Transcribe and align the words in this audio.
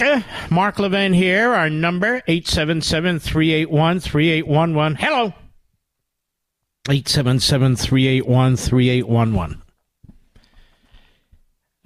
America. 0.00 0.24
Mark 0.50 0.78
Levin 0.78 1.12
here. 1.12 1.52
Our 1.52 1.68
number, 1.70 2.20
877-381-3811. 2.22 4.96
Hello. 4.98 5.34
877-381-3811. 6.88 9.60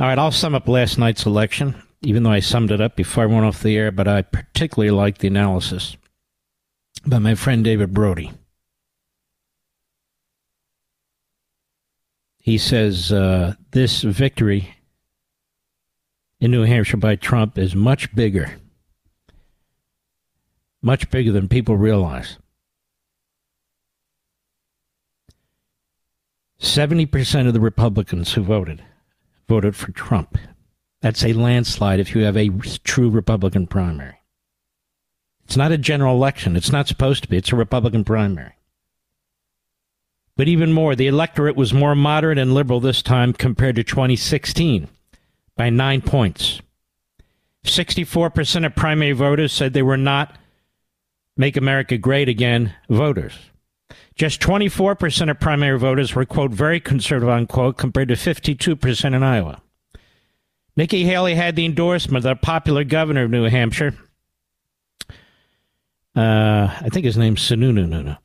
All 0.01 0.07
right, 0.07 0.19
I'll 0.19 0.31
sum 0.31 0.55
up 0.55 0.69
last 0.69 0.97
night's 0.99 1.27
election, 1.27 1.75
even 2.03 2.23
though 2.23 2.31
I 2.31 2.39
summed 2.41 2.71
it 2.71 2.81
up 2.81 2.97
before 2.97 3.25
I 3.25 3.27
went 3.27 3.45
off 3.45 3.63
the 3.63 3.77
air, 3.77 3.91
but 3.91 4.07
I 4.07 4.23
particularly 4.23 4.93
like 4.93 5.19
the 5.19 5.27
analysis 5.29 5.97
by 7.07 7.19
my 7.19 7.35
friend 7.35 7.65
David 7.65 7.93
Brody. 7.93 8.33
He 12.39 12.59
says 12.59 13.13
uh, 13.13 13.55
this 13.73 14.03
victory 14.03 14.78
in 16.41 16.51
New 16.51 16.63
Hampshire 16.63 16.97
by 16.97 17.17
Trump 17.17 17.59
is 17.59 17.75
much 17.75 18.15
bigger, 18.15 18.57
much 20.83 21.11
bigger 21.11 21.33
than 21.33 21.49
people 21.49 21.77
realize. 21.77 22.39
70% 26.61 27.47
of 27.47 27.55
the 27.55 27.61
Republicans 27.61 28.33
who 28.33 28.43
voted 28.43 28.83
voted 29.49 29.75
for 29.75 29.93
Trump. 29.93 30.37
That's 31.01 31.25
a 31.25 31.33
landslide 31.33 32.01
if 32.01 32.15
you 32.15 32.23
have 32.23 32.37
a 32.37 32.51
true 32.85 33.09
Republican 33.09 33.67
primary. 33.67 34.17
It's 35.45 35.57
not 35.57 35.73
a 35.73 35.79
general 35.79 36.15
election. 36.15 36.57
It's 36.57 36.73
not 36.73 36.89
supposed 36.89 37.23
to 37.23 37.29
be. 37.29 37.39
It's 37.39 37.53
a 37.53 37.57
Republican 37.57 38.05
primary. 38.05 38.53
But 40.37 40.49
even 40.49 40.73
more, 40.73 40.95
the 40.95 41.07
electorate 41.07 41.57
was 41.57 41.73
more 41.73 41.95
moderate 41.95 42.37
and 42.37 42.53
liberal 42.53 42.81
this 42.81 43.01
time 43.01 43.33
compared 43.33 43.77
to 43.77 43.85
2016 43.85 44.89
by 45.59 45.69
nine 45.69 46.01
points. 46.01 46.63
64% 47.65 48.65
of 48.65 48.75
primary 48.75 49.13
voters 49.13 49.53
said 49.53 49.75
they 49.75 49.83
were 49.83 49.99
not 49.99 50.35
Make 51.37 51.57
America 51.57 51.99
Great 51.99 52.29
Again 52.29 52.75
voters. 52.89 53.35
Just 54.15 54.41
24% 54.41 55.31
of 55.31 55.39
primary 55.39 55.79
voters 55.79 56.15
were, 56.15 56.25
quote, 56.25 56.51
very 56.51 56.81
conservative, 56.81 57.29
unquote, 57.29 57.77
compared 57.77 58.09
to 58.09 58.15
52% 58.15 59.15
in 59.15 59.23
Iowa. 59.23 59.61
Nikki 60.77 61.05
Haley 61.05 61.35
had 61.35 61.57
the 61.57 61.65
endorsement 61.65 62.25
of 62.25 62.31
the 62.31 62.37
popular 62.37 62.85
governor 62.85 63.25
of 63.25 63.31
New 63.31 63.45
Hampshire. 63.45 63.95
Uh, 66.17 66.75
I 66.81 66.89
think 66.91 67.05
his 67.05 67.17
name's 67.17 67.43
Sununu. 67.43 68.17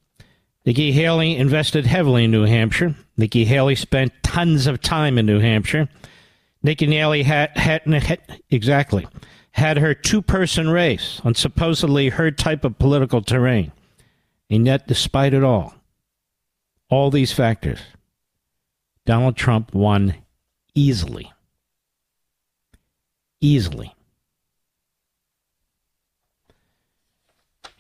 Nikki 0.66 0.92
Haley 0.92 1.36
invested 1.36 1.86
heavily 1.86 2.24
in 2.24 2.32
New 2.32 2.46
Hampshire. 2.46 2.96
Nikki 3.18 3.46
Haley 3.46 3.76
spent 3.76 4.14
tons 4.24 4.66
of 4.66 4.82
time 4.82 5.18
in 5.18 5.26
New 5.26 5.40
Hampshire. 5.40 5.90
Nikki 6.64 6.88
Haley 6.88 7.24
had, 7.24 7.56
had, 7.58 7.82
had 7.86 8.42
exactly 8.50 9.06
had 9.52 9.78
her 9.78 9.94
two-person 9.94 10.70
race 10.70 11.22
on 11.24 11.36
supposedly 11.36 12.10
her 12.10 12.32
type 12.32 12.64
of 12.64 12.80
political 12.80 13.22
terrain, 13.22 13.72
and 14.50 14.66
yet, 14.66 14.88
despite 14.88 15.34
it 15.34 15.44
all, 15.44 15.76
all 16.90 17.12
these 17.12 17.34
factors, 17.34 17.80
Donald 19.06 19.36
Trump 19.36 19.74
won 19.74 20.16
easily. 20.74 21.32
Easily. 23.42 23.94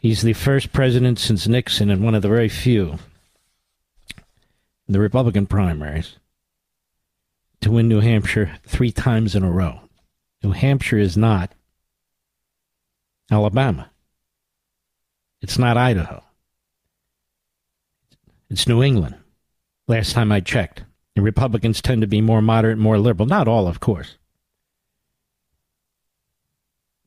He's 0.01 0.21
the 0.21 0.33
first 0.33 0.73
president 0.73 1.17
since 1.17 1.47
Nixon 1.47 1.89
and 1.89 2.03
one 2.03 2.13
of 2.13 2.21
the 2.21 2.27
very 2.27 2.49
few 2.49 2.99
in 4.87 4.91
the 4.93 4.99
Republican 4.99 5.47
primaries 5.47 6.17
to 7.63 7.71
win 7.71 7.87
New 7.87 8.01
Hampshire 8.01 8.57
three 8.65 8.91
times 8.91 9.35
in 9.35 9.43
a 9.43 9.51
row. 9.51 9.79
New 10.43 10.51
Hampshire 10.51 10.97
is 10.97 11.17
not 11.17 11.53
Alabama. 13.31 13.89
It's 15.41 15.57
not 15.57 15.77
Idaho. 15.77 16.23
It's 18.49 18.67
New 18.67 18.83
England. 18.83 19.15
Last 19.87 20.13
time 20.13 20.31
I 20.31 20.39
checked. 20.39 20.83
And 21.15 21.23
Republicans 21.23 21.81
tend 21.81 22.01
to 22.01 22.07
be 22.07 22.21
more 22.21 22.41
moderate, 22.41 22.77
more 22.77 22.97
liberal. 22.97 23.27
Not 23.27 23.47
all, 23.47 23.67
of 23.67 23.79
course. 23.79 24.17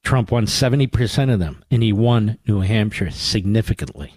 Trump 0.02 0.30
won 0.30 0.46
70% 0.46 1.32
of 1.32 1.40
them, 1.40 1.64
and 1.70 1.82
he 1.82 1.92
won 1.92 2.38
New 2.46 2.60
Hampshire 2.60 3.10
significantly. 3.10 4.14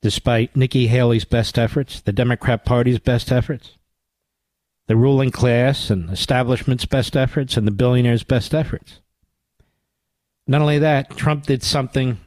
Despite 0.00 0.56
Nikki 0.56 0.86
Haley's 0.86 1.24
best 1.24 1.58
efforts, 1.58 2.00
the 2.00 2.12
Democrat 2.12 2.64
Party's 2.64 2.98
best 2.98 3.32
efforts, 3.32 3.76
the 4.92 4.96
ruling 4.96 5.30
class 5.30 5.88
and 5.88 6.10
establishment's 6.10 6.84
best 6.84 7.16
efforts, 7.16 7.56
and 7.56 7.66
the 7.66 7.70
billionaires' 7.70 8.24
best 8.24 8.52
efforts. 8.52 9.00
Not 10.46 10.60
only 10.60 10.78
that, 10.80 11.16
Trump 11.16 11.46
did 11.46 11.62
something 11.62 12.18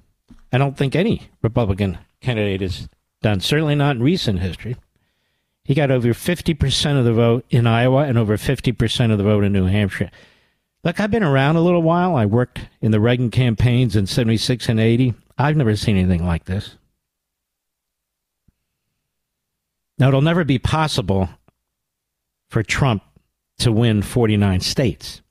I 0.51 0.57
don't 0.57 0.75
think 0.75 0.95
any 0.95 1.29
Republican 1.43 1.99
candidate 2.21 2.61
has 2.61 2.89
done, 3.21 3.39
certainly 3.39 3.75
not 3.75 3.97
in 3.97 4.01
recent 4.01 4.39
history. 4.39 4.77
He 5.63 5.75
got 5.75 5.91
over 5.91 6.07
50% 6.07 6.97
of 6.97 7.05
the 7.05 7.13
vote 7.13 7.45
in 7.51 7.67
Iowa 7.67 8.05
and 8.05 8.17
over 8.17 8.35
50% 8.35 9.11
of 9.11 9.19
the 9.19 9.23
vote 9.23 9.43
in 9.43 9.53
New 9.53 9.65
Hampshire. 9.65 10.09
Look, 10.83 10.99
I've 10.99 11.11
been 11.11 11.21
around 11.21 11.57
a 11.57 11.61
little 11.61 11.83
while. 11.83 12.15
I 12.15 12.25
worked 12.25 12.61
in 12.81 12.89
the 12.89 12.99
Reagan 12.99 13.29
campaigns 13.29 13.95
in 13.95 14.07
76 14.07 14.69
and 14.69 14.79
80. 14.79 15.13
I've 15.37 15.55
never 15.55 15.75
seen 15.75 15.97
anything 15.97 16.25
like 16.25 16.45
this. 16.45 16.77
Now, 19.99 20.07
it'll 20.07 20.21
never 20.21 20.43
be 20.43 20.57
possible 20.57 21.29
for 22.49 22.63
Trump 22.63 23.03
to 23.59 23.71
win 23.71 24.01
49 24.01 24.59
states. 24.61 25.21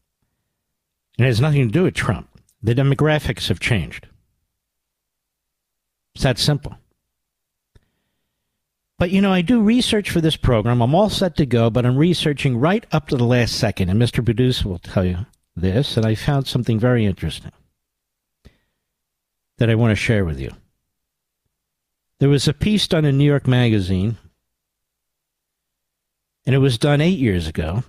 It 1.18 1.24
has 1.24 1.40
nothing 1.40 1.66
to 1.66 1.72
do 1.72 1.84
with 1.84 1.94
Trump. 1.94 2.28
The 2.62 2.74
demographics 2.74 3.48
have 3.48 3.60
changed. 3.60 4.08
It's 6.14 6.24
that 6.24 6.38
simple. 6.38 6.76
But 8.98 9.10
you 9.10 9.20
know, 9.20 9.32
I 9.32 9.42
do 9.42 9.60
research 9.60 10.10
for 10.10 10.20
this 10.20 10.36
program. 10.36 10.80
I'm 10.80 10.94
all 10.94 11.10
set 11.10 11.36
to 11.36 11.46
go, 11.46 11.68
but 11.68 11.84
I'm 11.84 11.96
researching 11.96 12.56
right 12.56 12.86
up 12.92 13.08
to 13.08 13.16
the 13.16 13.24
last 13.24 13.56
second. 13.56 13.90
And 13.90 14.00
Mr. 14.00 14.24
Producer 14.24 14.68
will 14.68 14.78
tell 14.78 15.04
you 15.04 15.26
this, 15.56 15.96
and 15.96 16.06
I 16.06 16.14
found 16.14 16.46
something 16.46 16.78
very 16.78 17.04
interesting 17.04 17.52
that 19.58 19.70
I 19.70 19.74
want 19.74 19.90
to 19.90 19.96
share 19.96 20.24
with 20.24 20.40
you. 20.40 20.50
There 22.20 22.28
was 22.28 22.48
a 22.48 22.54
piece 22.54 22.86
done 22.88 23.04
in 23.04 23.18
New 23.18 23.24
York 23.24 23.46
Magazine, 23.46 24.16
and 26.46 26.54
it 26.54 26.58
was 26.58 26.78
done 26.78 27.00
eight 27.00 27.18
years 27.18 27.46
ago. 27.46 27.84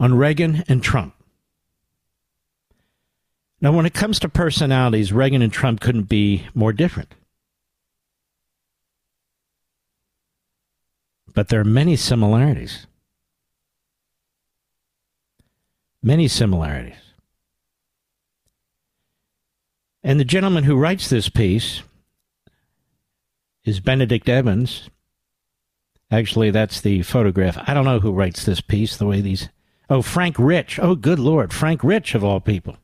on 0.00 0.14
Reagan 0.14 0.62
and 0.68 0.82
Trump. 0.82 1.12
Now, 3.60 3.72
when 3.72 3.86
it 3.86 3.94
comes 3.94 4.20
to 4.20 4.28
personalities, 4.28 5.12
Reagan 5.12 5.42
and 5.42 5.52
Trump 5.52 5.80
couldn't 5.80 6.04
be 6.04 6.46
more 6.54 6.72
different. 6.72 7.14
But 11.34 11.48
there 11.48 11.60
are 11.60 11.64
many 11.64 11.96
similarities. 11.96 12.86
Many 16.02 16.28
similarities. 16.28 16.94
And 20.04 20.20
the 20.20 20.24
gentleman 20.24 20.62
who 20.64 20.76
writes 20.76 21.10
this 21.10 21.28
piece 21.28 21.82
is 23.64 23.80
Benedict 23.80 24.28
Evans. 24.28 24.88
Actually, 26.10 26.50
that's 26.50 26.80
the 26.80 27.02
photograph. 27.02 27.58
I 27.68 27.74
don't 27.74 27.84
know 27.84 28.00
who 28.00 28.12
writes 28.12 28.44
this 28.44 28.60
piece 28.60 28.96
the 28.96 29.06
way 29.06 29.20
these. 29.20 29.48
Oh, 29.90 30.02
Frank 30.02 30.36
Rich. 30.38 30.78
Oh, 30.78 30.94
good 30.94 31.18
Lord. 31.18 31.52
Frank 31.52 31.84
Rich, 31.84 32.14
of 32.14 32.24
all 32.24 32.40
people. 32.40 32.76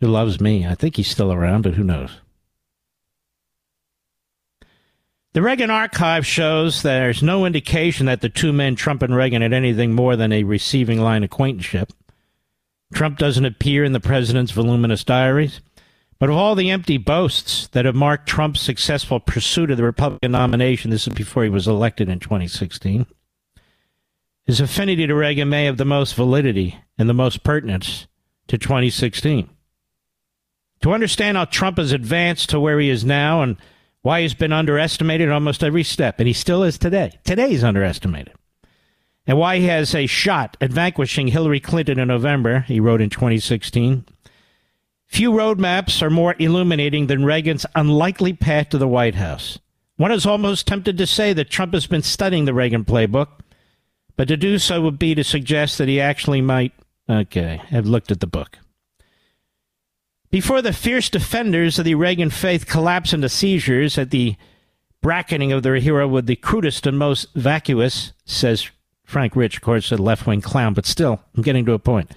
Who 0.00 0.06
loves 0.06 0.40
me. 0.40 0.66
I 0.66 0.74
think 0.74 0.96
he's 0.96 1.10
still 1.10 1.32
around, 1.32 1.62
but 1.62 1.74
who 1.74 1.84
knows? 1.84 2.20
The 5.32 5.42
Reagan 5.42 5.70
archive 5.70 6.24
shows 6.24 6.82
there's 6.82 7.20
no 7.20 7.44
indication 7.44 8.06
that 8.06 8.20
the 8.20 8.28
two 8.28 8.52
men, 8.52 8.76
Trump 8.76 9.02
and 9.02 9.16
Reagan, 9.16 9.42
had 9.42 9.52
anything 9.52 9.92
more 9.92 10.14
than 10.14 10.32
a 10.32 10.44
receiving 10.44 11.00
line 11.00 11.24
acquaintanceship. 11.24 11.92
Trump 12.92 13.18
doesn't 13.18 13.44
appear 13.44 13.82
in 13.82 13.92
the 13.92 13.98
president's 13.98 14.52
voluminous 14.52 15.02
diaries. 15.02 15.60
But 16.18 16.30
of 16.30 16.36
all 16.36 16.54
the 16.54 16.70
empty 16.70 16.96
boasts 16.96 17.68
that 17.68 17.84
have 17.84 17.94
marked 17.94 18.28
Trump's 18.28 18.60
successful 18.60 19.20
pursuit 19.20 19.70
of 19.70 19.76
the 19.76 19.84
Republican 19.84 20.32
nomination, 20.32 20.90
this 20.90 21.06
is 21.06 21.14
before 21.14 21.42
he 21.42 21.50
was 21.50 21.66
elected 21.66 22.08
in 22.08 22.20
2016, 22.20 23.06
his 24.46 24.60
affinity 24.60 25.06
to 25.06 25.14
Reagan 25.14 25.48
may 25.48 25.64
have 25.64 25.76
the 25.76 25.84
most 25.84 26.14
validity 26.14 26.78
and 26.98 27.08
the 27.08 27.14
most 27.14 27.42
pertinence 27.42 28.06
to 28.48 28.58
2016. 28.58 29.48
To 30.82 30.92
understand 30.92 31.36
how 31.36 31.46
Trump 31.46 31.78
has 31.78 31.92
advanced 31.92 32.50
to 32.50 32.60
where 32.60 32.78
he 32.78 32.90
is 32.90 33.04
now 33.04 33.42
and 33.42 33.56
why 34.02 34.20
he's 34.20 34.34
been 34.34 34.52
underestimated 34.52 35.30
almost 35.30 35.64
every 35.64 35.82
step, 35.82 36.18
and 36.18 36.28
he 36.28 36.34
still 36.34 36.62
is 36.62 36.76
today. 36.76 37.18
Today 37.24 37.48
he's 37.48 37.64
underestimated. 37.64 38.34
And 39.26 39.38
why 39.38 39.58
he 39.58 39.66
has 39.66 39.94
a 39.94 40.06
shot 40.06 40.58
at 40.60 40.70
vanquishing 40.70 41.28
Hillary 41.28 41.60
Clinton 41.60 41.98
in 41.98 42.08
November, 42.08 42.60
he 42.60 42.80
wrote 42.80 43.00
in 43.00 43.08
2016. 43.08 44.04
Few 45.14 45.30
roadmaps 45.30 46.02
are 46.02 46.10
more 46.10 46.34
illuminating 46.40 47.06
than 47.06 47.24
Reagan's 47.24 47.64
unlikely 47.76 48.32
path 48.32 48.70
to 48.70 48.78
the 48.78 48.88
White 48.88 49.14
House. 49.14 49.60
One 49.96 50.10
is 50.10 50.26
almost 50.26 50.66
tempted 50.66 50.98
to 50.98 51.06
say 51.06 51.32
that 51.32 51.50
Trump 51.50 51.72
has 51.72 51.86
been 51.86 52.02
studying 52.02 52.46
the 52.46 52.52
Reagan 52.52 52.84
playbook, 52.84 53.28
but 54.16 54.26
to 54.26 54.36
do 54.36 54.58
so 54.58 54.82
would 54.82 54.98
be 54.98 55.14
to 55.14 55.22
suggest 55.22 55.78
that 55.78 55.86
he 55.86 56.00
actually 56.00 56.40
might, 56.40 56.72
okay, 57.08 57.62
have 57.68 57.86
looked 57.86 58.10
at 58.10 58.18
the 58.18 58.26
book. 58.26 58.58
Before 60.32 60.60
the 60.60 60.72
fierce 60.72 61.08
defenders 61.08 61.78
of 61.78 61.84
the 61.84 61.94
Reagan 61.94 62.30
faith 62.30 62.66
collapse 62.66 63.12
into 63.12 63.28
seizures 63.28 63.96
at 63.96 64.10
the 64.10 64.34
bracketing 65.00 65.52
of 65.52 65.62
their 65.62 65.76
hero 65.76 66.08
with 66.08 66.26
the 66.26 66.34
crudest 66.34 66.88
and 66.88 66.98
most 66.98 67.28
vacuous, 67.36 68.14
says 68.24 68.68
Frank 69.04 69.36
Rich, 69.36 69.58
of 69.58 69.62
course, 69.62 69.92
a 69.92 69.96
left 69.96 70.26
wing 70.26 70.40
clown, 70.40 70.74
but 70.74 70.86
still, 70.86 71.20
I'm 71.36 71.44
getting 71.44 71.64
to 71.66 71.72
a 71.72 71.78
point. 71.78 72.10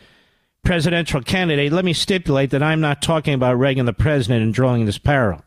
Presidential 0.68 1.22
candidate, 1.22 1.72
let 1.72 1.86
me 1.86 1.94
stipulate 1.94 2.50
that 2.50 2.62
I'm 2.62 2.82
not 2.82 3.02
talking 3.02 3.34
about 3.34 3.58
Reagan 3.58 3.86
the 3.86 3.94
president 3.94 4.44
and 4.44 4.54
drawing 4.54 4.86
this 4.86 4.98
parallel, 4.98 5.46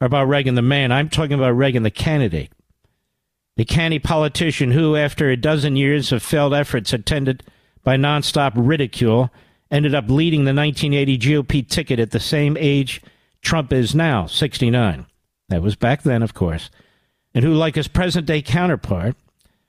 or 0.00 0.06
about 0.06 0.26
Reagan 0.26 0.54
the 0.54 0.62
man. 0.62 0.90
I'm 0.90 1.10
talking 1.10 1.34
about 1.34 1.50
Reagan 1.50 1.82
the 1.82 1.90
candidate, 1.90 2.50
the 3.58 3.66
canny 3.66 3.98
politician 3.98 4.70
who, 4.70 4.96
after 4.96 5.28
a 5.28 5.36
dozen 5.36 5.76
years 5.76 6.12
of 6.12 6.22
failed 6.22 6.54
efforts 6.54 6.94
attended 6.94 7.42
by 7.84 7.98
nonstop 7.98 8.52
ridicule, 8.56 9.28
ended 9.70 9.94
up 9.94 10.08
leading 10.08 10.44
the 10.44 10.54
1980 10.54 11.18
GOP 11.18 11.68
ticket 11.68 12.00
at 12.00 12.12
the 12.12 12.18
same 12.18 12.56
age 12.58 13.02
Trump 13.42 13.70
is 13.70 13.94
now, 13.94 14.24
69. 14.24 15.04
That 15.50 15.60
was 15.60 15.76
back 15.76 16.04
then, 16.04 16.22
of 16.22 16.32
course. 16.32 16.70
And 17.34 17.44
who, 17.44 17.52
like 17.52 17.74
his 17.74 17.86
present 17.86 18.24
day 18.24 18.40
counterpart, 18.40 19.14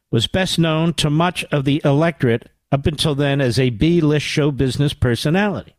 was 0.10 0.26
best 0.26 0.58
known 0.58 0.94
to 0.94 1.10
much 1.10 1.44
of 1.52 1.66
the 1.66 1.82
electorate 1.84 2.50
up 2.72 2.86
until 2.86 3.16
then 3.16 3.42
as 3.42 3.60
a 3.60 3.70
B 3.70 4.02
list 4.02 4.26
show 4.26 4.52
business 4.52 4.94
personality. 4.94 5.76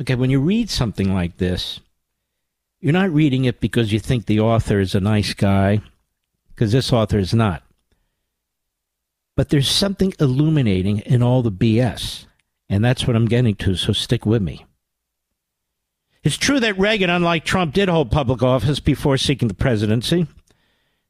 Okay, 0.00 0.14
when 0.14 0.30
you 0.30 0.40
read 0.40 0.70
something 0.70 1.12
like 1.12 1.36
this, 1.36 1.80
you're 2.80 2.92
not 2.92 3.10
reading 3.10 3.44
it 3.44 3.60
because 3.60 3.92
you 3.92 4.00
think 4.00 4.26
the 4.26 4.40
author 4.40 4.80
is 4.80 4.94
a 4.94 5.00
nice 5.00 5.34
guy, 5.34 5.82
because 6.48 6.72
this 6.72 6.92
author 6.92 7.18
is 7.18 7.34
not 7.34 7.62
but 9.40 9.48
there's 9.48 9.70
something 9.70 10.12
illuminating 10.20 10.98
in 10.98 11.22
all 11.22 11.40
the 11.40 11.50
BS. 11.50 12.26
And 12.68 12.84
that's 12.84 13.06
what 13.06 13.16
I'm 13.16 13.24
getting 13.24 13.54
to, 13.54 13.74
so 13.74 13.94
stick 13.94 14.26
with 14.26 14.42
me. 14.42 14.66
It's 16.22 16.36
true 16.36 16.60
that 16.60 16.78
Reagan, 16.78 17.08
unlike 17.08 17.46
Trump, 17.46 17.72
did 17.72 17.88
hold 17.88 18.10
public 18.10 18.42
office 18.42 18.80
before 18.80 19.16
seeking 19.16 19.48
the 19.48 19.54
presidency, 19.54 20.26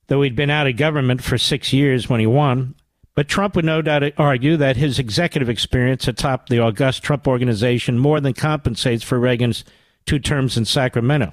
though 0.07 0.23
he'd 0.23 0.37
been 0.37 0.49
out 0.49 0.69
of 0.69 0.77
government 0.77 1.25
for 1.25 1.39
six 1.39 1.73
years 1.73 2.09
when 2.09 2.21
he 2.21 2.27
won. 2.27 2.77
But 3.15 3.29
Trump 3.29 3.57
would 3.57 3.65
no 3.65 3.83
doubt 3.83 4.12
argue 4.17 4.57
that 4.57 4.77
his 4.77 4.99
executive 4.99 5.49
experience 5.49 6.07
atop 6.07 6.49
the 6.49 6.61
august 6.61 7.03
Trump 7.03 7.27
organization 7.27 7.99
more 7.99 8.21
than 8.21 8.35
compensates 8.35 9.03
for 9.03 9.19
Reagan's 9.19 9.65
two 10.07 10.19
terms 10.19 10.57
in 10.57 10.65
Sacramento. 10.65 11.33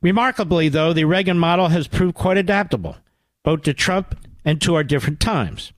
Remarkably, 0.00 0.68
though, 0.68 0.92
the 0.92 1.04
Reagan 1.04 1.38
model 1.38 1.68
has 1.68 1.88
proved 1.88 2.14
quite 2.14 2.36
adaptable, 2.36 2.96
both 3.42 3.62
to 3.62 3.72
Trump 3.72 4.18
and 4.44 4.60
to 4.60 4.74
our 4.74 4.84
different 4.84 5.20
times. 5.20 5.72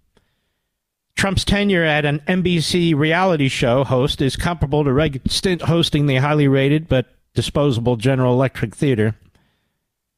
Trump's 1.16 1.44
tenure 1.44 1.84
at 1.84 2.04
an 2.04 2.20
NBC 2.26 2.94
reality 2.94 3.48
show 3.48 3.84
host 3.84 4.20
is 4.20 4.36
comparable 4.36 4.84
to 4.84 4.92
Reagan's 4.92 5.34
stint 5.34 5.62
hosting 5.62 6.06
the 6.06 6.16
highly 6.16 6.48
rated 6.48 6.88
but 6.88 7.06
disposable 7.34 7.96
General 7.96 8.34
Electric 8.34 8.74
Theater 8.74 9.14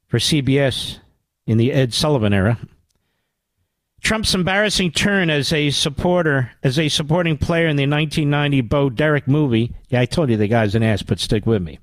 for 0.07 0.19
CBS 0.19 0.99
in 1.47 1.59
the 1.59 1.73
Ed 1.73 1.93
Sullivan 1.93 2.33
era. 2.33 2.59
Trump's 4.01 4.35
embarrassing 4.35 4.93
turn 4.93 5.29
as 5.29 5.53
a 5.53 5.71
supporter, 5.71 6.53
as 6.63 6.79
a 6.79 6.89
supporting 6.89 7.37
player 7.37 7.67
in 7.67 7.77
the 7.77 7.87
1990 7.87 8.61
Bo 8.63 8.91
Derek 8.91 9.27
movie. 9.27 9.73
Yeah, 9.89 10.01
I 10.01 10.07
told 10.07 10.31
you 10.31 10.37
the 10.37 10.49
guy's 10.49 10.75
an 10.75 10.83
ass, 10.83 11.03
but 11.03 11.19
stick 11.19 11.47
with 11.47 11.63
me. 11.63 11.79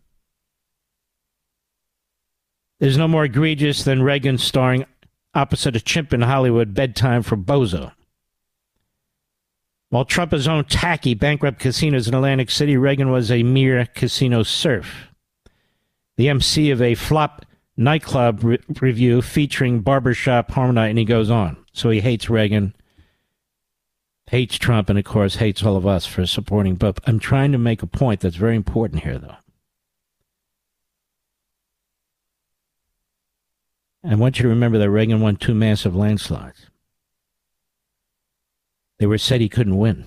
There's 2.80 2.98
no 2.98 3.08
more 3.08 3.26
egregious 3.26 3.84
than 3.84 4.04
Reagan 4.04 4.38
starring 4.38 4.86
opposite 5.34 5.76
a 5.76 5.82
chimp 5.82 6.14
in 6.14 6.22
Hollywood 6.22 6.74
bedtime 6.74 7.22
for 7.22 7.38
Bonzo. 7.38 7.92
While 9.90 10.06
Trump 10.06 10.32
has 10.32 10.48
owned 10.48 10.70
tacky, 10.70 11.14
bankrupt 11.14 11.60
casinos 11.60 12.08
in 12.08 12.14
Atlantic 12.14 12.50
City, 12.50 12.76
Reagan 12.76 13.12
was 13.12 13.32
a 13.32 13.44
mere 13.44 13.86
casino 13.86 14.44
serf. 14.44 15.10
The 16.18 16.30
MC 16.30 16.72
of 16.72 16.82
a 16.82 16.96
flop 16.96 17.46
nightclub 17.78 18.44
re- 18.44 18.60
review 18.82 19.22
featuring 19.22 19.82
barbershop 19.82 20.52
harmony, 20.52 20.90
and 20.90 21.00
he 21.00 21.06
goes 21.06 21.30
on. 21.30 21.58
So 21.76 21.90
he 21.90 22.00
hates 22.00 22.30
Reagan, 22.30 22.74
hates 24.28 24.58
Trump, 24.58 24.90
and 24.90 24.98
of 24.98 25.04
course 25.04 25.36
hates 25.36 25.62
all 25.62 25.76
of 25.76 25.86
us 25.86 26.06
for 26.06 26.26
supporting. 26.26 26.76
But 26.76 27.02
I'm 27.06 27.20
trying 27.20 27.52
to 27.52 27.58
make 27.58 27.84
a 27.84 27.88
point 27.88 28.22
that's 28.22 28.38
very 28.38 28.56
important 28.56 29.04
here, 29.04 29.20
though. 29.20 29.36
I 34.10 34.16
want 34.16 34.40
you 34.40 34.44
to 34.44 34.50
remember 34.50 34.78
that 34.78 34.90
Reagan 34.90 35.20
won 35.20 35.36
two 35.36 35.54
massive 35.54 35.94
landslides. 35.94 36.68
They 38.98 39.06
were 39.06 39.18
said 39.18 39.42
he 39.42 39.50
couldn't 39.50 39.78
win. 39.78 40.06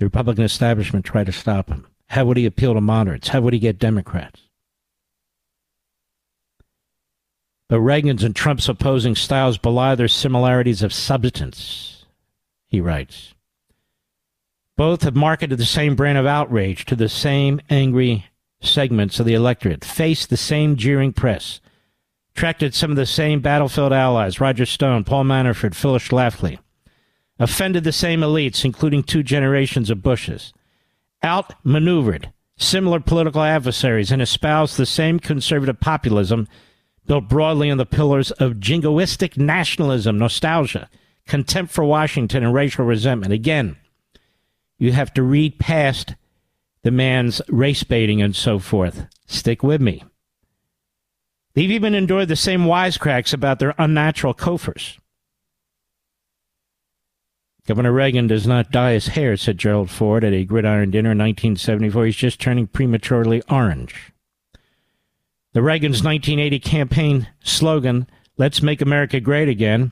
The 0.00 0.06
Republican 0.06 0.42
establishment 0.42 1.04
tried 1.04 1.26
to 1.26 1.32
stop 1.32 1.68
him. 1.68 1.86
How 2.08 2.24
would 2.24 2.36
he 2.36 2.46
appeal 2.46 2.74
to 2.74 2.80
moderates? 2.80 3.28
How 3.28 3.40
would 3.42 3.52
he 3.52 3.60
get 3.60 3.78
Democrats? 3.78 4.40
But 7.70 7.80
Reagan's 7.82 8.24
and 8.24 8.34
Trump's 8.34 8.68
opposing 8.68 9.14
styles 9.14 9.56
belie 9.56 9.94
their 9.94 10.08
similarities 10.08 10.82
of 10.82 10.92
substance, 10.92 12.04
he 12.66 12.80
writes. 12.80 13.32
Both 14.76 15.02
have 15.02 15.14
marketed 15.14 15.56
the 15.56 15.64
same 15.64 15.94
brand 15.94 16.18
of 16.18 16.26
outrage 16.26 16.84
to 16.86 16.96
the 16.96 17.08
same 17.08 17.60
angry 17.70 18.26
segments 18.60 19.20
of 19.20 19.26
the 19.26 19.34
electorate, 19.34 19.84
faced 19.84 20.30
the 20.30 20.36
same 20.36 20.74
jeering 20.74 21.12
press, 21.12 21.60
attracted 22.34 22.74
some 22.74 22.90
of 22.90 22.96
the 22.96 23.06
same 23.06 23.38
battlefield 23.38 23.92
allies 23.92 24.40
Roger 24.40 24.66
Stone, 24.66 25.04
Paul 25.04 25.22
Manafort, 25.22 25.76
Phyllis 25.76 26.08
Schlafly, 26.08 26.58
offended 27.38 27.84
the 27.84 27.92
same 27.92 28.22
elites, 28.22 28.64
including 28.64 29.04
two 29.04 29.22
generations 29.22 29.90
of 29.90 30.02
Bushes, 30.02 30.52
outmaneuvered 31.22 32.32
similar 32.56 32.98
political 32.98 33.42
adversaries, 33.44 34.10
and 34.10 34.20
espoused 34.20 34.76
the 34.76 34.86
same 34.86 35.20
conservative 35.20 35.78
populism 35.78 36.48
built 37.10 37.28
broadly 37.28 37.68
on 37.72 37.76
the 37.76 37.84
pillars 37.84 38.30
of 38.30 38.60
jingoistic 38.60 39.36
nationalism, 39.36 40.16
nostalgia, 40.16 40.88
contempt 41.26 41.72
for 41.72 41.82
Washington, 41.82 42.44
and 42.44 42.54
racial 42.54 42.84
resentment. 42.84 43.32
Again, 43.32 43.74
you 44.78 44.92
have 44.92 45.12
to 45.14 45.22
read 45.24 45.58
past 45.58 46.14
the 46.84 46.92
man's 46.92 47.42
race 47.48 47.82
baiting 47.82 48.22
and 48.22 48.36
so 48.36 48.60
forth. 48.60 49.06
Stick 49.26 49.64
with 49.64 49.80
me. 49.80 50.04
They've 51.54 51.72
even 51.72 51.96
endured 51.96 52.28
the 52.28 52.36
same 52.36 52.66
wisecracks 52.66 53.34
about 53.34 53.58
their 53.58 53.74
unnatural 53.76 54.32
coffers. 54.32 54.96
Governor 57.66 57.90
Reagan 57.90 58.28
does 58.28 58.46
not 58.46 58.70
dye 58.70 58.92
his 58.92 59.08
hair, 59.08 59.36
said 59.36 59.58
Gerald 59.58 59.90
Ford 59.90 60.22
at 60.22 60.32
a 60.32 60.44
gridiron 60.44 60.92
dinner 60.92 61.10
in 61.10 61.18
1974. 61.18 62.06
He's 62.06 62.14
just 62.14 62.40
turning 62.40 62.68
prematurely 62.68 63.42
orange. 63.50 64.12
The 65.52 65.62
Reagan's 65.62 66.04
1980 66.04 66.60
campaign 66.60 67.28
slogan, 67.42 68.06
Let's 68.36 68.62
Make 68.62 68.80
America 68.80 69.18
Great 69.18 69.48
Again, 69.48 69.90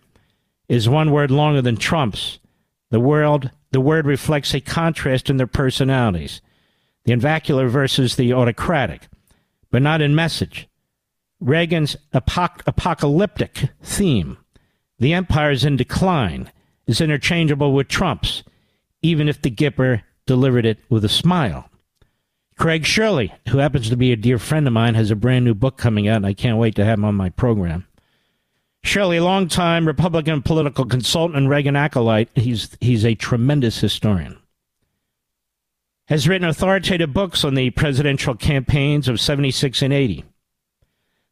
is 0.69 0.89
one 0.89 1.11
word 1.11 1.33
longer 1.33 1.61
than 1.61 1.77
Trump's. 1.77 2.39
The 2.91 3.01
world 3.01 3.51
the 3.73 3.81
word 3.81 4.07
reflects 4.07 4.55
a 4.55 4.61
contrast 4.61 5.29
in 5.29 5.37
their 5.37 5.47
personalities. 5.49 6.41
The 7.05 7.13
invacular 7.13 7.69
versus 7.69 8.17
the 8.17 8.33
autocratic, 8.33 9.09
but 9.71 9.83
not 9.83 10.01
in 10.01 10.15
message. 10.15 10.69
Reagan's 11.41 11.97
apoc- 12.15 12.63
apocalyptic 12.67 13.71
theme, 13.83 14.39
the 14.99 15.13
empire 15.13 15.51
is 15.51 15.65
in 15.65 15.77
decline, 15.77 16.53
is 16.87 17.01
interchangeable 17.01 17.73
with 17.73 17.89
Trump's, 17.89 18.43
even 19.03 19.29
if 19.29 19.43
the 19.43 19.51
Gipper 19.51 20.03
delivered 20.25 20.65
it 20.65 20.79
with 20.89 21.05
a 21.05 21.09
smile. 21.09 21.68
Craig 22.59 22.85
Shirley, 22.85 23.33
who 23.51 23.59
happens 23.59 23.89
to 23.89 23.97
be 23.97 24.11
a 24.11 24.17
dear 24.17 24.39
friend 24.39 24.67
of 24.67 24.73
mine, 24.73 24.97
has 24.97 25.13
a 25.13 25.17
brand 25.17 25.45
new 25.45 25.55
book 25.55 25.77
coming 25.77 26.09
out, 26.09 26.17
and 26.17 26.27
I 26.27 26.35
can't 26.35 26.59
wait 26.59 26.75
to 26.75 26.85
have 26.85 26.99
him 26.99 27.05
on 27.05 27.15
my 27.15 27.31
program. 27.31 27.87
Shirley, 28.83 29.21
longtime 29.21 29.87
Republican 29.87 30.43
political 30.43 30.85
consultant 30.85 31.37
and 31.37 31.49
Reagan 31.49 31.77
acolyte, 31.77 32.31
he's, 32.35 32.77
he's 32.81 33.05
a 33.05 33.15
tremendous 33.15 33.79
historian, 33.81 34.39
has 36.09 36.27
written 36.27 36.49
authoritative 36.49 37.13
books 37.13 37.45
on 37.45 37.55
the 37.55 37.71
presidential 37.71 38.35
campaigns 38.35 39.09
of 39.09 39.21
76 39.21 39.81
and 39.83 39.93
80 39.93 40.25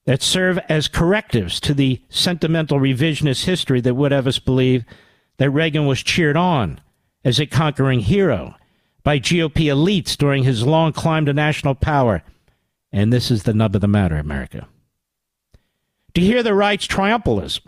that 0.05 0.23
serve 0.23 0.59
as 0.69 0.87
correctives 0.87 1.59
to 1.59 1.75
the 1.75 2.01
sentimental 2.09 2.79
revisionist 2.79 3.47
history 3.47 3.81
that 3.81 3.95
would 3.95 4.13
have 4.13 4.29
us 4.29 4.39
believe 4.39 4.85
that 5.39 5.51
Reagan 5.51 5.87
was 5.87 6.05
cheered 6.05 6.37
on 6.37 6.81
as 7.25 7.41
a 7.41 7.47
conquering 7.47 8.01
hero 8.01 8.55
by 9.07 9.21
GOP 9.21 9.67
elites 9.67 10.17
during 10.17 10.43
his 10.43 10.67
long 10.67 10.93
climb 10.93 11.27
to 11.27 11.33
national 11.33 11.77
power. 11.77 12.25
And 12.91 13.13
this 13.13 13.31
is 13.31 13.45
the 13.45 13.55
nub 13.55 13.77
of 13.77 13.81
the 13.81 13.87
matter, 13.87 14.17
America. 14.17 14.67
To 16.15 16.21
hear 16.21 16.43
the 16.43 16.55
right's 16.55 16.89
triumphalism, 16.89 17.61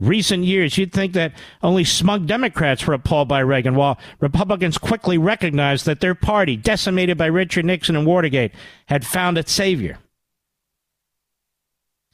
recent 0.00 0.42
years, 0.42 0.76
you'd 0.76 0.92
think 0.92 1.12
that 1.12 1.34
only 1.62 1.84
smug 1.84 2.26
Democrats 2.26 2.84
were 2.88 2.94
appalled 2.94 3.28
by 3.28 3.38
Reagan, 3.38 3.76
while 3.76 4.00
Republicans 4.18 4.78
quickly 4.78 5.16
recognized 5.16 5.86
that 5.86 6.00
their 6.00 6.16
party, 6.16 6.56
decimated 6.56 7.16
by 7.16 7.26
Richard 7.26 7.66
Nixon 7.66 7.94
and 7.94 8.04
Watergate, 8.04 8.50
had 8.86 9.06
found 9.06 9.38
its 9.38 9.52
savior. 9.52 9.98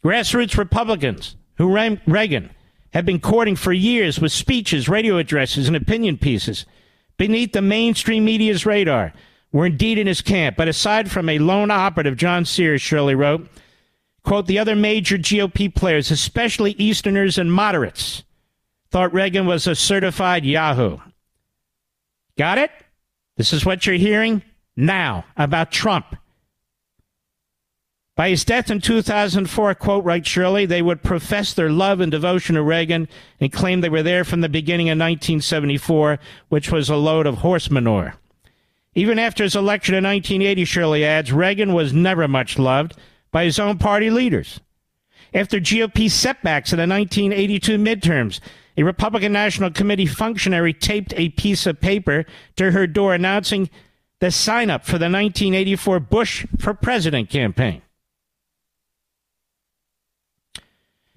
Grassroots 0.05 0.59
Republicans 0.59 1.35
who 1.57 1.73
Reagan 2.07 2.51
had 2.93 3.07
been 3.07 3.21
courting 3.21 3.57
for 3.57 3.73
years 3.73 4.21
with 4.21 4.33
speeches, 4.33 4.87
radio 4.87 5.17
addresses, 5.17 5.67
and 5.67 5.77
opinion 5.77 6.19
pieces 6.19 6.67
beneath 7.17 7.53
the 7.53 7.63
mainstream 7.63 8.25
media's 8.25 8.67
radar 8.67 9.13
were 9.53 9.67
indeed 9.67 9.99
in 9.99 10.07
his 10.07 10.21
camp. 10.21 10.57
But 10.57 10.69
aside 10.69 11.11
from 11.11 11.29
a 11.29 11.39
lone 11.39 11.71
operative, 11.71 12.17
John 12.17 12.45
Sears 12.45 12.83
Shirley 12.83 13.15
wrote, 13.15 13.49
quote, 14.23 14.47
the 14.47 14.59
other 14.59 14.77
major 14.77 15.17
GOP 15.17 15.75
players, 15.75 16.11
especially 16.11 16.73
Easterners 16.73 17.39
and 17.39 17.53
moderates, 17.53 18.25
thought 18.91 19.15
Reagan 19.15 19.47
was 19.47 19.67
a 19.67 19.75
certified 19.75 20.45
Yahoo. 20.45 20.99
Got 22.37 22.59
it? 22.59 22.71
This 23.37 23.53
is 23.53 23.65
what 23.65 23.87
you're 23.87 23.97
hearing 23.97 24.43
now 24.77 25.25
about 25.37 25.73
Trump. 25.73 26.17
By 28.17 28.31
his 28.31 28.47
death 28.47 28.71
in 28.71 28.81
2004, 28.81 29.75
quote, 29.75 30.03
writes 30.03 30.27
Shirley, 30.27 30.65
they 30.65 30.81
would 30.81 31.03
profess 31.03 31.53
their 31.53 31.69
love 31.69 32.01
and 32.01 32.11
devotion 32.11 32.55
to 32.55 32.63
Reagan 32.63 33.09
and 33.39 33.53
claim 33.53 33.83
they 33.83 33.91
were 33.91 34.03
there 34.03 34.25
from 34.25 34.41
the 34.41 34.49
beginning 34.49 34.87
in 34.87 34.99
1974, 34.99 36.19
which 36.49 36.73
was 36.73 36.89
a 36.89 36.97
load 36.97 37.27
of 37.27 37.39
horse 37.39 37.71
manure. 37.71 38.15
Even 38.95 39.19
after 39.19 39.45
his 39.45 39.55
election 39.55 39.95
in 39.95 40.05
1980, 40.05 40.65
Shirley 40.65 41.05
adds, 41.05 41.31
Reagan 41.31 41.75
was 41.75 41.93
never 41.93 42.27
much 42.27 42.59
loved 42.59 42.95
by 43.31 43.45
his 43.45 43.59
own 43.59 43.77
party 43.77 44.09
leaders. 44.09 44.61
After 45.35 45.61
GOP 45.61 46.11
setbacks 46.11 46.73
in 46.73 46.79
the 46.79 46.87
1982 46.87 47.77
midterms, 47.77 48.41
a 48.79 48.83
Republican 48.83 49.33
National 49.33 49.71
Committee 49.71 50.07
functionary 50.07 50.73
taped 50.73 51.13
a 51.19 51.29
piece 51.31 51.67
of 51.67 51.83
paper 51.83 52.25
to 52.57 52.71
her 52.71 52.87
door 52.87 53.13
announcing 53.13 53.69
the 54.21 54.31
sign 54.31 54.71
up 54.71 54.87
for 54.87 54.93
the 54.93 55.11
1984 55.11 56.01
Bush 56.01 56.47
for 56.59 56.73
President 56.73 57.29
campaign. 57.29 57.83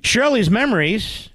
Shirley's 0.01 0.49
memories. 0.49 1.29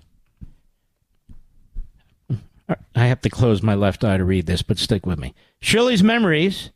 I 2.95 3.07
have 3.07 3.21
to 3.23 3.31
close 3.31 3.63
my 3.63 3.75
left 3.75 4.05
eye 4.05 4.17
to 4.17 4.25
read 4.25 4.47
this, 4.47 4.63
but 4.63 4.79
stick 4.79 5.05
with 5.05 5.19
me. 5.19 5.35
Shirley's 5.61 6.03
memories 6.03 6.71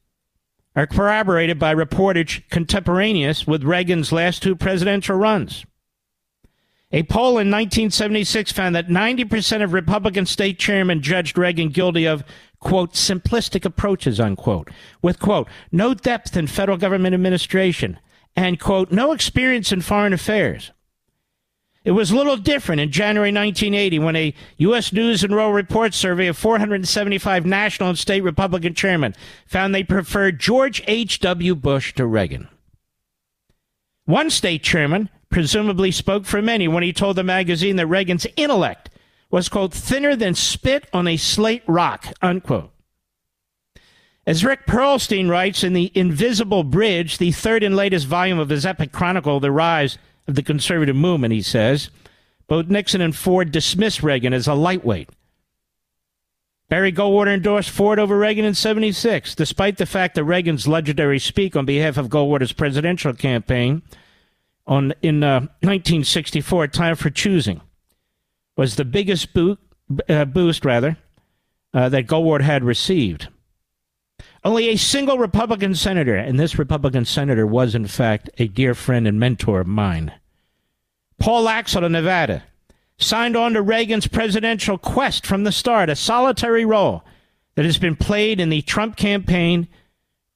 are 0.76 0.87
corroborated 0.87 1.59
by 1.59 1.75
reportage 1.75 2.49
contemporaneous 2.50 3.47
with 3.47 3.64
Reagan's 3.64 4.12
last 4.12 4.42
two 4.42 4.54
presidential 4.54 5.16
runs. 5.16 5.64
A 6.90 7.02
poll 7.02 7.30
in 7.30 7.50
1976 7.50 8.52
found 8.52 8.75
that 8.75 8.88
90% 8.88 9.62
of 9.62 9.75
Republican 9.75 10.25
state 10.25 10.59
chairmen 10.59 11.02
judged 11.02 11.37
Reagan 11.37 11.68
guilty 11.68 12.07
of, 12.07 12.25
quote, 12.61 12.95
simplistic 12.95 13.66
approaches, 13.66 14.18
unquote, 14.18 14.71
with, 15.02 15.18
quote, 15.18 15.49
no 15.71 15.92
depth 15.92 16.37
in 16.37 16.47
federal 16.47 16.78
government 16.78 17.14
administration 17.14 17.99
and, 18.35 18.59
quote, 18.59 18.90
no 18.90 19.12
experience 19.12 19.71
in 19.71 19.83
foreign 19.83 20.14
affairs. 20.14 20.71
It 21.85 21.92
was 21.92 22.11
a 22.11 22.16
little 22.16 22.37
different 22.37 22.80
in 22.80 22.90
January 22.90 23.30
1980 23.30 23.99
when 24.00 24.16
a 24.16 24.35
U.S. 24.58 24.92
News 24.92 25.23
and 25.23 25.35
World 25.35 25.54
Report 25.54 25.94
survey 25.94 26.26
of 26.26 26.37
475 26.37 27.47
national 27.47 27.90
and 27.90 27.99
state 27.99 28.23
Republican 28.23 28.75
chairmen 28.75 29.14
found 29.47 29.75
they 29.75 29.85
preferred 29.85 30.40
George 30.40 30.82
H.W. 30.87 31.54
Bush 31.54 31.94
to 31.94 32.04
Reagan. 32.04 32.49
One 34.04 34.30
state 34.30 34.62
chairman 34.62 35.08
presumably 35.30 35.90
spoke 35.92 36.25
for 36.25 36.42
many 36.42 36.66
when 36.66 36.82
he 36.82 36.92
told 36.92 37.16
the 37.16 37.23
magazine 37.23 37.76
that 37.76 37.87
Reagan's 37.87 38.26
intellect 38.37 38.90
was, 39.30 39.49
quote, 39.49 39.73
thinner 39.73 40.16
than 40.16 40.35
spit 40.35 40.88
on 40.92 41.06
a 41.06 41.16
slate 41.16 41.62
rock, 41.66 42.06
unquote. 42.23 42.73
As 44.26 44.44
Rick 44.44 44.66
Perlstein 44.66 45.30
writes 45.30 45.62
in 45.62 45.73
The 45.73 45.92
Invisible 45.94 46.64
Bridge, 46.64 47.18
the 47.18 47.32
third 47.32 47.62
and 47.62 47.76
latest 47.76 48.06
volume 48.06 48.38
of 48.38 48.49
his 48.49 48.66
epic 48.66 48.92
chronicle, 48.92 49.40
The 49.40 49.52
Rise 49.52 49.97
of 50.28 50.35
the 50.35 50.42
conservative 50.42 50.94
movement, 50.94 51.32
he 51.32 51.42
says. 51.42 51.90
Both 52.47 52.68
Nixon 52.68 53.00
and 53.00 53.16
Ford 53.16 53.50
dismissed 53.50 54.02
Reagan 54.02 54.32
as 54.32 54.47
a 54.47 54.54
lightweight. 54.54 55.11
Barry 56.68 56.92
Goldwater 56.92 57.32
endorsed 57.32 57.70
Ford 57.70 57.99
over 57.99 58.18
Reagan 58.18 58.44
in 58.44 58.54
76, 58.54 59.35
despite 59.35 59.78
the 59.78 59.87
fact 59.87 60.14
that 60.14 60.25
Reagan's 60.25 60.68
legendary 60.68 61.18
speak 61.18 61.56
on 61.56 61.64
behalf 61.64 61.97
of 61.97 62.08
Goldwater's 62.08 62.52
presidential 62.52 63.14
campaign 63.14 63.82
on, 64.66 64.92
in 65.00 65.25
uh, 65.25 65.40
1964, 65.61 66.68
Time 66.68 66.94
for 66.94 67.08
Choosing, 67.08 67.62
was 68.54 68.76
the 68.76 68.85
biggest 68.85 69.32
boot, 69.32 69.58
uh, 70.11 70.26
boost 70.26 70.66
rather, 70.66 70.99
uh, 71.73 71.88
that 71.88 72.06
Goldwater 72.06 72.42
had 72.42 72.62
received. 72.62 73.28
Only 74.45 74.68
a 74.68 74.76
single 74.76 75.18
Republican 75.18 75.75
senator, 75.75 76.16
and 76.16 76.38
this 76.38 76.59
Republican 76.59 77.04
senator 77.04 77.47
was, 77.47 77.75
in 77.75 77.87
fact, 77.87 78.30
a 78.38 78.47
dear 78.47 78.75
friend 78.75 79.07
and 79.07 79.18
mentor 79.18 79.61
of 79.61 79.66
mine, 79.66 80.12
Paul 81.18 81.47
Laxalt 81.47 81.85
of 81.85 81.90
Nevada, 81.90 82.45
signed 82.97 83.37
on 83.37 83.54
to 83.54 83.62
Reagan's 83.62 84.07
presidential 84.07 84.78
quest 84.78 85.26
from 85.26 85.45
the 85.45 85.52
start, 85.52 85.90
a 85.90 85.97
solitary 85.97 86.64
role 86.64 87.04
that 87.57 87.64
has 87.64 87.78
been 87.78 87.97
played 87.97 88.38
in 88.38 88.49
the 88.49 88.62
Trump 88.62 88.97
campaign 88.97 89.66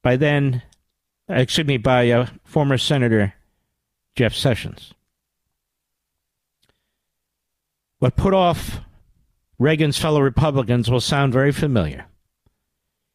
by 0.01 0.17
then, 0.17 0.61
excuse 1.29 1.65
me, 1.65 1.77
by 1.77 2.09
uh, 2.09 2.27
former 2.43 2.77
Senator 2.77 3.33
Jeff 4.15 4.33
Sessions. 4.33 4.93
What 7.99 8.17
put 8.17 8.33
off 8.33 8.81
Reagan's 9.57 9.97
fellow 9.97 10.19
Republicans 10.19 10.91
will 10.91 10.99
sound 10.99 11.31
very 11.31 11.53
familiar. 11.53 12.05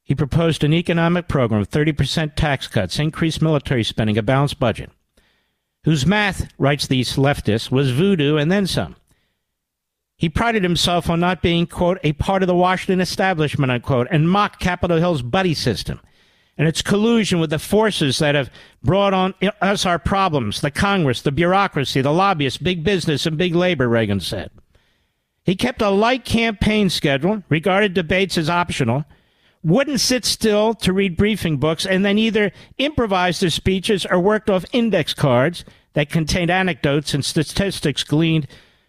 He 0.09 0.15
proposed 0.15 0.65
an 0.65 0.73
economic 0.73 1.29
program 1.29 1.61
of 1.61 1.69
30% 1.69 2.35
tax 2.35 2.67
cuts, 2.67 2.99
increased 2.99 3.43
military 3.43 3.85
spending, 3.85 4.17
a 4.17 4.23
balanced 4.23 4.59
budget, 4.59 4.91
whose 5.85 6.07
math, 6.07 6.51
writes 6.57 6.87
these 6.87 7.17
leftists, 7.17 7.71
was 7.71 7.91
voodoo 7.91 8.39
and 8.39 8.51
then 8.51 8.67
some. 8.67 8.97
He 10.17 10.31
prided 10.31 10.63
himself 10.63 11.11
on 11.11 11.21
not 11.21 11.43
being, 11.43 11.67
quote, 11.67 11.99
a 12.03 12.15
part 12.15 12.43
of 12.43 12.47
the 12.47 12.55
Washington 12.55 13.03
establishment, 13.03 13.71
unquote, 13.71 14.09
and 14.11 14.31
mocked 14.31 14.61
Capitol 14.61 14.97
Hill's 14.97 15.21
buddy 15.21 15.53
system 15.53 16.01
and 16.57 16.67
its 16.67 16.81
collusion 16.81 17.39
with 17.39 17.51
the 17.51 17.59
forces 17.59 18.19
that 18.19 18.35
have 18.35 18.51
brought 18.83 19.13
on 19.13 19.35
us 19.61 19.85
our 19.85 19.99
problems 19.99 20.63
the 20.63 20.71
Congress, 20.71 21.21
the 21.21 21.31
bureaucracy, 21.31 22.01
the 22.01 22.15
lobbyists, 22.15 22.57
big 22.57 22.83
business, 22.83 23.27
and 23.27 23.37
big 23.37 23.55
labor, 23.55 23.87
Reagan 23.87 24.21
said. 24.21 24.51
He 25.45 25.55
kept 25.55 25.83
a 25.83 25.91
light 25.91 26.25
campaign 26.25 26.89
schedule, 26.89 27.43
regarded 27.51 27.93
debates 27.93 28.39
as 28.39 28.49
optional, 28.49 29.05
wouldn't 29.63 30.01
sit 30.01 30.25
still 30.25 30.75
to 30.75 30.93
read 30.93 31.17
briefing 31.17 31.57
books 31.57 31.85
and 31.85 32.05
then 32.05 32.19
either 32.19 32.53
improvised 32.79 33.43
their 33.43 33.51
speeches 33.51 34.07
or 34.07 34.21
worked 34.21 34.49
off 34.49 34.65
index 34.73 35.15
cards 35.15 35.65
that 35.95 36.11
contained 36.11 36.51
anecdotes 36.51 37.15
and 37.15 37.25
statistics 37.25 38.05
gleaned 38.05 38.47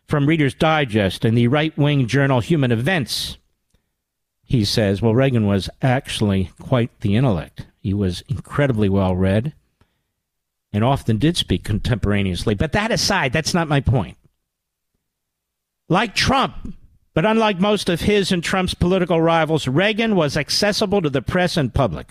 from 0.08 0.26
Reader's 0.26 0.54
Digest 0.54 1.26
and 1.26 1.38
the 1.38 1.48
right 1.48 1.76
wing 1.78 2.08
journal 2.08 2.40
Human 2.40 2.72
Events. 2.72 3.38
He 4.44 4.66
says, 4.66 5.02
well, 5.02 5.16
Reagan 5.16 5.46
was 5.46 5.70
actually 5.82 6.52
quite 6.60 7.02
the 7.02 7.16
intellect. 7.16 7.68
He 7.80 7.94
was 7.94 8.22
incredibly 8.28 8.90
well 8.90 9.16
read 9.16 9.54
and 10.74 10.84
often 10.84 11.18
did 11.18 11.38
speak 11.38 11.64
contemporaneously. 11.64 12.56
But 12.56 12.72
that 12.74 12.92
aside, 12.92 13.34
that's 13.34 13.54
not 13.54 13.68
my 13.68 13.82
point. 13.82 14.18
Like 15.88 16.14
Trump, 16.14 16.76
but 17.14 17.26
unlike 17.26 17.60
most 17.60 17.90
of 17.90 18.02
his 18.02 18.32
and 18.32 18.44
Trump's 18.44 18.74
political 18.74 19.22
rivals, 19.22 19.68
Reagan 19.68 20.16
was 20.16 20.38
accessible 20.38 21.02
to 21.02 21.10
the 21.10 21.22
press 21.22 21.58
and 21.58 21.74
public. 21.74 22.08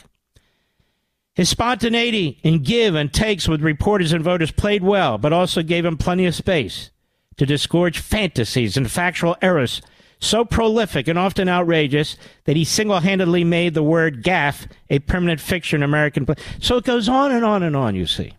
His 1.34 1.48
spontaneity 1.48 2.40
in 2.42 2.62
give 2.64 2.94
and 2.94 3.12
takes 3.12 3.48
with 3.48 3.62
reporters 3.62 4.12
and 4.12 4.24
voters 4.24 4.50
played 4.50 4.82
well, 4.82 5.18
but 5.18 5.32
also 5.32 5.62
gave 5.62 5.84
him 5.84 5.96
plenty 5.96 6.26
of 6.26 6.34
space 6.34 6.90
to 7.36 7.46
disgorge 7.46 7.98
fantasies 7.98 8.76
and 8.76 8.90
factual 8.90 9.36
errors 9.40 9.80
so 10.20 10.44
prolific 10.44 11.06
and 11.06 11.18
often 11.18 11.48
outrageous 11.48 12.16
that 12.44 12.56
he 12.56 12.64
single 12.64 13.00
handedly 13.00 13.44
made 13.44 13.74
the 13.74 13.82
word 13.82 14.24
gaffe 14.24 14.66
a 14.90 14.98
permanent 15.00 15.40
fixture 15.40 15.76
in 15.76 15.82
American. 15.82 16.26
So 16.60 16.76
it 16.76 16.84
goes 16.84 17.08
on 17.08 17.30
and 17.30 17.44
on 17.44 17.62
and 17.62 17.76
on, 17.76 17.94
you 17.94 18.06
see. 18.06 18.34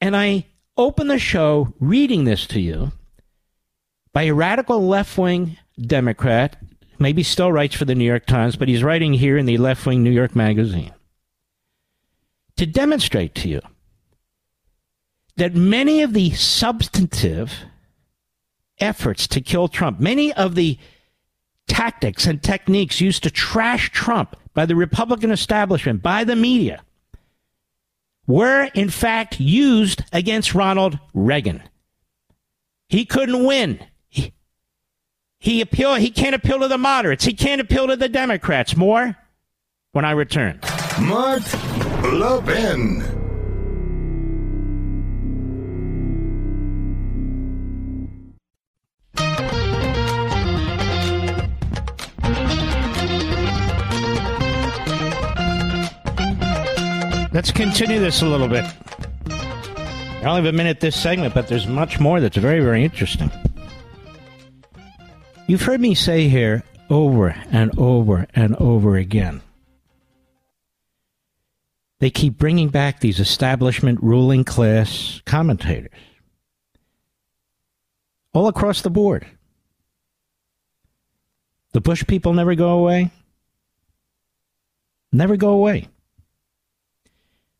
And 0.00 0.16
I 0.16 0.46
open 0.76 1.08
the 1.08 1.18
show 1.18 1.74
reading 1.78 2.24
this 2.24 2.46
to 2.48 2.60
you 2.60 2.92
by 4.16 4.22
a 4.22 4.32
radical 4.32 4.88
left 4.88 5.18
wing 5.18 5.58
Democrat, 5.78 6.56
maybe 6.98 7.22
still 7.22 7.52
writes 7.52 7.74
for 7.74 7.84
the 7.84 7.94
New 7.94 8.06
York 8.06 8.24
Times, 8.24 8.56
but 8.56 8.66
he's 8.66 8.82
writing 8.82 9.12
here 9.12 9.36
in 9.36 9.44
the 9.44 9.58
left 9.58 9.84
wing 9.84 10.02
New 10.02 10.10
York 10.10 10.34
Magazine 10.34 10.94
to 12.56 12.64
demonstrate 12.64 13.34
to 13.34 13.46
you 13.46 13.60
that 15.36 15.54
many 15.54 16.00
of 16.00 16.14
the 16.14 16.30
substantive 16.30 17.52
efforts 18.78 19.28
to 19.28 19.42
kill 19.42 19.68
Trump, 19.68 20.00
many 20.00 20.32
of 20.32 20.54
the 20.54 20.78
tactics 21.68 22.26
and 22.26 22.42
techniques 22.42 23.02
used 23.02 23.22
to 23.22 23.30
trash 23.30 23.90
Trump 23.90 24.34
by 24.54 24.64
the 24.64 24.76
Republican 24.76 25.30
establishment, 25.30 26.02
by 26.02 26.24
the 26.24 26.36
media, 26.36 26.82
were 28.26 28.70
in 28.72 28.88
fact 28.88 29.38
used 29.38 30.04
against 30.10 30.54
Ronald 30.54 30.98
Reagan. 31.12 31.62
He 32.88 33.04
couldn't 33.04 33.44
win. 33.44 33.78
He 35.38 35.60
appeal. 35.60 35.94
He 35.94 36.10
can't 36.10 36.34
appeal 36.34 36.60
to 36.60 36.68
the 36.68 36.78
moderates. 36.78 37.24
He 37.24 37.34
can't 37.34 37.60
appeal 37.60 37.86
to 37.88 37.96
the 37.96 38.08
Democrats. 38.08 38.76
More 38.76 39.16
when 39.92 40.04
I 40.04 40.12
return. 40.12 40.60
Mark 41.00 41.42
Levin. 42.02 43.16
Let's 57.32 57.52
continue 57.52 58.00
this 58.00 58.22
a 58.22 58.26
little 58.26 58.48
bit. 58.48 58.64
I 59.28 60.22
only 60.24 60.42
have 60.42 60.46
a 60.46 60.56
minute 60.56 60.80
this 60.80 60.98
segment, 60.98 61.34
but 61.34 61.48
there's 61.48 61.66
much 61.66 62.00
more 62.00 62.18
that's 62.18 62.38
very, 62.38 62.60
very 62.60 62.82
interesting. 62.82 63.30
You've 65.48 65.62
heard 65.62 65.80
me 65.80 65.94
say 65.94 66.28
here 66.28 66.64
over 66.90 67.28
and 67.52 67.78
over 67.78 68.26
and 68.34 68.56
over 68.56 68.96
again. 68.96 69.42
They 72.00 72.10
keep 72.10 72.36
bringing 72.36 72.68
back 72.68 72.98
these 72.98 73.20
establishment 73.20 74.02
ruling 74.02 74.42
class 74.44 75.22
commentators 75.24 75.92
all 78.32 78.48
across 78.48 78.82
the 78.82 78.90
board. 78.90 79.26
The 81.72 81.80
Bush 81.80 82.04
people 82.06 82.34
never 82.34 82.54
go 82.54 82.70
away. 82.70 83.10
Never 85.12 85.36
go 85.36 85.50
away. 85.50 85.88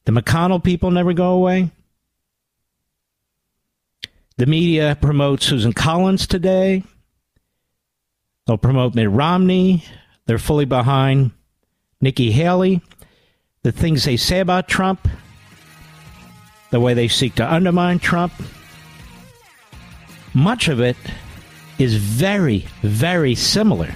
The 0.05 0.13
McConnell 0.13 0.63
people 0.63 0.91
never 0.91 1.13
go 1.13 1.31
away. 1.31 1.71
The 4.39 4.47
media 4.47 4.99
promotes 5.01 5.47
Susan 5.47 5.73
Collins 5.73 6.27
today. 6.27 6.83
They'll 8.47 8.59
promote 8.59 8.95
Mitt 8.95 9.11
Romney. 9.11 9.85
They're 10.27 10.39
fully 10.39 10.65
behind 10.65 11.33
Nikki 12.01 12.31
Haley. 12.31 12.81
The 13.63 13.73
things 13.73 14.05
they 14.05 14.17
say 14.17 14.41
about 14.41 14.69
Trump, 14.69 15.09
the 16.71 16.81
way 16.81 16.95
they 16.95 17.09
seek 17.09 17.35
to 17.37 17.53
undermine 17.53 17.99
Trump, 17.99 18.33
much 20.33 20.69
of 20.69 20.81
it 20.81 20.97
is 21.79 21.97
very, 21.97 22.67
very 22.83 23.35
similar 23.35 23.95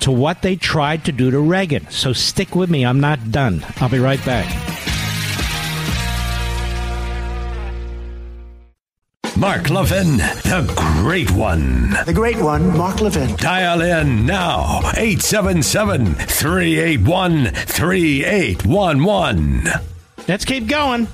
to 0.00 0.10
what 0.10 0.42
they 0.42 0.56
tried 0.56 1.04
to 1.04 1.12
do 1.12 1.30
to 1.30 1.38
Reagan. 1.38 1.88
So 1.90 2.12
stick 2.12 2.54
with 2.54 2.68
me. 2.68 2.84
I'm 2.84 3.00
not 3.00 3.30
done. 3.30 3.64
I'll 3.76 3.88
be 3.88 3.98
right 3.98 4.22
back. 4.24 4.91
Mark 9.42 9.68
Levin, 9.70 10.18
the 10.18 10.72
great 11.02 11.32
one. 11.32 11.90
The 12.06 12.12
great 12.14 12.36
one, 12.36 12.78
Mark 12.78 13.00
Levin. 13.00 13.34
Dial 13.34 13.80
in 13.80 14.24
now, 14.24 14.78
877 14.96 16.14
381 16.14 17.46
3811. 17.46 19.64
Let's 20.28 20.44
keep 20.44 20.68
going. 20.68 21.08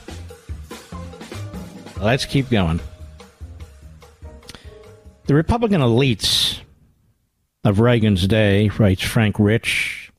Let's 1.98 2.26
keep 2.26 2.50
going. 2.50 2.80
The 5.24 5.34
Republican 5.34 5.80
elites 5.80 6.60
of 7.64 7.80
Reagan's 7.80 8.26
day, 8.26 8.68
writes 8.78 9.00
Frank 9.00 9.38
Rich 9.38 10.12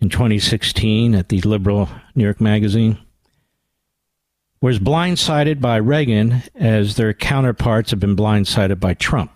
in 0.00 0.10
2016 0.10 1.16
at 1.16 1.28
the 1.28 1.40
liberal 1.40 1.88
New 2.14 2.22
York 2.22 2.40
Magazine 2.40 2.98
was 4.62 4.78
blindsided 4.78 5.60
by 5.60 5.76
Reagan 5.76 6.40
as 6.54 6.94
their 6.94 7.12
counterparts 7.12 7.90
have 7.90 7.98
been 7.98 8.14
blindsided 8.14 8.78
by 8.78 8.94
Trump. 8.94 9.32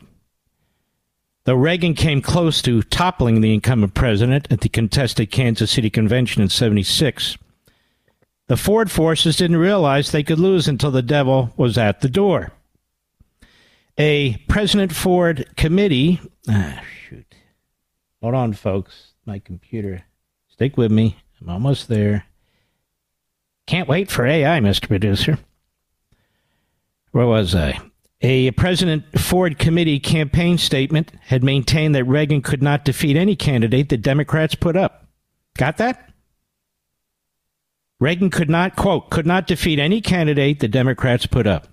Though 1.45 1.57
Reagan 1.57 1.95
came 1.95 2.23
close 2.23 2.63
to 2.63 2.83
toppling 2.83 3.41
the 3.41 3.53
incumbent 3.53 3.95
president 3.95 4.47
at 4.51 4.61
the 4.61 4.69
contested 4.69 5.33
Kansas 5.33 5.73
City 5.73 5.91
convention 5.91 6.43
in 6.43 6.49
76, 6.49 7.37
the 8.47 8.57
Ford 8.57 8.89
forces 8.89 9.37
didn't 9.37 9.57
realize 9.57 10.13
they 10.13 10.23
could 10.23 10.39
lose 10.39 10.69
until 10.69 10.93
the 10.93 11.03
devil 11.03 11.53
was 11.57 11.77
at 11.77 12.01
the 12.01 12.09
door. 12.09 12.53
A 13.99 14.37
President 14.49 14.95
Ford 14.95 15.49
committee. 15.57 16.21
Ah, 16.49 16.83
shoot. 17.09 17.35
Hold 18.23 18.35
on, 18.35 18.53
folks. 18.53 19.15
My 19.25 19.41
computer. 19.41 20.05
Stick 20.47 20.77
with 20.77 20.93
me. 20.93 21.17
I'm 21.41 21.49
almost 21.49 21.89
there. 21.89 22.27
Can't 23.67 23.89
wait 23.89 24.11
for 24.11 24.25
AI, 24.25 24.61
Mr. 24.61 24.87
Producer. 24.87 25.39
Where 27.11 27.27
was 27.27 27.55
I? 27.55 27.81
A 28.23 28.53
President 28.53 29.05
Ford 29.19 29.59
committee 29.59 29.99
campaign 29.99 30.57
statement 30.57 31.13
had 31.23 31.43
maintained 31.43 31.95
that 31.95 32.05
Reagan 32.05 32.43
could 32.43 32.63
not 32.63 32.85
defeat 32.85 33.17
any 33.17 33.37
candidate 33.37 33.89
the 33.89 33.97
Democrats 33.97 34.55
put 34.55 34.77
up. 34.77 35.07
Got 35.59 35.79
that? 35.79 36.13
Reagan 37.99 38.31
could 38.31 38.51
not, 38.51 38.77
quote, 38.77 39.11
could 39.11 39.27
not 39.27 39.47
defeat 39.47 39.79
any 39.79 40.01
candidate 40.01 40.61
the 40.61 40.69
Democrats 40.69 41.27
put 41.27 41.47
up 41.47 41.67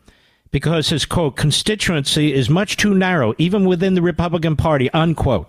because 0.52 0.90
his, 0.90 1.06
quote, 1.06 1.36
constituency 1.36 2.34
is 2.34 2.50
much 2.50 2.78
too 2.78 2.94
narrow, 2.94 3.34
even 3.38 3.66
within 3.66 3.94
the 3.94 4.02
Republican 4.02 4.56
Party, 4.56 4.90
unquote. 4.92 5.48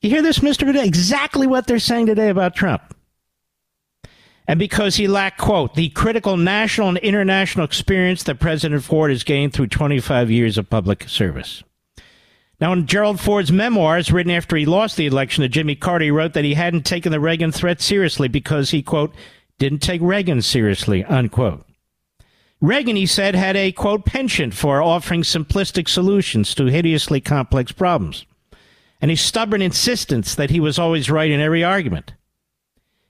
You 0.00 0.10
hear 0.10 0.22
this, 0.22 0.38
Mr. 0.40 0.60
Today? 0.60 0.86
Exactly 0.86 1.46
what 1.46 1.66
they're 1.66 1.78
saying 1.78 2.06
today 2.06 2.28
about 2.28 2.54
Trump 2.54 2.95
and 4.48 4.58
because 4.58 4.96
he 4.96 5.08
lacked, 5.08 5.38
quote, 5.38 5.74
the 5.74 5.88
critical 5.90 6.36
national 6.36 6.88
and 6.88 6.98
international 6.98 7.64
experience 7.64 8.22
that 8.24 8.38
President 8.38 8.84
Ford 8.84 9.10
has 9.10 9.24
gained 9.24 9.52
through 9.52 9.68
25 9.68 10.30
years 10.30 10.56
of 10.56 10.70
public 10.70 11.08
service. 11.08 11.64
Now, 12.60 12.72
in 12.72 12.86
Gerald 12.86 13.20
Ford's 13.20 13.52
memoirs, 13.52 14.12
written 14.12 14.32
after 14.32 14.56
he 14.56 14.64
lost 14.64 14.96
the 14.96 15.06
election 15.06 15.42
to 15.42 15.48
Jimmy 15.48 15.74
Carter, 15.74 16.06
he 16.06 16.10
wrote 16.10 16.32
that 16.32 16.44
he 16.44 16.54
hadn't 16.54 16.86
taken 16.86 17.12
the 17.12 17.20
Reagan 17.20 17.52
threat 17.52 17.82
seriously 17.82 18.28
because 18.28 18.70
he, 18.70 18.82
quote, 18.82 19.14
didn't 19.58 19.80
take 19.80 20.00
Reagan 20.00 20.40
seriously, 20.40 21.04
unquote. 21.04 21.66
Reagan, 22.60 22.96
he 22.96 23.04
said, 23.04 23.34
had 23.34 23.56
a, 23.56 23.72
quote, 23.72 24.06
penchant 24.06 24.54
for 24.54 24.82
offering 24.82 25.22
simplistic 25.22 25.88
solutions 25.88 26.54
to 26.54 26.66
hideously 26.66 27.20
complex 27.20 27.72
problems, 27.72 28.24
and 29.02 29.10
a 29.10 29.16
stubborn 29.16 29.60
insistence 29.60 30.34
that 30.34 30.48
he 30.48 30.60
was 30.60 30.78
always 30.78 31.10
right 31.10 31.30
in 31.30 31.40
every 31.40 31.62
argument. 31.62 32.14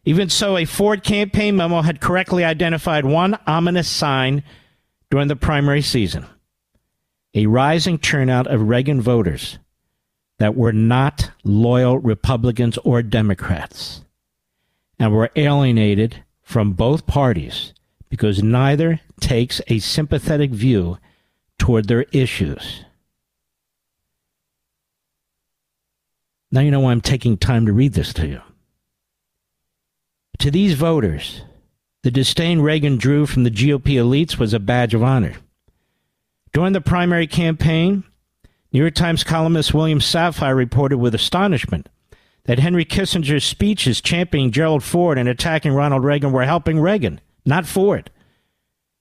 Even 0.08 0.28
so, 0.28 0.56
a 0.56 0.64
Ford 0.64 1.02
campaign 1.02 1.56
memo 1.56 1.82
had 1.82 2.00
correctly 2.00 2.44
identified 2.44 3.04
one 3.04 3.36
ominous 3.44 3.88
sign 3.88 4.44
during 5.10 5.28
the 5.28 5.36
primary 5.36 5.82
season 5.82 6.26
a 7.34 7.46
rising 7.46 7.98
turnout 7.98 8.46
of 8.46 8.68
Reagan 8.68 8.98
voters 8.98 9.58
that 10.38 10.56
were 10.56 10.72
not 10.72 11.30
loyal 11.44 11.98
Republicans 11.98 12.78
or 12.78 13.02
Democrats 13.02 14.02
and 14.98 15.12
were 15.12 15.30
alienated 15.36 16.24
from 16.40 16.72
both 16.72 17.06
parties 17.06 17.74
because 18.08 18.42
neither 18.42 19.00
takes 19.20 19.60
a 19.66 19.80
sympathetic 19.80 20.50
view 20.50 20.96
toward 21.58 21.88
their 21.88 22.06
issues. 22.12 22.84
Now 26.50 26.60
you 26.60 26.70
know 26.70 26.80
why 26.80 26.92
I'm 26.92 27.02
taking 27.02 27.36
time 27.36 27.66
to 27.66 27.72
read 27.72 27.92
this 27.92 28.14
to 28.14 28.26
you. 28.26 28.40
To 30.38 30.50
these 30.50 30.74
voters, 30.74 31.42
the 32.02 32.10
disdain 32.10 32.60
Reagan 32.60 32.98
drew 32.98 33.26
from 33.26 33.44
the 33.44 33.50
GOP 33.50 33.94
elites 33.94 34.38
was 34.38 34.52
a 34.52 34.58
badge 34.58 34.94
of 34.94 35.02
honor. 35.02 35.34
During 36.52 36.72
the 36.72 36.80
primary 36.80 37.26
campaign, 37.26 38.04
New 38.72 38.80
York 38.80 38.94
Times 38.94 39.24
columnist 39.24 39.72
William 39.72 39.98
Safire 39.98 40.56
reported 40.56 40.98
with 40.98 41.14
astonishment 41.14 41.88
that 42.44 42.58
Henry 42.58 42.84
Kissinger's 42.84 43.44
speeches 43.44 44.00
championing 44.00 44.52
Gerald 44.52 44.82
Ford 44.82 45.18
and 45.18 45.28
attacking 45.28 45.72
Ronald 45.72 46.04
Reagan 46.04 46.32
were 46.32 46.44
helping 46.44 46.80
Reagan, 46.80 47.20
not 47.44 47.66
Ford. 47.66 48.10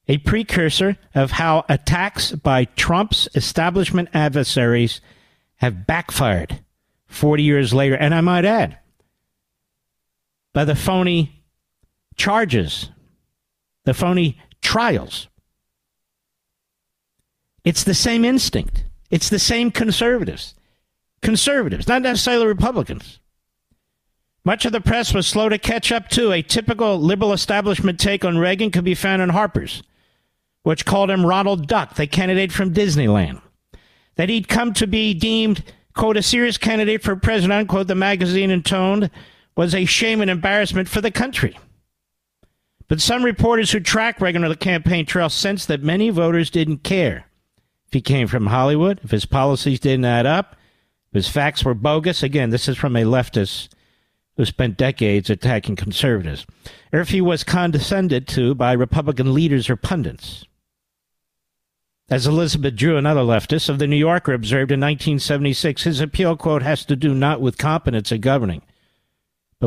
A 0.08 0.18
precursor 0.20 0.98
of 1.14 1.32
how 1.32 1.66
attacks 1.68 2.32
by 2.32 2.66
Trump's 2.66 3.28
establishment 3.36 4.10
adversaries 4.14 5.02
have 5.58 5.88
backfired 5.88 6.62
40 7.08 7.44
years 7.44 7.74
later. 7.74 7.96
And 7.96 8.14
I 8.14 8.22
might 8.22 8.46
add, 8.46 8.78
by 10.56 10.64
the 10.64 10.74
phony 10.74 11.44
charges, 12.16 12.90
the 13.84 13.94
phony 13.94 14.40
trials. 14.62 15.28
It's 17.66 17.84
the 17.84 17.94
same 17.94 18.24
instinct. 18.24 18.86
It's 19.12 19.28
the 19.28 19.38
same 19.38 19.70
conservatives. 19.70 20.56
Conservatives, 21.22 21.90
not 21.90 22.04
necessarily 22.04 22.48
Republicans. 22.48 23.20
Much 24.46 24.64
of 24.64 24.72
the 24.72 24.80
press 24.80 25.14
was 25.14 25.28
slow 25.28 25.50
to 25.50 25.58
catch 25.58 25.92
up 25.92 26.08
to. 26.10 26.32
A 26.32 26.42
typical 26.42 27.02
liberal 27.02 27.34
establishment 27.34 28.00
take 28.00 28.24
on 28.24 28.38
Reagan 28.38 28.72
could 28.72 28.86
be 28.86 28.96
found 28.96 29.22
in 29.22 29.30
Harper's, 29.30 29.84
which 30.64 30.86
called 30.86 31.12
him 31.12 31.26
Ronald 31.26 31.68
Duck, 31.68 31.96
the 31.96 32.08
candidate 32.08 32.54
from 32.54 32.74
Disneyland. 32.74 33.42
That 34.16 34.30
he'd 34.30 34.48
come 34.48 34.72
to 34.76 34.88
be 34.88 35.14
deemed, 35.14 35.66
quote, 35.94 36.16
a 36.16 36.24
serious 36.24 36.58
candidate 36.58 37.04
for 37.04 37.18
president, 37.18 37.60
unquote, 37.60 37.88
the 37.88 37.96
magazine 37.96 38.52
intoned, 38.52 39.10
was 39.56 39.74
a 39.74 39.86
shame 39.86 40.22
and 40.22 40.30
embarrassment 40.30 40.88
for 40.88 41.02
the 41.02 41.12
country. 41.12 41.58
But 42.88 43.02
some 43.02 43.24
reporters 43.24 43.72
who 43.72 43.80
track 43.80 44.22
Reagan 44.22 44.44
on 44.44 44.50
the 44.50 44.56
campaign 44.56 45.06
trail 45.06 45.30
sensed 45.30 45.68
that 45.68 45.82
many 45.82 46.10
voters 46.10 46.50
didn't 46.50 46.84
care 46.84 47.26
if 47.88 47.94
he 47.94 48.02
came 48.02 48.28
from 48.28 48.48
Hollywood, 48.48 49.00
if 49.04 49.12
his 49.12 49.26
policies 49.26 49.80
didn't 49.80 50.06
add 50.06 50.26
up, 50.26 50.56
if 51.12 51.16
his 51.16 51.30
facts 51.30 51.64
were 51.64 51.74
bogus. 51.74 52.22
Again, 52.22 52.50
this 52.50 52.68
is 52.68 52.78
from 52.78 52.96
a 52.96 53.04
leftist 53.04 53.70
who 54.38 54.46
spent 54.46 54.78
decades 54.78 55.30
attacking 55.30 55.78
conservatives, 55.78 56.46
or 56.92 57.00
if 57.00 57.10
he 57.10 57.22
was 57.22 57.44
condescended 57.44 58.28
to 58.28 58.54
by 58.54 58.74
Republican 58.74 59.34
leaders 59.34 59.70
or 59.70 59.76
pundits. 59.76 60.46
As 62.08 62.28
Elizabeth 62.28 62.76
Drew, 62.76 62.98
another 62.98 63.22
leftist 63.22 63.68
of 63.68 63.80
the 63.80 63.88
New 63.88 63.96
Yorker, 63.96 64.34
observed 64.34 64.72
in 64.72 64.80
1976, 64.80 65.84
his 65.84 66.02
appeal, 66.02 66.38
quote, 66.38 66.62
has 66.62 66.86
to 66.86 66.96
do 66.96 67.16
not 67.16 67.42
with 67.42 67.58
competence 67.58 68.12
at 68.12 68.22
governing, 68.22 68.62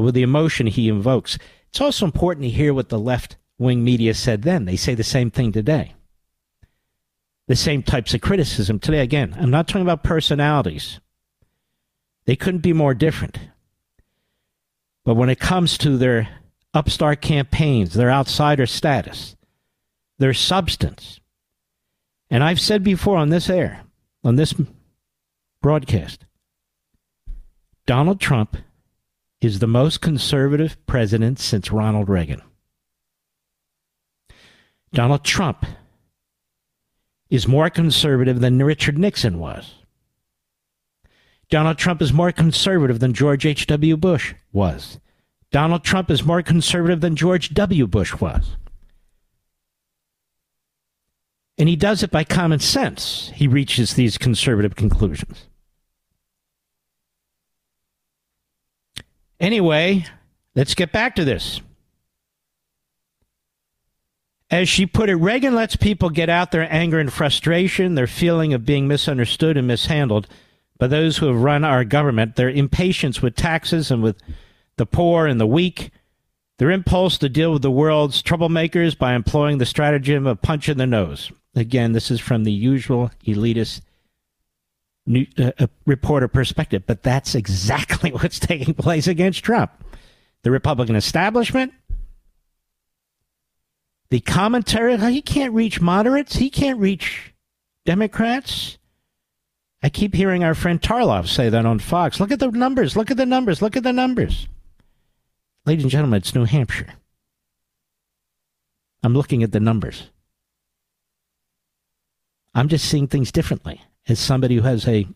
with 0.01 0.15
the 0.15 0.23
emotion 0.23 0.67
he 0.67 0.89
invokes. 0.89 1.39
It's 1.71 1.81
also 1.81 2.05
important 2.05 2.45
to 2.45 2.51
hear 2.51 2.73
what 2.73 2.89
the 2.89 2.99
left 2.99 3.37
wing 3.59 3.85
media 3.85 4.15
said 4.15 4.43
then. 4.43 4.65
They 4.65 4.77
say 4.77 4.95
the 4.95 5.05
same 5.05 5.31
thing 5.31 5.53
today. 5.53 5.95
The 7.47 7.57
same 7.57 7.83
types 7.83 8.15
of 8.15 8.21
criticism 8.21 8.79
today. 8.79 9.01
Again, 9.01 9.35
I'm 9.39 9.51
not 9.51 9.69
talking 9.69 9.83
about 9.83 10.05
personalities. 10.05 11.01
They 12.27 12.37
couldn't 12.37 12.61
be 12.61 12.73
more 12.73 12.95
different. 12.95 13.39
But 15.05 15.15
when 15.15 15.31
it 15.31 15.41
comes 15.41 15.79
to 15.79 15.97
their 15.97 16.29
upstart 16.75 17.23
campaigns, 17.23 17.95
their 17.95 18.11
outsider 18.11 18.67
status, 18.67 19.35
their 20.19 20.35
substance, 20.35 21.21
and 22.31 22.45
I've 22.45 22.61
said 22.61 22.85
before 22.85 23.17
on 23.17 23.31
this 23.31 23.49
air, 23.49 23.83
on 24.23 24.37
this 24.37 24.55
broadcast, 25.63 26.27
Donald 27.87 28.21
Trump 28.21 28.59
is 29.40 29.59
the 29.59 29.66
most 29.66 30.01
conservative 30.01 30.77
president 30.87 31.38
since 31.38 31.70
Ronald 31.70 32.09
Reagan. 32.09 32.42
Donald 34.92 35.24
Trump 35.24 35.64
is 37.31 37.46
more 37.46 37.70
conservative 37.70 38.40
than 38.40 38.59
Richard 38.62 38.98
Nixon 38.98 39.38
was. 39.38 39.74
Donald 41.51 41.79
Trump 41.79 42.03
is 42.03 42.12
more 42.12 42.33
conservative 42.33 43.01
than 43.01 43.14
George 43.14 43.46
H.W. 43.46 43.96
Bush 43.96 44.35
was. 44.53 44.98
Donald 45.51 45.83
Trump 45.83 46.11
is 46.11 46.24
more 46.24 46.42
conservative 46.42 47.01
than 47.01 47.16
George 47.16 47.55
W. 47.55 47.87
Bush 47.87 48.14
was. 48.20 48.57
And 51.57 51.68
he 51.68 51.77
does 51.77 52.03
it 52.03 52.11
by 52.11 52.24
common 52.24 52.61
sense. 52.61 53.33
He 53.35 53.48
reaches 53.48 53.94
these 53.94 54.18
conservative 54.18 54.77
conclusions. 54.77 55.48
Anyway, 59.40 60.05
let's 60.55 60.74
get 60.74 60.92
back 60.92 61.14
to 61.16 61.24
this. 61.24 61.61
As 64.51 64.68
she 64.68 64.87
put 64.87 65.11
it, 65.11 65.16
Reagan 65.16 65.55
lets 65.55 65.77
people 65.77 66.09
get 66.09 66.31
out 66.31 66.53
their 66.53 66.72
anger 66.72 66.98
and 66.98 67.12
frustration, 67.12 67.94
their 67.94 68.07
feeling 68.07 68.55
of 68.55 68.64
being 68.64 68.88
misunderstood 68.88 69.57
and 69.57 69.66
mishandled 69.66 70.27
by 70.79 70.87
those 70.87 71.18
who 71.18 71.27
have 71.27 71.42
run 71.42 71.64
our 71.64 71.85
government, 71.85 72.37
their 72.37 72.48
impatience 72.48 73.20
with 73.20 73.37
taxes 73.37 73.90
and 73.90 74.03
with 74.03 74.16
the 74.77 74.87
poor 74.87 75.27
and 75.27 75.40
the 75.40 75.46
weak, 75.46 75.90
their 76.59 76.70
impulse 76.70 77.18
to 77.18 77.29
deal 77.29 77.53
with 77.53 77.62
the 77.62 77.70
world's 77.70 78.22
troublemakers 78.22 78.96
by 78.96 79.14
employing 79.14 79.59
the 79.59 79.66
stratagem 79.66 80.27
of 80.27 80.40
punch 80.40 80.68
in 80.68 80.79
the 80.79 80.87
nose. 80.87 81.31
Again, 81.55 81.92
this 81.92 82.11
is 82.11 82.20
from 82.20 82.44
the 82.44 82.53
usual 82.53 83.11
elitist 83.27 83.83
new, 85.09 85.27
uh, 85.38 85.66
reporter 85.87 86.29
perspective, 86.29 86.85
but 86.87 87.03
that's 87.03 87.35
exactly 87.35 88.12
what's 88.12 88.38
taking 88.38 88.75
place 88.75 89.07
against 89.07 89.42
Trump. 89.42 89.73
The 90.42 90.51
Republican 90.51 90.94
establishment, 90.94 91.73
the 94.11 94.21
commentary, 94.21 94.97
he 95.12 95.23
can't 95.23 95.53
reach 95.53 95.81
moderates, 95.81 96.37
he 96.37 96.51
can't 96.51 96.79
reach 96.79 97.35
Democrats. 97.85 98.79
I 99.83 99.88
keep 99.88 100.14
hearing 100.14 100.44
our 100.44 100.55
friend 100.55 100.81
Tarlov 100.81 101.29
say 101.29 101.49
that 101.49 101.66
on 101.66 101.79
Fox. 101.79 102.21
Look 102.21 102.31
at 102.31 102.40
the 102.40 102.51
numbers, 102.51 102.97
look 102.97 103.11
at 103.11 103.16
the 103.16 103.27
numbers, 103.27 103.62
look 103.62 103.77
at 103.77 103.83
the 103.83 103.92
numbers. 103.92 104.49
Ladies 105.66 105.85
and 105.85 105.90
gentlemen, 105.90 106.18
it's 106.18 106.35
New 106.35 106.44
Hampshire. 106.44 106.94
I'm 109.03 109.14
looking 109.14 109.42
at 109.42 109.53
the 109.53 109.61
numbers. 109.61 110.11
I'm 112.55 112.68
just 112.68 112.87
seeing 112.87 113.07
things 113.07 113.31
differently 113.31 113.83
as 114.09 114.18
somebody 114.18 114.57
who 114.57 114.62
has 114.62 114.88
a 114.88 115.07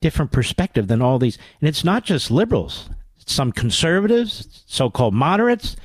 different 0.00 0.30
perspective 0.30 0.86
than 0.86 1.02
all 1.02 1.18
these. 1.18 1.38
And 1.60 1.68
it's 1.68 1.84
not 1.84 2.04
just 2.04 2.30
liberals, 2.30 2.88
it's 3.20 3.32
some 3.32 3.52
conservatives, 3.52 4.64
so 4.66 4.90
called 4.90 5.14
moderates, 5.14 5.76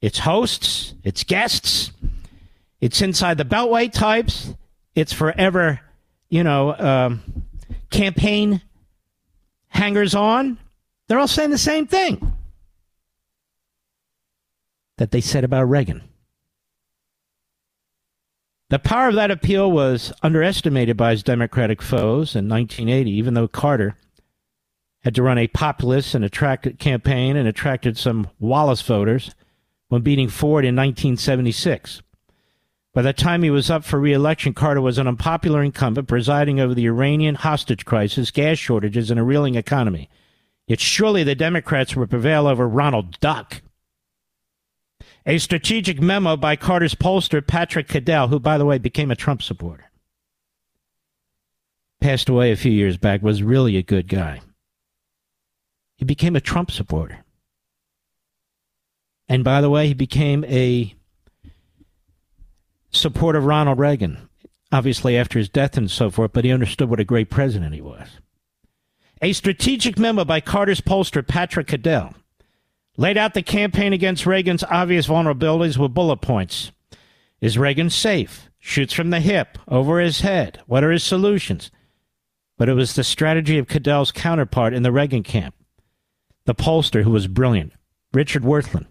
it's 0.00 0.18
hosts, 0.18 0.94
it's 1.04 1.24
guests, 1.24 1.92
it's 2.80 3.00
inside 3.00 3.38
the 3.38 3.44
Beltway 3.44 3.90
types, 3.90 4.52
it's 4.94 5.12
forever, 5.12 5.80
you 6.28 6.42
know, 6.42 6.76
um, 6.76 7.22
campaign 7.90 8.60
hangers 9.68 10.14
on. 10.14 10.58
They're 11.06 11.18
all 11.18 11.28
saying 11.28 11.50
the 11.50 11.58
same 11.58 11.86
thing 11.86 12.32
that 14.98 15.10
they 15.10 15.20
said 15.20 15.44
about 15.44 15.64
Reagan. 15.64 16.02
The 18.72 18.78
power 18.78 19.08
of 19.08 19.16
that 19.16 19.30
appeal 19.30 19.70
was 19.70 20.14
underestimated 20.22 20.96
by 20.96 21.10
his 21.10 21.22
Democratic 21.22 21.82
foes 21.82 22.34
in 22.34 22.48
1980, 22.48 23.10
even 23.10 23.34
though 23.34 23.46
Carter 23.46 23.98
had 25.04 25.14
to 25.14 25.22
run 25.22 25.36
a 25.36 25.46
populist 25.46 26.14
and 26.14 26.24
attracted 26.24 26.78
campaign 26.78 27.36
and 27.36 27.46
attracted 27.46 27.98
some 27.98 28.30
Wallace 28.40 28.80
voters 28.80 29.34
when 29.88 30.00
beating 30.00 30.30
Ford 30.30 30.64
in 30.64 30.74
1976. 30.74 32.00
By 32.94 33.02
the 33.02 33.12
time 33.12 33.42
he 33.42 33.50
was 33.50 33.68
up 33.68 33.84
for 33.84 34.00
re-election, 34.00 34.54
Carter 34.54 34.80
was 34.80 34.96
an 34.96 35.06
unpopular 35.06 35.62
incumbent 35.62 36.08
presiding 36.08 36.58
over 36.58 36.72
the 36.72 36.86
Iranian 36.86 37.34
hostage 37.34 37.84
crisis, 37.84 38.30
gas 38.30 38.56
shortages, 38.56 39.10
and 39.10 39.20
a 39.20 39.22
reeling 39.22 39.56
economy. 39.56 40.08
Yet 40.66 40.80
surely 40.80 41.24
the 41.24 41.34
Democrats 41.34 41.94
would 41.94 42.08
prevail 42.08 42.46
over 42.46 42.66
Ronald 42.66 43.20
Duck. 43.20 43.60
A 45.24 45.38
strategic 45.38 46.00
memo 46.00 46.36
by 46.36 46.56
Carter's 46.56 46.94
pollster, 46.94 47.46
Patrick 47.46 47.86
Caddell, 47.86 48.28
who, 48.28 48.40
by 48.40 48.58
the 48.58 48.64
way, 48.64 48.78
became 48.78 49.10
a 49.10 49.16
Trump 49.16 49.42
supporter, 49.42 49.90
passed 52.00 52.28
away 52.28 52.50
a 52.50 52.56
few 52.56 52.72
years 52.72 52.96
back, 52.96 53.22
was 53.22 53.42
really 53.42 53.76
a 53.76 53.82
good 53.82 54.08
guy. 54.08 54.40
He 55.96 56.04
became 56.04 56.34
a 56.34 56.40
Trump 56.40 56.72
supporter. 56.72 57.24
And 59.28 59.44
by 59.44 59.60
the 59.60 59.70
way, 59.70 59.86
he 59.86 59.94
became 59.94 60.44
a 60.46 60.94
supporter 62.90 63.38
of 63.38 63.44
Ronald 63.44 63.78
Reagan, 63.78 64.28
obviously 64.72 65.16
after 65.16 65.38
his 65.38 65.48
death 65.48 65.76
and 65.76 65.90
so 65.90 66.10
forth, 66.10 66.32
but 66.32 66.44
he 66.44 66.52
understood 66.52 66.90
what 66.90 67.00
a 67.00 67.04
great 67.04 67.30
president 67.30 67.74
he 67.74 67.80
was. 67.80 68.08
A 69.22 69.32
strategic 69.32 69.98
memo 69.98 70.24
by 70.24 70.40
Carter's 70.40 70.80
pollster, 70.80 71.26
Patrick 71.26 71.68
Caddell, 71.68 72.14
laid 72.96 73.16
out 73.16 73.34
the 73.34 73.42
campaign 73.42 73.92
against 73.92 74.26
Reagan's 74.26 74.64
obvious 74.64 75.06
vulnerabilities 75.06 75.78
with 75.78 75.94
bullet 75.94 76.20
points. 76.20 76.72
Is 77.40 77.58
Reagan 77.58 77.90
safe? 77.90 78.48
Shoots 78.58 78.92
from 78.92 79.10
the 79.10 79.20
hip, 79.20 79.58
over 79.66 79.98
his 79.98 80.20
head. 80.20 80.60
What 80.66 80.84
are 80.84 80.92
his 80.92 81.02
solutions? 81.02 81.70
But 82.56 82.68
it 82.68 82.74
was 82.74 82.94
the 82.94 83.02
strategy 83.02 83.58
of 83.58 83.66
Caddell's 83.66 84.12
counterpart 84.12 84.72
in 84.72 84.84
the 84.84 84.92
Reagan 84.92 85.24
camp, 85.24 85.54
the 86.44 86.54
pollster 86.54 87.02
who 87.02 87.10
was 87.10 87.26
brilliant, 87.26 87.72
Richard 88.12 88.42
Wirthlin. 88.42 88.86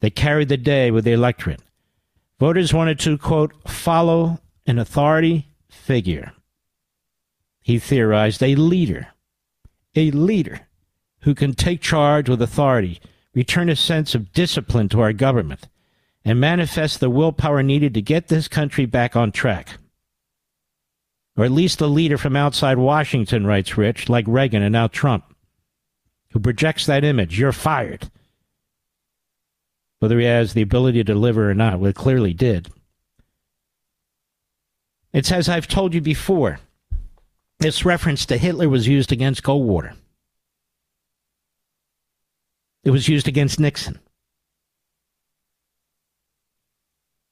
They 0.00 0.10
carried 0.10 0.48
the 0.48 0.56
day 0.56 0.90
with 0.90 1.04
the 1.04 1.12
electorate. 1.12 1.62
Voters 2.40 2.74
wanted 2.74 2.98
to, 3.00 3.18
quote, 3.18 3.52
follow 3.68 4.40
an 4.66 4.78
authority 4.78 5.48
figure. 5.68 6.32
He 7.60 7.78
theorized 7.78 8.42
a 8.42 8.54
leader, 8.54 9.08
a 9.94 10.10
leader 10.10 10.66
who 11.20 11.34
can 11.34 11.52
take 11.52 11.80
charge 11.80 12.28
with 12.28 12.40
authority, 12.40 13.00
return 13.34 13.68
a 13.68 13.76
sense 13.76 14.14
of 14.14 14.32
discipline 14.32 14.88
to 14.88 15.00
our 15.00 15.12
government, 15.12 15.68
and 16.24 16.40
manifest 16.40 17.00
the 17.00 17.10
willpower 17.10 17.62
needed 17.62 17.94
to 17.94 18.02
get 18.02 18.28
this 18.28 18.48
country 18.48 18.86
back 18.86 19.16
on 19.16 19.32
track. 19.32 19.78
Or 21.36 21.44
at 21.44 21.52
least 21.52 21.80
a 21.80 21.86
leader 21.86 22.18
from 22.18 22.36
outside 22.36 22.78
Washington, 22.78 23.46
writes 23.46 23.78
Rich, 23.78 24.08
like 24.08 24.24
Reagan 24.26 24.62
and 24.62 24.72
now 24.72 24.88
Trump, 24.88 25.24
who 26.32 26.40
projects 26.40 26.86
that 26.86 27.04
image. 27.04 27.38
You're 27.38 27.52
fired. 27.52 28.10
Whether 30.00 30.18
he 30.18 30.26
has 30.26 30.52
the 30.52 30.62
ability 30.62 30.98
to 30.98 31.04
deliver 31.04 31.50
or 31.50 31.54
not, 31.54 31.78
well, 31.80 31.92
clearly 31.92 32.34
did. 32.34 32.68
It 35.12 35.26
says, 35.26 35.48
I've 35.48 35.68
told 35.68 35.94
you 35.94 36.00
before, 36.00 36.60
this 37.58 37.84
reference 37.84 38.26
to 38.26 38.36
Hitler 38.36 38.68
was 38.68 38.86
used 38.86 39.10
against 39.10 39.42
Goldwater. 39.42 39.94
It 42.84 42.90
was 42.90 43.08
used 43.08 43.28
against 43.28 43.60
Nixon. 43.60 43.98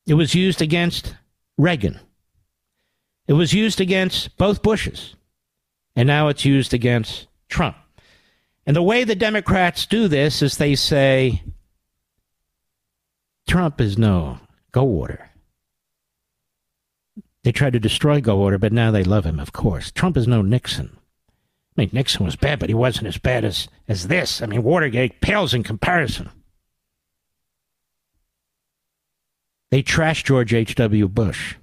It 0.06 0.14
was 0.14 0.34
used 0.34 0.62
against 0.62 1.16
Reagan. 1.58 1.98
It 3.26 3.32
was 3.32 3.52
used 3.52 3.80
against 3.80 4.36
both 4.36 4.62
Bushes. 4.62 5.14
And 5.96 6.06
now 6.06 6.28
it's 6.28 6.44
used 6.44 6.74
against 6.74 7.26
Trump. 7.48 7.76
And 8.66 8.76
the 8.76 8.82
way 8.82 9.04
the 9.04 9.14
Democrats 9.14 9.86
do 9.86 10.08
this 10.08 10.42
is 10.42 10.56
they 10.56 10.74
say, 10.74 11.42
Trump 13.46 13.80
is 13.80 13.96
no 13.96 14.40
Goldwater. 14.72 15.28
They 17.44 17.52
tried 17.52 17.74
to 17.74 17.80
destroy 17.80 18.20
Goldwater, 18.20 18.58
but 18.58 18.72
now 18.72 18.90
they 18.90 19.04
love 19.04 19.24
him, 19.24 19.38
of 19.38 19.52
course. 19.52 19.92
Trump 19.92 20.16
is 20.16 20.26
no 20.26 20.42
Nixon. 20.42 20.96
I 21.76 21.82
mean, 21.82 21.90
Nixon 21.92 22.24
was 22.24 22.36
bad, 22.36 22.58
but 22.58 22.70
he 22.70 22.74
wasn't 22.74 23.08
as 23.08 23.18
bad 23.18 23.44
as, 23.44 23.68
as 23.86 24.08
this. 24.08 24.40
I 24.40 24.46
mean, 24.46 24.62
Watergate 24.62 25.20
pales 25.20 25.52
in 25.52 25.62
comparison. 25.62 26.30
They 29.70 29.82
trashed 29.82 30.24
George 30.24 30.54
H.W. 30.54 31.08
Bush. 31.08 31.56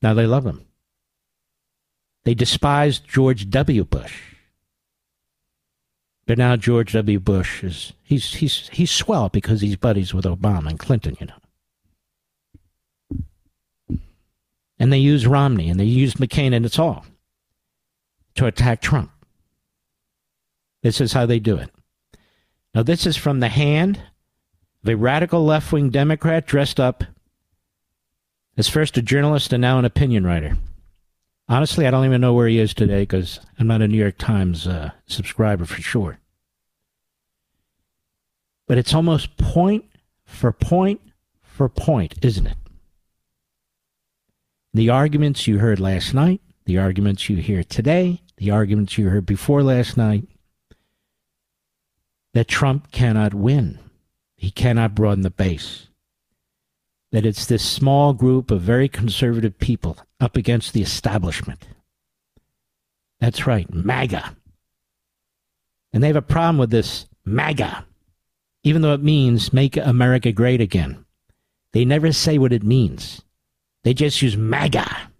Now 0.00 0.14
they 0.14 0.26
love 0.26 0.46
him. 0.46 0.64
They 2.24 2.32
despised 2.32 3.06
George 3.06 3.50
W. 3.50 3.84
Bush. 3.84 4.18
But 6.26 6.38
now 6.38 6.56
George 6.56 6.92
W. 6.92 7.18
Bush 7.18 7.64
is 7.64 7.92
he's 8.02 8.34
he's 8.34 8.68
he's 8.68 8.90
swell 8.90 9.28
because 9.28 9.60
he's 9.60 9.76
buddies 9.76 10.14
with 10.14 10.24
Obama 10.24 10.68
and 10.68 10.78
Clinton, 10.78 11.16
you 11.18 11.26
know. 11.26 13.98
And 14.78 14.92
they 14.92 14.98
use 14.98 15.26
Romney 15.26 15.68
and 15.68 15.78
they 15.78 15.84
use 15.84 16.14
McCain 16.14 16.54
and 16.54 16.64
it's 16.64 16.78
all 16.78 17.04
to 18.40 18.46
attack 18.46 18.80
Trump. 18.80 19.10
This 20.82 20.98
is 20.98 21.12
how 21.12 21.26
they 21.26 21.38
do 21.38 21.58
it. 21.58 21.68
Now 22.74 22.82
this 22.82 23.04
is 23.04 23.14
from 23.14 23.40
the 23.40 23.48
hand 23.48 24.00
of 24.82 24.88
a 24.88 24.96
radical 24.96 25.44
left 25.44 25.70
wing 25.72 25.90
Democrat 25.90 26.46
dressed 26.46 26.80
up 26.80 27.04
as 28.56 28.66
first 28.66 28.96
a 28.96 29.02
journalist 29.02 29.52
and 29.52 29.60
now 29.60 29.78
an 29.78 29.84
opinion 29.84 30.24
writer. 30.24 30.56
Honestly, 31.50 31.86
I 31.86 31.90
don't 31.90 32.06
even 32.06 32.22
know 32.22 32.32
where 32.32 32.48
he 32.48 32.58
is 32.58 32.72
today 32.72 33.02
because 33.02 33.40
I'm 33.58 33.66
not 33.66 33.82
a 33.82 33.88
New 33.88 33.98
York 33.98 34.16
Times 34.16 34.66
uh, 34.66 34.92
subscriber 35.06 35.66
for 35.66 35.82
sure. 35.82 36.18
But 38.66 38.78
it's 38.78 38.94
almost 38.94 39.36
point 39.36 39.84
for 40.24 40.50
point 40.50 41.02
for 41.42 41.68
point, 41.68 42.14
isn't 42.22 42.46
it? 42.46 42.56
The 44.72 44.88
arguments 44.88 45.46
you 45.46 45.58
heard 45.58 45.78
last 45.78 46.14
night, 46.14 46.40
the 46.64 46.78
arguments 46.78 47.28
you 47.28 47.36
hear 47.36 47.64
today, 47.64 48.22
the 48.40 48.50
arguments 48.50 48.96
you 48.96 49.10
heard 49.10 49.26
before 49.26 49.62
last 49.62 49.98
night, 49.98 50.26
that 52.32 52.48
Trump 52.48 52.90
cannot 52.90 53.34
win. 53.34 53.78
He 54.34 54.50
cannot 54.50 54.94
broaden 54.94 55.22
the 55.22 55.30
base 55.30 55.88
that 57.12 57.26
it's 57.26 57.44
this 57.44 57.62
small 57.62 58.14
group 58.14 58.50
of 58.50 58.62
very 58.62 58.88
conservative 58.88 59.58
people 59.58 59.98
up 60.20 60.36
against 60.36 60.72
the 60.72 60.80
establishment. 60.80 61.66
That's 63.18 63.46
right, 63.46 63.72
MAGA. 63.74 64.36
And 65.92 66.02
they 66.02 66.06
have 66.06 66.16
a 66.16 66.22
problem 66.22 66.56
with 66.56 66.70
this 66.70 67.06
MAGA, 67.26 67.84
even 68.62 68.80
though 68.80 68.94
it 68.94 69.02
means 69.02 69.52
make 69.52 69.76
America 69.76 70.32
great 70.32 70.62
again. 70.62 71.04
They 71.72 71.84
never 71.84 72.10
say 72.12 72.38
what 72.38 72.52
it 72.54 72.62
means, 72.62 73.22
they 73.84 73.92
just 73.92 74.22
use 74.22 74.36
MAGA. 74.36 75.10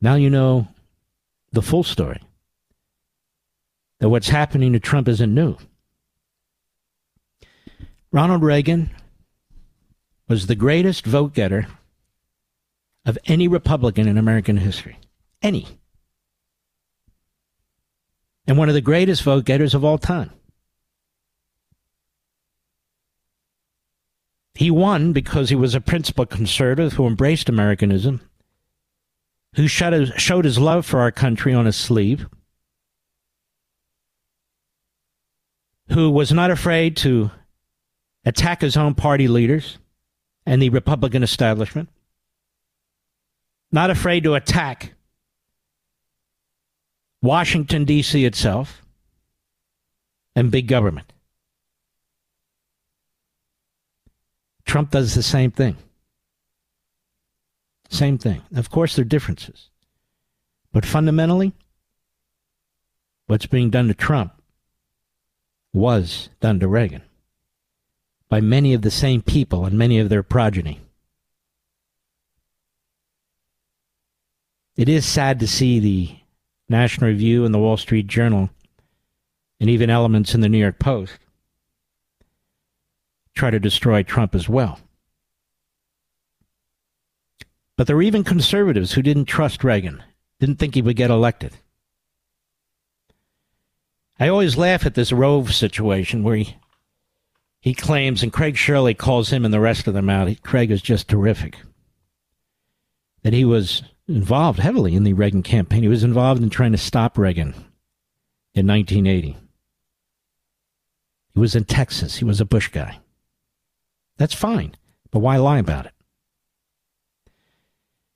Now 0.00 0.14
you 0.14 0.30
know 0.30 0.68
the 1.52 1.62
full 1.62 1.82
story. 1.82 2.20
That 4.00 4.08
what's 4.08 4.28
happening 4.28 4.72
to 4.74 4.80
Trump 4.80 5.08
isn't 5.08 5.34
new. 5.34 5.56
Ronald 8.12 8.42
Reagan 8.42 8.90
was 10.28 10.46
the 10.46 10.54
greatest 10.54 11.04
vote 11.04 11.34
getter 11.34 11.66
of 13.04 13.18
any 13.26 13.48
Republican 13.48 14.06
in 14.06 14.18
American 14.18 14.58
history. 14.58 14.98
Any. 15.42 15.66
And 18.46 18.56
one 18.56 18.68
of 18.68 18.74
the 18.74 18.80
greatest 18.80 19.22
vote 19.22 19.44
getters 19.44 19.74
of 19.74 19.84
all 19.84 19.98
time. 19.98 20.30
He 24.54 24.70
won 24.70 25.12
because 25.12 25.50
he 25.50 25.54
was 25.54 25.74
a 25.74 25.80
principled 25.80 26.30
conservative 26.30 26.94
who 26.94 27.06
embraced 27.06 27.48
Americanism, 27.48 28.27
who 29.54 29.66
showed 29.66 30.44
his 30.44 30.58
love 30.58 30.86
for 30.86 31.00
our 31.00 31.10
country 31.10 31.54
on 31.54 31.66
his 31.66 31.76
sleeve, 31.76 32.26
who 35.90 36.10
was 36.10 36.32
not 36.32 36.50
afraid 36.50 36.96
to 36.98 37.30
attack 38.24 38.60
his 38.60 38.76
own 38.76 38.94
party 38.94 39.26
leaders 39.26 39.78
and 40.44 40.60
the 40.60 40.68
Republican 40.68 41.22
establishment, 41.22 41.88
not 43.72 43.90
afraid 43.90 44.22
to 44.24 44.34
attack 44.34 44.92
Washington, 47.20 47.84
D.C. 47.84 48.24
itself, 48.24 48.82
and 50.36 50.50
big 50.50 50.68
government. 50.68 51.12
Trump 54.66 54.90
does 54.90 55.14
the 55.14 55.22
same 55.22 55.50
thing. 55.50 55.76
Same 57.88 58.18
thing. 58.18 58.42
Of 58.54 58.70
course, 58.70 58.96
there 58.96 59.02
are 59.02 59.08
differences. 59.08 59.70
But 60.72 60.84
fundamentally, 60.84 61.52
what's 63.26 63.46
being 63.46 63.70
done 63.70 63.88
to 63.88 63.94
Trump 63.94 64.32
was 65.72 66.28
done 66.40 66.60
to 66.60 66.68
Reagan 66.68 67.02
by 68.28 68.40
many 68.40 68.74
of 68.74 68.82
the 68.82 68.90
same 68.90 69.22
people 69.22 69.64
and 69.64 69.78
many 69.78 69.98
of 69.98 70.08
their 70.08 70.22
progeny. 70.22 70.80
It 74.76 74.88
is 74.88 75.06
sad 75.06 75.40
to 75.40 75.48
see 75.48 75.80
the 75.80 76.16
National 76.68 77.10
Review 77.10 77.44
and 77.44 77.54
the 77.54 77.58
Wall 77.58 77.76
Street 77.76 78.06
Journal, 78.06 78.50
and 79.58 79.68
even 79.70 79.90
elements 79.90 80.34
in 80.34 80.40
the 80.40 80.48
New 80.48 80.58
York 80.58 80.78
Post, 80.78 81.18
try 83.34 83.50
to 83.50 83.58
destroy 83.58 84.02
Trump 84.02 84.34
as 84.34 84.48
well. 84.48 84.78
But 87.78 87.86
there 87.86 87.94
were 87.94 88.02
even 88.02 88.24
conservatives 88.24 88.92
who 88.92 89.02
didn't 89.02 89.26
trust 89.26 89.62
Reagan, 89.62 90.02
didn't 90.40 90.56
think 90.56 90.74
he 90.74 90.82
would 90.82 90.96
get 90.96 91.12
elected. 91.12 91.52
I 94.18 94.26
always 94.26 94.58
laugh 94.58 94.84
at 94.84 94.94
this 94.94 95.12
Rove 95.12 95.54
situation 95.54 96.24
where 96.24 96.36
he 96.36 96.56
he 97.60 97.74
claims, 97.74 98.22
and 98.22 98.32
Craig 98.32 98.56
Shirley 98.56 98.94
calls 98.94 99.30
him 99.30 99.44
and 99.44 99.54
the 99.54 99.60
rest 99.60 99.86
of 99.86 99.94
them 99.94 100.10
out. 100.10 100.42
Craig 100.42 100.72
is 100.72 100.82
just 100.82 101.08
terrific. 101.08 101.56
That 103.22 103.32
he 103.32 103.44
was 103.44 103.82
involved 104.08 104.58
heavily 104.58 104.96
in 104.96 105.04
the 105.04 105.12
Reagan 105.12 105.44
campaign. 105.44 105.82
He 105.82 105.88
was 105.88 106.04
involved 106.04 106.42
in 106.42 106.50
trying 106.50 106.72
to 106.72 106.78
stop 106.78 107.16
Reagan 107.16 107.54
in 108.54 108.66
1980. 108.66 109.36
He 111.34 111.38
was 111.40 111.54
in 111.54 111.64
Texas. 111.64 112.16
He 112.16 112.24
was 112.24 112.40
a 112.40 112.44
Bush 112.44 112.68
guy. 112.70 112.98
That's 114.16 114.34
fine, 114.34 114.74
but 115.12 115.20
why 115.20 115.36
lie 115.36 115.58
about 115.58 115.86
it? 115.86 115.92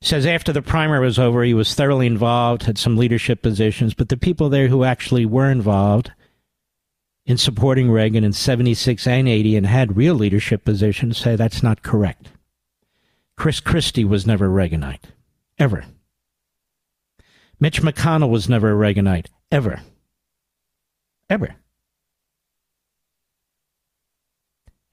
Says 0.03 0.25
after 0.25 0.51
the 0.51 0.61
primary 0.61 0.99
was 0.99 1.17
over, 1.17 1.45
he 1.45 1.53
was 1.53 1.73
thoroughly 1.73 2.07
involved, 2.07 2.63
had 2.63 2.77
some 2.77 2.97
leadership 2.97 3.41
positions, 3.41 3.93
but 3.93 4.09
the 4.09 4.17
people 4.17 4.49
there 4.49 4.67
who 4.67 4.83
actually 4.83 5.25
were 5.25 5.49
involved 5.49 6.11
in 7.25 7.37
supporting 7.37 7.89
Reagan 7.89 8.25
in 8.25 8.33
76 8.33 9.07
and 9.07 9.29
80 9.29 9.55
and 9.55 9.65
had 9.65 9.95
real 9.95 10.13
leadership 10.15 10.65
positions 10.65 11.17
say 11.17 11.37
that's 11.37 11.63
not 11.63 11.83
correct. 11.83 12.31
Chris 13.37 13.61
Christie 13.61 14.03
was 14.03 14.27
never 14.27 14.49
Reaganite, 14.49 15.05
ever. 15.57 15.85
Mitch 17.61 17.81
McConnell 17.81 18.29
was 18.29 18.49
never 18.49 18.71
a 18.71 18.93
Reaganite, 18.93 19.27
ever. 19.53 19.79
Ever. 21.29 21.55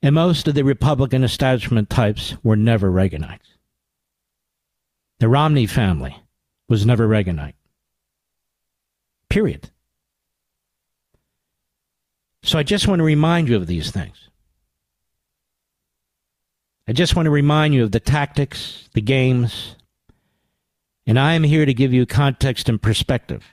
And 0.02 0.14
most 0.14 0.46
of 0.46 0.54
the 0.54 0.62
Republican 0.62 1.24
establishment 1.24 1.90
types 1.90 2.36
were 2.44 2.54
never 2.54 2.92
Reaganites. 2.92 3.49
The 5.20 5.28
Romney 5.28 5.66
family 5.66 6.16
was 6.68 6.86
never 6.86 7.06
Reaganite. 7.06 7.54
Period. 9.28 9.70
So 12.42 12.58
I 12.58 12.62
just 12.62 12.88
want 12.88 13.00
to 13.00 13.04
remind 13.04 13.48
you 13.48 13.56
of 13.56 13.66
these 13.66 13.90
things. 13.90 14.28
I 16.88 16.92
just 16.92 17.14
want 17.14 17.26
to 17.26 17.30
remind 17.30 17.74
you 17.74 17.84
of 17.84 17.92
the 17.92 18.00
tactics, 18.00 18.88
the 18.94 19.02
games, 19.02 19.76
and 21.06 21.18
I 21.18 21.34
am 21.34 21.42
here 21.42 21.66
to 21.66 21.74
give 21.74 21.92
you 21.92 22.06
context 22.06 22.68
and 22.68 22.80
perspective. 22.80 23.44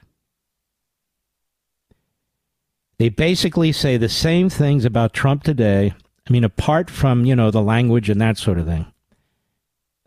They 2.97 3.09
basically 3.09 3.73
say 3.73 3.97
the 3.97 4.09
same 4.09 4.49
things 4.49 4.85
about 4.85 5.13
Trump 5.13 5.43
today. 5.43 5.93
I 6.27 6.31
mean, 6.31 6.45
apart 6.45 6.89
from, 6.89 7.25
you 7.25 7.35
know, 7.35 7.51
the 7.51 7.61
language 7.61 8.09
and 8.09 8.21
that 8.21 8.37
sort 8.37 8.57
of 8.57 8.65
thing, 8.65 8.91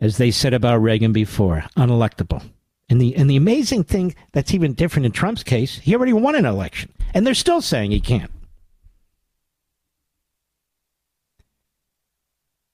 as 0.01 0.17
they 0.17 0.31
said 0.31 0.53
about 0.53 0.81
Reagan 0.81 1.13
before, 1.13 1.63
unelectable. 1.77 2.43
And 2.89 2.99
the 2.99 3.15
and 3.15 3.29
the 3.29 3.37
amazing 3.37 3.85
thing 3.85 4.15
that's 4.33 4.53
even 4.53 4.73
different 4.73 5.05
in 5.05 5.13
Trump's 5.13 5.43
case, 5.43 5.77
he 5.77 5.95
already 5.95 6.11
won 6.11 6.35
an 6.35 6.45
election, 6.45 6.91
and 7.13 7.25
they're 7.25 7.33
still 7.33 7.61
saying 7.61 7.91
he 7.91 8.01
can't. 8.01 8.31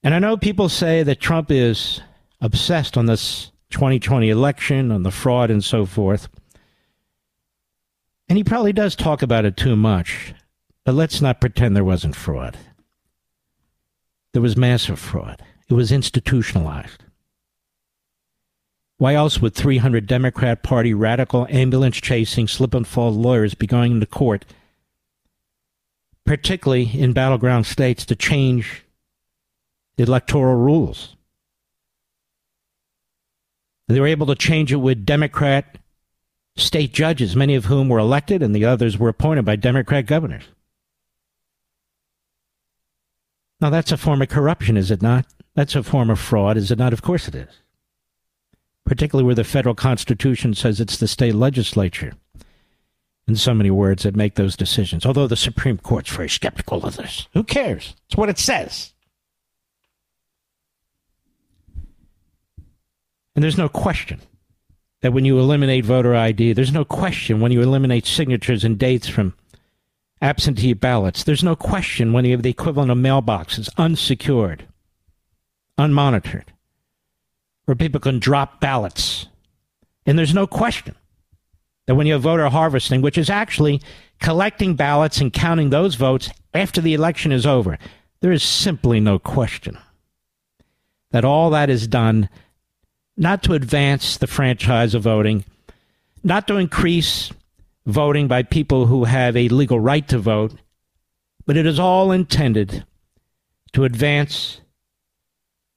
And 0.03 0.15
I 0.15 0.19
know 0.19 0.37
people 0.37 0.69
say 0.69 1.03
that 1.03 1.19
Trump 1.19 1.51
is 1.51 2.01
obsessed 2.39 2.97
on 2.97 3.07
this 3.07 3.51
2020 3.71 4.29
election, 4.29 4.91
on 4.91 5.03
the 5.03 5.11
fraud 5.11 5.51
and 5.51 5.63
so 5.63 5.85
forth. 5.85 6.29
And 8.29 8.37
he 8.37 8.43
probably 8.43 8.73
does 8.73 8.95
talk 8.95 9.21
about 9.21 9.45
it 9.45 9.57
too 9.57 9.75
much. 9.75 10.33
But 10.85 10.95
let's 10.95 11.21
not 11.21 11.41
pretend 11.41 11.75
there 11.75 11.83
wasn't 11.83 12.15
fraud. 12.15 12.57
There 14.31 14.41
was 14.41 14.55
massive 14.55 14.99
fraud, 14.99 15.41
it 15.67 15.73
was 15.73 15.91
institutionalized. 15.91 17.03
Why 18.97 19.13
else 19.13 19.39
would 19.39 19.53
300 19.53 20.07
Democrat 20.07 20.63
Party 20.63 20.93
radical 20.93 21.45
ambulance 21.49 21.97
chasing 21.97 22.47
slip 22.47 22.73
and 22.73 22.87
fall 22.87 23.11
lawyers 23.11 23.53
be 23.53 23.67
going 23.67 23.99
to 23.99 24.05
court, 24.05 24.45
particularly 26.25 26.89
in 26.99 27.13
battleground 27.13 27.67
states, 27.67 28.05
to 28.05 28.15
change 28.15 28.83
the 29.97 30.03
electoral 30.03 30.55
rules. 30.55 31.15
They 33.87 33.99
were 33.99 34.07
able 34.07 34.27
to 34.27 34.35
change 34.35 34.71
it 34.73 34.77
with 34.77 35.05
Democrat 35.05 35.77
state 36.55 36.91
judges, 36.91 37.35
many 37.35 37.55
of 37.55 37.65
whom 37.65 37.89
were 37.89 37.99
elected 37.99 38.41
and 38.41 38.55
the 38.55 38.65
others 38.65 38.97
were 38.97 39.09
appointed 39.09 39.45
by 39.45 39.55
Democrat 39.55 40.05
governors. 40.07 40.43
Now, 43.61 43.69
that's 43.69 43.91
a 43.91 43.97
form 43.97 44.21
of 44.21 44.29
corruption, 44.29 44.75
is 44.75 44.91
it 44.91 45.01
not? 45.01 45.25
That's 45.55 45.75
a 45.75 45.83
form 45.83 46.09
of 46.09 46.19
fraud, 46.19 46.57
is 46.57 46.69
it 46.69 46.77
not? 46.77 46.93
Of 46.93 47.01
course 47.01 47.27
it 47.27 47.35
is. 47.35 47.49
Particularly 48.87 49.25
where 49.25 49.35
the 49.35 49.43
federal 49.43 49.75
constitution 49.75 50.53
says 50.53 50.79
it's 50.79 50.95
the 50.95 51.09
state 51.09 51.35
legislature, 51.35 52.13
in 53.27 53.35
so 53.35 53.53
many 53.53 53.69
words, 53.69 54.03
that 54.03 54.15
make 54.15 54.35
those 54.35 54.55
decisions. 54.55 55.05
Although 55.05 55.27
the 55.27 55.35
Supreme 55.35 55.77
Court's 55.77 56.09
very 56.09 56.29
skeptical 56.29 56.85
of 56.85 56.95
this. 56.95 57.27
Who 57.33 57.43
cares? 57.43 57.95
It's 58.05 58.15
what 58.15 58.29
it 58.29 58.39
says. 58.39 58.93
And 63.35 63.43
there's 63.43 63.57
no 63.57 63.67
question 63.67 64.21
that 65.01 65.11
when 65.11 65.25
you 65.25 65.37
eliminate 65.37 65.83
voter 65.83 66.15
ID, 66.15 66.53
there's 66.53 66.71
no 66.71 66.85
question 66.85 67.41
when 67.41 67.51
you 67.51 67.61
eliminate 67.61 68.05
signatures 68.05 68.63
and 68.63 68.79
dates 68.79 69.09
from 69.09 69.33
absentee 70.21 70.73
ballots, 70.73 71.25
there's 71.25 71.43
no 71.43 71.57
question 71.57 72.13
when 72.13 72.23
you 72.23 72.31
have 72.31 72.41
the 72.41 72.49
equivalent 72.49 72.89
of 72.89 72.97
mailboxes 72.97 73.69
unsecured, 73.77 74.65
unmonitored, 75.77 76.45
where 77.67 77.75
people 77.75 77.99
can 77.99 78.17
drop 78.17 78.61
ballots. 78.61 79.27
And 80.05 80.17
there's 80.17 80.33
no 80.33 80.47
question 80.47 80.95
that 81.85 81.95
when 81.95 82.07
you 82.07 82.13
have 82.13 82.21
voter 82.21 82.47
harvesting, 82.47 83.01
which 83.01 83.17
is 83.17 83.29
actually 83.29 83.81
collecting 84.21 84.75
ballots 84.75 85.19
and 85.19 85.33
counting 85.33 85.69
those 85.69 85.95
votes 85.95 86.29
after 86.53 86.79
the 86.79 86.93
election 86.93 87.33
is 87.33 87.45
over, 87.45 87.77
there 88.21 88.31
is 88.31 88.41
simply 88.41 89.01
no 89.01 89.19
question 89.19 89.77
that 91.11 91.25
all 91.25 91.49
that 91.49 91.69
is 91.69 91.87
done 91.87 92.29
not 93.17 93.43
to 93.43 93.53
advance 93.53 94.15
the 94.15 94.27
franchise 94.27 94.95
of 94.95 95.03
voting, 95.03 95.43
not 96.23 96.47
to 96.47 96.55
increase 96.55 97.33
voting 97.85 98.29
by 98.29 98.43
people 98.43 98.85
who 98.85 99.03
have 99.03 99.35
a 99.35 99.49
legal 99.49 99.79
right 99.79 100.07
to 100.07 100.19
vote, 100.19 100.53
but 101.45 101.57
it 101.57 101.65
is 101.65 101.79
all 101.79 102.13
intended 102.13 102.85
to 103.73 103.83
advance 103.83 104.61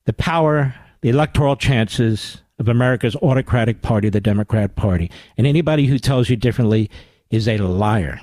the 0.05 0.13
power, 0.13 0.75
the 1.03 1.09
electoral 1.09 1.57
chances 1.57 2.43
of 2.59 2.69
America's 2.69 3.17
autocratic 3.17 3.83
party, 3.83 4.09
the 4.09 4.21
Democrat 4.21 4.77
Party. 4.77 5.11
And 5.37 5.47
anybody 5.47 5.87
who 5.87 5.99
tells 5.99 6.29
you 6.29 6.37
differently 6.37 6.91
is 7.31 7.49
a 7.49 7.59
liar, 7.59 8.21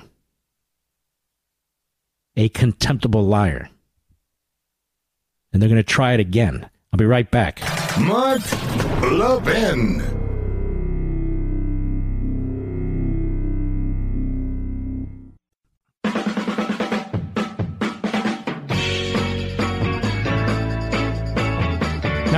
a 2.36 2.48
contemptible 2.50 3.24
liar. 3.24 3.68
And 5.52 5.60
they're 5.60 5.68
going 5.68 5.76
to 5.76 5.82
try 5.82 6.12
it 6.12 6.20
again. 6.20 6.68
I'll 6.92 6.98
be 6.98 7.04
right 7.04 7.30
back. 7.30 7.60
Mark 7.98 8.42
Levin. 9.02 10.17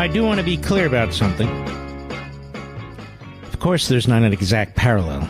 Now, 0.00 0.04
I 0.04 0.08
do 0.08 0.24
want 0.24 0.38
to 0.38 0.44
be 0.44 0.56
clear 0.56 0.86
about 0.86 1.12
something. 1.12 1.46
Of 3.42 3.60
course, 3.60 3.88
there's 3.88 4.08
not 4.08 4.22
an 4.22 4.32
exact 4.32 4.74
parallel. 4.74 5.28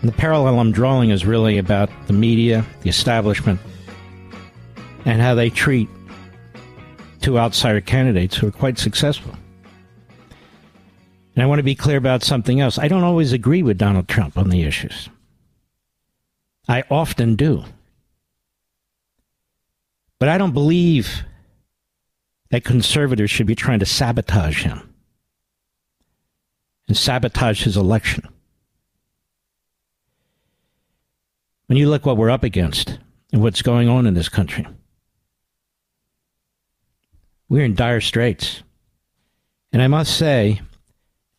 And 0.00 0.08
the 0.08 0.12
parallel 0.12 0.60
I'm 0.60 0.70
drawing 0.70 1.10
is 1.10 1.26
really 1.26 1.58
about 1.58 1.90
the 2.06 2.12
media, 2.12 2.64
the 2.82 2.90
establishment, 2.90 3.58
and 5.04 5.20
how 5.20 5.34
they 5.34 5.50
treat 5.50 5.88
two 7.22 7.36
outsider 7.36 7.80
candidates 7.80 8.36
who 8.36 8.46
are 8.46 8.52
quite 8.52 8.78
successful. 8.78 9.34
And 11.34 11.42
I 11.42 11.46
want 11.46 11.58
to 11.58 11.64
be 11.64 11.74
clear 11.74 11.96
about 11.96 12.22
something 12.22 12.60
else. 12.60 12.78
I 12.78 12.86
don't 12.86 13.02
always 13.02 13.32
agree 13.32 13.64
with 13.64 13.78
Donald 13.78 14.06
Trump 14.06 14.38
on 14.38 14.48
the 14.48 14.62
issues. 14.62 15.08
I 16.68 16.84
often 16.88 17.34
do. 17.34 17.64
But 20.20 20.28
I 20.28 20.38
don't 20.38 20.54
believe 20.54 21.24
that 22.54 22.62
conservatives 22.62 23.32
should 23.32 23.48
be 23.48 23.56
trying 23.56 23.80
to 23.80 23.84
sabotage 23.84 24.62
him 24.62 24.88
and 26.86 26.96
sabotage 26.96 27.64
his 27.64 27.76
election. 27.76 28.28
When 31.66 31.76
you 31.76 31.90
look 31.90 32.06
what 32.06 32.16
we're 32.16 32.30
up 32.30 32.44
against 32.44 33.00
and 33.32 33.42
what's 33.42 33.60
going 33.60 33.88
on 33.88 34.06
in 34.06 34.14
this 34.14 34.28
country, 34.28 34.64
we're 37.48 37.64
in 37.64 37.74
dire 37.74 38.00
straits. 38.00 38.62
And 39.72 39.82
I 39.82 39.88
must 39.88 40.16
say, 40.16 40.60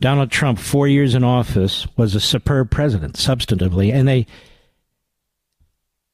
Donald 0.02 0.32
Trump, 0.32 0.60
four 0.60 0.86
years 0.86 1.16
in 1.16 1.24
office, 1.24 1.88
was 1.96 2.14
a 2.14 2.20
superb 2.20 2.72
president, 2.72 3.14
substantively, 3.14 3.94
and 3.94 4.06
they 4.06 4.28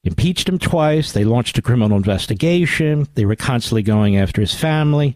impeached 0.04 0.50
him 0.50 0.60
twice. 0.60 1.12
They 1.12 1.24
launched 1.24 1.58
a 1.58 1.62
criminal 1.62 1.98
investigation. 1.98 3.08
They 3.16 3.26
were 3.26 3.36
constantly 3.36 3.84
going 3.84 4.18
after 4.18 4.42
his 4.42 4.54
family. 4.54 5.16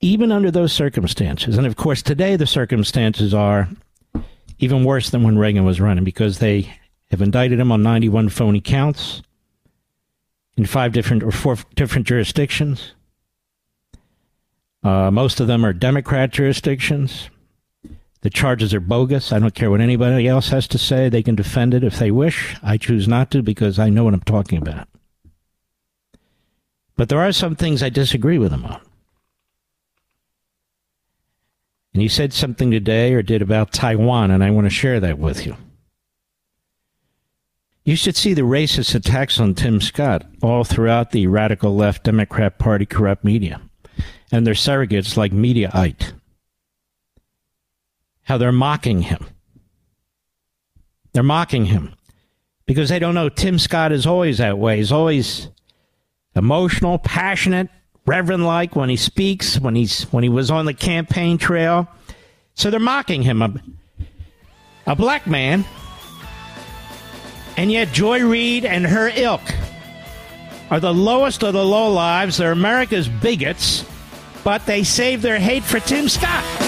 Even 0.00 0.30
under 0.30 0.50
those 0.50 0.72
circumstances, 0.72 1.58
and 1.58 1.66
of 1.66 1.76
course, 1.76 2.02
today 2.02 2.36
the 2.36 2.46
circumstances 2.46 3.34
are 3.34 3.68
even 4.60 4.84
worse 4.84 5.10
than 5.10 5.24
when 5.24 5.38
Reagan 5.38 5.64
was 5.64 5.80
running 5.80 6.04
because 6.04 6.38
they 6.38 6.72
have 7.10 7.22
indicted 7.22 7.58
him 7.58 7.72
on 7.72 7.82
91 7.82 8.28
phony 8.28 8.60
counts 8.60 9.22
in 10.56 10.66
five 10.66 10.92
different 10.92 11.22
or 11.22 11.30
four 11.30 11.56
different 11.74 12.06
jurisdictions. 12.06 12.92
Uh, 14.82 15.10
most 15.10 15.40
of 15.40 15.46
them 15.46 15.64
are 15.64 15.72
Democrat 15.72 16.30
jurisdictions. 16.30 17.30
The 18.28 18.34
charges 18.34 18.74
are 18.74 18.80
bogus. 18.80 19.32
I 19.32 19.38
don't 19.38 19.54
care 19.54 19.70
what 19.70 19.80
anybody 19.80 20.28
else 20.28 20.50
has 20.50 20.68
to 20.68 20.76
say. 20.76 21.08
They 21.08 21.22
can 21.22 21.34
defend 21.34 21.72
it 21.72 21.82
if 21.82 21.98
they 21.98 22.10
wish. 22.10 22.56
I 22.62 22.76
choose 22.76 23.08
not 23.08 23.30
to 23.30 23.42
because 23.42 23.78
I 23.78 23.88
know 23.88 24.04
what 24.04 24.12
I'm 24.12 24.20
talking 24.20 24.58
about. 24.58 24.86
But 26.94 27.08
there 27.08 27.20
are 27.20 27.32
some 27.32 27.56
things 27.56 27.82
I 27.82 27.88
disagree 27.88 28.36
with 28.36 28.52
him 28.52 28.66
on. 28.66 28.82
And 31.94 32.02
he 32.02 32.08
said 32.08 32.34
something 32.34 32.70
today 32.70 33.14
or 33.14 33.22
did 33.22 33.40
about 33.40 33.72
Taiwan, 33.72 34.30
and 34.30 34.44
I 34.44 34.50
want 34.50 34.66
to 34.66 34.70
share 34.70 35.00
that 35.00 35.18
with 35.18 35.46
you. 35.46 35.56
You 37.86 37.96
should 37.96 38.14
see 38.14 38.34
the 38.34 38.42
racist 38.42 38.94
attacks 38.94 39.40
on 39.40 39.54
Tim 39.54 39.80
Scott 39.80 40.26
all 40.42 40.64
throughout 40.64 41.12
the 41.12 41.28
radical 41.28 41.74
left 41.74 42.04
Democrat 42.04 42.58
Party 42.58 42.84
corrupt 42.84 43.24
media 43.24 43.62
and 44.30 44.46
their 44.46 44.52
surrogates 44.52 45.16
like 45.16 45.32
Mediaite. 45.32 46.12
How 48.28 48.38
they're 48.38 48.52
mocking 48.52 49.02
him. 49.02 49.26
They're 51.12 51.22
mocking 51.22 51.64
him 51.64 51.94
because 52.66 52.90
they 52.90 53.00
don't 53.00 53.14
know 53.14 53.28
Tim 53.28 53.58
Scott 53.58 53.90
is 53.90 54.06
always 54.06 54.38
that 54.38 54.58
way. 54.58 54.76
He's 54.76 54.92
always 54.92 55.48
emotional, 56.36 56.98
passionate, 56.98 57.70
reverend 58.06 58.46
like 58.46 58.76
when 58.76 58.90
he 58.90 58.96
speaks, 58.96 59.58
when 59.58 59.74
he's 59.74 60.04
when 60.12 60.22
he 60.22 60.28
was 60.28 60.50
on 60.50 60.66
the 60.66 60.74
campaign 60.74 61.38
trail. 61.38 61.88
So 62.54 62.70
they're 62.70 62.78
mocking 62.78 63.22
him. 63.22 63.42
A, 63.42 63.54
a 64.86 64.94
black 64.94 65.26
man 65.26 65.64
and 67.58 67.72
yet, 67.72 67.92
Joy 67.92 68.24
Reid 68.24 68.64
and 68.64 68.86
her 68.86 69.08
ilk 69.08 69.42
are 70.70 70.78
the 70.78 70.94
lowest 70.94 71.42
of 71.42 71.54
the 71.54 71.64
low 71.64 71.92
lives. 71.92 72.36
They're 72.36 72.52
America's 72.52 73.08
bigots, 73.08 73.84
but 74.44 74.64
they 74.64 74.84
save 74.84 75.22
their 75.22 75.40
hate 75.40 75.64
for 75.64 75.80
Tim 75.80 76.08
Scott. 76.08 76.67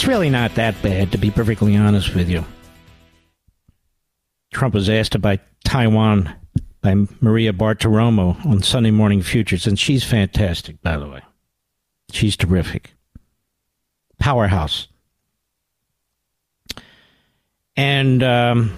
It's 0.00 0.08
really 0.08 0.30
not 0.30 0.54
that 0.54 0.80
bad, 0.80 1.12
to 1.12 1.18
be 1.18 1.30
perfectly 1.30 1.76
honest 1.76 2.14
with 2.14 2.30
you. 2.30 2.42
Trump 4.50 4.72
was 4.72 4.88
asked 4.88 5.14
about 5.14 5.40
Taiwan 5.62 6.34
by 6.80 7.06
Maria 7.20 7.52
Bartiromo 7.52 8.42
on 8.46 8.62
Sunday 8.62 8.92
Morning 8.92 9.20
Futures, 9.20 9.66
and 9.66 9.78
she's 9.78 10.02
fantastic, 10.02 10.80
by 10.80 10.96
the 10.96 11.06
way. 11.06 11.20
She's 12.12 12.34
terrific. 12.34 12.94
Powerhouse. 14.18 14.88
And 17.76 18.22
um, 18.22 18.72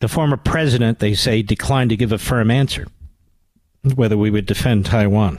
the 0.00 0.08
former 0.08 0.36
president, 0.36 0.98
they 0.98 1.14
say, 1.14 1.40
declined 1.40 1.88
to 1.88 1.96
give 1.96 2.12
a 2.12 2.18
firm 2.18 2.50
answer 2.50 2.88
whether 3.94 4.18
we 4.18 4.28
would 4.28 4.44
defend 4.44 4.84
Taiwan. 4.84 5.38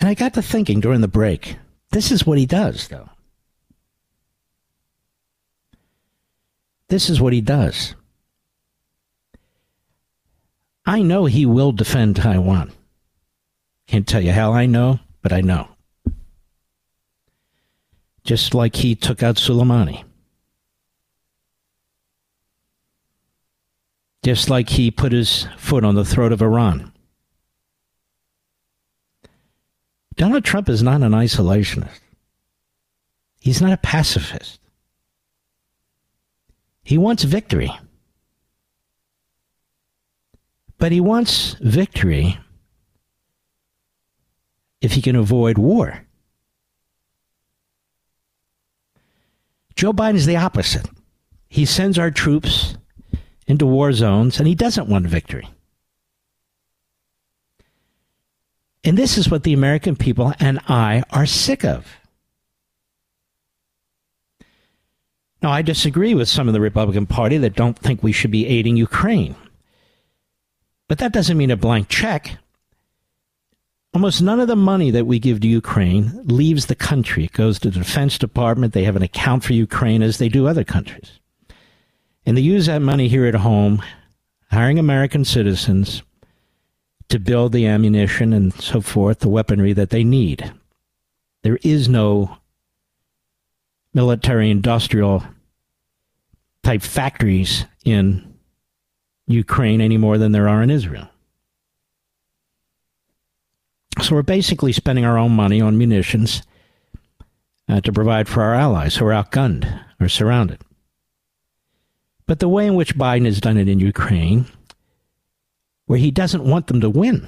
And 0.00 0.08
I 0.08 0.14
got 0.14 0.34
to 0.34 0.42
thinking 0.42 0.80
during 0.80 1.02
the 1.02 1.08
break 1.08 1.56
this 1.90 2.10
is 2.10 2.26
what 2.26 2.38
he 2.38 2.46
does, 2.46 2.88
though. 2.88 3.10
This 6.88 7.10
is 7.10 7.20
what 7.20 7.32
he 7.32 7.40
does. 7.40 7.94
I 10.86 11.02
know 11.02 11.26
he 11.26 11.46
will 11.46 11.72
defend 11.72 12.16
Taiwan. 12.16 12.72
Can't 13.86 14.06
tell 14.08 14.20
you 14.20 14.32
how 14.32 14.52
I 14.52 14.66
know, 14.66 15.00
but 15.22 15.32
I 15.32 15.40
know. 15.40 15.68
Just 18.24 18.54
like 18.54 18.76
he 18.76 18.94
took 18.94 19.22
out 19.22 19.36
Soleimani. 19.36 20.04
just 24.22 24.50
like 24.50 24.68
he 24.70 24.90
put 24.90 25.12
his 25.12 25.46
foot 25.56 25.84
on 25.84 25.94
the 25.94 26.04
throat 26.04 26.32
of 26.32 26.42
Iran. 26.42 26.92
Donald 30.20 30.44
Trump 30.44 30.68
is 30.68 30.82
not 30.82 31.00
an 31.00 31.12
isolationist. 31.12 31.98
He's 33.40 33.62
not 33.62 33.72
a 33.72 33.78
pacifist. 33.78 34.60
He 36.82 36.98
wants 36.98 37.22
victory. 37.24 37.72
But 40.76 40.92
he 40.92 41.00
wants 41.00 41.56
victory 41.62 42.38
if 44.82 44.92
he 44.92 45.00
can 45.00 45.16
avoid 45.16 45.56
war. 45.56 46.04
Joe 49.74 49.94
Biden 49.94 50.16
is 50.16 50.26
the 50.26 50.36
opposite. 50.36 50.86
He 51.48 51.64
sends 51.64 51.98
our 51.98 52.10
troops 52.10 52.76
into 53.46 53.64
war 53.64 53.94
zones, 53.94 54.38
and 54.38 54.46
he 54.46 54.54
doesn't 54.54 54.86
want 54.86 55.06
victory. 55.06 55.48
And 58.84 58.96
this 58.96 59.18
is 59.18 59.30
what 59.30 59.42
the 59.42 59.52
American 59.52 59.96
people 59.96 60.32
and 60.40 60.58
I 60.68 61.02
are 61.10 61.26
sick 61.26 61.64
of. 61.64 61.86
Now, 65.42 65.50
I 65.50 65.62
disagree 65.62 66.14
with 66.14 66.28
some 66.28 66.48
of 66.48 66.54
the 66.54 66.60
Republican 66.60 67.06
Party 67.06 67.38
that 67.38 67.56
don't 67.56 67.78
think 67.78 68.02
we 68.02 68.12
should 68.12 68.30
be 68.30 68.46
aiding 68.46 68.76
Ukraine. 68.76 69.34
But 70.88 70.98
that 70.98 71.12
doesn't 71.12 71.36
mean 71.36 71.50
a 71.50 71.56
blank 71.56 71.88
check. 71.88 72.36
Almost 73.94 74.22
none 74.22 74.38
of 74.38 74.48
the 74.48 74.56
money 74.56 74.90
that 74.90 75.06
we 75.06 75.18
give 75.18 75.40
to 75.40 75.48
Ukraine 75.48 76.22
leaves 76.24 76.66
the 76.66 76.74
country. 76.74 77.24
It 77.24 77.32
goes 77.32 77.58
to 77.60 77.70
the 77.70 77.78
Defense 77.78 78.18
Department. 78.18 78.72
They 78.72 78.84
have 78.84 78.96
an 78.96 79.02
account 79.02 79.44
for 79.44 79.52
Ukraine 79.52 80.02
as 80.02 80.18
they 80.18 80.28
do 80.28 80.46
other 80.46 80.64
countries. 80.64 81.18
And 82.26 82.36
they 82.36 82.42
use 82.42 82.66
that 82.66 82.82
money 82.82 83.08
here 83.08 83.26
at 83.26 83.34
home, 83.34 83.82
hiring 84.50 84.78
American 84.78 85.24
citizens 85.24 86.02
to 87.10 87.18
build 87.18 87.52
the 87.52 87.66
ammunition 87.66 88.32
and 88.32 88.54
so 88.54 88.80
forth, 88.80 89.18
the 89.18 89.28
weaponry 89.28 89.72
that 89.72 89.90
they 89.90 90.04
need. 90.04 90.52
There 91.42 91.58
is 91.62 91.88
no 91.88 92.38
military 93.92 94.50
industrial 94.50 95.24
type 96.62 96.82
factories 96.82 97.66
in 97.84 98.34
Ukraine 99.26 99.80
any 99.80 99.96
more 99.96 100.18
than 100.18 100.32
there 100.32 100.48
are 100.48 100.62
in 100.62 100.70
Israel. 100.70 101.08
So 104.02 104.14
we're 104.14 104.22
basically 104.22 104.72
spending 104.72 105.04
our 105.04 105.18
own 105.18 105.32
money 105.32 105.60
on 105.60 105.76
munitions 105.76 106.42
uh, 107.68 107.80
to 107.80 107.92
provide 107.92 108.28
for 108.28 108.42
our 108.42 108.54
allies 108.54 108.96
who 108.96 109.06
are 109.06 109.12
outgunned 109.12 109.84
or 110.00 110.08
surrounded. 110.08 110.60
But 112.26 112.38
the 112.38 112.48
way 112.48 112.66
in 112.66 112.76
which 112.76 112.96
Biden 112.96 113.24
has 113.24 113.40
done 113.40 113.56
it 113.56 113.68
in 113.68 113.80
Ukraine, 113.80 114.46
where 115.90 115.98
he 115.98 116.12
doesn't 116.12 116.44
want 116.44 116.68
them 116.68 116.80
to 116.80 116.88
win, 116.88 117.26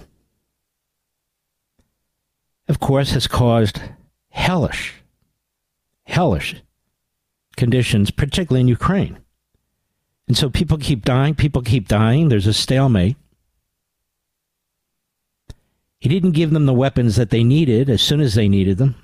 of 2.68 2.78
course, 2.78 3.10
has 3.10 3.26
caused 3.26 3.80
hellish, 4.28 5.02
hellish 6.04 6.54
conditions, 7.56 8.12
particularly 8.12 8.60
in 8.60 8.68
Ukraine. 8.68 9.18
And 10.28 10.36
so 10.36 10.48
people 10.48 10.78
keep 10.78 11.04
dying, 11.04 11.34
people 11.34 11.62
keep 11.62 11.88
dying. 11.88 12.28
There's 12.28 12.46
a 12.46 12.52
stalemate. 12.52 13.16
He 15.98 16.08
didn't 16.08 16.30
give 16.30 16.52
them 16.52 16.66
the 16.66 16.72
weapons 16.72 17.16
that 17.16 17.30
they 17.30 17.42
needed 17.42 17.90
as 17.90 18.00
soon 18.00 18.20
as 18.20 18.36
they 18.36 18.48
needed 18.48 18.78
them. 18.78 18.94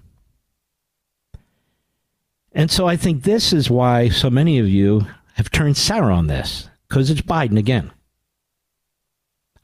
And 2.53 2.71
so 2.71 2.87
I 2.87 2.97
think 2.97 3.25
this 3.25 3.53
is 3.53 3.69
why 3.69 4.09
so 4.09 4.31
many 4.31 4.61
of 4.61 4.69
you 4.69 5.09
have 5.35 5.51
turned 5.51 5.77
sour 5.77 6.13
on 6.13 6.29
this 6.29 6.71
because 6.87 7.11
it's 7.11 7.23
Biden 7.23 7.59
again. 7.59 7.91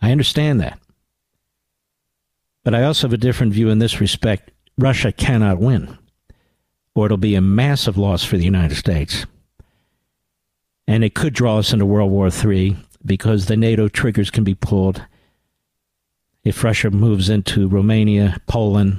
I 0.04 0.12
understand 0.12 0.60
that. 0.60 0.78
But 2.62 2.74
I 2.74 2.82
also 2.82 3.06
have 3.06 3.14
a 3.14 3.18
different 3.18 3.54
view 3.54 3.70
in 3.70 3.78
this 3.78 4.00
respect. 4.00 4.50
Russia 4.76 5.12
cannot 5.12 5.58
win, 5.58 5.96
or 6.94 7.06
it'll 7.06 7.16
be 7.16 7.34
a 7.34 7.40
massive 7.40 7.96
loss 7.96 8.22
for 8.22 8.36
the 8.36 8.44
United 8.44 8.74
States. 8.74 9.24
And 10.86 11.04
it 11.04 11.14
could 11.14 11.32
draw 11.32 11.58
us 11.58 11.72
into 11.72 11.86
World 11.86 12.10
War 12.10 12.28
III 12.28 12.76
because 13.04 13.46
the 13.46 13.56
NATO 13.56 13.88
triggers 13.88 14.30
can 14.30 14.44
be 14.44 14.54
pulled 14.54 15.02
if 16.42 16.62
Russia 16.62 16.90
moves 16.90 17.30
into 17.30 17.66
Romania, 17.66 18.36
Poland, 18.46 18.98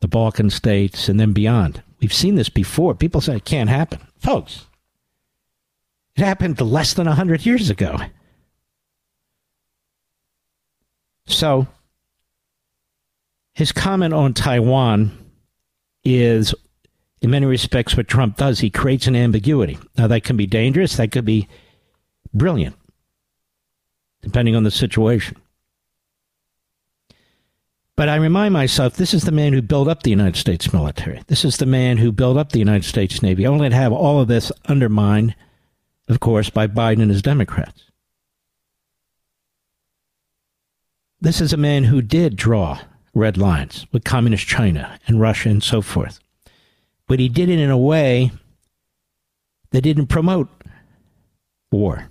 the 0.00 0.08
Balkan 0.08 0.50
states, 0.50 1.08
and 1.08 1.18
then 1.18 1.32
beyond. 1.32 1.82
We've 2.00 2.12
seen 2.12 2.34
this 2.34 2.50
before. 2.50 2.94
People 2.94 3.22
say 3.22 3.36
it 3.36 3.46
can't 3.46 3.70
happen. 3.70 4.00
Folks, 4.18 4.66
it 6.14 6.24
happened 6.24 6.60
less 6.60 6.92
than 6.92 7.06
100 7.06 7.46
years 7.46 7.70
ago. 7.70 7.96
So, 11.32 11.66
his 13.54 13.72
comment 13.72 14.14
on 14.14 14.34
Taiwan 14.34 15.16
is, 16.04 16.54
in 17.20 17.30
many 17.30 17.46
respects, 17.46 17.96
what 17.96 18.08
Trump 18.08 18.36
does. 18.36 18.60
He 18.60 18.70
creates 18.70 19.06
an 19.06 19.16
ambiguity. 19.16 19.78
Now, 19.96 20.06
that 20.06 20.24
can 20.24 20.36
be 20.36 20.46
dangerous, 20.46 20.96
that 20.96 21.12
could 21.12 21.24
be 21.24 21.48
brilliant, 22.32 22.76
depending 24.22 24.56
on 24.56 24.62
the 24.62 24.70
situation. 24.70 25.36
But 27.96 28.08
I 28.08 28.16
remind 28.16 28.54
myself 28.54 28.96
this 28.96 29.12
is 29.12 29.24
the 29.24 29.32
man 29.32 29.52
who 29.52 29.60
built 29.60 29.86
up 29.86 30.02
the 30.02 30.10
United 30.10 30.36
States 30.36 30.72
military. 30.72 31.22
This 31.26 31.44
is 31.44 31.58
the 31.58 31.66
man 31.66 31.98
who 31.98 32.10
built 32.10 32.38
up 32.38 32.52
the 32.52 32.58
United 32.58 32.86
States 32.86 33.22
Navy, 33.22 33.46
only 33.46 33.68
to 33.68 33.76
have 33.76 33.92
all 33.92 34.20
of 34.20 34.28
this 34.28 34.50
undermined, 34.64 35.34
of 36.08 36.18
course, 36.18 36.48
by 36.48 36.66
Biden 36.66 37.02
and 37.02 37.10
his 37.10 37.20
Democrats. 37.20 37.89
This 41.20 41.40
is 41.40 41.52
a 41.52 41.58
man 41.58 41.84
who 41.84 42.00
did 42.00 42.36
draw 42.36 42.80
red 43.14 43.36
lines 43.36 43.86
with 43.92 44.04
Communist 44.04 44.46
China 44.46 44.98
and 45.06 45.20
Russia 45.20 45.50
and 45.50 45.62
so 45.62 45.82
forth. 45.82 46.18
But 47.06 47.18
he 47.18 47.28
did 47.28 47.48
it 47.48 47.58
in 47.58 47.70
a 47.70 47.76
way 47.76 48.30
that 49.70 49.82
didn't 49.82 50.06
promote 50.06 50.48
war. 51.70 52.10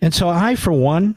And 0.00 0.14
so 0.14 0.28
I, 0.28 0.54
for 0.54 0.72
one, 0.72 1.16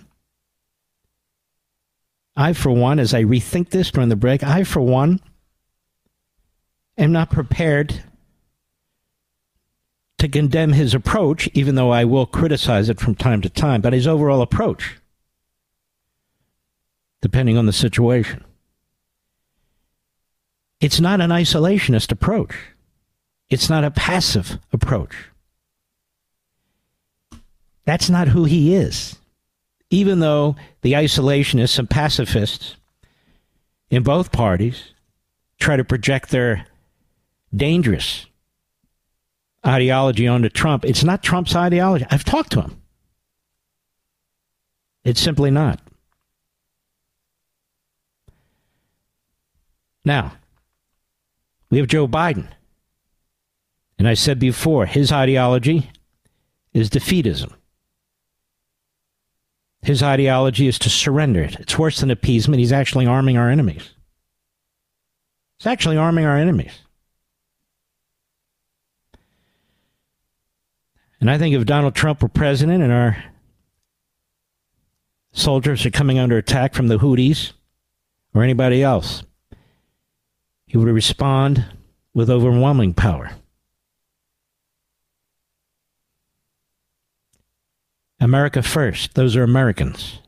I, 2.36 2.54
for 2.54 2.72
one, 2.72 2.99
as 2.99 3.14
I 3.14 3.24
rethink 3.24 3.70
this 3.70 3.91
during 3.91 4.10
the 4.10 4.16
break, 4.16 4.43
I, 4.43 4.64
for 4.64 4.82
one, 4.82 5.20
am 6.97 7.12
not 7.12 7.30
prepared 7.30 8.04
to 10.22 10.30
condemn 10.30 10.74
his 10.74 10.94
approach, 10.94 11.50
even 11.54 11.76
though 11.76 11.92
I 11.92 12.06
will 12.06 12.26
criticize 12.26 12.90
it 12.90 13.00
from 13.00 13.16
time 13.16 13.42
to 13.42 13.50
time, 13.50 13.82
but 13.82 13.94
his 13.94 14.08
overall 14.08 14.42
approach, 14.42 14.98
depending 17.22 17.58
on 17.58 17.66
the 17.66 17.74
situation. 17.74 18.44
It's 20.80 21.00
not 21.00 21.22
an 21.22 21.30
isolationist 21.30 22.12
approach. 22.12 22.56
It's 23.50 23.70
not 23.70 23.84
a 23.84 23.92
passive 23.92 24.60
approach. 24.72 25.16
That's 27.86 28.10
not 28.10 28.30
who 28.30 28.46
he 28.46 28.74
is 28.74 29.18
even 29.92 30.22
though 30.22 30.56
the 30.82 30.94
isolationists 30.94 31.78
and 31.78 31.90
pacifists 31.90 32.78
in 33.92 34.02
both 34.02 34.32
parties 34.32 34.94
try 35.60 35.76
to 35.76 35.84
project 35.84 36.32
their 36.32 36.66
dangerous 37.54 38.26
ideology 39.66 40.28
onto 40.28 40.49
Trump, 40.49 40.86
it's 40.86 41.03
not 41.03 41.24
Trump's 41.24 41.55
ideology. 41.55 42.05
I've 42.09 42.24
talked 42.24 42.51
to 42.53 42.62
him. 42.62 42.82
It's 45.03 45.22
simply 45.22 45.51
not. 45.51 45.80
Now, 50.03 50.34
we 51.70 51.78
have 51.78 51.88
Joe 51.88 52.07
Biden. 52.07 52.47
And 53.97 54.07
I 54.07 54.16
said 54.16 54.39
before, 54.39 54.88
his 54.88 55.12
ideology 55.12 55.91
is 56.74 56.89
defeatism. 56.89 57.53
His 59.84 60.03
ideology 60.03 60.68
is 60.68 60.80
to 60.80 60.89
surrender 60.89 61.41
it. 61.41 61.59
It's 61.59 61.78
worse 61.78 61.99
than 61.99 62.12
appeasement. 62.12 62.59
He's 62.59 62.72
actually 62.72 63.05
arming 63.05 63.38
our 63.38 63.49
enemies. 63.49 63.91
He's 65.57 65.68
actually 65.68 65.97
arming 65.97 66.26
our 66.26 66.38
enemies. 66.38 66.74
And 71.22 71.30
I 71.30 71.38
think 71.38 71.56
if 71.56 71.66
Donald 71.66 71.94
Trump 71.94 72.22
were 72.22 72.28
president 72.28 72.82
and 72.84 72.92
our 72.92 73.24
soldiers 75.32 75.86
are 75.86 75.92
coming 75.92 76.18
under 76.18 76.38
attack 76.38 76.74
from 76.74 76.88
the 76.88 76.98
Houthis 76.98 77.54
or 78.34 78.44
anybody 78.44 78.82
else, 78.82 79.24
he 80.66 80.78
would 80.78 80.88
respond 80.88 81.64
with 82.14 82.30
overwhelming 82.30 82.96
power. 82.96 83.32
America 88.20 88.64
first. 88.64 89.14
Those 89.14 89.36
are 89.36 89.44
Americans. 89.44 90.20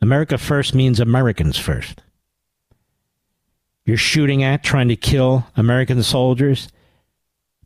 America 0.00 0.38
first 0.38 0.74
means 0.74 1.00
Americans 1.00 1.58
first. 1.58 2.02
You're 3.84 3.96
shooting 3.96 4.42
at, 4.44 4.62
trying 4.62 4.88
to 4.88 4.96
kill 4.96 5.46
American 5.56 6.02
soldiers. 6.02 6.68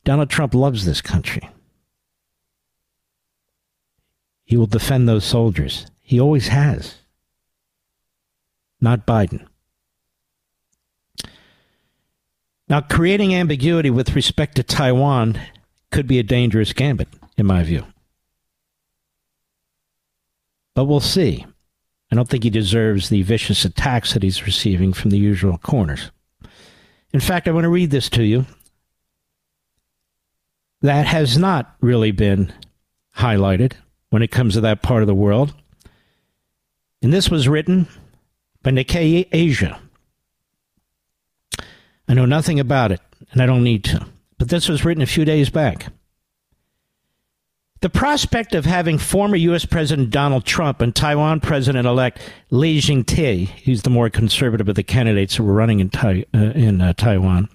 Donald 0.04 0.30
Trump 0.30 0.54
loves 0.54 0.86
this 0.86 1.00
country. 1.00 1.50
He 4.52 4.58
will 4.58 4.66
defend 4.66 5.08
those 5.08 5.24
soldiers. 5.24 5.86
He 6.02 6.20
always 6.20 6.48
has. 6.48 6.96
Not 8.82 9.06
Biden. 9.06 9.46
Now, 12.68 12.82
creating 12.82 13.34
ambiguity 13.34 13.88
with 13.88 14.14
respect 14.14 14.56
to 14.56 14.62
Taiwan 14.62 15.40
could 15.90 16.06
be 16.06 16.18
a 16.18 16.22
dangerous 16.22 16.74
gambit, 16.74 17.08
in 17.38 17.46
my 17.46 17.62
view. 17.62 17.86
But 20.74 20.84
we'll 20.84 21.00
see. 21.00 21.46
I 22.10 22.14
don't 22.14 22.28
think 22.28 22.44
he 22.44 22.50
deserves 22.50 23.08
the 23.08 23.22
vicious 23.22 23.64
attacks 23.64 24.12
that 24.12 24.22
he's 24.22 24.44
receiving 24.44 24.92
from 24.92 25.08
the 25.08 25.18
usual 25.18 25.56
corners. 25.56 26.10
In 27.14 27.20
fact, 27.20 27.48
I 27.48 27.52
want 27.52 27.64
to 27.64 27.70
read 27.70 27.90
this 27.90 28.10
to 28.10 28.22
you. 28.22 28.44
That 30.82 31.06
has 31.06 31.38
not 31.38 31.74
really 31.80 32.10
been 32.10 32.52
highlighted 33.16 33.72
when 34.12 34.22
it 34.22 34.30
comes 34.30 34.52
to 34.52 34.60
that 34.60 34.82
part 34.82 35.02
of 35.02 35.06
the 35.06 35.14
world. 35.14 35.54
And 37.00 37.14
this 37.14 37.30
was 37.30 37.48
written 37.48 37.88
by 38.62 38.70
Nikkei 38.70 39.26
Asia. 39.32 39.80
I 42.06 42.12
know 42.12 42.26
nothing 42.26 42.60
about 42.60 42.92
it, 42.92 43.00
and 43.30 43.40
I 43.40 43.46
don't 43.46 43.64
need 43.64 43.84
to. 43.84 44.06
But 44.36 44.50
this 44.50 44.68
was 44.68 44.84
written 44.84 45.02
a 45.02 45.06
few 45.06 45.24
days 45.24 45.48
back. 45.48 45.86
The 47.80 47.88
prospect 47.88 48.54
of 48.54 48.66
having 48.66 48.98
former 48.98 49.36
U.S. 49.36 49.64
President 49.64 50.10
Donald 50.10 50.44
Trump 50.44 50.82
and 50.82 50.94
Taiwan 50.94 51.40
President 51.40 51.86
elect 51.86 52.20
Lee 52.50 52.80
Jing-te, 52.80 53.46
who's 53.64 53.80
the 53.80 53.88
more 53.88 54.10
conservative 54.10 54.68
of 54.68 54.74
the 54.74 54.82
candidates 54.82 55.36
who 55.36 55.44
were 55.44 55.54
running 55.54 55.80
in, 55.80 55.88
tai, 55.88 56.26
uh, 56.34 56.38
in 56.38 56.82
uh, 56.82 56.92
Taiwan, 56.92 57.48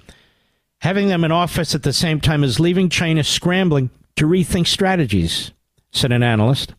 having 0.81 1.07
them 1.07 1.23
in 1.23 1.31
office 1.31 1.75
at 1.75 1.83
the 1.83 1.93
same 1.93 2.19
time 2.19 2.43
as 2.43 2.59
leaving 2.59 2.89
China 2.89 3.23
scrambling 3.23 3.91
to 4.15 4.25
rethink 4.25 4.65
strategies, 4.65 5.51
said 5.97 6.11
an 6.11 6.23
analyst. 6.23 6.73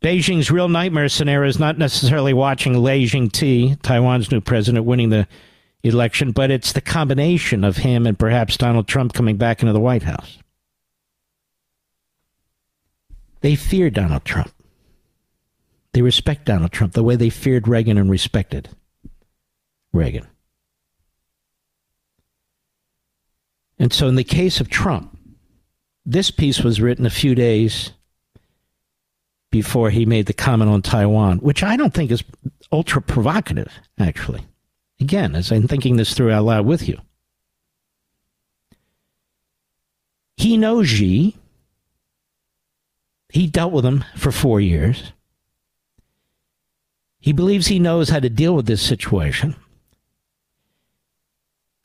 Beijing's 0.00 0.50
real 0.50 0.68
nightmare 0.68 1.08
scenario 1.08 1.48
is 1.48 1.58
not 1.58 1.76
necessarily 1.76 2.32
watching 2.32 2.82
Lee 2.82 3.04
Jing-te, 3.04 3.76
Taiwan's 3.82 4.30
new 4.30 4.40
president, 4.40 4.86
winning 4.86 5.10
the 5.10 5.28
election, 5.82 6.32
but 6.32 6.50
it's 6.50 6.72
the 6.72 6.80
combination 6.80 7.64
of 7.64 7.78
him 7.78 8.06
and 8.06 8.18
perhaps 8.18 8.56
Donald 8.56 8.88
Trump 8.88 9.12
coming 9.12 9.36
back 9.36 9.60
into 9.60 9.72
the 9.72 9.80
White 9.80 10.04
House. 10.04 10.38
They 13.42 13.56
fear 13.56 13.90
Donald 13.90 14.24
Trump. 14.24 14.52
They 15.92 16.02
respect 16.02 16.46
Donald 16.46 16.72
Trump 16.72 16.92
the 16.92 17.02
way 17.02 17.16
they 17.16 17.30
feared 17.30 17.66
Reagan 17.66 17.98
and 17.98 18.10
respected 18.10 18.70
Reagan. 19.92 20.26
And 23.78 23.92
so, 23.92 24.08
in 24.08 24.14
the 24.14 24.24
case 24.24 24.60
of 24.60 24.68
Trump, 24.68 25.09
this 26.04 26.30
piece 26.30 26.60
was 26.60 26.80
written 26.80 27.06
a 27.06 27.10
few 27.10 27.34
days 27.34 27.92
before 29.50 29.90
he 29.90 30.06
made 30.06 30.26
the 30.26 30.32
comment 30.32 30.70
on 30.70 30.82
Taiwan, 30.82 31.38
which 31.38 31.62
I 31.62 31.76
don't 31.76 31.92
think 31.92 32.10
is 32.10 32.24
ultra 32.72 33.02
provocative, 33.02 33.72
actually. 33.98 34.46
Again, 35.00 35.34
as 35.34 35.50
I'm 35.50 35.66
thinking 35.66 35.96
this 35.96 36.14
through 36.14 36.30
out 36.30 36.44
loud 36.44 36.66
with 36.66 36.88
you, 36.88 36.98
he 40.36 40.56
knows 40.56 40.88
Xi. 40.88 41.36
He 43.30 43.46
dealt 43.46 43.72
with 43.72 43.84
him 43.84 44.04
for 44.16 44.32
four 44.32 44.60
years. 44.60 45.12
He 47.20 47.32
believes 47.32 47.66
he 47.66 47.78
knows 47.78 48.08
how 48.08 48.20
to 48.20 48.30
deal 48.30 48.54
with 48.56 48.66
this 48.66 48.82
situation. 48.82 49.54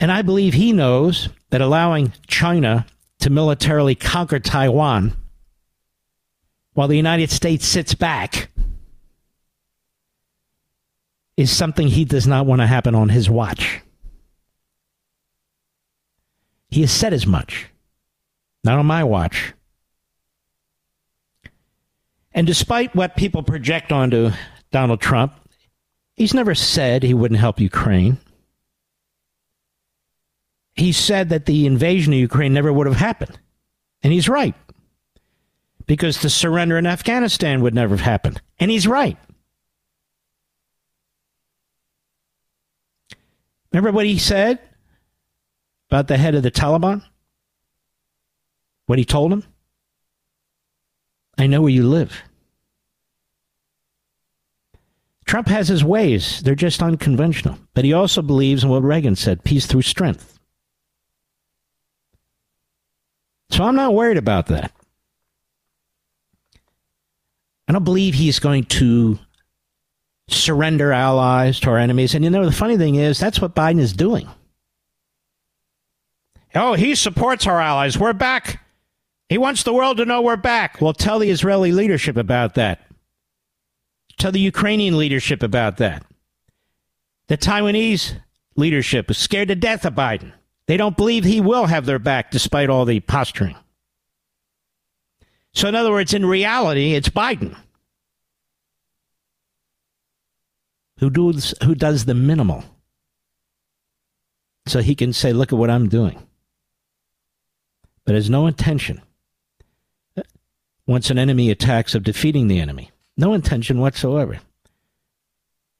And 0.00 0.10
I 0.10 0.22
believe 0.22 0.54
he 0.54 0.72
knows 0.72 1.28
that 1.50 1.60
allowing 1.60 2.12
China 2.26 2.86
to 3.26 3.30
militarily 3.30 3.96
conquer 3.96 4.38
Taiwan 4.38 5.12
while 6.74 6.86
the 6.86 6.96
United 6.96 7.28
States 7.28 7.66
sits 7.66 7.92
back 7.92 8.50
is 11.36 11.50
something 11.50 11.88
he 11.88 12.04
does 12.04 12.28
not 12.28 12.46
want 12.46 12.60
to 12.60 12.68
happen 12.68 12.94
on 12.94 13.08
his 13.08 13.28
watch. 13.28 13.80
He 16.68 16.82
has 16.82 16.92
said 16.92 17.12
as 17.12 17.26
much. 17.26 17.66
Not 18.62 18.78
on 18.78 18.86
my 18.86 19.02
watch. 19.02 19.54
And 22.30 22.46
despite 22.46 22.94
what 22.94 23.16
people 23.16 23.42
project 23.42 23.90
onto 23.90 24.30
Donald 24.70 25.00
Trump, 25.00 25.32
he's 26.14 26.32
never 26.32 26.54
said 26.54 27.02
he 27.02 27.12
wouldn't 27.12 27.40
help 27.40 27.58
Ukraine. 27.58 28.18
He 30.76 30.92
said 30.92 31.30
that 31.30 31.46
the 31.46 31.66
invasion 31.66 32.12
of 32.12 32.18
Ukraine 32.18 32.52
never 32.52 32.72
would 32.72 32.86
have 32.86 32.96
happened. 32.96 33.38
And 34.02 34.12
he's 34.12 34.28
right. 34.28 34.54
because 35.86 36.20
the 36.20 36.30
surrender 36.30 36.76
in 36.76 36.86
Afghanistan 36.86 37.62
would 37.62 37.74
never 37.74 37.96
have 37.96 38.04
happened. 38.04 38.42
And 38.58 38.70
he's 38.70 38.86
right. 38.86 39.16
Remember 43.72 43.92
what 43.92 44.06
he 44.06 44.18
said 44.18 44.58
about 45.90 46.08
the 46.08 46.16
head 46.16 46.34
of 46.34 46.42
the 46.42 46.50
Taliban? 46.50 47.02
What 48.86 48.98
he 48.98 49.04
told 49.04 49.32
him? 49.32 49.44
I 51.38 51.46
know 51.46 51.62
where 51.62 51.70
you 51.70 51.86
live. 51.86 52.22
Trump 55.26 55.48
has 55.48 55.68
his 55.68 55.84
ways. 55.84 56.40
They're 56.42 56.54
just 56.54 56.82
unconventional. 56.82 57.58
But 57.74 57.84
he 57.84 57.92
also 57.92 58.22
believes 58.22 58.64
in 58.64 58.70
what 58.70 58.82
Reagan 58.84 59.16
said 59.16 59.44
peace 59.44 59.66
through 59.66 59.82
strength. 59.82 60.35
So 63.50 63.64
I'm 63.64 63.76
not 63.76 63.94
worried 63.94 64.16
about 64.16 64.46
that. 64.46 64.72
I 67.68 67.72
don't 67.72 67.84
believe 67.84 68.14
he's 68.14 68.38
going 68.38 68.64
to 68.64 69.18
surrender 70.28 70.92
allies 70.92 71.60
to 71.60 71.70
our 71.70 71.78
enemies. 71.78 72.14
And 72.14 72.24
you 72.24 72.30
know, 72.30 72.44
the 72.44 72.52
funny 72.52 72.76
thing 72.76 72.96
is, 72.96 73.18
that's 73.18 73.40
what 73.40 73.54
Biden 73.54 73.80
is 73.80 73.92
doing. 73.92 74.28
Oh, 76.54 76.74
he 76.74 76.94
supports 76.94 77.46
our 77.46 77.60
allies. 77.60 77.98
We're 77.98 78.12
back. 78.12 78.62
He 79.28 79.38
wants 79.38 79.62
the 79.62 79.72
world 79.72 79.96
to 79.98 80.04
know 80.04 80.22
we're 80.22 80.36
back. 80.36 80.80
Well, 80.80 80.92
tell 80.92 81.18
the 81.18 81.30
Israeli 81.30 81.72
leadership 81.72 82.16
about 82.16 82.54
that. 82.54 82.80
Tell 84.18 84.32
the 84.32 84.40
Ukrainian 84.40 84.96
leadership 84.96 85.42
about 85.42 85.76
that. 85.78 86.04
The 87.28 87.36
Taiwanese 87.36 88.20
leadership 88.54 89.10
is 89.10 89.18
scared 89.18 89.48
to 89.48 89.54
death 89.54 89.84
of 89.84 89.94
Biden. 89.94 90.32
They 90.66 90.76
don't 90.76 90.96
believe 90.96 91.24
he 91.24 91.40
will 91.40 91.66
have 91.66 91.86
their 91.86 91.98
back 91.98 92.30
despite 92.30 92.68
all 92.68 92.84
the 92.84 93.00
posturing. 93.00 93.56
So, 95.54 95.68
in 95.68 95.74
other 95.74 95.92
words, 95.92 96.12
in 96.12 96.26
reality, 96.26 96.94
it's 96.94 97.08
Biden 97.08 97.56
who 100.98 101.10
does, 101.10 101.54
who 101.62 101.74
does 101.74 102.04
the 102.04 102.14
minimal. 102.14 102.64
So 104.66 104.80
he 104.80 104.94
can 104.94 105.12
say, 105.12 105.32
Look 105.32 105.52
at 105.52 105.58
what 105.58 105.70
I'm 105.70 105.88
doing. 105.88 106.22
But 108.04 108.14
has 108.14 108.30
no 108.30 108.46
intention, 108.46 109.02
once 110.86 111.10
an 111.10 111.18
enemy 111.18 111.50
attacks, 111.50 111.94
of 111.94 112.04
defeating 112.04 112.46
the 112.48 112.60
enemy. 112.60 112.90
No 113.16 113.34
intention 113.34 113.80
whatsoever. 113.80 114.38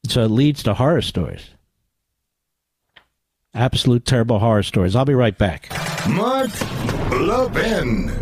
So 0.09 0.23
it 0.23 0.31
leads 0.31 0.63
to 0.65 0.75
horror 0.75 1.03
stories. 1.03 1.51
Absolute 3.57 4.05
terrible 4.05 4.39
horror 4.39 4.63
stories. 4.63 4.95
I'll 4.95 5.07
be 5.07 5.15
right 5.15 5.37
back. 5.37 5.71
Mark 6.11 6.51
Levin. 7.11 8.13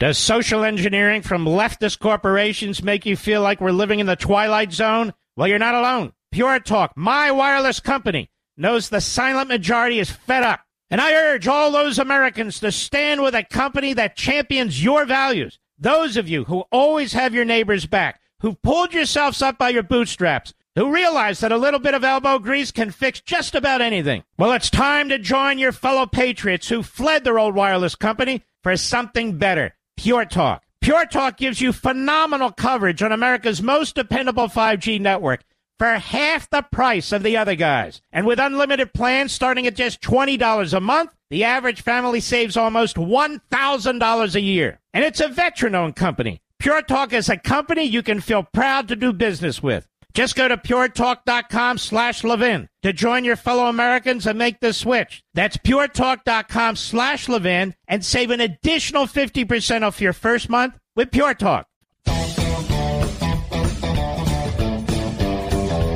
Does 0.00 0.18
social 0.18 0.64
engineering 0.64 1.22
from 1.22 1.44
leftist 1.44 2.00
corporations 2.00 2.82
make 2.82 3.06
you 3.06 3.16
feel 3.16 3.42
like 3.42 3.60
we're 3.60 3.70
living 3.70 4.00
in 4.00 4.06
the 4.06 4.16
twilight 4.16 4.72
zone? 4.72 5.12
Well, 5.36 5.46
you're 5.46 5.58
not 5.58 5.76
alone. 5.76 6.14
Pure 6.32 6.60
Talk, 6.60 6.92
my 6.96 7.30
wireless 7.30 7.78
company, 7.78 8.28
knows 8.56 8.88
the 8.88 9.00
silent 9.00 9.48
majority 9.48 10.00
is 10.00 10.10
fed 10.10 10.42
up. 10.42 10.62
And 10.90 11.00
I 11.00 11.12
urge 11.12 11.46
all 11.46 11.70
those 11.70 12.00
Americans 12.00 12.58
to 12.60 12.72
stand 12.72 13.22
with 13.22 13.34
a 13.36 13.44
company 13.44 13.92
that 13.92 14.16
champions 14.16 14.82
your 14.82 15.04
values. 15.04 15.60
Those 15.78 16.16
of 16.16 16.28
you 16.28 16.44
who 16.44 16.64
always 16.72 17.12
have 17.12 17.34
your 17.34 17.44
neighbors 17.44 17.86
back, 17.86 18.20
who 18.40 18.54
pulled 18.54 18.92
yourselves 18.92 19.42
up 19.42 19.58
by 19.58 19.70
your 19.70 19.82
bootstraps, 19.82 20.52
who 20.76 20.92
realize 20.92 21.40
that 21.40 21.52
a 21.52 21.58
little 21.58 21.80
bit 21.80 21.94
of 21.94 22.04
elbow 22.04 22.38
grease 22.38 22.70
can 22.70 22.90
fix 22.90 23.20
just 23.20 23.54
about 23.54 23.80
anything. 23.80 24.22
Well, 24.38 24.52
it's 24.52 24.70
time 24.70 25.08
to 25.08 25.18
join 25.18 25.58
your 25.58 25.72
fellow 25.72 26.06
patriots 26.06 26.68
who 26.68 26.82
fled 26.82 27.24
their 27.24 27.38
old 27.38 27.54
wireless 27.54 27.94
company 27.94 28.42
for 28.62 28.76
something 28.76 29.38
better. 29.38 29.74
Pure 29.96 30.26
Talk. 30.26 30.64
Pure 30.80 31.06
Talk 31.06 31.36
gives 31.36 31.60
you 31.60 31.72
phenomenal 31.72 32.50
coverage 32.50 33.02
on 33.02 33.12
America's 33.12 33.62
most 33.62 33.94
dependable 33.94 34.48
5G 34.48 35.00
network 35.00 35.44
for 35.78 35.86
half 35.94 36.48
the 36.50 36.62
price 36.62 37.10
of 37.10 37.22
the 37.22 37.36
other 37.36 37.54
guys. 37.54 38.02
And 38.12 38.26
with 38.26 38.38
unlimited 38.38 38.92
plans 38.92 39.32
starting 39.32 39.66
at 39.66 39.74
just 39.74 40.00
$20 40.02 40.74
a 40.74 40.80
month, 40.80 41.14
the 41.30 41.44
average 41.44 41.82
family 41.82 42.20
saves 42.20 42.56
almost 42.56 42.96
$1,000 42.96 44.34
a 44.34 44.40
year. 44.40 44.78
And 44.92 45.04
it's 45.04 45.20
a 45.20 45.28
veteran 45.28 45.74
owned 45.74 45.96
company. 45.96 46.42
Pure 46.60 46.82
Talk 46.82 47.14
is 47.14 47.30
a 47.30 47.38
company 47.38 47.84
you 47.84 48.02
can 48.02 48.20
feel 48.20 48.42
proud 48.42 48.88
to 48.88 48.96
do 48.96 49.14
business 49.14 49.62
with. 49.62 49.88
Just 50.12 50.36
go 50.36 50.46
to 50.46 50.58
puretalk.com 50.58 51.78
slash 51.78 52.22
Levin 52.22 52.68
to 52.82 52.92
join 52.92 53.24
your 53.24 53.36
fellow 53.36 53.64
Americans 53.66 54.26
and 54.26 54.38
make 54.38 54.60
the 54.60 54.74
switch. 54.74 55.22
That's 55.32 55.56
puretalk.com 55.56 56.76
slash 56.76 57.30
Levin 57.30 57.74
and 57.88 58.04
save 58.04 58.30
an 58.30 58.42
additional 58.42 59.06
50% 59.06 59.82
off 59.82 60.02
your 60.02 60.12
first 60.12 60.50
month 60.50 60.74
with 60.94 61.10
Pure 61.10 61.34
Talk. 61.34 61.66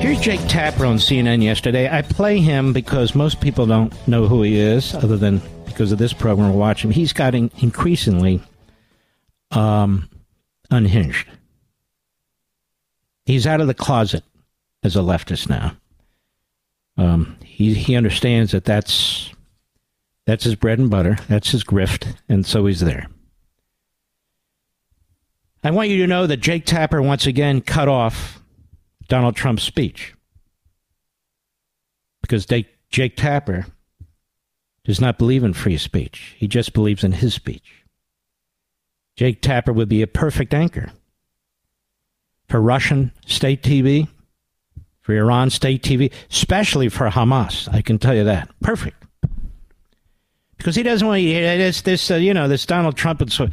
Here's 0.00 0.20
Jake 0.20 0.40
Tapper 0.48 0.86
on 0.86 0.96
CNN 0.96 1.42
yesterday. 1.42 1.94
I 1.94 2.00
play 2.00 2.38
him 2.38 2.72
because 2.72 3.14
most 3.14 3.42
people 3.42 3.66
don't 3.66 3.92
know 4.08 4.26
who 4.26 4.40
he 4.40 4.58
is, 4.58 4.94
other 4.94 5.18
than 5.18 5.42
because 5.66 5.92
of 5.92 5.98
this 5.98 6.14
program 6.14 6.50
we're 6.50 6.58
watching. 6.58 6.90
He's 6.90 7.12
gotten 7.12 7.50
increasingly 7.58 8.40
um, 9.50 10.08
unhinged. 10.74 11.28
He's 13.24 13.46
out 13.46 13.60
of 13.60 13.66
the 13.66 13.74
closet 13.74 14.24
as 14.82 14.96
a 14.96 15.00
leftist 15.00 15.48
now. 15.48 15.76
Um, 16.96 17.38
he 17.44 17.74
he 17.74 17.96
understands 17.96 18.52
that 18.52 18.64
that's 18.64 19.32
that's 20.26 20.44
his 20.44 20.54
bread 20.54 20.78
and 20.78 20.90
butter. 20.90 21.16
That's 21.28 21.50
his 21.50 21.64
grift, 21.64 22.14
and 22.28 22.44
so 22.44 22.66
he's 22.66 22.80
there. 22.80 23.06
I 25.62 25.70
want 25.70 25.88
you 25.88 25.98
to 25.98 26.06
know 26.06 26.26
that 26.26 26.38
Jake 26.38 26.66
Tapper 26.66 27.00
once 27.00 27.26
again 27.26 27.62
cut 27.62 27.88
off 27.88 28.42
Donald 29.08 29.34
Trump's 29.34 29.62
speech 29.62 30.14
because 32.20 32.46
Jake 32.46 33.16
Tapper 33.16 33.66
does 34.84 35.00
not 35.00 35.18
believe 35.18 35.42
in 35.42 35.54
free 35.54 35.78
speech. 35.78 36.34
He 36.36 36.46
just 36.46 36.74
believes 36.74 37.02
in 37.02 37.12
his 37.12 37.32
speech. 37.32 37.83
Jake 39.16 39.40
Tapper 39.40 39.72
would 39.72 39.88
be 39.88 40.02
a 40.02 40.06
perfect 40.06 40.52
anchor 40.52 40.90
for 42.48 42.60
Russian 42.60 43.12
state 43.26 43.62
TV, 43.62 44.08
for 45.00 45.14
Iran 45.16 45.50
state 45.50 45.82
TV, 45.82 46.12
especially 46.30 46.88
for 46.88 47.08
Hamas. 47.10 47.72
I 47.72 47.82
can 47.82 47.98
tell 47.98 48.14
you 48.14 48.24
that. 48.24 48.48
Perfect. 48.60 49.04
Because 50.56 50.76
he 50.76 50.82
doesn't 50.82 51.06
want 51.06 51.20
to, 51.20 51.28
this, 51.28 51.82
this 51.82 52.10
uh, 52.10 52.16
you 52.16 52.32
know, 52.32 52.48
this 52.48 52.66
Donald 52.66 52.96
Trump 52.96 53.20
and 53.20 53.32
so. 53.32 53.48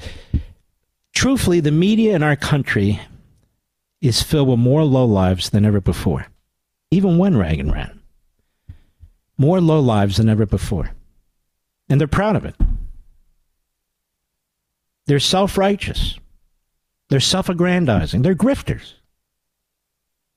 Truthfully, 1.13 1.59
the 1.59 1.71
media 1.71 2.15
in 2.15 2.23
our 2.23 2.35
country 2.35 2.99
is 3.99 4.23
filled 4.23 4.47
with 4.47 4.59
more 4.59 4.81
lowlives 4.81 5.51
than 5.51 5.65
ever 5.65 5.81
before, 5.81 6.27
even 6.89 7.17
when 7.17 7.37
Reagan 7.37 7.71
ran. 7.71 7.99
More 9.37 9.59
lowlives 9.59 10.17
than 10.17 10.29
ever 10.29 10.45
before. 10.45 10.91
And 11.89 11.99
they're 11.99 12.07
proud 12.07 12.35
of 12.35 12.45
it. 12.45 12.55
They're 15.11 15.19
self 15.19 15.57
righteous. 15.57 16.17
They're 17.09 17.19
self 17.19 17.49
aggrandizing. 17.49 18.21
They're 18.21 18.33
grifters. 18.33 18.93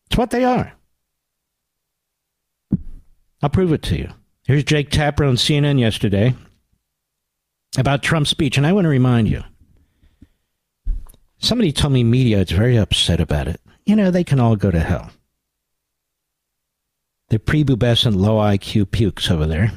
It's 0.07 0.19
what 0.19 0.31
they 0.31 0.43
are. 0.43 0.73
I'll 3.41 3.51
prove 3.51 3.73
it 3.73 3.83
to 3.83 3.97
you. 3.97 4.09
Here's 4.43 4.65
Jake 4.65 4.91
Tapper 4.91 5.23
on 5.23 5.37
CNN 5.37 5.79
yesterday 5.79 6.35
about 7.79 8.03
Trump's 8.03 8.31
speech. 8.31 8.57
And 8.57 8.67
I 8.67 8.73
want 8.73 8.87
to 8.87 8.89
remind 8.89 9.29
you 9.29 9.45
somebody 11.39 11.71
told 11.71 11.93
me 11.93 12.03
media 12.03 12.41
is 12.41 12.51
very 12.51 12.77
upset 12.77 13.21
about 13.21 13.47
it. 13.47 13.61
You 13.87 13.95
know, 13.95 14.11
they 14.11 14.25
can 14.25 14.41
all 14.41 14.57
go 14.57 14.73
to 14.73 14.81
hell. 14.81 15.13
The 17.29 17.39
prepubescent 17.39 18.17
low 18.17 18.39
IQ 18.39 18.91
pukes 18.91 19.31
over 19.31 19.47
there. 19.47 19.71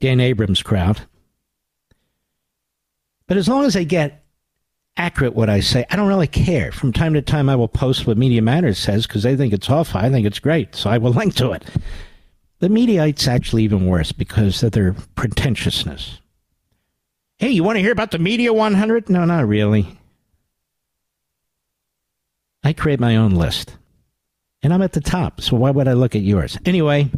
Dan 0.00 0.18
Abrams 0.18 0.64
crowd. 0.64 1.02
But 3.30 3.38
as 3.38 3.46
long 3.46 3.64
as 3.64 3.76
I 3.76 3.84
get 3.84 4.20
accurate 4.96 5.34
what 5.34 5.48
I 5.48 5.60
say. 5.60 5.86
I 5.88 5.96
don't 5.96 6.08
really 6.08 6.26
care. 6.26 6.72
From 6.72 6.92
time 6.92 7.14
to 7.14 7.22
time, 7.22 7.48
I 7.48 7.56
will 7.56 7.68
post 7.68 8.06
what 8.06 8.18
Media 8.18 8.42
Matters 8.42 8.78
says 8.78 9.06
because 9.06 9.22
they 9.22 9.36
think 9.36 9.52
it's 9.52 9.70
awful. 9.70 10.00
I 10.00 10.10
think 10.10 10.26
it's 10.26 10.38
great, 10.38 10.74
so 10.74 10.90
I 10.90 10.98
will 10.98 11.12
link 11.20 11.34
to 11.36 11.52
it. 11.52 11.64
The 12.58 12.68
Mediaites 12.68 13.26
actually 13.26 13.62
even 13.62 13.86
worse 13.86 14.12
because 14.12 14.62
of 14.62 14.72
their 14.72 14.94
pretentiousness. 15.14 16.20
Hey, 17.38 17.50
you 17.50 17.64
want 17.64 17.76
to 17.76 17.82
hear 17.82 17.92
about 17.92 18.10
the 18.10 18.18
Media 18.18 18.52
100? 18.52 19.08
No, 19.08 19.24
not 19.24 19.48
really. 19.48 19.86
I 22.62 22.74
create 22.74 23.00
my 23.00 23.16
own 23.16 23.30
list. 23.30 23.76
And 24.62 24.74
I'm 24.74 24.82
at 24.82 24.92
the 24.92 25.00
top, 25.00 25.40
so 25.40 25.56
why 25.56 25.70
would 25.70 25.88
I 25.88 25.94
look 25.94 26.14
at 26.14 26.20
yours? 26.20 26.58
Anyway, 26.66 27.08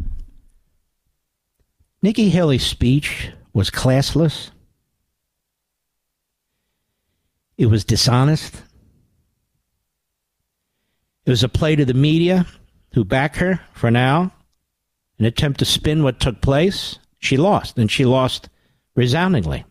Nikki 2.01 2.29
Haley's 2.29 2.65
speech 2.65 3.31
was 3.51 3.69
classless. 3.69 4.51
It 7.63 7.69
was 7.69 7.85
dishonest. 7.85 8.61
It 11.25 11.29
was 11.29 11.45
a 11.45 11.47
play 11.47 11.77
to 11.77 11.85
the 11.85 11.93
media 11.93 12.45
who 12.91 13.05
back 13.05 13.37
her 13.37 13.61
for 13.71 13.89
now, 13.89 14.33
an 15.17 15.23
attempt 15.23 15.59
to 15.59 15.65
spin 15.65 16.03
what 16.03 16.19
took 16.19 16.41
place. 16.41 16.99
She 17.19 17.37
lost, 17.37 17.77
and 17.77 17.89
she 17.89 18.03
lost 18.03 18.49
resoundingly. 18.95 19.63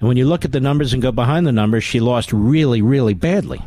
And 0.00 0.08
when 0.08 0.16
you 0.16 0.26
look 0.26 0.44
at 0.44 0.50
the 0.50 0.58
numbers 0.58 0.92
and 0.92 1.00
go 1.00 1.12
behind 1.12 1.46
the 1.46 1.52
numbers, 1.52 1.84
she 1.84 2.00
lost 2.00 2.32
really, 2.32 2.82
really 2.82 3.14
badly. 3.14 3.62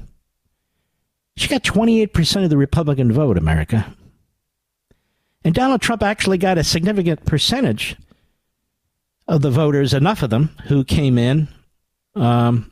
She 1.37 1.47
got 1.47 1.63
28% 1.63 2.43
of 2.43 2.49
the 2.49 2.57
Republican 2.57 3.13
vote, 3.13 3.37
America. 3.37 3.95
And 5.45 5.55
Donald 5.55 5.81
Trump 5.81 6.03
actually 6.03 6.37
got 6.37 6.57
a 6.57 6.65
significant 6.65 7.23
percentage 7.23 7.95
of 9.25 9.41
the 9.41 9.51
voters, 9.51 9.93
enough 9.93 10.21
of 10.21 10.31
them, 10.31 10.49
who 10.65 10.83
came 10.83 11.17
in, 11.17 11.47
um, 12.13 12.70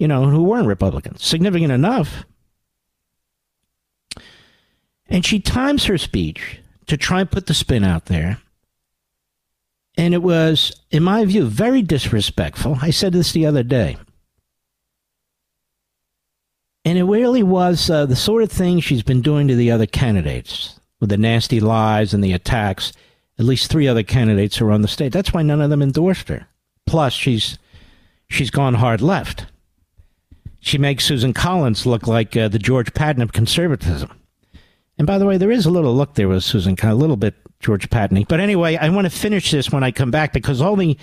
you 0.00 0.08
know, 0.08 0.24
who 0.24 0.42
weren't 0.42 0.66
Republicans. 0.66 1.22
Significant 1.22 1.70
enough. 1.70 2.24
And 5.08 5.24
she 5.26 5.40
times 5.40 5.84
her 5.84 5.98
speech 5.98 6.60
to 6.86 6.96
try 6.96 7.20
and 7.20 7.30
put 7.30 7.46
the 7.46 7.54
spin 7.54 7.84
out 7.84 8.06
there. 8.06 8.38
And 9.98 10.14
it 10.14 10.22
was, 10.22 10.80
in 10.90 11.02
my 11.02 11.26
view, 11.26 11.44
very 11.44 11.82
disrespectful. 11.82 12.78
I 12.80 12.90
said 12.90 13.12
this 13.12 13.32
the 13.32 13.44
other 13.44 13.62
day. 13.62 13.98
And 16.86 16.96
it 16.96 17.04
really 17.04 17.42
was 17.42 17.90
uh, 17.90 18.06
the 18.06 18.16
sort 18.16 18.42
of 18.42 18.50
thing 18.50 18.80
she's 18.80 19.02
been 19.02 19.20
doing 19.20 19.48
to 19.48 19.54
the 19.54 19.70
other 19.70 19.86
candidates 19.86 20.80
with 20.98 21.10
the 21.10 21.18
nasty 21.18 21.60
lies 21.60 22.14
and 22.14 22.24
the 22.24 22.32
attacks. 22.32 22.94
At 23.38 23.44
least 23.44 23.70
three 23.70 23.86
other 23.86 24.02
candidates 24.02 24.62
are 24.62 24.70
on 24.70 24.80
the 24.80 24.88
state. 24.88 25.12
That's 25.12 25.34
why 25.34 25.42
none 25.42 25.60
of 25.60 25.68
them 25.68 25.82
endorsed 25.82 26.28
her. 26.28 26.46
Plus, 26.86 27.12
she's 27.12 27.58
she's 28.30 28.50
gone 28.50 28.74
hard 28.74 29.02
left. 29.02 29.44
She 30.60 30.78
makes 30.78 31.04
Susan 31.04 31.32
Collins 31.32 31.86
look 31.86 32.06
like 32.06 32.36
uh, 32.36 32.48
the 32.48 32.58
George 32.58 32.92
Patton 32.94 33.22
of 33.22 33.32
conservatism. 33.32 34.10
And 34.98 35.06
by 35.06 35.18
the 35.18 35.24
way, 35.24 35.38
there 35.38 35.50
is 35.50 35.64
a 35.64 35.70
little 35.70 35.94
look 35.94 36.14
there 36.14 36.28
with 36.28 36.44
Susan, 36.44 36.76
a 36.82 36.94
little 36.94 37.16
bit 37.16 37.34
George 37.60 37.88
Patton. 37.88 38.24
But 38.28 38.40
anyway, 38.40 38.76
I 38.76 38.90
want 38.90 39.06
to 39.06 39.10
finish 39.10 39.50
this 39.50 39.70
when 39.70 39.82
I 39.82 39.90
come 39.90 40.10
back 40.10 40.32
because 40.32 40.60
all 40.60 40.76
the 40.76 40.96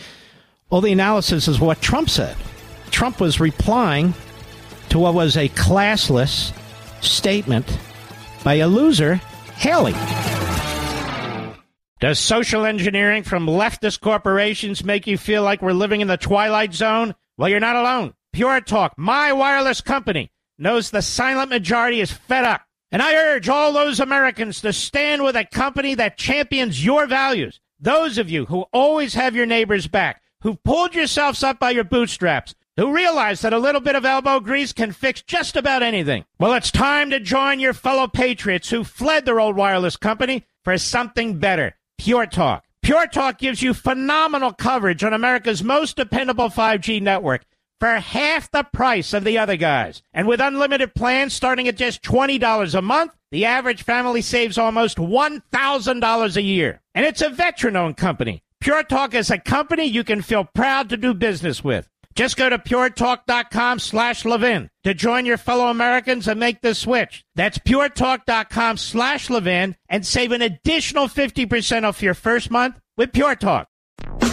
all 0.70 0.82
the 0.82 0.92
analysis 0.92 1.48
is 1.48 1.60
what 1.60 1.82
Trump 1.82 2.10
said. 2.10 2.36
Trump 2.92 3.20
was 3.20 3.40
replying 3.40 4.14
to 4.90 5.00
what 5.00 5.14
was 5.14 5.38
a 5.38 5.50
classless 5.50 6.54
statement 7.02 7.80
by 8.44 8.56
a 8.56 8.68
loser, 8.68 9.16
Haley. 9.56 9.94
Does 12.00 12.20
social 12.20 12.66
engineering 12.66 13.24
from 13.24 13.48
leftist 13.48 14.02
corporations 14.02 14.84
make 14.84 15.08
you 15.08 15.18
feel 15.18 15.42
like 15.42 15.62
we're 15.62 15.74
living 15.74 16.02
in 16.02 16.08
the 16.08 16.18
twilight 16.18 16.74
zone? 16.74 17.16
Well, 17.38 17.50
you're 17.50 17.60
not 17.60 17.76
alone. 17.76 18.14
Pure 18.34 18.62
Talk, 18.62 18.94
my 18.98 19.34
wireless 19.34 19.82
company, 19.82 20.32
knows 20.58 20.92
the 20.92 21.02
silent 21.02 21.50
majority 21.50 22.02
is 22.02 22.12
fed 22.12 22.44
up. 22.44 22.62
And 22.92 23.02
I 23.02 23.16
urge 23.16 23.50
all 23.50 23.74
those 23.74 24.00
Americans 24.00 24.62
to 24.62 24.72
stand 24.72 25.24
with 25.24 25.36
a 25.36 25.46
company 25.46 25.96
that 25.96 26.18
champions 26.18 26.86
your 26.86 27.06
values. 27.06 27.60
Those 27.80 28.18
of 28.18 28.30
you 28.30 28.46
who 28.46 28.66
always 28.72 29.14
have 29.16 29.36
your 29.36 29.46
neighbors 29.46 29.88
back, 29.88 30.22
who've 30.42 30.62
pulled 30.64 30.96
yourselves 30.96 31.44
up 31.44 31.60
by 31.60 31.72
your 31.72 31.84
bootstraps, 31.84 32.56
who 32.78 32.96
realize 32.96 33.42
that 33.42 33.54
a 33.54 33.60
little 33.60 33.82
bit 33.82 33.96
of 33.96 34.06
elbow 34.06 34.40
grease 34.40 34.72
can 34.72 34.92
fix 34.92 35.22
just 35.22 35.56
about 35.56 35.84
anything. 35.84 36.24
Well, 36.40 36.54
it's 36.54 36.72
time 36.72 37.10
to 37.10 37.20
join 37.20 37.60
your 37.60 37.74
fellow 37.74 38.08
patriots 38.08 38.70
who 38.70 38.84
fled 38.84 39.26
their 39.26 39.40
old 39.40 39.56
wireless 39.56 39.98
company 39.98 40.46
for 40.64 40.78
something 40.78 41.40
better. 41.40 41.76
Pure 41.98 42.28
Talk. 42.28 42.64
Pure 42.84 43.08
Talk 43.08 43.40
gives 43.40 43.62
you 43.62 43.74
phenomenal 43.74 44.54
coverage 44.54 45.04
on 45.04 45.12
America's 45.12 45.64
most 45.64 45.98
dependable 45.98 46.50
5G 46.50 47.02
network 47.02 47.44
for 47.80 47.96
half 47.96 48.52
the 48.52 48.64
price 48.64 49.14
of 49.14 49.24
the 49.24 49.38
other 49.38 49.56
guys. 49.58 50.02
And 50.14 50.28
with 50.28 50.42
unlimited 50.42 50.96
plans 50.96 51.34
starting 51.34 51.68
at 51.68 51.78
just 51.78 52.02
$20 52.04 52.76
a 52.76 52.82
month, 52.82 53.12
the 53.32 53.46
average 53.46 53.84
family 53.84 54.22
saves 54.22 54.58
almost 54.58 54.98
$1,000 54.98 56.36
a 56.36 56.42
year. 56.42 56.82
And 56.96 57.06
it's 57.06 57.22
a 57.22 57.30
veteran 57.30 57.76
owned 57.76 57.98
company. 57.98 58.44
Pure 58.60 58.84
Talk 58.84 59.14
is 59.14 59.30
a 59.30 59.38
company 59.38 59.86
you 59.86 60.04
can 60.04 60.22
feel 60.22 60.44
proud 60.44 60.90
to 60.90 60.98
do 60.98 61.14
business 61.14 61.64
with. 61.64 61.88
Just 62.16 62.36
go 62.36 62.50
to 62.50 62.58
puretalk.com 62.58 63.78
slash 63.78 64.26
Levin 64.26 64.72
to 64.84 64.96
join 64.96 65.28
your 65.28 65.38
fellow 65.38 65.68
Americans 65.68 66.28
and 66.28 66.40
make 66.40 66.62
the 66.62 66.74
switch. 66.74 67.24
That's 67.36 67.60
puretalk.com 67.60 68.78
slash 68.78 69.30
Levin 69.30 69.76
and 69.88 70.04
save 70.04 70.32
an 70.32 70.42
additional 70.42 71.08
50% 71.08 71.84
off 71.84 72.02
your 72.02 72.16
first 72.16 72.50
month 72.50 72.80
with 72.98 73.14
Pure 73.14 73.36
Talk. 73.36 73.70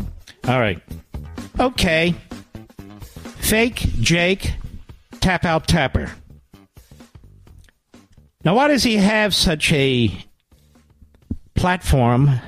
All 0.48 0.58
right. 0.58 0.80
Okay. 1.58 2.14
Fake 3.36 3.76
Jake 4.00 4.54
Tap 5.20 5.44
Out 5.44 5.68
Tapper. 5.68 6.10
Now, 8.42 8.54
why 8.54 8.68
does 8.68 8.82
he 8.82 8.96
have 8.96 9.34
such 9.34 9.70
a 9.70 10.16
platform 11.54 12.40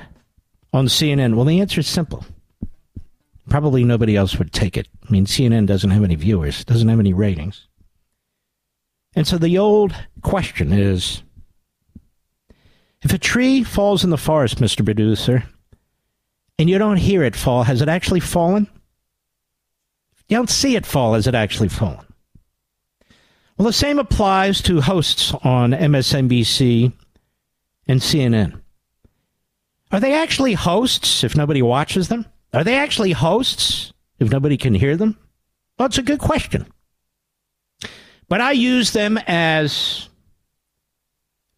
on 0.73 0.87
CNN? 0.87 1.35
Well, 1.35 1.45
the 1.45 1.61
answer 1.61 1.81
is 1.81 1.87
simple. 1.87 2.25
Probably 3.49 3.83
nobody 3.83 4.15
else 4.15 4.37
would 4.37 4.53
take 4.53 4.77
it. 4.77 4.87
I 5.07 5.11
mean, 5.11 5.25
CNN 5.25 5.65
doesn't 5.65 5.91
have 5.91 6.03
any 6.03 6.15
viewers, 6.15 6.63
doesn't 6.63 6.87
have 6.87 6.99
any 6.99 7.13
ratings. 7.13 7.67
And 9.15 9.27
so 9.27 9.37
the 9.37 9.57
old 9.57 9.93
question 10.21 10.71
is 10.71 11.23
if 13.01 13.13
a 13.13 13.17
tree 13.17 13.63
falls 13.63 14.03
in 14.03 14.09
the 14.09 14.17
forest, 14.17 14.59
Mr. 14.59 14.83
Producer, 14.83 15.43
and 16.57 16.69
you 16.69 16.77
don't 16.77 16.97
hear 16.97 17.23
it 17.23 17.35
fall, 17.35 17.63
has 17.63 17.81
it 17.81 17.89
actually 17.89 18.21
fallen? 18.21 18.67
You 20.29 20.37
don't 20.37 20.49
see 20.49 20.75
it 20.75 20.85
fall, 20.85 21.13
has 21.13 21.27
it 21.27 21.35
actually 21.35 21.67
fallen? 21.67 22.05
Well, 23.57 23.67
the 23.67 23.73
same 23.73 23.99
applies 23.99 24.61
to 24.63 24.81
hosts 24.81 25.33
on 25.43 25.71
MSNBC 25.71 26.91
and 27.87 27.99
CNN. 27.99 28.61
Are 29.91 29.99
they 29.99 30.13
actually 30.13 30.53
hosts 30.53 31.23
if 31.23 31.35
nobody 31.35 31.61
watches 31.61 32.07
them? 32.07 32.25
Are 32.53 32.63
they 32.63 32.75
actually 32.75 33.11
hosts 33.11 33.93
if 34.19 34.29
nobody 34.29 34.57
can 34.57 34.73
hear 34.73 34.95
them? 34.95 35.17
Well, 35.77 35.87
it's 35.87 35.97
a 35.97 36.03
good 36.03 36.19
question. 36.19 36.67
But 38.29 38.41
I 38.41 38.51
use 38.51 38.91
them 38.91 39.17
as 39.27 40.09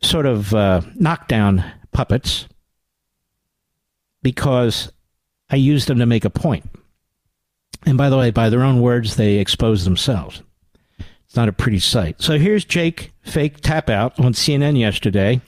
sort 0.02 0.26
of 0.26 0.54
uh, 0.54 0.82
knockdown 0.96 1.64
puppets 1.92 2.48
because 4.22 4.92
I 5.50 5.58
use 5.58 5.86
them 5.86 6.00
to 6.00 6.06
make 6.06 6.26
a 6.26 6.30
point. 6.30 6.66
And 7.86 7.98
by 7.98 8.10
the 8.10 8.18
way, 8.18 8.32
by 8.32 8.50
their 8.50 8.64
own 8.64 8.82
words, 8.82 9.16
they 9.16 9.36
expose 9.36 9.86
themselves. 9.86 10.42
It's 11.26 11.36
not 11.36 11.50
a 11.50 11.54
pretty 11.54 11.80
sight. 11.80 12.22
So 12.22 12.38
here's 12.38 12.66
Jake 12.66 13.12
Fake 13.22 13.62
Tap 13.62 13.90
Out 13.90 14.20
on 14.20 14.34
CNN 14.34 14.80
yesterday, 14.80 15.42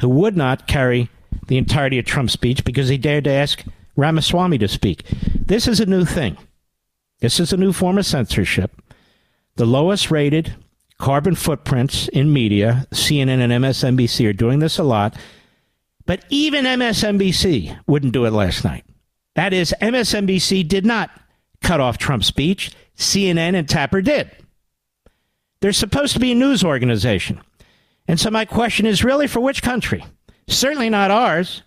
who 0.00 0.08
would 0.08 0.36
not 0.36 0.66
carry 0.66 1.08
the 1.46 1.58
entirety 1.58 1.98
of 1.98 2.04
Trump's 2.04 2.32
speech 2.32 2.64
because 2.64 2.88
he 2.88 2.98
dared 2.98 3.24
to 3.24 3.30
ask 3.30 3.64
Ramaswamy 3.98 4.58
to 4.58 4.68
speak. 4.68 5.02
This 5.34 5.66
is 5.66 5.80
a 5.80 5.86
new 5.86 6.04
thing. 6.04 6.38
This 7.18 7.40
is 7.40 7.52
a 7.52 7.56
new 7.56 7.72
form 7.72 7.98
of 7.98 8.06
censorship. 8.06 8.80
The 9.56 9.66
lowest 9.66 10.10
rated 10.10 10.54
carbon 10.98 11.34
footprints 11.34 12.06
in 12.08 12.32
media, 12.32 12.86
CNN 12.92 13.40
and 13.40 13.52
MSNBC, 13.64 14.28
are 14.28 14.32
doing 14.32 14.60
this 14.60 14.78
a 14.78 14.84
lot. 14.84 15.16
But 16.06 16.24
even 16.28 16.64
MSNBC 16.64 17.76
wouldn't 17.88 18.12
do 18.12 18.24
it 18.24 18.32
last 18.32 18.64
night. 18.64 18.84
That 19.34 19.52
is, 19.52 19.74
MSNBC 19.80 20.66
did 20.66 20.86
not 20.86 21.10
cut 21.60 21.80
off 21.80 21.98
Trump's 21.98 22.28
speech. 22.28 22.70
CNN 22.96 23.54
and 23.54 23.68
Tapper 23.68 24.00
did. 24.00 24.30
They're 25.60 25.72
supposed 25.72 26.12
to 26.14 26.20
be 26.20 26.32
a 26.32 26.36
news 26.36 26.62
organization. 26.62 27.40
And 28.06 28.18
so 28.18 28.30
my 28.30 28.44
question 28.44 28.86
is 28.86 29.04
really 29.04 29.26
for 29.26 29.40
which 29.40 29.62
country? 29.62 30.04
Certainly 30.46 30.90
not 30.90 31.10
ours. 31.10 31.62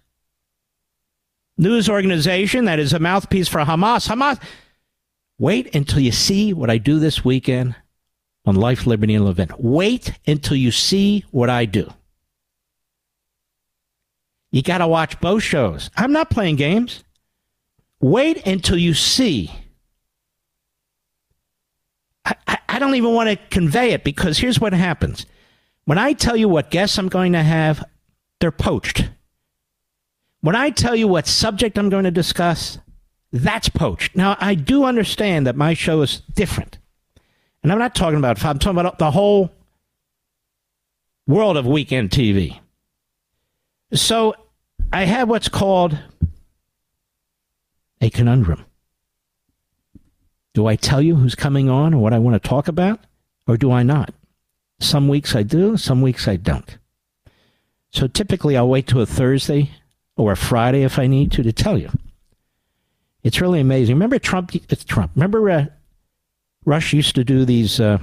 News 1.62 1.88
organization 1.88 2.66
that 2.66 2.80
is 2.80 2.92
a 2.92 3.00
mouthpiece 3.00 3.48
for 3.48 3.60
Hamas. 3.60 4.10
Hamas. 4.10 4.42
Wait 5.40 5.74
until 5.74 6.00
you 6.00 6.12
see 6.12 6.54
what 6.54 6.70
I 6.70 6.78
do 6.78 7.00
this 7.00 7.24
weekend 7.24 7.76
on 8.46 8.56
Life, 8.56 8.86
Liberty, 8.86 9.16
and 9.16 9.24
Levin. 9.24 9.50
Wait 9.58 10.12
until 10.28 10.58
you 10.58 10.72
see 10.72 11.24
what 11.32 11.50
I 11.50 11.66
do. 11.66 11.90
You 14.52 14.62
got 14.62 14.80
to 14.80 14.88
watch 14.88 15.22
both 15.22 15.44
shows. 15.44 15.90
I'm 15.96 16.12
not 16.12 16.30
playing 16.30 16.58
games. 16.58 17.04
Wait 18.02 18.46
until 18.46 18.78
you 18.78 18.94
see 18.94 19.52
I, 22.26 22.58
I 22.70 22.80
don't 22.80 22.96
even 22.96 23.14
want 23.14 23.30
to 23.30 23.36
convey 23.50 23.92
it 23.92 24.04
because 24.04 24.38
here's 24.38 24.60
what 24.60 24.74
happens. 24.74 25.26
When 25.86 25.98
I 25.98 26.14
tell 26.14 26.38
you 26.38 26.48
what 26.48 26.70
guests 26.70 26.98
I'm 26.98 27.10
going 27.10 27.34
to 27.34 27.44
have, 27.44 27.84
they're 28.40 28.52
poached. 28.52 29.10
When 30.42 30.56
I 30.56 30.72
tell 30.72 30.96
you 30.96 31.08
what 31.08 31.28
subject 31.28 31.78
I'm 31.78 31.90
going 31.90 32.04
to 32.04 32.12
discuss, 32.12 32.80
that's 33.32 33.70
poached. 33.70 34.16
Now, 34.16 34.36
I 34.40 34.56
do 34.56 34.84
understand 34.84 35.48
that 35.48 35.56
my 35.56 35.74
show 35.74 36.02
is 36.02 36.22
different. 36.34 36.80
And 37.64 37.72
I'm 37.72 37.80
not 37.80 37.96
talking 37.96 38.18
about, 38.18 38.44
I'm 38.44 38.60
talking 38.60 38.80
about 38.80 38.98
the 38.98 39.12
whole 39.12 39.52
world 41.28 41.58
of 41.58 41.66
weekend 41.68 42.10
TV. 42.10 42.60
So 43.94 44.34
I 44.92 45.06
have 45.06 45.30
what's 45.30 45.48
called 45.48 45.98
a 48.02 48.10
conundrum. 48.10 48.66
Do 50.54 50.66
I 50.66 50.76
tell 50.76 51.02
you 51.02 51.16
who's 51.16 51.36
coming 51.36 51.70
on 51.70 51.94
or 51.94 52.02
what 52.02 52.14
I 52.14 52.20
want 52.20 52.42
to 52.42 52.50
talk 52.50 52.68
about, 52.68 53.00
or 53.48 53.58
do 53.58 53.72
I 53.72 53.84
not? 53.84 54.14
Some 54.80 55.08
weeks 55.08 55.36
I 55.36 55.44
do, 55.44 55.78
some 55.78 56.02
weeks 56.02 56.28
I 56.28 56.36
don't. 56.36 56.78
So 57.92 58.08
typically 58.08 58.58
I'll 58.58 58.68
wait 58.68 58.88
till 58.88 59.02
a 59.02 59.06
Thursday 59.06 59.72
or 60.18 60.36
Friday 60.36 60.84
if 60.84 61.00
I 61.00 61.08
need 61.08 61.32
to 61.34 61.44
to 61.44 61.52
tell 61.52 61.78
you. 61.78 61.90
It's 63.24 63.42
really 63.42 63.60
amazing. 63.60 63.96
Remember 63.96 64.20
Trump? 64.20 64.54
It's 64.54 64.84
Trump. 64.84 65.12
Remember 65.16 65.50
uh, 65.50 65.66
Rush 66.66 66.94
used 66.94 67.16
to 67.16 67.24
do 67.24 67.46
these 67.46 67.80
uh, 67.80 68.00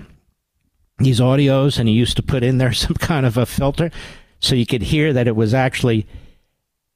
these 0.98 1.20
audios, 1.20 1.78
and 1.78 1.88
he 1.88 1.94
used 1.94 2.16
to 2.16 2.22
put 2.22 2.42
in 2.42 2.58
there 2.58 2.72
some 2.84 2.94
kind 2.94 3.26
of 3.26 3.36
a 3.36 3.46
filter 3.46 3.90
so 4.40 4.54
you 4.54 4.66
could 4.66 4.82
hear 4.82 5.12
that 5.12 5.26
it 5.26 5.36
was 5.36 5.54
actually 5.54 6.06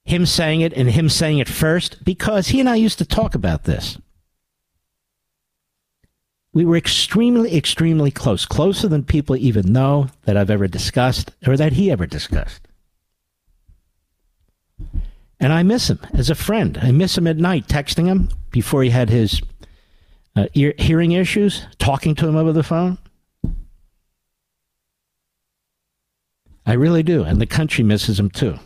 him 0.05 0.27
saying 0.27 0.61
it 0.61 0.73
and 0.73 0.91
him 0.91 1.09
saying 1.09 1.39
it 1.39 1.49
first 1.49 2.05
because 2.05 2.49
he 2.49 2.61
and 2.61 2.69
I 2.69 2.77
used 2.77 2.99
to 2.99 3.05
talk 3.05 3.35
about 3.35 3.65
this. 3.65 3.99
We 6.53 6.65
were 6.65 6.77
extremely, 6.77 7.57
extremely 7.57 8.11
close, 8.11 8.45
closer 8.45 8.87
than 8.87 9.05
people 9.05 9.37
even 9.37 9.73
know 9.73 10.09
that 10.25 10.37
I've 10.37 10.51
ever 10.51 10.69
discussed 10.69 11.31
or 11.47 11.57
that 11.57 11.73
he 11.73 11.91
ever 11.91 12.07
discussed. 12.07 12.69
And 15.43 15.53
I 15.53 15.65
miss 15.65 15.91
him 15.91 15.99
as 16.15 16.31
a 16.31 16.37
friend. 16.37 16.79
I 16.81 16.93
miss 16.93 17.19
him 17.19 17.27
at 17.27 17.37
night, 17.37 17.67
texting 17.67 18.07
him 18.07 18.29
before 18.53 18.85
he 18.85 18.91
had 18.91 19.11
his 19.11 19.43
uh, 20.37 20.47
ear, 20.55 20.73
hearing 20.79 21.11
issues, 21.11 21.67
talking 21.79 22.15
to 22.15 22.29
him 22.29 22.37
over 22.37 22.53
the 22.53 22.63
phone. 22.63 22.97
I 26.65 26.75
really 26.75 27.03
do. 27.03 27.25
And 27.25 27.41
the 27.41 27.47
country 27.47 27.83
misses 27.83 28.21
him 28.21 28.31
too. 28.31 28.61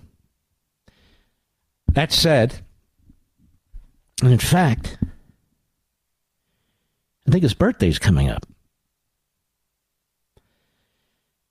That 1.89 2.13
said, 2.13 2.61
and 4.21 4.31
in 4.31 4.39
fact, 4.39 4.99
I 7.27 7.31
think 7.31 7.43
his 7.43 7.55
birthday's 7.55 7.99
coming 7.99 8.29
up. 8.29 8.45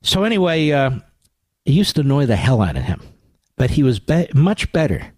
So, 0.04 0.22
anyway, 0.22 0.70
uh, 0.70 1.00
it 1.64 1.72
used 1.72 1.96
to 1.96 2.02
annoy 2.02 2.26
the 2.26 2.36
hell 2.36 2.62
out 2.62 2.76
of 2.76 2.84
him, 2.84 3.02
but 3.56 3.70
he 3.70 3.82
was 3.82 3.98
be- 3.98 4.28
much 4.32 4.70
better 4.70 5.14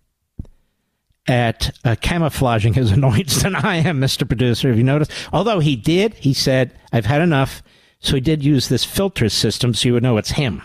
at 1.28 1.76
uh, 1.84 1.94
camouflaging 2.00 2.74
his 2.74 2.90
annoyance 2.92 3.42
than 3.42 3.54
I 3.54 3.76
am, 3.76 4.00
Mr. 4.00 4.26
Producer, 4.26 4.68
Have 4.68 4.78
you 4.78 4.84
noticed? 4.84 5.12
Although 5.32 5.60
he 5.60 5.76
did, 5.76 6.14
he 6.14 6.34
said, 6.34 6.76
I've 6.92 7.06
had 7.06 7.20
enough. 7.20 7.62
So 8.00 8.14
he 8.14 8.20
did 8.20 8.44
use 8.44 8.68
this 8.68 8.84
filter 8.84 9.28
system 9.28 9.74
so 9.74 9.88
you 9.88 9.94
would 9.94 10.02
know 10.02 10.16
it's 10.16 10.30
him. 10.30 10.62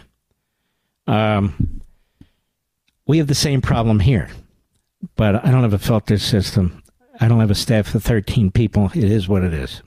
Um, 1.07 1.82
we 3.05 3.18
have 3.18 3.28
the 3.28 3.36
same 3.36 3.61
problem 3.61 3.99
here, 3.99 4.30
but 5.16 5.43
I 5.43 5.51
don't 5.51 5.64
have 5.64 5.74
a 5.74 5.80
filter 5.80 6.18
system. 6.18 6.82
I 7.20 7.28
don't 7.28 7.41
have 7.41 7.51
a 7.51 7.55
staff 7.55 7.93
of 7.93 8.03
13 8.03 8.51
people. 8.51 8.91
It 8.95 9.03
is 9.03 9.28
what 9.28 9.43
it 9.43 9.53
is. 9.53 9.82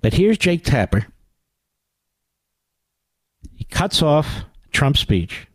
But 0.00 0.14
here's 0.14 0.38
Jake 0.38 0.64
Tapper. 0.64 1.06
He 3.54 3.64
cuts 3.64 4.02
off 4.02 4.44
Trump's 4.72 5.00
speech, 5.00 5.46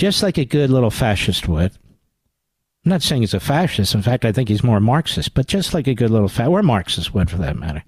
just 0.00 0.22
like 0.22 0.38
a 0.38 0.46
good 0.46 0.70
little 0.70 0.90
fascist 0.90 1.46
would. 1.46 1.72
I'm 1.72 2.88
not 2.88 3.02
saying 3.02 3.20
he's 3.20 3.34
a 3.34 3.40
fascist. 3.40 3.94
In 3.94 4.00
fact, 4.00 4.24
I 4.24 4.32
think 4.32 4.48
he's 4.48 4.64
more 4.64 4.80
Marxist, 4.80 5.34
but 5.34 5.46
just 5.46 5.74
like 5.74 5.86
a 5.86 5.94
good 5.94 6.08
little 6.08 6.28
fa- 6.28 6.46
or 6.46 6.62
Marxist 6.62 7.12
would 7.12 7.28
for 7.28 7.36
that 7.36 7.58
matter. 7.58 7.84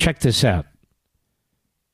Check 0.00 0.18
this 0.18 0.42
out 0.42 0.66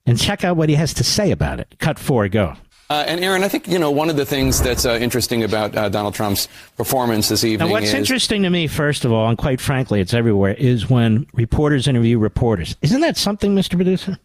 and 0.06 0.18
check 0.18 0.44
out 0.44 0.56
what 0.56 0.70
he 0.70 0.76
has 0.76 0.94
to 0.94 1.04
say 1.04 1.30
about 1.30 1.60
it. 1.60 1.74
Cut 1.78 1.98
four, 1.98 2.26
go. 2.28 2.54
Uh, 2.88 3.04
and 3.06 3.22
Erin, 3.22 3.44
I 3.44 3.48
think 3.48 3.68
you 3.68 3.78
know 3.78 3.90
one 3.90 4.08
of 4.08 4.16
the 4.16 4.24
things 4.24 4.62
that's 4.62 4.86
uh, 4.86 4.94
interesting 4.94 5.44
about 5.44 5.76
uh, 5.76 5.90
Donald 5.90 6.14
Trump's 6.14 6.48
performance 6.78 7.28
this 7.28 7.44
evening. 7.44 7.68
Now, 7.68 7.72
what's 7.72 7.88
is, 7.88 7.94
interesting 7.94 8.42
to 8.44 8.50
me, 8.50 8.66
first 8.66 9.04
of 9.04 9.12
all, 9.12 9.28
and 9.28 9.36
quite 9.36 9.60
frankly, 9.60 10.00
it's 10.00 10.14
everywhere, 10.14 10.54
is 10.54 10.88
when 10.88 11.26
reporters 11.34 11.86
interview 11.86 12.18
reporters. 12.18 12.76
Isn't 12.80 13.02
that 13.02 13.18
something, 13.18 13.54
Mr. 13.54 13.74
Producer? 13.74 14.18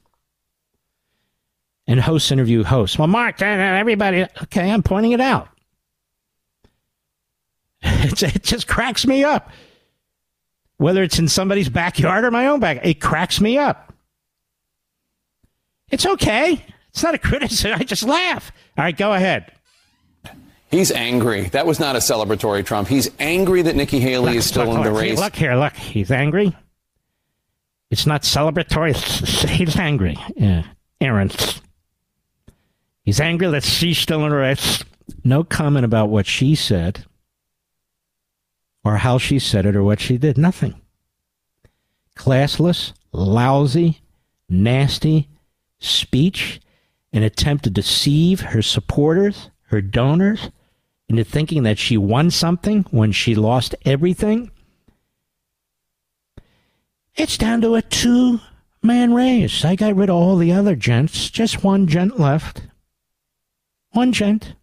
And 1.89 1.99
hosts 1.99 2.31
interview 2.31 2.63
hosts. 2.63 2.99
Well, 2.99 3.07
Mark, 3.07 3.41
uh, 3.41 3.45
uh, 3.45 3.47
everybody, 3.47 4.23
okay, 4.43 4.69
I'm 4.71 4.83
pointing 4.83 5.11
it 5.11 5.19
out. 5.19 5.49
It's, 8.01 8.23
it 8.23 8.43
just 8.43 8.67
cracks 8.67 9.07
me 9.07 9.23
up. 9.23 9.49
Whether 10.77 11.03
it's 11.03 11.17
in 11.17 11.27
somebody's 11.27 11.67
backyard 11.67 12.23
or 12.23 12.31
my 12.31 12.47
own 12.47 12.59
back, 12.59 12.85
it 12.85 13.01
cracks 13.01 13.41
me 13.41 13.57
up. 13.57 13.93
It's 15.89 16.05
okay. 16.05 16.63
It's 16.89 17.03
not 17.03 17.15
a 17.15 17.17
criticism. 17.27 17.73
I 17.79 17.83
just 17.83 18.03
laugh. 18.03 18.51
All 18.77 18.83
right, 18.83 18.95
go 18.95 19.13
ahead. 19.13 19.51
He's 20.69 20.91
angry. 20.91 21.49
That 21.49 21.65
was 21.65 21.79
not 21.79 21.95
a 21.95 21.99
celebratory 21.99 22.63
Trump. 22.63 22.87
He's 22.87 23.09
angry 23.19 23.63
that 23.63 23.75
Nikki 23.75 23.99
Haley 23.99 24.27
look, 24.27 24.35
is 24.35 24.45
still 24.45 24.65
look, 24.65 24.77
in 24.77 24.83
the 24.83 24.91
look, 24.91 25.01
race. 25.01 25.19
Look 25.19 25.35
here, 25.35 25.55
look. 25.55 25.73
He's 25.73 26.11
angry. 26.11 26.55
It's 27.89 28.05
not 28.05 28.21
celebratory. 28.21 28.95
He's 29.49 29.75
angry. 29.77 30.15
Yeah. 30.37 30.63
Erin. 31.01 31.31
He's 33.09 33.19
angry 33.19 33.47
that 33.47 33.63
she's 33.63 33.97
still 33.97 34.23
in 34.23 34.31
race. 34.31 34.83
No 35.23 35.43
comment 35.43 35.83
about 35.83 36.09
what 36.09 36.27
she 36.27 36.53
said 36.53 37.05
or 38.83 38.97
how 38.97 39.17
she 39.17 39.39
said 39.39 39.65
it 39.65 39.75
or 39.75 39.83
what 39.83 39.99
she 39.99 40.19
did. 40.19 40.37
Nothing. 40.37 40.79
Classless, 42.15 42.93
lousy, 43.11 44.01
nasty 44.47 45.27
speech, 45.79 46.61
an 47.11 47.23
attempt 47.23 47.63
to 47.63 47.71
deceive 47.71 48.41
her 48.41 48.61
supporters, 48.61 49.49
her 49.69 49.81
donors, 49.81 50.51
into 51.07 51.23
thinking 51.23 51.63
that 51.63 51.79
she 51.79 51.97
won 51.97 52.29
something 52.29 52.85
when 52.91 53.11
she 53.11 53.33
lost 53.33 53.73
everything. 53.85 54.51
It's 57.15 57.39
down 57.39 57.61
to 57.61 57.73
a 57.73 57.81
two 57.81 58.39
man 58.83 59.15
race. 59.15 59.65
I 59.65 59.75
got 59.75 59.95
rid 59.95 60.11
of 60.11 60.15
all 60.15 60.37
the 60.37 60.51
other 60.51 60.75
gents, 60.75 61.31
just 61.31 61.63
one 61.63 61.87
gent 61.87 62.19
left. 62.19 62.61
One 63.91 64.11
gent. 64.11 64.53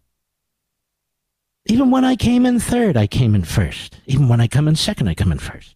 Even 1.65 1.91
when 1.91 2.05
I 2.05 2.15
came 2.15 2.45
in 2.45 2.59
third, 2.59 2.95
I 2.95 3.07
came 3.07 3.35
in 3.35 3.43
first. 3.43 3.99
Even 4.05 4.29
when 4.29 4.39
I 4.39 4.47
come 4.47 4.67
in 4.67 4.75
second, 4.75 5.09
I 5.09 5.13
come 5.13 5.31
in 5.31 5.39
first. 5.39 5.75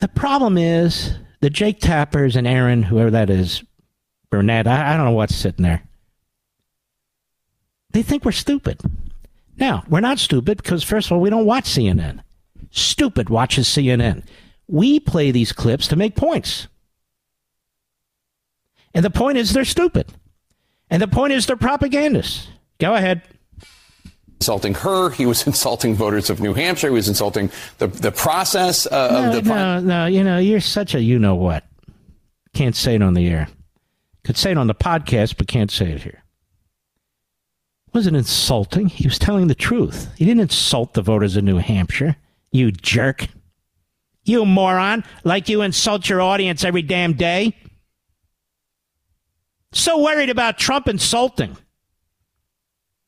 The 0.00 0.08
problem 0.08 0.56
is 0.56 1.18
the 1.40 1.50
Jake 1.50 1.80
Tappers 1.80 2.36
and 2.36 2.46
Erin, 2.46 2.84
whoever 2.84 3.10
that 3.10 3.30
is, 3.30 3.62
Burnett, 4.30 4.66
I, 4.66 4.94
I 4.94 4.96
don't 4.96 5.06
know 5.06 5.12
what's 5.12 5.34
sitting 5.34 5.64
there. 5.64 5.82
They 7.92 8.02
think 8.02 8.24
we're 8.24 8.32
stupid. 8.32 8.80
Now, 9.56 9.82
we're 9.88 10.00
not 10.00 10.18
stupid 10.18 10.58
because, 10.58 10.84
first 10.84 11.08
of 11.08 11.12
all, 11.12 11.20
we 11.20 11.30
don't 11.30 11.46
watch 11.46 11.64
CNN. 11.64 12.20
Stupid 12.70 13.28
watches 13.28 13.66
CNN. 13.66 14.24
We 14.68 15.00
play 15.00 15.30
these 15.30 15.52
clips 15.52 15.88
to 15.88 15.96
make 15.96 16.14
points. 16.14 16.68
And 18.98 19.04
the 19.04 19.10
point 19.10 19.38
is 19.38 19.52
they're 19.52 19.64
stupid. 19.64 20.12
And 20.90 21.00
the 21.00 21.06
point 21.06 21.32
is 21.32 21.46
they're 21.46 21.54
propagandists. 21.54 22.48
Go 22.80 22.96
ahead. 22.96 23.22
Insulting 24.40 24.74
her, 24.74 25.10
he 25.10 25.24
was 25.24 25.46
insulting 25.46 25.94
voters 25.94 26.30
of 26.30 26.40
New 26.40 26.52
Hampshire. 26.52 26.88
He 26.88 26.94
was 26.94 27.06
insulting 27.06 27.48
the 27.78 27.86
the 27.86 28.10
process 28.10 28.88
uh, 28.88 29.08
no, 29.12 29.38
of 29.38 29.44
the. 29.44 29.48
No, 29.48 29.78
no, 29.78 30.06
you 30.06 30.24
know, 30.24 30.38
you're 30.38 30.58
such 30.58 30.96
a 30.96 31.00
you 31.00 31.20
know 31.20 31.36
what. 31.36 31.62
Can't 32.54 32.74
say 32.74 32.96
it 32.96 33.02
on 33.02 33.14
the 33.14 33.28
air. 33.28 33.46
Could 34.24 34.36
say 34.36 34.50
it 34.50 34.58
on 34.58 34.66
the 34.66 34.74
podcast, 34.74 35.36
but 35.38 35.46
can't 35.46 35.70
say 35.70 35.92
it 35.92 36.02
here. 36.02 36.24
wasn't 37.94 38.16
insulting. 38.16 38.88
He 38.88 39.06
was 39.06 39.20
telling 39.20 39.46
the 39.46 39.54
truth. 39.54 40.08
He 40.16 40.24
didn't 40.24 40.40
insult 40.40 40.94
the 40.94 41.02
voters 41.02 41.36
of 41.36 41.44
New 41.44 41.58
Hampshire. 41.58 42.16
You 42.50 42.72
jerk. 42.72 43.28
You 44.24 44.44
moron. 44.44 45.04
Like 45.22 45.48
you 45.48 45.62
insult 45.62 46.08
your 46.08 46.20
audience 46.20 46.64
every 46.64 46.82
damn 46.82 47.12
day. 47.12 47.54
So 49.72 50.02
worried 50.02 50.30
about 50.30 50.58
Trump 50.58 50.88
insulting. 50.88 51.56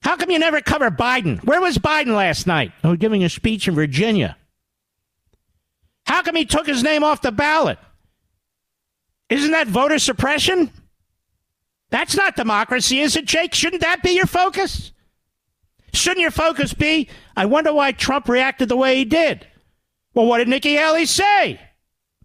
How 0.03 0.17
come 0.17 0.31
you 0.31 0.39
never 0.39 0.61
cover 0.61 0.91
Biden? 0.91 1.43
Where 1.45 1.61
was 1.61 1.79
Biden 1.79 2.15
last 2.15 2.47
night? 2.47 2.73
Oh, 2.85 2.97
giving 2.97 3.23
a 3.25 3.29
speech 3.29 3.69
in 3.69 3.75
Virginia. 3.75 4.37
How 6.07 6.23
come 6.23 6.37
he 6.37 6.45
took 6.45 6.67
his 6.67 6.83
name 6.83 7.05
off 7.05 7.23
the 7.23 7.33
ballot? 7.33 7.79
Isn't 9.29 9.53
that 9.53 9.69
voter 9.69 9.99
suppression? 9.99 10.71
That's 11.91 12.17
not 12.17 12.37
democracy, 12.37 13.01
is 13.01 13.17
it, 13.17 13.27
Jake? 13.27 13.55
Shouldn't 13.55 13.83
that 13.83 14.03
be 14.03 14.11
your 14.11 14.27
focus? 14.27 14.93
Shouldn't 15.93 16.21
your 16.21 16.31
focus 16.31 16.73
be, 16.73 17.09
I 17.37 17.47
wonder 17.47 17.73
why 17.73 17.93
Trump 17.93 18.29
reacted 18.29 18.69
the 18.69 18.77
way 18.77 18.97
he 18.97 19.05
did? 19.05 19.47
Well, 20.15 20.27
what 20.27 20.39
did 20.39 20.49
Nikki 20.49 20.75
Haley 20.75 21.07
say? 21.07 21.61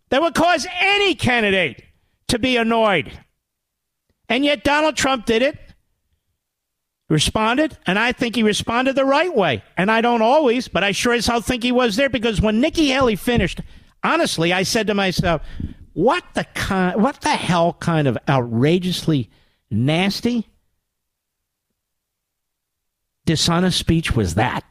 That 0.09 0.21
would 0.21 0.35
cause 0.35 0.67
any 0.79 1.15
candidate 1.15 1.83
to 2.27 2.39
be 2.39 2.57
annoyed. 2.57 3.11
And 4.29 4.43
yet 4.43 4.63
Donald 4.63 4.95
Trump 4.95 5.25
did 5.25 5.41
it, 5.41 5.57
responded, 7.09 7.77
and 7.85 7.99
I 7.99 8.11
think 8.11 8.35
he 8.35 8.43
responded 8.43 8.95
the 8.95 9.05
right 9.05 9.33
way. 9.33 9.63
And 9.77 9.91
I 9.91 10.01
don't 10.01 10.21
always, 10.21 10.67
but 10.67 10.83
I 10.83 10.91
sure 10.91 11.13
as 11.13 11.27
hell 11.27 11.41
think 11.41 11.63
he 11.63 11.71
was 11.71 11.95
there 11.95 12.09
because 12.09 12.41
when 12.41 12.59
Nikki 12.59 12.87
Haley 12.87 13.15
finished, 13.15 13.61
honestly, 14.03 14.51
I 14.51 14.63
said 14.63 14.87
to 14.87 14.93
myself, 14.93 15.41
what 15.93 16.23
the 16.33 16.43
kind, 16.55 17.01
what 17.01 17.21
the 17.21 17.29
hell 17.29 17.73
kind 17.73 18.07
of 18.07 18.17
outrageously 18.27 19.29
nasty, 19.69 20.49
dishonest 23.25 23.77
speech 23.77 24.15
was 24.15 24.35
that? 24.35 24.63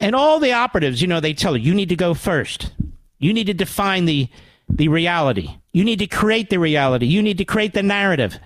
And 0.00 0.14
all 0.14 0.40
the 0.40 0.52
operatives, 0.52 1.00
you 1.00 1.08
know, 1.08 1.20
they 1.20 1.32
tell 1.34 1.56
you, 1.56 1.62
you 1.62 1.74
need 1.74 1.88
to 1.88 1.96
go 1.96 2.14
first. 2.14 2.72
You 3.18 3.32
need 3.32 3.46
to 3.46 3.54
define 3.54 4.04
the, 4.04 4.28
the 4.68 4.88
reality. 4.88 5.56
You 5.76 5.84
need 5.84 5.98
to 5.98 6.06
create 6.06 6.48
the 6.48 6.58
reality. 6.58 7.04
You 7.04 7.20
need 7.20 7.36
to 7.36 7.44
create 7.44 7.74
the 7.74 7.82
narrative. 7.82 8.38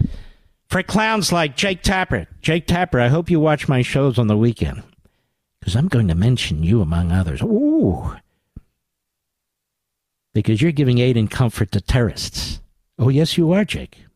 For 0.68 0.82
clowns 0.82 1.30
like 1.30 1.56
Jake 1.56 1.80
Tapper. 1.80 2.26
Jake 2.42 2.66
Tapper, 2.66 2.98
I 2.98 3.06
hope 3.06 3.30
you 3.30 3.38
watch 3.38 3.68
my 3.68 3.82
shows 3.82 4.18
on 4.18 4.26
the 4.26 4.36
weekend. 4.36 4.82
Because 5.60 5.76
I'm 5.76 5.86
going 5.86 6.08
to 6.08 6.16
mention 6.16 6.64
you 6.64 6.82
among 6.82 7.12
others. 7.12 7.40
Ooh. 7.40 8.16
Because 10.34 10.60
you're 10.60 10.72
giving 10.72 10.98
aid 10.98 11.16
and 11.16 11.30
comfort 11.30 11.70
to 11.70 11.80
terrorists. 11.80 12.60
Oh, 12.98 13.10
yes, 13.10 13.38
you 13.38 13.52
are, 13.52 13.64
Jake. 13.64 14.06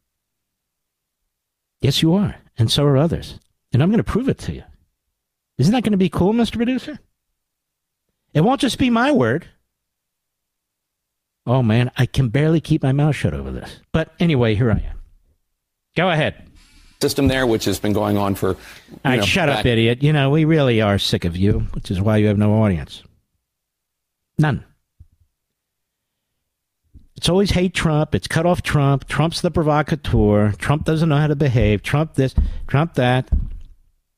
Yes, 1.81 2.03
you 2.03 2.15
are. 2.15 2.35
And 2.59 2.69
so 2.69 2.85
are 2.85 2.97
others. 2.97 3.39
And 3.73 3.81
I'm 3.81 3.91
going 3.91 3.99
to 3.99 4.03
prove 4.03 4.29
it 4.29 4.39
to 4.39 4.53
you. 4.53 4.65
Isn't 5.59 5.73
that 5.73 5.85
going 5.85 5.93
to 5.93 5.97
be 5.97 6.09
cool, 6.09 6.33
Mr. 6.33 6.57
Producer? 6.57 6.99
It 8.33 8.41
won't 8.41 8.61
just 8.61 8.77
be 8.77 8.91
my 8.91 9.13
word. 9.13 9.47
Oh, 11.47 11.63
man, 11.63 11.91
I 11.97 12.07
can 12.07 12.29
barely 12.29 12.61
keep 12.61 12.83
my 12.83 12.93
mouth 12.93 13.15
shut 13.17 13.35
over 13.35 13.51
this. 13.51 13.81
But 13.93 14.13
anyway, 14.19 14.55
here 14.55 14.71
I 14.71 14.77
am. 14.77 15.01
Go 15.97 16.09
ahead. 16.11 16.49
System 17.03 17.29
there, 17.29 17.47
which 17.47 17.67
has 17.67 17.79
been 17.79 17.93
going 17.93 18.17
on 18.17 18.35
for. 18.35 18.51
All 18.51 18.57
right, 19.05 19.21
know, 19.21 19.27
shut 19.27 19.49
back- 19.49 19.61
up, 19.61 19.67
idiot. 19.67 20.03
You 20.03 20.13
know, 20.13 20.31
we 20.31 20.45
really 20.47 20.81
are 20.81 20.99
sick 20.99 21.25
of 21.25 21.37
you, 21.37 21.61
which 21.73 21.91
is 21.91 22.01
why 22.01 22.17
you 22.17 22.29
have 22.29 22.39
no 22.39 22.63
audience. 22.63 23.03
None. 24.39 24.65
It's 27.17 27.29
always 27.29 27.51
hate 27.51 27.75
Trump. 27.75 28.15
It's 28.15 28.27
cut 28.27 28.47
off 28.47 28.63
Trump. 28.63 29.07
Trump's 29.07 29.41
the 29.41 29.51
provocateur. 29.51 30.53
Trump 30.53 30.85
doesn't 30.85 31.09
know 31.09 31.17
how 31.17 31.27
to 31.27 31.37
behave. 31.37 31.83
Trump 31.83 32.15
this, 32.15 32.35
Trump 32.67 32.95
that. 32.95 33.29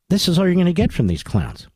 This 0.09 0.29
is 0.29 0.39
all 0.39 0.47
you're 0.47 0.55
going 0.55 0.67
to 0.67 0.73
get 0.73 0.93
from 0.93 1.09
these 1.09 1.23
clowns. 1.23 1.67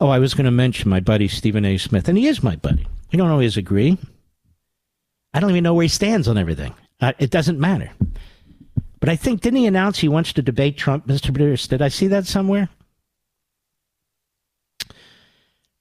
Oh, 0.00 0.08
I 0.08 0.18
was 0.18 0.34
going 0.34 0.46
to 0.46 0.50
mention 0.50 0.88
my 0.90 1.00
buddy 1.00 1.28
Stephen 1.28 1.64
A. 1.64 1.76
Smith, 1.78 2.08
and 2.08 2.16
he 2.16 2.26
is 2.26 2.42
my 2.42 2.56
buddy. 2.56 2.86
We 3.12 3.18
don't 3.18 3.30
always 3.30 3.58
agree. 3.58 3.98
I 5.34 5.40
don't 5.40 5.50
even 5.50 5.62
know 5.62 5.74
where 5.74 5.82
he 5.82 5.88
stands 5.88 6.28
on 6.28 6.38
everything. 6.38 6.74
Uh, 7.00 7.12
it 7.18 7.30
doesn't 7.30 7.60
matter. 7.60 7.90
But 9.00 9.08
I 9.08 9.16
think, 9.16 9.42
didn't 9.42 9.58
he 9.58 9.66
announce 9.66 9.98
he 9.98 10.08
wants 10.08 10.32
to 10.32 10.42
debate 10.42 10.78
Trump, 10.78 11.06
Mr. 11.06 11.32
Bruce? 11.32 11.66
Did 11.66 11.82
I 11.82 11.88
see 11.88 12.06
that 12.08 12.26
somewhere? 12.26 12.68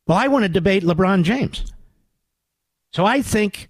Well, 0.07 0.17
I 0.17 0.27
want 0.27 0.43
to 0.43 0.49
debate 0.49 0.83
LeBron 0.83 1.23
James. 1.23 1.71
So 2.91 3.05
I 3.05 3.21
think 3.21 3.69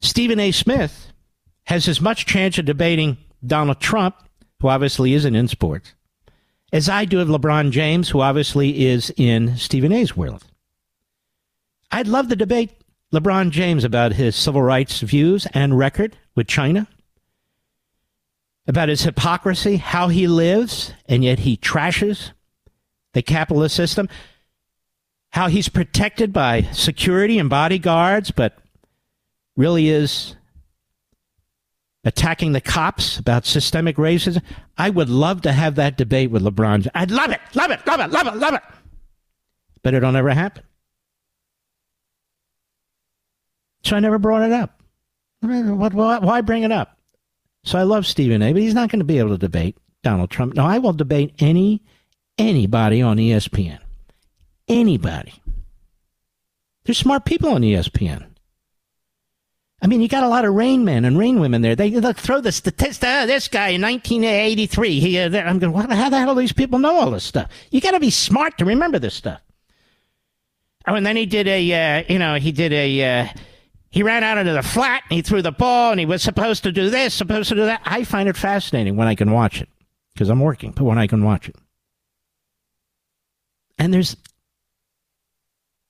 Stephen 0.00 0.40
A. 0.40 0.52
Smith 0.52 1.12
has 1.64 1.86
as 1.88 2.00
much 2.00 2.24
chance 2.24 2.56
of 2.56 2.64
debating 2.64 3.18
Donald 3.44 3.80
Trump, 3.80 4.16
who 4.60 4.68
obviously 4.68 5.12
isn't 5.14 5.34
in 5.34 5.48
sports, 5.48 5.94
as 6.72 6.88
I 6.88 7.04
do 7.04 7.20
of 7.20 7.28
LeBron 7.28 7.70
James, 7.70 8.10
who 8.10 8.20
obviously 8.20 8.86
is 8.86 9.12
in 9.16 9.56
Stephen 9.56 9.92
A.'s 9.92 10.16
world. 10.16 10.44
I'd 11.90 12.08
love 12.08 12.28
to 12.28 12.36
debate 12.36 12.70
LeBron 13.12 13.50
James 13.50 13.84
about 13.84 14.12
his 14.12 14.36
civil 14.36 14.62
rights 14.62 15.00
views 15.00 15.46
and 15.52 15.76
record 15.76 16.16
with 16.36 16.46
China, 16.46 16.86
about 18.66 18.88
his 18.88 19.02
hypocrisy, 19.02 19.76
how 19.76 20.08
he 20.08 20.28
lives, 20.28 20.94
and 21.06 21.24
yet 21.24 21.40
he 21.40 21.56
trashes 21.56 22.30
the 23.12 23.22
capitalist 23.22 23.74
system 23.74 24.08
how 25.30 25.48
he's 25.48 25.68
protected 25.68 26.32
by 26.32 26.62
security 26.72 27.38
and 27.38 27.48
bodyguards, 27.48 28.30
but 28.30 28.58
really 29.56 29.88
is 29.88 30.36
attacking 32.04 32.52
the 32.52 32.60
cops 32.60 33.18
about 33.18 33.44
systemic 33.44 33.96
racism. 33.96 34.42
I 34.78 34.90
would 34.90 35.08
love 35.08 35.42
to 35.42 35.52
have 35.52 35.74
that 35.74 35.96
debate 35.96 36.30
with 36.30 36.42
LeBron. 36.42 36.88
I'd 36.94 37.10
love 37.10 37.30
it, 37.30 37.40
love 37.54 37.70
it, 37.70 37.86
love 37.86 38.00
it, 38.00 38.10
love 38.10 38.26
it, 38.26 38.36
love 38.36 38.54
it. 38.54 38.62
But 39.82 39.94
it'll 39.94 40.12
never 40.12 40.30
happen. 40.30 40.62
So 43.82 43.96
I 43.96 44.00
never 44.00 44.18
brought 44.18 44.42
it 44.42 44.52
up. 44.52 44.80
Why 45.40 46.40
bring 46.42 46.64
it 46.64 46.72
up? 46.72 46.98
So 47.64 47.78
I 47.78 47.82
love 47.82 48.06
Stephen 48.06 48.42
A, 48.42 48.52
but 48.52 48.62
he's 48.62 48.74
not 48.74 48.90
going 48.90 49.00
to 49.00 49.04
be 49.04 49.18
able 49.18 49.30
to 49.30 49.38
debate 49.38 49.76
Donald 50.02 50.30
Trump. 50.30 50.54
No, 50.54 50.64
I 50.64 50.78
will 50.78 50.92
debate 50.92 51.34
any 51.38 51.82
anybody 52.38 53.02
on 53.02 53.16
ESPN 53.16 53.78
anybody. 54.70 55.34
There's 56.84 56.96
smart 56.96 57.26
people 57.26 57.50
on 57.50 57.62
ESPN. 57.62 58.24
I 59.82 59.86
mean, 59.86 60.00
you 60.00 60.08
got 60.08 60.24
a 60.24 60.28
lot 60.28 60.44
of 60.44 60.52
rain 60.54 60.84
men 60.84 61.04
and 61.04 61.16
rain 61.16 61.40
women 61.40 61.62
there. 61.62 61.74
They 61.74 61.90
look, 61.90 62.18
throw 62.18 62.40
the 62.40 62.52
statistic. 62.52 63.08
Uh, 63.08 63.26
this 63.26 63.48
guy 63.48 63.68
in 63.68 63.80
1983. 63.80 65.00
He, 65.00 65.18
uh, 65.18 65.30
I'm 65.38 65.58
going. 65.58 65.72
How 65.72 66.10
the 66.10 66.18
hell 66.18 66.34
do 66.34 66.40
these 66.40 66.52
people 66.52 66.78
know 66.78 66.96
all 66.96 67.10
this 67.10 67.24
stuff? 67.24 67.50
You 67.70 67.80
got 67.80 67.92
to 67.92 68.00
be 68.00 68.10
smart 68.10 68.58
to 68.58 68.64
remember 68.66 68.98
this 68.98 69.14
stuff. 69.14 69.40
Oh, 70.86 70.94
and 70.94 71.06
then 71.06 71.16
he 71.16 71.24
did 71.24 71.48
a. 71.48 72.00
Uh, 72.00 72.04
you 72.08 72.18
know, 72.18 72.34
he 72.34 72.52
did 72.52 72.72
a. 72.72 73.20
Uh, 73.22 73.28
he 73.90 74.02
ran 74.02 74.22
out 74.22 74.38
into 74.38 74.52
the 74.52 74.62
flat 74.62 75.02
and 75.08 75.16
he 75.16 75.22
threw 75.22 75.42
the 75.42 75.50
ball 75.50 75.90
and 75.90 75.98
he 75.98 76.06
was 76.06 76.22
supposed 76.22 76.62
to 76.62 76.72
do 76.72 76.90
this, 76.90 77.14
supposed 77.14 77.48
to 77.48 77.56
do 77.56 77.64
that. 77.64 77.80
I 77.84 78.04
find 78.04 78.28
it 78.28 78.36
fascinating 78.36 78.96
when 78.96 79.08
I 79.08 79.14
can 79.14 79.32
watch 79.32 79.60
it 79.60 79.68
because 80.12 80.28
I'm 80.28 80.40
working, 80.40 80.72
but 80.72 80.84
when 80.84 80.98
I 80.98 81.06
can 81.06 81.24
watch 81.24 81.48
it. 81.48 81.56
And 83.78 83.92
there's 83.92 84.16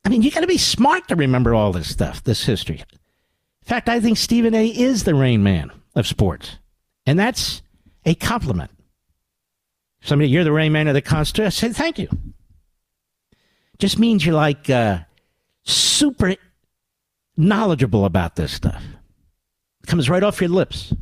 I 0.05 0.09
mean, 0.09 0.23
you 0.23 0.31
got 0.31 0.41
to 0.41 0.47
be 0.47 0.59
smart 0.59 1.09
to 1.09 1.17
remember 1.17 1.55
all 1.55 1.73
this 1.73 1.91
stuff, 1.91 2.25
this 2.25 2.45
history. 2.45 2.83
In 3.71 3.77
fact, 3.77 3.89
I 3.89 4.01
think 4.01 4.19
Stephen 4.19 4.53
A. 4.53 4.67
is 4.67 5.05
the 5.05 5.15
Rain 5.15 5.45
Man 5.45 5.71
of 5.95 6.05
sports, 6.05 6.59
and 7.07 7.17
that's 7.17 7.63
a 8.05 8.17
compliment. 8.17 8.73
Somebody, 10.01 10.29
you're 10.29 10.43
the 10.43 10.51
Rain 10.51 10.73
Man 10.73 10.89
of 10.89 10.95
the 10.95 11.01
Constitution. 11.01 11.47
I 11.47 11.51
say 11.51 11.73
thank 11.73 11.97
you. 12.01 12.09
Just 13.79 13.97
means 13.97 14.27
you're 14.27 14.35
like 14.35 14.69
uh, 14.69 14.99
super 15.63 16.35
knowledgeable 17.37 18.07
about 18.07 18.35
this 18.35 18.51
stuff. 18.51 18.83
It 19.85 19.87
comes 19.87 20.11
right 20.11 20.25
off 20.25 20.41
your 20.41 20.51
lips. 20.51 20.93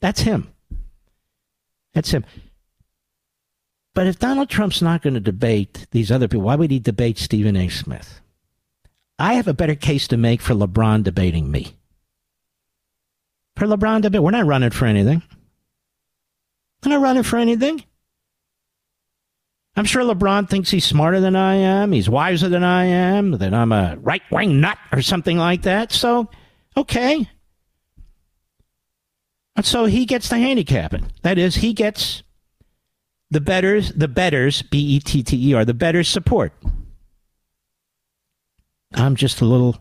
That's 0.00 0.22
him. 0.22 0.52
That's 1.94 2.10
him. 2.10 2.24
But 3.94 4.08
if 4.08 4.18
Donald 4.18 4.48
Trump's 4.48 4.82
not 4.82 5.02
going 5.02 5.14
to 5.14 5.20
debate 5.20 5.86
these 5.92 6.10
other 6.10 6.26
people, 6.26 6.46
why 6.46 6.56
would 6.56 6.72
he 6.72 6.80
debate 6.80 7.16
Stephen 7.16 7.54
A. 7.54 7.68
Smith? 7.68 8.20
I 9.18 9.34
have 9.34 9.48
a 9.48 9.54
better 9.54 9.74
case 9.74 10.08
to 10.08 10.16
make 10.16 10.40
for 10.40 10.54
LeBron 10.54 11.02
debating 11.02 11.50
me. 11.50 11.74
For 13.56 13.66
LeBron 13.66 14.02
debate, 14.02 14.22
we're 14.22 14.30
not 14.30 14.46
running 14.46 14.70
for 14.70 14.84
anything. 14.84 15.22
We're 16.84 16.92
not 16.92 17.00
running 17.00 17.22
for 17.22 17.38
anything. 17.38 17.82
I'm 19.76 19.84
sure 19.84 20.02
LeBron 20.02 20.48
thinks 20.48 20.70
he's 20.70 20.84
smarter 20.84 21.20
than 21.20 21.36
I 21.36 21.56
am, 21.56 21.92
he's 21.92 22.08
wiser 22.08 22.48
than 22.48 22.64
I 22.64 22.86
am, 22.86 23.32
that 23.32 23.52
I'm 23.52 23.72
a 23.72 23.96
right 24.00 24.22
wing 24.30 24.60
nut 24.60 24.78
or 24.92 25.02
something 25.02 25.36
like 25.36 25.62
that. 25.62 25.92
So, 25.92 26.30
okay. 26.76 27.28
And 29.54 29.64
so 29.64 29.84
he 29.86 30.06
gets 30.06 30.28
the 30.28 30.38
handicap. 30.38 30.94
That 31.22 31.38
is, 31.38 31.56
he 31.56 31.72
gets 31.72 32.22
the 33.30 33.40
betters, 33.40 33.92
the 33.92 34.08
betters, 34.08 34.62
B 34.62 34.78
E 34.96 35.00
T 35.00 35.22
T 35.22 35.50
E 35.50 35.54
R, 35.54 35.64
the 35.64 35.74
betters 35.74 36.08
support. 36.08 36.52
I'm 38.94 39.16
just 39.16 39.40
a 39.40 39.44
little 39.44 39.76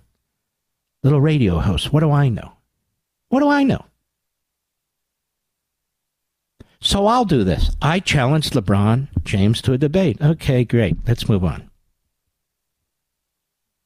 little 1.03 1.21
radio 1.21 1.59
host. 1.59 1.93
What 1.93 1.99
do 1.99 2.11
I 2.11 2.29
know? 2.29 2.53
What 3.29 3.41
do 3.41 3.49
I 3.49 3.63
know? 3.63 3.85
So 6.79 7.07
I'll 7.07 7.25
do 7.25 7.43
this. 7.43 7.75
I 7.81 7.99
challenged 7.99 8.53
LeBron 8.53 9.07
James 9.23 9.61
to 9.63 9.73
a 9.73 9.77
debate. 9.77 10.21
Okay, 10.21 10.63
great. 10.63 10.97
Let's 11.07 11.27
move 11.27 11.43
on. 11.43 11.69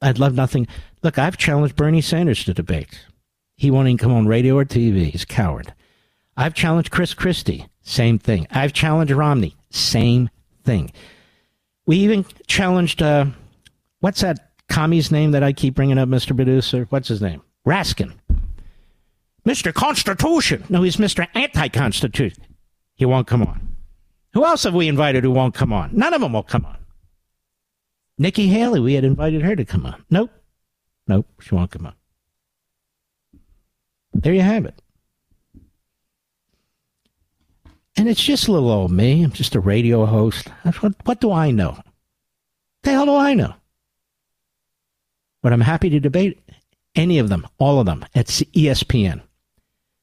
I'd 0.02 0.20
love 0.20 0.34
nothing. 0.34 0.68
Look, 1.04 1.18
I've 1.18 1.38
challenged 1.38 1.76
Bernie 1.76 2.02
Sanders 2.02 2.44
to 2.46 2.54
debate. 2.54 3.08
He 3.56 3.72
won't 3.72 3.88
even 3.88 3.98
come 3.98 4.14
on 4.14 4.28
radio 4.28 4.58
or 4.58 4.66
TV. 4.66 5.12
He's 5.12 5.24
a 5.24 5.28
coward. 5.28 5.74
I've 6.38 6.54
challenged 6.54 6.92
Chris 6.92 7.14
Christie. 7.14 7.68
Same 7.82 8.20
thing. 8.20 8.48
I've 8.52 8.74
challenged 8.74 9.12
Romney. 9.12 9.56
Same 9.70 10.30
thing. 10.64 10.92
We 11.86 11.98
even 11.98 12.26
challenged, 12.48 13.02
uh, 13.02 13.26
what's 14.00 14.22
that 14.22 14.49
commie's 14.70 15.12
name 15.12 15.32
that 15.32 15.44
I 15.44 15.54
keep 15.54 15.76
bringing 15.76 15.98
up, 15.98 16.10
Mr. 16.10 16.36
Producer? 16.36 16.86
What's 16.90 17.08
his 17.08 17.22
name? 17.22 17.42
Raskin. 17.68 18.14
Mr. 19.46 19.74
Constitution. 19.74 20.64
No, 20.70 20.84
he's 20.84 20.98
Mr. 20.98 21.28
Anti 21.34 21.70
Constitution. 21.70 22.44
He 22.96 23.06
won't 23.06 23.28
come 23.28 23.42
on. 23.42 23.76
Who 24.34 24.46
else 24.46 24.64
have 24.64 24.76
we 24.76 24.88
invited 24.88 25.24
who 25.24 25.32
won't 25.32 25.56
come 25.56 25.74
on? 25.74 25.90
None 25.94 26.14
of 26.14 26.22
them 26.22 26.34
will 26.34 26.44
come 26.44 26.66
on. 26.66 26.78
Nikki 28.18 28.48
Haley, 28.48 28.80
we 28.80 28.94
had 28.94 29.06
invited 29.06 29.42
her 29.42 29.56
to 29.56 29.66
come 29.66 29.86
on. 29.86 30.04
Nope. 30.10 30.32
Nope, 31.08 31.28
she 31.42 31.56
won't 31.56 31.72
come 31.72 31.88
on. 31.88 31.94
There 34.14 34.34
you 34.34 34.42
have 34.42 34.66
it. 34.66 34.82
And 37.98 38.08
it's 38.08 38.24
just 38.24 38.48
a 38.48 38.52
little 38.52 38.70
old 38.70 38.92
me. 38.92 39.24
I'm 39.24 39.32
just 39.32 39.56
a 39.56 39.60
radio 39.60 40.06
host. 40.06 40.48
What, 40.80 40.94
what 41.06 41.20
do 41.20 41.32
I 41.32 41.52
know? 41.52 41.80
The 42.84 42.92
hell 42.92 43.06
do 43.06 43.16
I 43.16 43.34
know? 43.34 43.56
But 45.42 45.54
I'm 45.54 45.62
happy 45.62 45.90
to 45.90 46.00
debate 46.00 46.40
any 46.96 47.20
of 47.20 47.30
them, 47.30 47.48
all 47.58 47.80
of 47.80 47.86
them, 47.86 48.06
at 48.16 48.28
ESPN. 48.28 49.22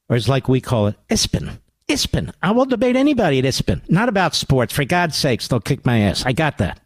Or 0.09 0.15
as 0.15 0.29
like 0.29 0.47
we 0.47 0.61
call 0.61 0.87
it, 0.87 0.95
ESPN. 1.09 1.59
ESPN. 1.87 2.33
I 2.41 2.51
will 2.51 2.65
debate 2.65 2.95
anybody 2.95 3.39
at 3.39 3.45
ESPN. 3.45 3.89
Not 3.89 4.09
about 4.09 4.35
sports. 4.35 4.73
For 4.73 4.85
God's 4.85 5.15
sakes, 5.15 5.47
they'll 5.47 5.59
kick 5.59 5.85
my 5.85 5.99
ass. 5.99 6.25
I 6.25 6.33
got 6.33 6.57
that. 6.57 6.79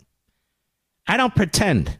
I 1.08 1.18
don't 1.18 1.36
pretend. 1.36 1.98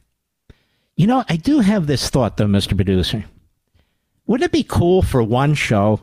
You 0.96 1.08
know, 1.08 1.24
I 1.28 1.36
do 1.36 1.60
have 1.60 1.88
this 1.88 2.10
thought, 2.10 2.38
though, 2.38 2.46
Mr. 2.46 2.76
Producer. 2.76 3.26
Wouldn't 4.28 4.46
it 4.46 4.52
be 4.52 4.64
cool 4.64 5.02
for 5.02 5.24
one 5.24 5.56
show 5.56 6.00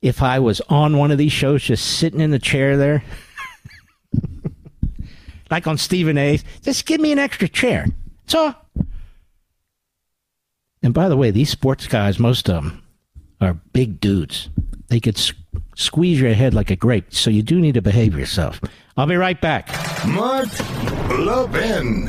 if 0.00 0.22
I 0.22 0.38
was 0.38 0.60
on 0.68 0.96
one 0.96 1.10
of 1.10 1.18
these 1.18 1.32
shows 1.32 1.64
just 1.64 1.98
sitting 1.98 2.20
in 2.20 2.30
the 2.30 2.38
chair 2.38 2.76
there? 2.76 3.02
like 5.50 5.66
on 5.66 5.78
Stephen 5.78 6.16
A. 6.16 6.38
Just 6.62 6.86
give 6.86 7.00
me 7.00 7.12
an 7.12 7.18
extra 7.18 7.48
chair. 7.48 7.86
So, 8.26 8.54
and 10.82 10.94
by 10.94 11.08
the 11.08 11.16
way, 11.16 11.30
these 11.30 11.50
sports 11.50 11.86
guys, 11.86 12.18
most 12.18 12.48
of 12.48 12.54
them 12.64 12.82
are 13.40 13.54
big 13.72 14.00
dudes. 14.00 14.48
They 14.88 15.00
could 15.00 15.16
s- 15.18 15.32
squeeze 15.76 16.20
your 16.20 16.32
head 16.34 16.54
like 16.54 16.70
a 16.70 16.76
grape, 16.76 17.12
so 17.12 17.30
you 17.30 17.42
do 17.42 17.60
need 17.60 17.74
to 17.74 17.82
behave 17.82 18.16
yourself. 18.18 18.60
I'll 18.96 19.06
be 19.06 19.16
right 19.16 19.40
back. 19.40 19.68
Mark 20.06 20.48
Levin. 21.10 22.08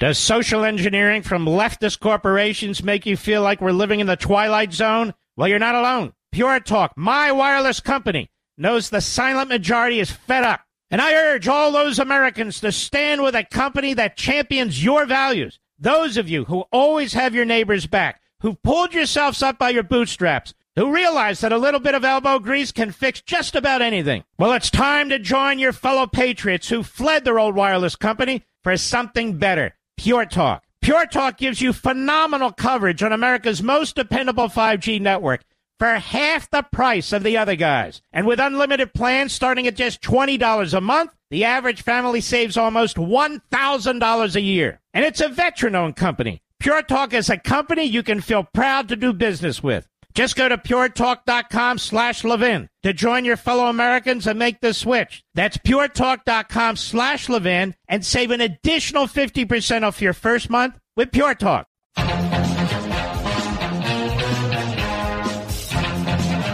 Does 0.00 0.18
social 0.18 0.64
engineering 0.64 1.22
from 1.22 1.46
leftist 1.46 2.00
corporations 2.00 2.82
make 2.82 3.06
you 3.06 3.16
feel 3.16 3.42
like 3.42 3.60
we're 3.60 3.70
living 3.72 4.00
in 4.00 4.06
the 4.06 4.16
twilight 4.16 4.72
zone? 4.72 5.14
Well, 5.36 5.48
you're 5.48 5.58
not 5.60 5.76
alone. 5.76 6.12
Pure 6.32 6.60
Talk, 6.60 6.92
my 6.96 7.30
wireless 7.32 7.78
company, 7.80 8.28
knows 8.58 8.90
the 8.90 9.00
silent 9.00 9.48
majority 9.48 10.00
is 10.00 10.10
fed 10.10 10.42
up. 10.42 10.60
And 10.90 11.00
I 11.00 11.14
urge 11.14 11.48
all 11.48 11.72
those 11.72 11.98
Americans 11.98 12.60
to 12.60 12.70
stand 12.70 13.22
with 13.22 13.34
a 13.34 13.44
company 13.44 13.94
that 13.94 14.16
champions 14.16 14.84
your 14.84 15.06
values. 15.06 15.58
Those 15.78 16.16
of 16.16 16.28
you 16.28 16.44
who 16.44 16.64
always 16.72 17.14
have 17.14 17.34
your 17.34 17.44
neighbors 17.44 17.86
back, 17.86 18.20
who 18.40 18.54
pulled 18.54 18.94
yourselves 18.94 19.42
up 19.42 19.58
by 19.58 19.70
your 19.70 19.82
bootstraps, 19.82 20.54
who 20.76 20.92
realize 20.92 21.40
that 21.40 21.52
a 21.52 21.58
little 21.58 21.80
bit 21.80 21.94
of 21.94 22.04
elbow 22.04 22.38
grease 22.38 22.72
can 22.72 22.90
fix 22.90 23.20
just 23.20 23.54
about 23.54 23.82
anything. 23.82 24.24
Well, 24.38 24.52
it's 24.52 24.70
time 24.70 25.08
to 25.08 25.18
join 25.18 25.58
your 25.58 25.72
fellow 25.72 26.06
patriots 26.06 26.68
who 26.68 26.82
fled 26.82 27.24
their 27.24 27.38
old 27.38 27.54
wireless 27.54 27.96
company 27.96 28.42
for 28.62 28.76
something 28.76 29.38
better. 29.38 29.74
Pure 29.96 30.26
Talk. 30.26 30.64
Pure 30.82 31.06
Talk 31.06 31.38
gives 31.38 31.60
you 31.60 31.72
phenomenal 31.72 32.52
coverage 32.52 33.02
on 33.02 33.12
America's 33.12 33.62
most 33.62 33.96
dependable 33.96 34.48
5G 34.48 35.00
network 35.00 35.42
for 35.78 35.94
half 35.94 36.50
the 36.50 36.62
price 36.62 37.12
of 37.12 37.22
the 37.22 37.36
other 37.36 37.56
guys. 37.56 38.02
And 38.12 38.26
with 38.26 38.40
unlimited 38.40 38.94
plans 38.94 39.32
starting 39.32 39.66
at 39.66 39.76
just 39.76 40.02
$20 40.02 40.74
a 40.74 40.80
month, 40.80 41.12
the 41.30 41.44
average 41.44 41.82
family 41.82 42.20
saves 42.20 42.56
almost 42.56 42.96
$1,000 42.96 44.34
a 44.34 44.40
year. 44.40 44.80
And 44.92 45.04
it's 45.04 45.20
a 45.20 45.28
veteran 45.28 45.74
owned 45.74 45.96
company. 45.96 46.42
Pure 46.60 46.82
Talk 46.82 47.12
is 47.12 47.28
a 47.28 47.36
company 47.36 47.84
you 47.84 48.02
can 48.02 48.20
feel 48.20 48.44
proud 48.44 48.88
to 48.88 48.96
do 48.96 49.12
business 49.12 49.62
with. 49.62 49.86
Just 50.14 50.36
go 50.36 50.48
to 50.48 50.56
puretalk.com 50.56 51.78
slash 51.78 52.22
Levin 52.22 52.68
to 52.84 52.92
join 52.92 53.24
your 53.24 53.36
fellow 53.36 53.66
Americans 53.66 54.28
and 54.28 54.38
make 54.38 54.60
the 54.60 54.72
switch. 54.72 55.24
That's 55.34 55.58
puretalk.com 55.58 56.76
slash 56.76 57.28
Levin 57.28 57.74
and 57.88 58.06
save 58.06 58.30
an 58.30 58.40
additional 58.40 59.06
50% 59.06 59.82
off 59.82 60.00
your 60.00 60.12
first 60.12 60.48
month 60.48 60.78
with 60.96 61.10
Pure 61.10 61.34
Talk. 61.34 61.66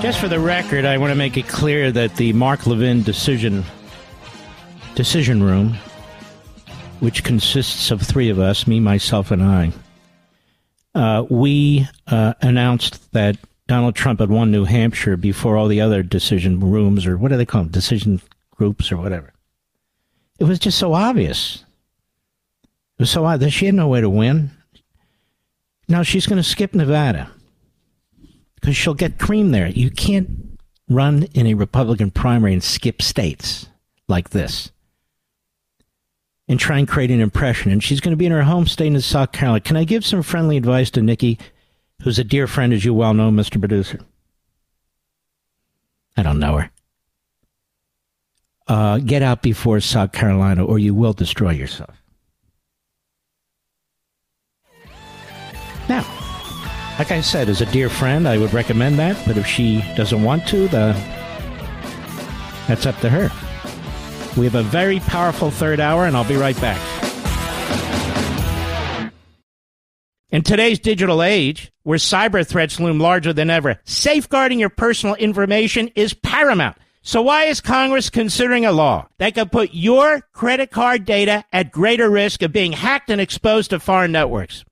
Just 0.01 0.18
for 0.18 0.28
the 0.28 0.40
record, 0.40 0.86
I 0.86 0.96
want 0.96 1.11
to 1.11 1.14
make 1.14 1.36
it 1.36 1.46
clear 1.46 1.92
that 1.92 2.16
the 2.16 2.32
Mark 2.32 2.66
Levin 2.66 3.03
decision 3.03 3.64
decision 4.94 5.42
room, 5.42 5.76
which 7.01 7.22
consists 7.22 7.90
of 7.90 8.01
three 8.01 8.30
of 8.30 8.38
us, 8.38 8.66
me, 8.66 8.80
myself, 8.80 9.30
and 9.30 9.42
I, 9.42 9.72
uh, 10.94 11.26
we 11.28 11.86
uh, 12.07 12.32
announced 12.40 13.12
that 13.12 13.36
Donald 13.66 13.94
Trump 13.94 14.20
had 14.20 14.30
won 14.30 14.51
New 14.51 14.64
Hampshire 14.64 15.18
before 15.18 15.59
all 15.59 15.68
the 15.68 15.82
other 15.82 16.03
decision 16.03 16.59
rooms, 16.61 17.05
or 17.05 17.18
what 17.18 17.28
do 17.28 17.36
they 17.36 17.44
call 17.44 17.64
them, 17.64 17.70
decision 17.70 18.22
groups, 18.53 18.90
or 18.90 18.96
whatever. 18.96 19.34
It 20.38 20.44
was 20.44 20.59
just 20.59 20.78
so 20.78 20.94
obvious. 20.94 21.62
It 22.62 23.03
was 23.03 23.11
so 23.11 23.26
obvious. 23.26 23.53
She 23.53 23.66
had 23.66 23.74
no 23.74 23.88
way 23.88 24.01
to 24.01 24.09
win. 24.09 24.51
Now 25.88 26.03
she's 26.03 26.26
going 26.26 26.38
to 26.38 26.48
skip 26.48 26.74
Nevada 26.74 27.30
because 28.61 28.77
she'll 28.77 28.95
get 28.95 29.19
cream 29.19 29.51
there. 29.51 29.69
You 29.69 29.91
can't 29.91 30.59
run 30.89 31.25
in 31.35 31.47
a 31.47 31.55
Republican 31.55 32.11
primary 32.11 32.53
and 32.53 32.63
skip 32.63 33.01
states 33.01 33.69
like 34.09 34.31
this 34.31 34.71
and 36.49 36.59
try 36.59 36.79
and 36.79 36.89
create 36.89 37.11
an 37.11 37.21
impression. 37.21 37.71
And 37.71 37.83
she's 37.83 38.01
going 38.01 38.13
to 38.13 38.17
be 38.17 38.27
in 38.27 38.33
her 38.33 38.43
home 38.43 38.67
state 38.67 38.89
in 38.93 39.01
South 39.01 39.33
Carolina. 39.33 39.61
Can 39.61 39.77
I 39.77 39.85
give 39.85 40.05
some 40.05 40.23
friendly 40.23 40.57
advice 40.57 40.91
to 40.91 41.03
Nikki, 41.03 41.39
who's 42.03 42.19
a 42.19 42.25
dear 42.25 42.47
friend, 42.47 42.73
as 42.73 42.85
you 42.85 42.93
well 42.93 43.15
know, 43.15 43.31
Mr. 43.31 43.59
Producer? 43.59 44.01
I 46.17 46.23
don't 46.23 46.41
know 46.41 46.57
her. 46.57 46.71
Uh, 48.67 48.99
get 48.99 49.23
out 49.23 49.43
before 49.43 49.81
South 49.81 50.13
Carolina, 50.13 50.65
or 50.65 50.79
you 50.79 50.95
will 50.95 51.13
destroy 51.13 51.51
yourself. 51.51 51.97
Now, 55.89 56.05
like 57.01 57.12
I 57.12 57.22
said, 57.22 57.48
as 57.48 57.62
a 57.62 57.66
dear 57.72 57.88
friend, 57.88 58.28
I 58.28 58.36
would 58.36 58.53
recommend 58.53 58.98
that. 58.98 59.16
But 59.26 59.38
if 59.38 59.46
she 59.46 59.80
doesn't 59.96 60.22
want 60.22 60.46
to, 60.48 60.68
the 60.68 60.92
that's 62.68 62.84
up 62.84 62.98
to 62.98 63.09
her. 63.09 63.30
We 64.38 64.44
have 64.44 64.55
a 64.55 64.62
very 64.62 65.01
powerful 65.01 65.51
third 65.51 65.80
hour, 65.80 66.05
and 66.05 66.14
I'll 66.14 66.28
be 66.28 66.36
right 66.36 66.61
back. 66.61 66.78
In 70.28 70.42
today's 70.42 70.78
digital 70.78 71.22
age, 71.22 71.72
where 71.84 71.96
cyber 71.96 72.46
threats 72.46 72.78
loom 72.78 73.01
larger 73.01 73.32
than 73.32 73.48
ever, 73.48 73.80
safeguarding 73.86 74.59
your 74.59 74.68
personal 74.68 75.14
information 75.14 75.88
is 75.94 76.12
paramount. 76.12 76.76
So 77.01 77.22
why 77.22 77.44
is 77.44 77.62
Congress 77.62 78.11
considering 78.11 78.66
a 78.66 78.72
law 78.72 79.09
that 79.16 79.34
could 79.34 79.51
put 79.51 79.70
your 79.72 80.20
credit 80.34 80.70
card 80.70 81.07
data 81.07 81.46
at 81.51 81.72
greater 81.72 82.11
risk 82.11 82.42
of 82.42 82.53
being 82.53 82.72
hacked 82.72 83.09
and 83.09 83.22
exposed 83.22 83.70
to 83.70 83.80
foreign 83.80 84.12
networks? 84.12 84.66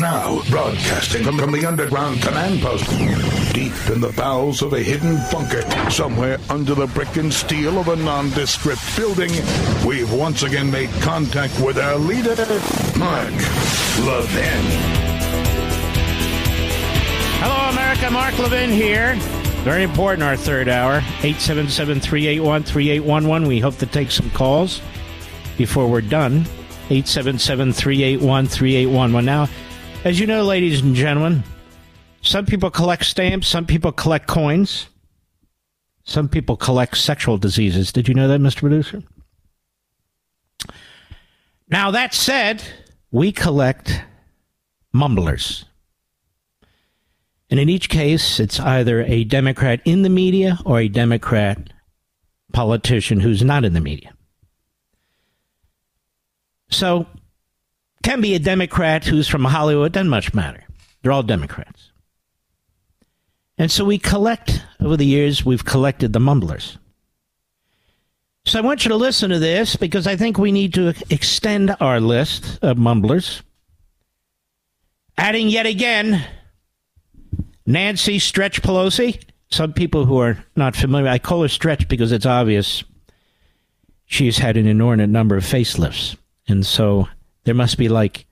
Now, 0.00 0.42
broadcasting 0.48 1.24
from, 1.24 1.50
the 1.50 1.66
underground 1.66 2.22
command 2.22 2.60
post, 2.60 2.88
deep 3.52 3.72
in 3.90 4.00
the 4.00 4.12
bowels 4.16 4.62
of 4.62 4.72
a 4.72 4.80
hidden 4.80 5.16
bunker, 5.32 5.62
somewhere 5.90 6.38
under 6.48 6.76
the 6.76 6.86
brick 6.86 7.16
and 7.16 7.34
steel 7.34 7.78
of 7.80 7.88
a 7.88 7.96
nondescript 7.96 8.96
building, 8.96 9.30
we've 9.84 10.12
once 10.12 10.44
again 10.44 10.70
made 10.70 10.90
contact 11.00 11.58
with 11.58 11.78
our 11.78 11.96
leader, 11.96 12.36
Mark 12.96 13.32
Levin. 14.06 14.64
Hello, 17.40 17.70
America. 17.70 18.10
Mark 18.10 18.38
Levin 18.38 18.70
here. 18.70 19.16
Very 19.64 19.82
important, 19.82 20.22
our 20.22 20.36
third 20.36 20.68
hour. 20.68 20.98
877 21.22 21.98
381 21.98 22.62
3811. 22.62 23.48
We 23.48 23.58
hope 23.58 23.76
to 23.78 23.86
take 23.86 24.12
some 24.12 24.30
calls 24.30 24.80
before 25.56 25.88
we're 25.88 26.02
done. 26.02 26.46
877 26.90 27.72
381 27.72 28.46
3811. 28.46 29.24
Now, 29.24 29.48
as 30.04 30.20
you 30.20 30.26
know, 30.26 30.44
ladies 30.44 30.80
and 30.80 30.94
gentlemen, 30.94 31.42
some 32.22 32.46
people 32.46 32.70
collect 32.70 33.04
stamps, 33.04 33.48
some 33.48 33.66
people 33.66 33.92
collect 33.92 34.26
coins, 34.26 34.88
some 36.04 36.28
people 36.28 36.56
collect 36.56 36.96
sexual 36.96 37.38
diseases. 37.38 37.92
Did 37.92 38.08
you 38.08 38.14
know 38.14 38.28
that, 38.28 38.40
Mr. 38.40 38.60
Producer? 38.60 39.02
Now, 41.68 41.90
that 41.90 42.14
said, 42.14 42.62
we 43.10 43.32
collect 43.32 44.02
mumblers. 44.92 45.64
And 47.50 47.58
in 47.60 47.68
each 47.68 47.88
case, 47.88 48.40
it's 48.40 48.60
either 48.60 49.02
a 49.02 49.24
Democrat 49.24 49.80
in 49.84 50.02
the 50.02 50.10
media 50.10 50.58
or 50.64 50.80
a 50.80 50.88
Democrat 50.88 51.72
politician 52.52 53.20
who's 53.20 53.42
not 53.42 53.64
in 53.64 53.74
the 53.74 53.80
media. 53.80 54.12
So, 56.70 57.06
can 58.02 58.20
be 58.20 58.34
a 58.34 58.38
Democrat 58.38 59.04
who's 59.04 59.28
from 59.28 59.44
Hollywood, 59.44 59.92
doesn't 59.92 60.08
much 60.08 60.34
matter. 60.34 60.64
They're 61.02 61.12
all 61.12 61.22
Democrats. 61.22 61.90
And 63.56 63.70
so 63.70 63.84
we 63.84 63.98
collect, 63.98 64.64
over 64.80 64.96
the 64.96 65.06
years, 65.06 65.44
we've 65.44 65.64
collected 65.64 66.12
the 66.12 66.20
mumblers. 66.20 66.78
So 68.44 68.58
I 68.58 68.62
want 68.62 68.84
you 68.84 68.88
to 68.90 68.96
listen 68.96 69.30
to 69.30 69.38
this 69.38 69.76
because 69.76 70.06
I 70.06 70.16
think 70.16 70.38
we 70.38 70.52
need 70.52 70.74
to 70.74 70.94
extend 71.10 71.76
our 71.80 72.00
list 72.00 72.58
of 72.62 72.78
mumblers. 72.78 73.42
Adding 75.18 75.48
yet 75.48 75.66
again 75.66 76.24
Nancy 77.66 78.18
Stretch 78.18 78.62
Pelosi. 78.62 79.22
Some 79.50 79.72
people 79.72 80.06
who 80.06 80.18
are 80.18 80.42
not 80.56 80.76
familiar, 80.76 81.08
I 81.08 81.18
call 81.18 81.42
her 81.42 81.48
Stretch 81.48 81.88
because 81.88 82.12
it's 82.12 82.26
obvious 82.26 82.84
she's 84.06 84.38
had 84.38 84.56
an 84.56 84.66
inordinate 84.66 85.10
number 85.10 85.36
of 85.36 85.44
facelifts. 85.44 86.16
And 86.48 86.64
so 86.64 87.08
there 87.48 87.54
must 87.54 87.78
be 87.78 87.88
like 87.88 88.26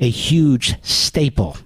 a 0.00 0.10
huge 0.10 0.74
staple 0.84 1.56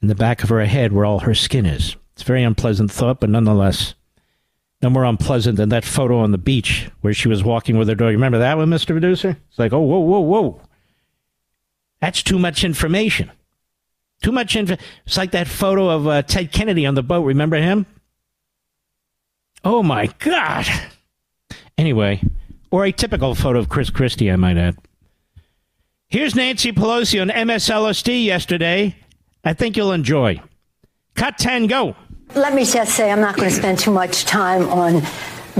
in 0.00 0.08
the 0.08 0.14
back 0.14 0.42
of 0.42 0.48
her 0.48 0.64
head 0.64 0.94
where 0.94 1.04
all 1.04 1.18
her 1.18 1.34
skin 1.34 1.66
is. 1.66 1.94
It's 2.14 2.22
a 2.22 2.24
very 2.24 2.42
unpleasant 2.42 2.90
thought, 2.90 3.20
but 3.20 3.28
nonetheless, 3.28 3.94
no 4.80 4.88
more 4.88 5.04
unpleasant 5.04 5.58
than 5.58 5.68
that 5.68 5.84
photo 5.84 6.20
on 6.20 6.30
the 6.30 6.38
beach 6.38 6.90
where 7.02 7.12
she 7.12 7.28
was 7.28 7.44
walking 7.44 7.76
with 7.76 7.86
her 7.86 7.94
dog. 7.94 8.12
Remember 8.12 8.38
that 8.38 8.56
one, 8.56 8.70
Mr. 8.70 8.86
Producer? 8.86 9.36
It's 9.50 9.58
like, 9.58 9.74
oh, 9.74 9.80
whoa, 9.80 9.98
whoa, 9.98 10.20
whoa. 10.20 10.62
That's 12.00 12.22
too 12.22 12.38
much 12.38 12.64
information. 12.64 13.30
Too 14.22 14.32
much 14.32 14.56
info. 14.56 14.78
It's 15.04 15.18
like 15.18 15.32
that 15.32 15.48
photo 15.48 15.90
of 15.90 16.06
uh, 16.06 16.22
Ted 16.22 16.50
Kennedy 16.50 16.86
on 16.86 16.94
the 16.94 17.02
boat. 17.02 17.24
Remember 17.24 17.58
him? 17.58 17.84
Oh 19.64 19.82
my 19.82 20.06
God. 20.18 20.64
Anyway, 21.76 22.22
or 22.70 22.86
a 22.86 22.92
typical 22.92 23.34
photo 23.34 23.58
of 23.58 23.68
Chris 23.68 23.90
Christie, 23.90 24.30
I 24.30 24.36
might 24.36 24.56
add. 24.56 24.78
Here's 26.10 26.34
Nancy 26.34 26.72
Pelosi 26.72 27.22
on 27.22 27.28
MSLSD 27.28 28.24
yesterday. 28.24 28.96
I 29.44 29.52
think 29.52 29.76
you'll 29.76 29.92
enjoy. 29.92 30.42
Cut 31.14 31.38
10, 31.38 31.68
go. 31.68 31.94
Let 32.34 32.52
me 32.52 32.64
just 32.64 32.96
say 32.96 33.12
I'm 33.12 33.20
not 33.20 33.36
going 33.36 33.48
to 33.48 33.54
spend 33.54 33.78
too 33.78 33.92
much 33.92 34.24
time 34.24 34.68
on 34.70 35.04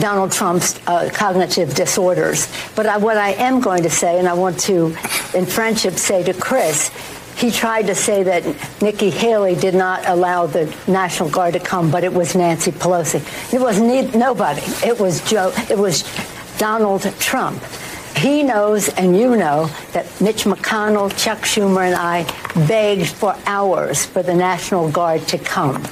Donald 0.01 0.33
Trump's 0.33 0.77
uh, 0.89 1.09
cognitive 1.15 1.77
disorders. 1.77 2.53
But 2.75 2.87
I, 2.87 2.97
what 2.97 3.17
I 3.17 3.31
am 3.35 3.61
going 3.61 3.85
to 3.85 3.91
say, 3.91 4.19
and 4.19 4.27
I 4.27 4.33
want 4.33 4.59
to, 4.63 4.87
in 5.35 5.47
friendship, 5.47 5.95
say 5.95 6.25
to 6.25 6.35
Chris, 6.35 6.91
he 7.37 7.53
tried 7.53 7.87
to 7.87 7.95
say 7.95 8.25
that 8.25 8.83
Nikki 8.83 9.11
Haley 9.11 9.55
did 9.55 9.77
not 9.77 10.05
allow 10.09 10.47
the 10.47 10.67
National 10.89 11.31
Guard 11.31 11.53
to 11.55 11.61
come, 11.61 11.93
but 11.93 12.03
it 12.03 12.13
was 12.13 12.35
Nancy 12.35 12.73
Pelosi. 12.73 13.55
It 13.55 13.61
was 13.61 13.81
ne- 13.81 14.11
nobody. 14.19 14.63
It 14.85 14.99
was 14.99 15.23
Joe. 15.31 15.53
It 15.71 15.79
was 15.79 16.03
Donald 16.59 17.03
Trump. 17.21 17.63
He 18.21 18.43
knows, 18.43 18.91
and 18.91 19.17
you 19.17 19.35
know, 19.35 19.71
that 19.93 20.05
Mitch 20.21 20.45
McConnell, 20.45 21.11
Chuck 21.17 21.39
Schumer, 21.39 21.87
and 21.87 21.95
I 21.95 22.25
begged 22.69 23.09
for 23.09 23.35
hours 23.47 24.05
for 24.05 24.23
the 24.23 24.35
National 24.35 24.91
Guard 24.91 25.27
to 25.29 25.39
come. 25.39 25.83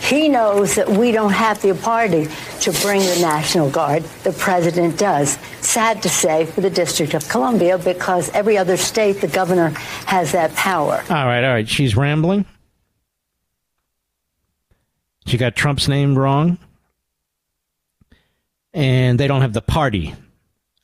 He 0.00 0.28
knows 0.28 0.76
that 0.76 0.88
we 0.88 1.10
don't 1.10 1.32
have 1.32 1.60
the 1.60 1.70
authority 1.70 2.28
to 2.60 2.72
bring 2.82 3.00
the 3.00 3.18
National 3.20 3.68
Guard. 3.68 4.04
The 4.22 4.30
president 4.30 4.96
does. 4.96 5.36
Sad 5.60 6.02
to 6.02 6.08
say 6.08 6.46
for 6.46 6.60
the 6.60 6.70
District 6.70 7.14
of 7.14 7.28
Columbia 7.28 7.78
because 7.78 8.30
every 8.30 8.56
other 8.56 8.76
state, 8.76 9.20
the 9.20 9.26
governor 9.26 9.70
has 10.06 10.30
that 10.32 10.54
power. 10.54 11.02
All 11.10 11.26
right, 11.26 11.42
all 11.42 11.52
right. 11.52 11.68
She's 11.68 11.96
rambling. 11.96 12.44
She 15.26 15.36
got 15.36 15.56
Trump's 15.56 15.88
name 15.88 16.16
wrong. 16.16 16.58
And 18.72 19.18
they 19.18 19.26
don't 19.26 19.42
have 19.42 19.52
the 19.52 19.62
party. 19.62 20.14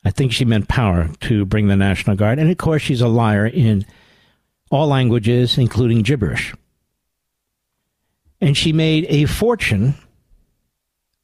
I 0.09 0.11
think 0.11 0.33
she 0.33 0.43
meant 0.43 0.67
power 0.67 1.09
to 1.21 1.45
bring 1.45 1.67
the 1.67 1.75
National 1.75 2.15
Guard. 2.15 2.39
And 2.39 2.49
of 2.49 2.57
course, 2.57 2.81
she's 2.81 3.01
a 3.01 3.07
liar 3.07 3.45
in 3.45 3.85
all 4.71 4.87
languages, 4.87 5.57
including 5.57 6.01
gibberish 6.01 6.53
and 8.41 8.55
she 8.55 8.73
made 8.73 9.05
a 9.09 9.25
fortune 9.25 9.95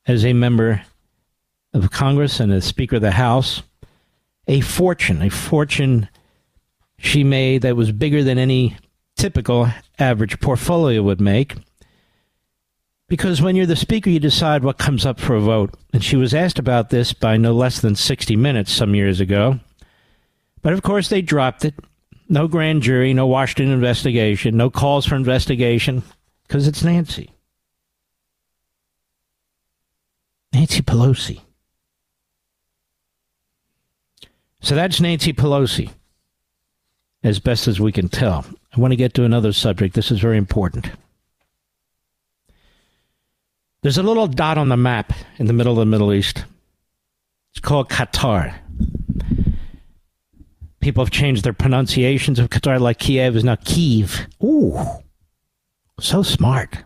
as 0.05 0.25
a 0.25 0.33
member 0.33 0.83
of 1.73 1.91
Congress 1.91 2.39
and 2.39 2.51
as 2.51 2.65
Speaker 2.65 2.97
of 2.97 3.01
the 3.01 3.11
House. 3.11 3.63
A 4.47 4.61
fortune, 4.61 5.21
a 5.21 5.29
fortune 5.29 6.07
she 6.97 7.23
made 7.23 7.63
that 7.63 7.75
was 7.75 7.91
bigger 7.91 8.23
than 8.23 8.37
any 8.37 8.77
typical 9.15 9.67
average 9.97 10.39
portfolio 10.39 11.01
would 11.01 11.19
make. 11.19 11.55
Because 13.07 13.41
when 13.41 13.55
you're 13.55 13.67
the 13.67 13.75
Speaker, 13.75 14.09
you 14.09 14.19
decide 14.19 14.63
what 14.63 14.79
comes 14.79 15.05
up 15.05 15.19
for 15.19 15.35
a 15.35 15.39
vote. 15.39 15.75
And 15.93 16.03
she 16.03 16.15
was 16.15 16.33
asked 16.33 16.57
about 16.57 16.89
this 16.89 17.13
by 17.13 17.37
no 17.37 17.53
less 17.53 17.79
than 17.79 17.95
60 17.95 18.35
Minutes 18.35 18.71
some 18.71 18.95
years 18.95 19.19
ago. 19.19 19.59
But 20.61 20.73
of 20.73 20.81
course, 20.81 21.09
they 21.09 21.21
dropped 21.21 21.65
it. 21.65 21.75
No 22.27 22.47
grand 22.47 22.81
jury, 22.81 23.13
no 23.13 23.27
Washington 23.27 23.71
investigation, 23.71 24.57
no 24.57 24.71
calls 24.71 25.05
for 25.05 25.15
investigation. 25.15 26.01
Because 26.47 26.67
it's 26.67 26.83
Nancy. 26.83 27.31
Nancy 30.53 30.81
Pelosi. 30.81 31.41
So 34.61 34.73
that's 34.73 34.99
Nancy 34.99 35.31
Pelosi, 35.31 35.91
as 37.23 37.39
best 37.39 37.67
as 37.67 37.79
we 37.79 37.91
can 37.91 38.09
tell. 38.09 38.45
I 38.75 38.79
want 38.79 38.93
to 38.93 38.95
get 38.95 39.13
to 39.13 39.23
another 39.23 39.51
subject. 39.51 39.93
This 39.93 40.09
is 40.09 40.19
very 40.19 40.37
important. 40.37 40.89
There's 43.85 43.99
a 43.99 44.01
little 44.01 44.25
dot 44.25 44.57
on 44.57 44.69
the 44.69 44.77
map 44.77 45.13
in 45.37 45.45
the 45.45 45.53
middle 45.53 45.73
of 45.73 45.77
the 45.77 45.85
Middle 45.85 46.11
East. 46.11 46.43
It's 47.51 47.59
called 47.59 47.87
Qatar. 47.87 48.55
People 50.79 51.05
have 51.05 51.11
changed 51.11 51.43
their 51.43 51.53
pronunciations 51.53 52.39
of 52.39 52.49
Qatar, 52.49 52.79
like 52.79 52.97
Kiev 52.97 53.35
is 53.35 53.43
now 53.43 53.53
Kyiv. 53.57 54.25
Ooh. 54.43 54.83
So 55.99 56.23
smart. 56.23 56.83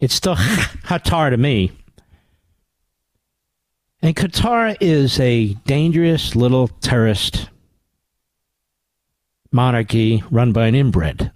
It's 0.00 0.12
still 0.12 0.34
Qatar 0.36 1.30
to 1.30 1.38
me. 1.38 1.72
And 4.02 4.14
Qatar 4.14 4.76
is 4.82 5.18
a 5.18 5.54
dangerous 5.64 6.36
little 6.36 6.68
terrorist 6.68 7.48
monarchy 9.50 10.22
run 10.30 10.52
by 10.52 10.66
an 10.66 10.74
inbred. 10.74 11.32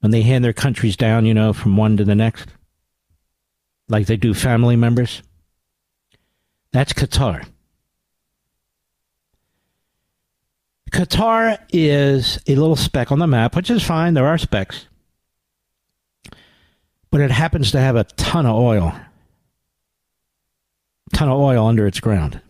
When 0.00 0.10
they 0.10 0.22
hand 0.22 0.44
their 0.44 0.52
countries 0.52 0.96
down, 0.96 1.24
you 1.24 1.34
know, 1.34 1.52
from 1.52 1.76
one 1.76 1.96
to 1.98 2.04
the 2.04 2.16
next, 2.16 2.48
like 3.88 4.06
they 4.06 4.16
do 4.16 4.34
family 4.34 4.76
members. 4.76 5.22
That's 6.72 6.92
Qatar. 6.92 7.46
Qatar 10.90 11.58
is 11.72 12.38
a 12.46 12.54
little 12.54 12.76
speck 12.76 13.12
on 13.12 13.18
the 13.18 13.26
map, 13.26 13.56
which 13.56 13.70
is 13.70 13.82
fine. 13.82 14.14
There 14.14 14.26
are 14.26 14.38
specks 14.38 14.86
but 17.16 17.20
it 17.20 17.30
happens 17.30 17.70
to 17.70 17.80
have 17.80 17.96
a 17.96 18.04
ton 18.04 18.44
of 18.44 18.54
oil. 18.54 18.94
Ton 21.14 21.28
of 21.28 21.38
oil 21.38 21.66
under 21.66 21.86
its 21.86 21.98
ground. 21.98 22.42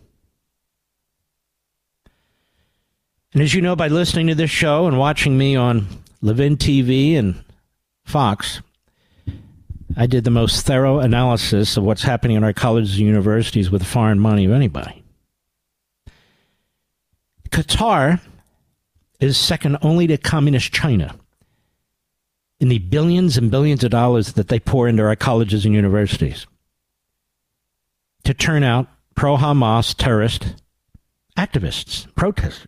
And 3.33 3.43
as 3.43 3.55
you 3.55 3.61
know 3.61 3.77
by 3.77 3.87
listening 3.87 4.27
to 4.29 4.35
this 4.35 4.51
show 4.51 4.89
and 4.89 4.99
watching 4.99 5.39
me 5.39 5.55
on 5.55 5.87
Levin 6.21 6.57
TV 6.57 7.17
and 7.17 7.45
Fox, 8.05 8.61
I 9.97 10.07
did 10.07 10.25
the 10.25 10.31
most 10.31 10.67
thorough 10.67 10.99
analysis 10.99 11.77
of 11.79 11.85
what's 11.85 12.03
happening 12.03 12.37
in 12.37 12.45
our 12.45 12.53
colleges 12.53 12.99
and 12.99 13.07
universities 13.07 13.71
with 13.71 13.83
foreign 13.83 14.21
money 14.21 14.45
of 14.45 14.53
anybody. 14.53 15.03
Qatar 17.51 18.21
is 19.21 19.39
second 19.39 19.79
only 19.81 20.07
to 20.07 20.19
communist 20.19 20.73
China 20.73 21.17
in 22.61 22.69
the 22.69 22.79
billions 22.79 23.39
and 23.39 23.51
billions 23.51 23.83
of 23.85 23.91
dollars 23.91 24.35
that 24.35 24.49
they 24.49 24.61
pour 24.61 24.87
into 24.87 25.03
our 25.03 25.17
colleges 25.17 25.65
and 25.65 25.75
universities 25.75 26.47
to 28.25 28.35
turn 28.35 28.63
out 28.63 28.89
pro 29.15 29.37
Hamas 29.37 29.95
terrorist 29.95 30.57
activists, 31.39 32.13
protesters, 32.15 32.67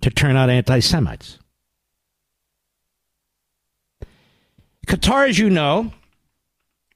to 0.00 0.10
turn 0.10 0.36
out 0.36 0.50
anti 0.50 0.78
Semites. 0.78 1.38
Qatar, 4.86 5.28
as 5.28 5.38
you 5.38 5.50
know, 5.50 5.92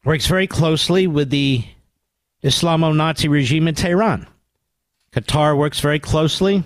works 0.04 0.26
very 0.26 0.46
closely 0.46 1.06
with 1.06 1.30
the 1.30 1.64
Islamo 2.42 2.94
Nazi 2.94 3.28
regime 3.28 3.68
in 3.68 3.74
Tehran. 3.74 4.26
Qatar 5.12 5.56
works 5.56 5.80
very 5.80 5.98
closely 5.98 6.62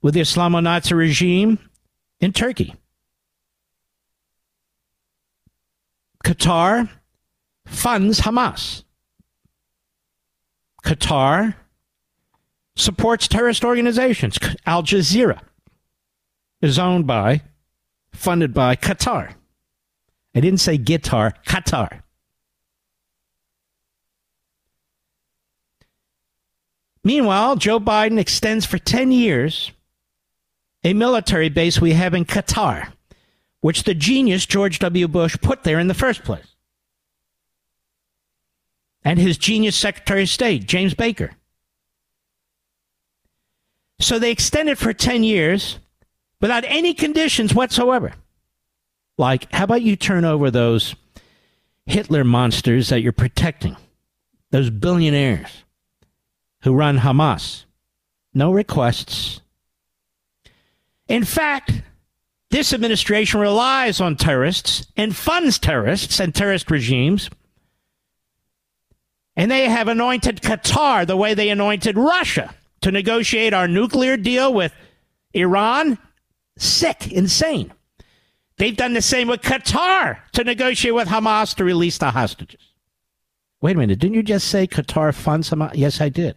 with 0.00 0.14
the 0.14 0.20
Islamo 0.20 0.62
Nazi 0.62 0.94
regime 0.94 1.58
in 2.20 2.32
Turkey. 2.32 2.74
Qatar 6.24 6.88
funds 7.66 8.20
Hamas. 8.20 8.84
Qatar 10.84 11.54
supports 12.76 13.26
terrorist 13.26 13.64
organizations. 13.64 14.38
Al 14.64 14.82
Jazeera 14.82 15.40
is 16.60 16.78
owned 16.78 17.06
by, 17.06 17.42
funded 18.14 18.54
by 18.54 18.76
Qatar. 18.76 19.34
I 20.34 20.40
didn't 20.40 20.60
say 20.60 20.76
guitar, 20.76 21.34
Qatar. 21.46 22.00
Meanwhile, 27.04 27.56
Joe 27.56 27.78
Biden 27.78 28.18
extends 28.18 28.64
for 28.64 28.78
10 28.78 29.12
years 29.12 29.72
a 30.82 30.94
military 30.94 31.50
base 31.50 31.80
we 31.80 31.92
have 31.92 32.14
in 32.14 32.24
Qatar, 32.24 32.92
which 33.60 33.84
the 33.84 33.94
genius 33.94 34.46
George 34.46 34.78
W. 34.78 35.06
Bush 35.06 35.36
put 35.42 35.64
there 35.64 35.78
in 35.78 35.88
the 35.88 35.94
first 35.94 36.24
place. 36.24 36.56
And 39.04 39.18
his 39.18 39.36
genius 39.36 39.76
Secretary 39.76 40.22
of 40.22 40.30
State, 40.30 40.66
James 40.66 40.94
Baker. 40.94 41.32
So 44.00 44.18
they 44.18 44.30
extended 44.30 44.78
for 44.78 44.92
10 44.92 45.24
years 45.24 45.78
without 46.40 46.64
any 46.66 46.94
conditions 46.94 47.54
whatsoever. 47.54 48.12
Like, 49.16 49.50
how 49.52 49.64
about 49.64 49.82
you 49.82 49.96
turn 49.96 50.24
over 50.24 50.50
those 50.50 50.94
Hitler 51.86 52.24
monsters 52.24 52.88
that 52.88 53.00
you're 53.00 53.12
protecting, 53.12 53.76
those 54.50 54.70
billionaires 54.70 55.64
who 56.62 56.74
run 56.74 56.98
Hamas? 56.98 57.64
No 58.32 58.52
requests. 58.52 59.40
In 61.06 61.24
fact, 61.24 61.82
this 62.50 62.72
administration 62.72 63.40
relies 63.40 64.00
on 64.00 64.16
terrorists 64.16 64.86
and 64.96 65.14
funds 65.14 65.58
terrorists 65.58 66.20
and 66.20 66.34
terrorist 66.34 66.70
regimes. 66.70 67.30
And 69.36 69.50
they 69.50 69.68
have 69.68 69.88
anointed 69.88 70.40
Qatar 70.40 71.06
the 71.06 71.16
way 71.16 71.34
they 71.34 71.50
anointed 71.50 71.98
Russia 71.98 72.54
to 72.82 72.92
negotiate 72.92 73.52
our 73.52 73.66
nuclear 73.66 74.16
deal 74.16 74.54
with 74.54 74.72
Iran. 75.32 75.98
Sick, 76.56 77.10
insane. 77.10 77.72
They've 78.56 78.76
done 78.76 78.92
the 78.92 79.02
same 79.02 79.28
with 79.28 79.42
Qatar 79.42 80.18
to 80.32 80.44
negotiate 80.44 80.94
with 80.94 81.08
Hamas 81.08 81.54
to 81.56 81.64
release 81.64 81.98
the 81.98 82.10
hostages. 82.10 82.60
Wait 83.60 83.74
a 83.74 83.78
minute, 83.78 83.98
didn't 83.98 84.14
you 84.14 84.22
just 84.22 84.48
say 84.48 84.66
Qatar 84.66 85.14
funds 85.14 85.50
Hamas? 85.50 85.72
Yes, 85.74 86.00
I 86.00 86.08
did. 86.08 86.36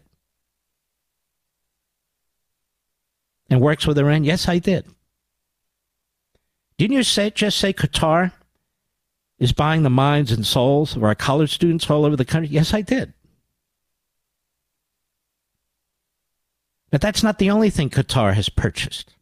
And 3.50 3.62
works 3.62 3.86
with 3.86 3.98
Iran? 3.98 4.24
Yes, 4.24 4.48
I 4.48 4.60
did. 4.60 4.86
Didn't 6.78 6.96
you 6.96 7.04
say 7.04 7.30
just 7.30 7.58
say 7.58 7.74
Qatar 7.74 8.32
is 9.40 9.54
buying 9.54 9.84
the 9.84 9.90
minds 9.90 10.32
and 10.32 10.46
souls 10.46 10.96
of 10.96 11.04
our 11.04 11.16
college 11.16 11.54
students 11.54 11.90
all 11.90 12.06
over 12.06 12.16
the 12.16 12.26
country? 12.26 12.50
Yes, 12.50 12.74
I 12.74 12.82
did. 12.82 13.14
But 16.90 17.02
that's 17.02 17.24
not 17.24 17.38
the 17.38 17.50
only 17.50 17.70
thing 17.70 17.90
Qatar 17.90 18.34
has 18.34 18.50
purchased 18.50 19.14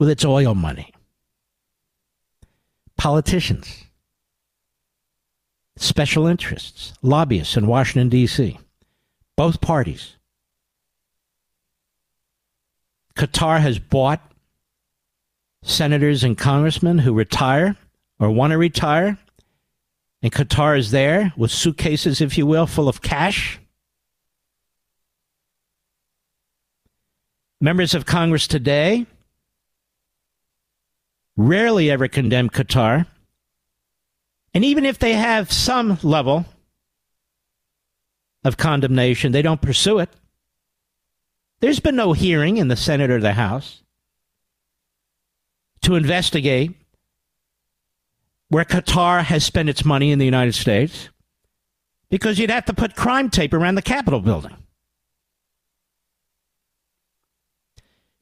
with 0.00 0.08
its 0.08 0.24
oil 0.24 0.54
money. 0.54 0.92
Politicians, 2.96 3.84
special 5.76 6.26
interests, 6.26 6.94
lobbyists 7.02 7.56
in 7.56 7.66
Washington, 7.66 8.08
D.C., 8.08 8.58
both 9.36 9.60
parties. 9.60 10.16
Qatar 13.14 13.60
has 13.60 13.78
bought 13.78 14.20
senators 15.62 16.24
and 16.24 16.36
congressmen 16.36 16.98
who 16.98 17.12
retire 17.12 17.76
or 18.18 18.30
want 18.30 18.52
to 18.52 18.58
retire, 18.58 19.18
and 20.22 20.32
Qatar 20.32 20.78
is 20.78 20.90
there 20.90 21.32
with 21.36 21.50
suitcases, 21.50 22.22
if 22.22 22.38
you 22.38 22.46
will, 22.46 22.66
full 22.66 22.88
of 22.88 23.02
cash. 23.02 23.58
Members 27.60 27.94
of 27.94 28.06
Congress 28.06 28.46
today 28.46 29.06
rarely 31.36 31.90
ever 31.90 32.08
condemn 32.08 32.50
Qatar. 32.50 33.06
And 34.52 34.64
even 34.64 34.84
if 34.84 34.98
they 34.98 35.14
have 35.14 35.52
some 35.52 35.98
level 36.02 36.44
of 38.44 38.56
condemnation, 38.56 39.32
they 39.32 39.42
don't 39.42 39.62
pursue 39.62 39.98
it. 39.98 40.10
There's 41.60 41.80
been 41.80 41.96
no 41.96 42.12
hearing 42.12 42.56
in 42.56 42.68
the 42.68 42.76
Senate 42.76 43.10
or 43.10 43.20
the 43.20 43.34
House 43.34 43.82
to 45.82 45.94
investigate 45.94 46.74
where 48.48 48.64
Qatar 48.64 49.22
has 49.22 49.44
spent 49.44 49.68
its 49.68 49.84
money 49.84 50.10
in 50.10 50.18
the 50.18 50.24
United 50.24 50.54
States 50.54 51.08
because 52.10 52.38
you'd 52.38 52.50
have 52.50 52.64
to 52.64 52.74
put 52.74 52.96
crime 52.96 53.30
tape 53.30 53.54
around 53.54 53.76
the 53.76 53.82
Capitol 53.82 54.20
building. 54.20 54.56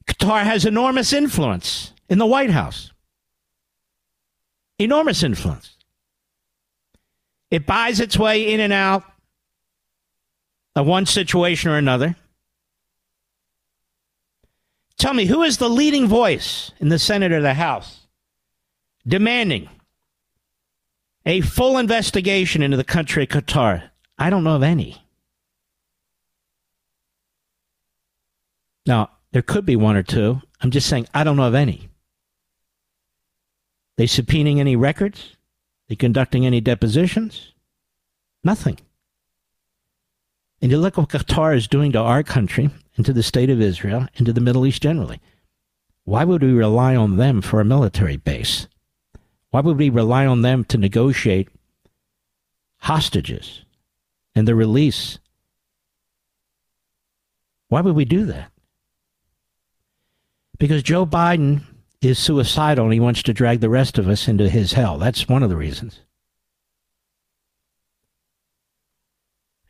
Qatar 0.05 0.43
has 0.43 0.65
enormous 0.65 1.13
influence 1.13 1.93
in 2.09 2.17
the 2.17 2.25
White 2.25 2.51
House. 2.51 2.91
Enormous 4.79 5.23
influence. 5.23 5.75
It 7.51 7.65
buys 7.65 7.99
its 7.99 8.17
way 8.17 8.53
in 8.53 8.59
and 8.59 8.71
out 8.71 9.03
of 10.75 10.85
one 10.87 11.05
situation 11.05 11.69
or 11.69 11.77
another. 11.77 12.15
Tell 14.97 15.13
me, 15.13 15.25
who 15.25 15.43
is 15.43 15.57
the 15.57 15.69
leading 15.69 16.07
voice 16.07 16.71
in 16.79 16.89
the 16.89 16.99
Senate 16.99 17.31
or 17.31 17.41
the 17.41 17.53
House 17.53 18.07
demanding 19.07 19.69
a 21.25 21.41
full 21.41 21.77
investigation 21.77 22.61
into 22.61 22.77
the 22.77 22.83
country 22.83 23.23
of 23.23 23.29
Qatar? 23.29 23.89
I 24.17 24.29
don't 24.29 24.43
know 24.43 24.55
of 24.55 24.63
any. 24.63 25.01
Now, 28.85 29.09
there 29.31 29.41
could 29.41 29.65
be 29.65 29.75
one 29.75 29.95
or 29.95 30.03
two. 30.03 30.41
I'm 30.61 30.71
just 30.71 30.87
saying, 30.87 31.07
I 31.13 31.23
don't 31.23 31.37
know 31.37 31.47
of 31.47 31.55
any. 31.55 31.89
They 33.99 34.05
subpoenaing 34.05 34.59
any 34.59 34.77
records? 34.77 35.35
They 35.89 35.95
conducting 35.97 36.45
any 36.45 36.61
depositions? 36.61 37.51
Nothing. 38.45 38.79
And 40.61 40.71
you 40.71 40.77
look 40.77 40.95
what 40.95 41.09
Qatar 41.09 41.53
is 41.53 41.67
doing 41.67 41.91
to 41.91 41.99
our 41.99 42.23
country 42.23 42.69
and 42.95 43.05
to 43.05 43.11
the 43.11 43.21
state 43.21 43.49
of 43.49 43.59
Israel 43.59 44.07
and 44.15 44.25
to 44.25 44.31
the 44.31 44.39
Middle 44.39 44.65
East 44.65 44.81
generally. 44.81 45.19
Why 46.05 46.23
would 46.23 46.41
we 46.41 46.53
rely 46.53 46.95
on 46.95 47.17
them 47.17 47.41
for 47.41 47.59
a 47.59 47.65
military 47.65 48.15
base? 48.15 48.69
Why 49.49 49.59
would 49.59 49.77
we 49.77 49.89
rely 49.89 50.25
on 50.25 50.43
them 50.43 50.63
to 50.69 50.77
negotiate 50.77 51.49
hostages 52.77 53.65
and 54.33 54.47
the 54.47 54.55
release? 54.55 55.19
Why 57.67 57.81
would 57.81 57.97
we 57.97 58.05
do 58.05 58.23
that? 58.27 58.49
Because 60.57 60.83
Joe 60.83 61.05
Biden 61.05 61.65
is 62.01 62.17
suicidal 62.17 62.85
and 62.85 62.93
he 62.93 62.99
wants 62.99 63.23
to 63.23 63.33
drag 63.33 63.59
the 63.59 63.69
rest 63.69 63.97
of 63.97 64.07
us 64.07 64.27
into 64.27 64.49
his 64.49 64.73
hell. 64.73 64.97
That's 64.97 65.27
one 65.27 65.43
of 65.43 65.49
the 65.49 65.57
reasons. 65.57 65.99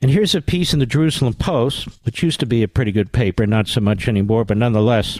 And 0.02 0.12
here's 0.12 0.36
a 0.36 0.42
piece 0.42 0.72
in 0.72 0.80
the 0.80 0.86
Jerusalem 0.86 1.34
Post, 1.34 1.88
which 2.04 2.24
used 2.24 2.40
to 2.40 2.46
be 2.46 2.64
a 2.64 2.68
pretty 2.68 2.92
good 2.92 3.12
paper, 3.12 3.46
not 3.46 3.68
so 3.68 3.82
much 3.82 4.08
anymore, 4.08 4.46
but 4.46 4.58
nonetheless. 4.58 5.20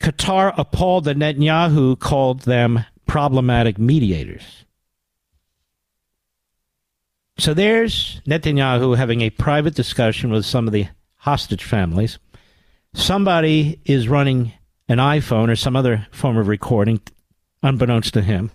Qatar 0.00 0.52
appalled 0.58 1.04
that 1.04 1.16
Netanyahu 1.16 1.98
called 1.98 2.40
them 2.40 2.84
problematic 3.06 3.78
mediators. 3.78 4.64
So 7.38 7.54
there's 7.54 8.20
Netanyahu 8.26 8.96
having 8.96 9.22
a 9.22 9.30
private 9.30 9.74
discussion 9.74 10.30
with 10.30 10.44
some 10.44 10.66
of 10.66 10.72
the 10.72 10.88
hostage 11.16 11.64
families. 11.64 12.18
Somebody 12.94 13.80
is 13.84 14.08
running 14.08 14.52
an 14.88 14.98
iPhone 14.98 15.50
or 15.50 15.56
some 15.56 15.76
other 15.76 16.06
form 16.10 16.36
of 16.36 16.48
recording, 16.48 17.00
unbeknownst 17.62 18.14
to 18.14 18.22
him. 18.22 18.50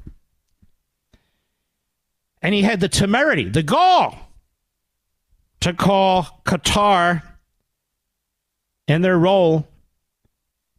And 2.42 2.54
he 2.54 2.64
had 2.64 2.80
the 2.80 2.90
temerity, 2.90 3.48
the 3.48 3.64
gall 3.64 4.18
to 5.62 5.74
call 5.74 6.42
Qatar 6.44 7.22
and 8.88 9.04
their 9.04 9.18
role 9.18 9.68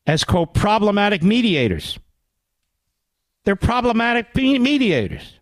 as, 0.06 0.24
quote, 0.24 0.52
problematic 0.52 1.22
mediators. 1.22 1.98
They're 3.44 3.56
problematic 3.56 4.35
mediators. 4.35 5.39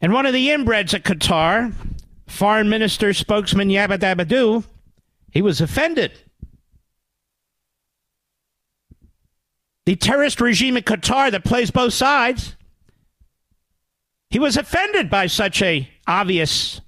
And 0.00 0.12
one 0.14 0.24
of 0.24 0.32
the 0.32 0.48
inbreds 0.48 0.94
at 0.94 1.02
Qatar, 1.02 1.74
foreign 2.26 2.70
minister 2.70 3.12
spokesman 3.12 3.68
Yabba 3.68 3.98
Dabba 3.98 4.26
Doo, 4.26 4.64
he 5.30 5.42
was 5.42 5.60
offended. 5.60 6.12
The 9.86 9.96
terrorist 9.96 10.40
regime 10.40 10.76
in 10.76 10.82
Qatar 10.82 11.30
that 11.30 11.44
plays 11.44 11.70
both 11.70 11.94
sides, 11.94 12.56
he 14.28 14.38
was 14.38 14.56
offended 14.56 15.10
by 15.10 15.26
such 15.26 15.60
a 15.62 15.88
obvious 16.06 16.80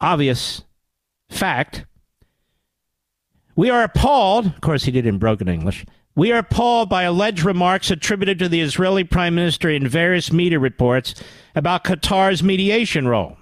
obvious 0.00 0.62
fact. 1.30 1.86
We 3.56 3.70
are 3.70 3.84
appalled, 3.84 4.46
of 4.46 4.60
course, 4.60 4.84
he 4.84 4.90
did 4.90 5.06
in 5.06 5.18
broken 5.18 5.48
English. 5.48 5.86
We 6.16 6.30
are 6.32 6.38
appalled 6.38 6.88
by 6.88 7.04
alleged 7.04 7.44
remarks 7.44 7.90
attributed 7.90 8.38
to 8.40 8.48
the 8.48 8.60
Israeli 8.60 9.04
Prime 9.04 9.34
Minister 9.34 9.70
in 9.70 9.88
various 9.88 10.32
media 10.32 10.58
reports 10.58 11.14
about 11.54 11.84
Qatar's 11.84 12.42
mediation 12.42 13.08
role. 13.08 13.36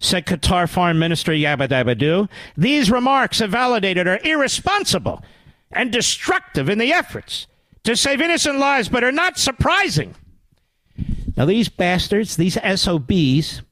Said 0.00 0.24
Qatar 0.24 0.68
Foreign 0.68 0.98
Minister 0.98 1.32
Yabba 1.32 2.38
these 2.56 2.90
remarks, 2.90 3.40
if 3.40 3.50
validated, 3.50 4.08
are 4.08 4.18
irresponsible 4.24 5.22
and 5.70 5.92
destructive 5.92 6.68
in 6.68 6.78
the 6.78 6.92
efforts 6.92 7.46
to 7.84 7.96
save 7.96 8.20
innocent 8.20 8.58
lives, 8.58 8.88
but 8.88 9.04
are 9.04 9.12
not 9.12 9.38
surprising. 9.38 10.14
Now, 11.36 11.44
these 11.46 11.68
bastards, 11.68 12.36
these 12.36 12.58
SOBs, 12.62 13.62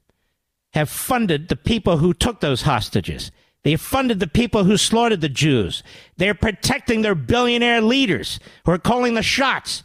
have 0.73 0.89
funded 0.89 1.49
the 1.49 1.57
people 1.57 1.99
who 1.99 2.15
took 2.15 2.41
those 2.41 2.63
hostages. 2.63 3.31
They 3.65 3.77
funded 3.77 4.21
the 4.21 4.27
people 4.27 4.65
who 4.65 4.77
slaughtered 4.77 5.21
the 5.21 5.29
Jews. 5.29 5.83
They're 6.17 6.35
protecting 6.35 7.03
their 7.03 7.15
billionaire 7.15 7.81
leaders 7.81 8.39
who 8.65 8.73
are 8.73 8.79
calling 8.79 9.15
the 9.15 9.23
shots 9.23 9.83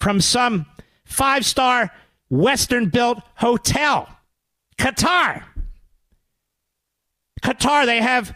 from 0.00 0.20
some 0.20 0.66
five 1.04 1.44
star 1.44 1.90
Western 2.30 2.88
built 2.88 3.18
hotel. 3.36 4.08
Qatar. 4.78 5.44
Qatar, 7.42 7.86
they 7.86 8.00
have 8.00 8.34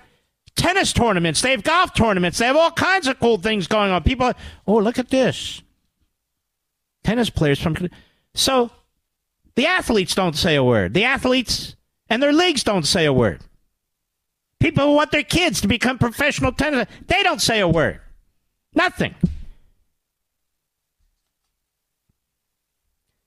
tennis 0.57 0.93
tournaments, 0.93 1.41
they 1.41 1.51
have 1.51 1.63
golf 1.63 1.95
tournaments, 1.95 2.39
they 2.39 2.47
have 2.47 2.57
all 2.57 2.71
kinds 2.71 3.07
of 3.07 3.19
cool 3.19 3.39
things 3.39 3.67
going 3.67 3.91
on. 3.91 4.03
People, 4.03 4.33
oh, 4.67 4.79
look 4.79 4.99
at 4.99 5.11
this. 5.11 5.63
Tennis 7.05 7.31
players 7.31 7.61
from. 7.61 7.77
So 8.35 8.71
the 9.55 9.67
athletes 9.67 10.15
don't 10.15 10.37
say 10.37 10.55
a 10.57 10.65
word. 10.65 10.95
The 10.95 11.05
athletes 11.05 11.77
and 12.09 12.23
their 12.23 12.33
leagues 12.33 12.63
don't 12.63 12.87
say 12.87 13.07
a 13.07 13.13
word. 13.13 13.41
People 14.61 14.87
who 14.87 14.93
want 14.95 15.11
their 15.11 15.25
kids 15.25 15.61
to 15.63 15.69
become 15.69 15.99
professional 15.99 16.53
tennis, 16.53 16.87
they 17.09 17.23
don't 17.23 17.43
say 17.43 17.61
a 17.61 17.69
word. 17.69 18.01
Nothing. 18.75 19.15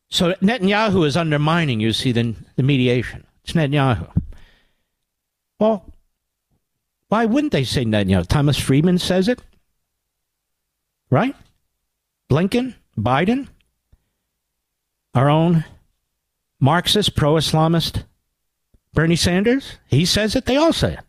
So 0.10 0.34
Netanyahu 0.36 1.06
is 1.06 1.18
undermining, 1.18 1.82
you 1.82 1.92
see, 1.92 2.14
the, 2.14 2.36
the 2.56 2.64
mediation. 2.64 3.26
It's 3.44 3.52
Netanyahu. 3.52 4.10
Well, 5.60 5.86
why 7.10 7.26
wouldn't 7.26 7.54
they 7.54 7.64
say 7.64 7.86
Netanyahu? 7.86 8.28
Thomas 8.28 8.60
Friedman 8.60 8.98
says 8.98 9.28
it. 9.28 9.42
Right? 11.10 11.36
Blinken, 12.30 12.76
Biden, 12.98 13.48
our 15.14 15.30
own 15.30 15.64
Marxist, 16.60 17.16
pro 17.16 17.36
Islamist 17.36 18.04
Bernie 18.94 19.16
Sanders, 19.16 19.78
he 19.88 20.06
says 20.06 20.36
it, 20.36 20.46
they 20.46 20.56
all 20.56 20.74
say 20.74 20.94
it. 20.94 21.00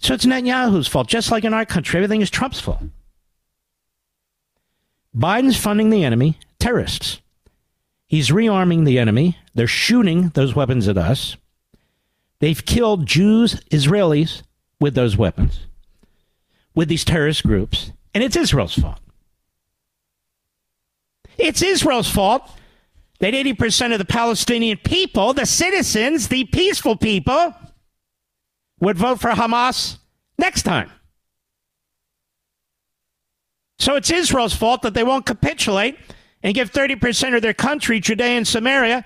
So 0.00 0.14
it's 0.14 0.26
Netanyahu's 0.26 0.86
fault, 0.86 1.08
just 1.08 1.30
like 1.30 1.44
in 1.44 1.54
our 1.54 1.64
country, 1.64 1.98
everything 1.98 2.20
is 2.20 2.30
Trump's 2.30 2.60
fault. 2.60 2.82
Biden's 5.16 5.56
funding 5.56 5.90
the 5.90 6.04
enemy, 6.04 6.38
terrorists. 6.60 7.20
He's 8.06 8.28
rearming 8.28 8.84
the 8.84 8.98
enemy. 8.98 9.36
They're 9.54 9.66
shooting 9.66 10.28
those 10.30 10.54
weapons 10.54 10.86
at 10.86 10.96
us. 10.96 11.36
They've 12.40 12.64
killed 12.64 13.06
Jews, 13.06 13.56
Israelis 13.70 14.42
with 14.80 14.94
those 14.94 15.16
weapons, 15.16 15.66
with 16.74 16.88
these 16.88 17.04
terrorist 17.04 17.42
groups, 17.42 17.92
and 18.14 18.22
it's 18.22 18.36
Israel's 18.36 18.74
fault. 18.74 19.00
It's 21.36 21.62
Israel's 21.62 22.10
fault 22.10 22.50
that 23.20 23.34
80% 23.34 23.92
of 23.92 23.98
the 23.98 24.04
Palestinian 24.04 24.78
people, 24.78 25.32
the 25.32 25.46
citizens, 25.46 26.28
the 26.28 26.44
peaceful 26.44 26.96
people, 26.96 27.54
would 28.80 28.96
vote 28.96 29.20
for 29.20 29.30
Hamas 29.30 29.98
next 30.38 30.62
time. 30.62 30.90
So 33.78 33.96
it's 33.96 34.10
Israel's 34.10 34.54
fault 34.54 34.82
that 34.82 34.94
they 34.94 35.04
won't 35.04 35.26
capitulate 35.26 35.96
and 36.42 36.54
give 36.54 36.72
30% 36.72 37.34
of 37.34 37.42
their 37.42 37.54
country, 37.54 38.00
Judea 38.00 38.26
and 38.26 38.46
Samaria, 38.46 39.04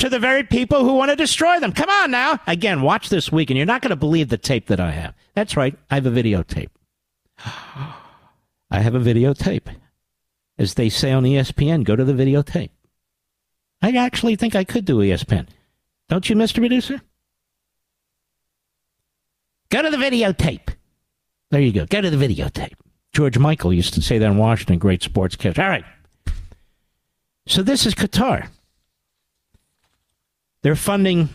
to 0.00 0.08
the 0.08 0.18
very 0.18 0.42
people 0.42 0.84
who 0.84 0.94
want 0.94 1.10
to 1.10 1.16
destroy 1.16 1.60
them. 1.60 1.72
Come 1.72 1.90
on 1.90 2.10
now. 2.10 2.40
Again, 2.46 2.82
watch 2.82 3.08
this 3.08 3.30
week, 3.30 3.50
and 3.50 3.56
you're 3.56 3.66
not 3.66 3.82
going 3.82 3.90
to 3.90 3.96
believe 3.96 4.28
the 4.28 4.38
tape 4.38 4.66
that 4.66 4.80
I 4.80 4.90
have. 4.90 5.14
That's 5.34 5.56
right. 5.56 5.76
I 5.90 5.96
have 5.96 6.06
a 6.06 6.10
videotape. 6.10 6.70
I 8.72 8.80
have 8.80 8.94
a 8.94 9.00
videotape. 9.00 9.74
As 10.58 10.74
they 10.74 10.88
say 10.88 11.12
on 11.12 11.24
ESPN, 11.24 11.84
go 11.84 11.96
to 11.96 12.04
the 12.04 12.12
videotape. 12.12 12.70
I 13.82 13.92
actually 13.92 14.36
think 14.36 14.54
I 14.54 14.64
could 14.64 14.84
do 14.84 14.98
ESPN. 14.98 15.48
Don't 16.08 16.28
you, 16.28 16.36
Mr. 16.36 16.56
Producer? 16.56 17.00
Go 19.70 19.82
to 19.82 19.90
the 19.90 19.96
videotape. 19.96 20.74
There 21.50 21.60
you 21.60 21.72
go. 21.72 21.86
Go 21.86 22.00
to 22.00 22.10
the 22.10 22.16
videotape. 22.16 22.74
George 23.12 23.38
Michael 23.38 23.72
used 23.72 23.94
to 23.94 24.02
say 24.02 24.18
that 24.18 24.26
in 24.26 24.36
Washington, 24.36 24.78
great 24.78 25.02
sports 25.02 25.36
catch. 25.36 25.58
All 25.58 25.68
right. 25.68 25.84
So 27.46 27.62
this 27.62 27.86
is 27.86 27.94
Qatar. 27.94 28.48
They're 30.62 30.76
funding 30.76 31.28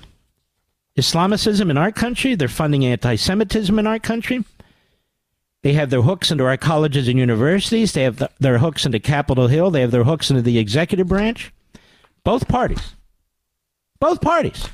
Islamicism 0.97 1.69
in 1.69 1.77
our 1.77 1.91
country. 1.91 2.35
They're 2.35 2.47
funding 2.47 2.85
anti 2.85 3.15
Semitism 3.15 3.77
in 3.77 3.88
our 3.88 3.99
country. 3.99 4.43
They 5.64 5.73
have 5.73 5.89
their 5.89 6.03
hooks 6.03 6.30
into 6.30 6.45
our 6.45 6.57
colleges 6.57 7.07
and 7.07 7.18
universities. 7.18 7.93
They 7.93 8.03
have 8.03 8.18
the, 8.18 8.30
their 8.39 8.60
hooks 8.60 8.85
into 8.85 8.99
Capitol 8.99 9.47
Hill. 9.47 9.72
They 9.72 9.81
have 9.81 9.91
their 9.91 10.03
hooks 10.03 10.30
into 10.30 10.43
the 10.43 10.60
executive 10.60 11.07
branch. 11.07 11.52
Both 12.23 12.47
parties. 12.47 12.95
Both 13.99 14.22
parties. 14.22 14.68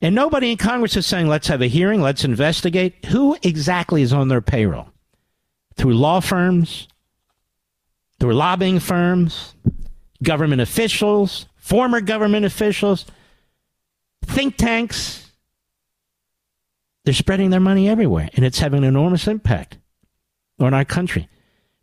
And 0.00 0.14
nobody 0.14 0.52
in 0.52 0.56
Congress 0.56 0.96
is 0.96 1.06
saying, 1.06 1.26
let's 1.26 1.48
have 1.48 1.60
a 1.60 1.66
hearing, 1.66 2.00
let's 2.00 2.24
investigate. 2.24 3.04
Who 3.06 3.36
exactly 3.42 4.02
is 4.02 4.12
on 4.12 4.28
their 4.28 4.40
payroll? 4.40 4.88
Through 5.76 5.94
law 5.94 6.20
firms, 6.20 6.86
through 8.20 8.34
lobbying 8.34 8.78
firms, 8.78 9.54
government 10.22 10.60
officials, 10.60 11.46
former 11.68 12.00
government 12.00 12.46
officials, 12.46 13.04
think 14.24 14.56
tanks. 14.56 15.30
They're 17.04 17.12
spreading 17.12 17.50
their 17.50 17.60
money 17.60 17.90
everywhere, 17.90 18.30
and 18.32 18.44
it's 18.44 18.58
having 18.58 18.78
an 18.78 18.84
enormous 18.84 19.26
impact 19.26 19.76
on 20.58 20.72
our 20.72 20.86
country. 20.86 21.28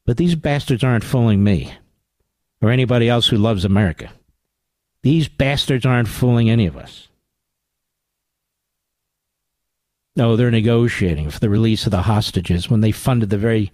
But 0.03 0.17
these 0.17 0.33
bastards 0.33 0.83
aren't 0.83 1.03
fooling 1.03 1.43
me 1.43 1.71
or 2.63 2.71
anybody 2.71 3.07
else 3.07 3.27
who 3.27 3.37
loves 3.37 3.63
America. 3.63 4.11
These 5.03 5.27
bastards 5.27 5.85
aren't 5.85 6.07
fooling 6.07 6.49
any 6.49 6.65
of 6.65 6.75
us. 6.75 7.07
No, 10.15 10.35
they're 10.35 10.49
negotiating 10.49 11.29
for 11.29 11.39
the 11.39 11.49
release 11.49 11.85
of 11.85 11.91
the 11.91 12.03
hostages 12.03 12.71
when 12.71 12.81
they 12.81 12.91
funded 12.91 13.29
the 13.29 13.37
very 13.37 13.71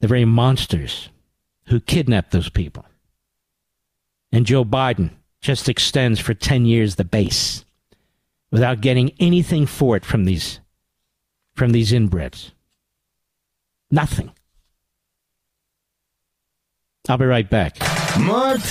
the 0.00 0.06
very 0.06 0.24
monsters 0.24 1.08
who 1.66 1.80
kidnapped 1.80 2.30
those 2.30 2.50
people. 2.50 2.84
And 4.30 4.46
Joe 4.46 4.64
Biden 4.64 5.10
just 5.44 5.68
extends 5.68 6.18
for 6.18 6.32
10 6.32 6.64
years 6.64 6.94
the 6.94 7.04
base 7.04 7.66
without 8.50 8.80
getting 8.80 9.12
anything 9.20 9.66
for 9.66 9.94
it 9.94 10.04
from 10.04 10.24
these 10.24 10.60
from 11.54 11.70
these 11.70 11.92
inbreds. 11.92 12.52
Nothing. 13.90 14.32
I'll 17.08 17.18
be 17.18 17.26
right 17.26 17.48
back. 17.48 17.76
Mark 18.18 18.62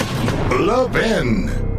Levin. 0.49 1.72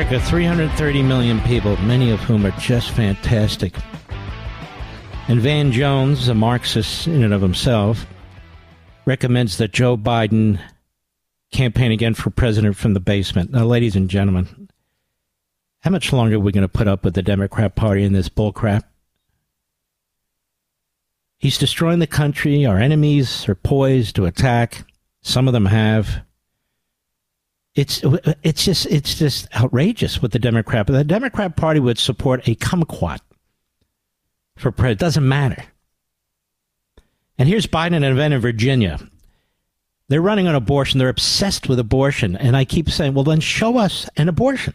America, 0.00 0.26
330 0.30 1.02
million 1.02 1.40
people, 1.42 1.76
many 1.82 2.10
of 2.10 2.20
whom 2.20 2.46
are 2.46 2.52
just 2.52 2.90
fantastic. 2.92 3.74
And 5.28 5.42
Van 5.42 5.72
Jones, 5.72 6.26
a 6.28 6.34
Marxist 6.34 7.06
in 7.06 7.22
and 7.22 7.34
of 7.34 7.42
himself, 7.42 8.06
recommends 9.04 9.58
that 9.58 9.72
Joe 9.72 9.98
Biden 9.98 10.58
campaign 11.52 11.92
again 11.92 12.14
for 12.14 12.30
president 12.30 12.78
from 12.78 12.94
the 12.94 13.00
basement. 13.00 13.50
Now, 13.50 13.66
ladies 13.66 13.94
and 13.94 14.08
gentlemen, 14.08 14.70
how 15.80 15.90
much 15.90 16.14
longer 16.14 16.36
are 16.36 16.40
we 16.40 16.52
going 16.52 16.62
to 16.62 16.68
put 16.68 16.88
up 16.88 17.04
with 17.04 17.12
the 17.12 17.22
Democrat 17.22 17.74
Party 17.76 18.02
in 18.02 18.14
this 18.14 18.30
bullcrap? 18.30 18.84
He's 21.36 21.58
destroying 21.58 21.98
the 21.98 22.06
country. 22.06 22.64
Our 22.64 22.78
enemies 22.78 23.46
are 23.50 23.54
poised 23.54 24.16
to 24.16 24.24
attack. 24.24 24.82
Some 25.20 25.46
of 25.46 25.52
them 25.52 25.66
have. 25.66 26.22
It's 27.74 28.02
uh, 28.04 28.34
it's 28.42 28.64
just 28.64 28.86
it's 28.86 29.14
just 29.14 29.46
outrageous 29.54 30.20
with 30.20 30.32
the 30.32 30.38
Democrat. 30.38 30.86
But 30.86 30.94
the 30.94 31.04
Democrat 31.04 31.56
Party 31.56 31.80
would 31.80 31.98
support 31.98 32.46
a 32.48 32.54
kumquat 32.56 33.20
for 34.56 34.72
president. 34.72 35.00
It 35.00 35.04
doesn't 35.04 35.28
matter. 35.28 35.64
And 37.38 37.48
here's 37.48 37.66
Biden 37.66 37.96
and 37.96 38.04
event 38.04 38.34
in 38.34 38.40
Virginia. 38.40 38.98
They're 40.08 40.20
running 40.20 40.48
on 40.48 40.56
abortion. 40.56 40.98
They're 40.98 41.08
obsessed 41.08 41.68
with 41.68 41.78
abortion. 41.78 42.36
And 42.36 42.56
I 42.56 42.64
keep 42.64 42.90
saying, 42.90 43.14
well, 43.14 43.24
then 43.24 43.40
show 43.40 43.78
us 43.78 44.10
an 44.16 44.28
abortion. 44.28 44.74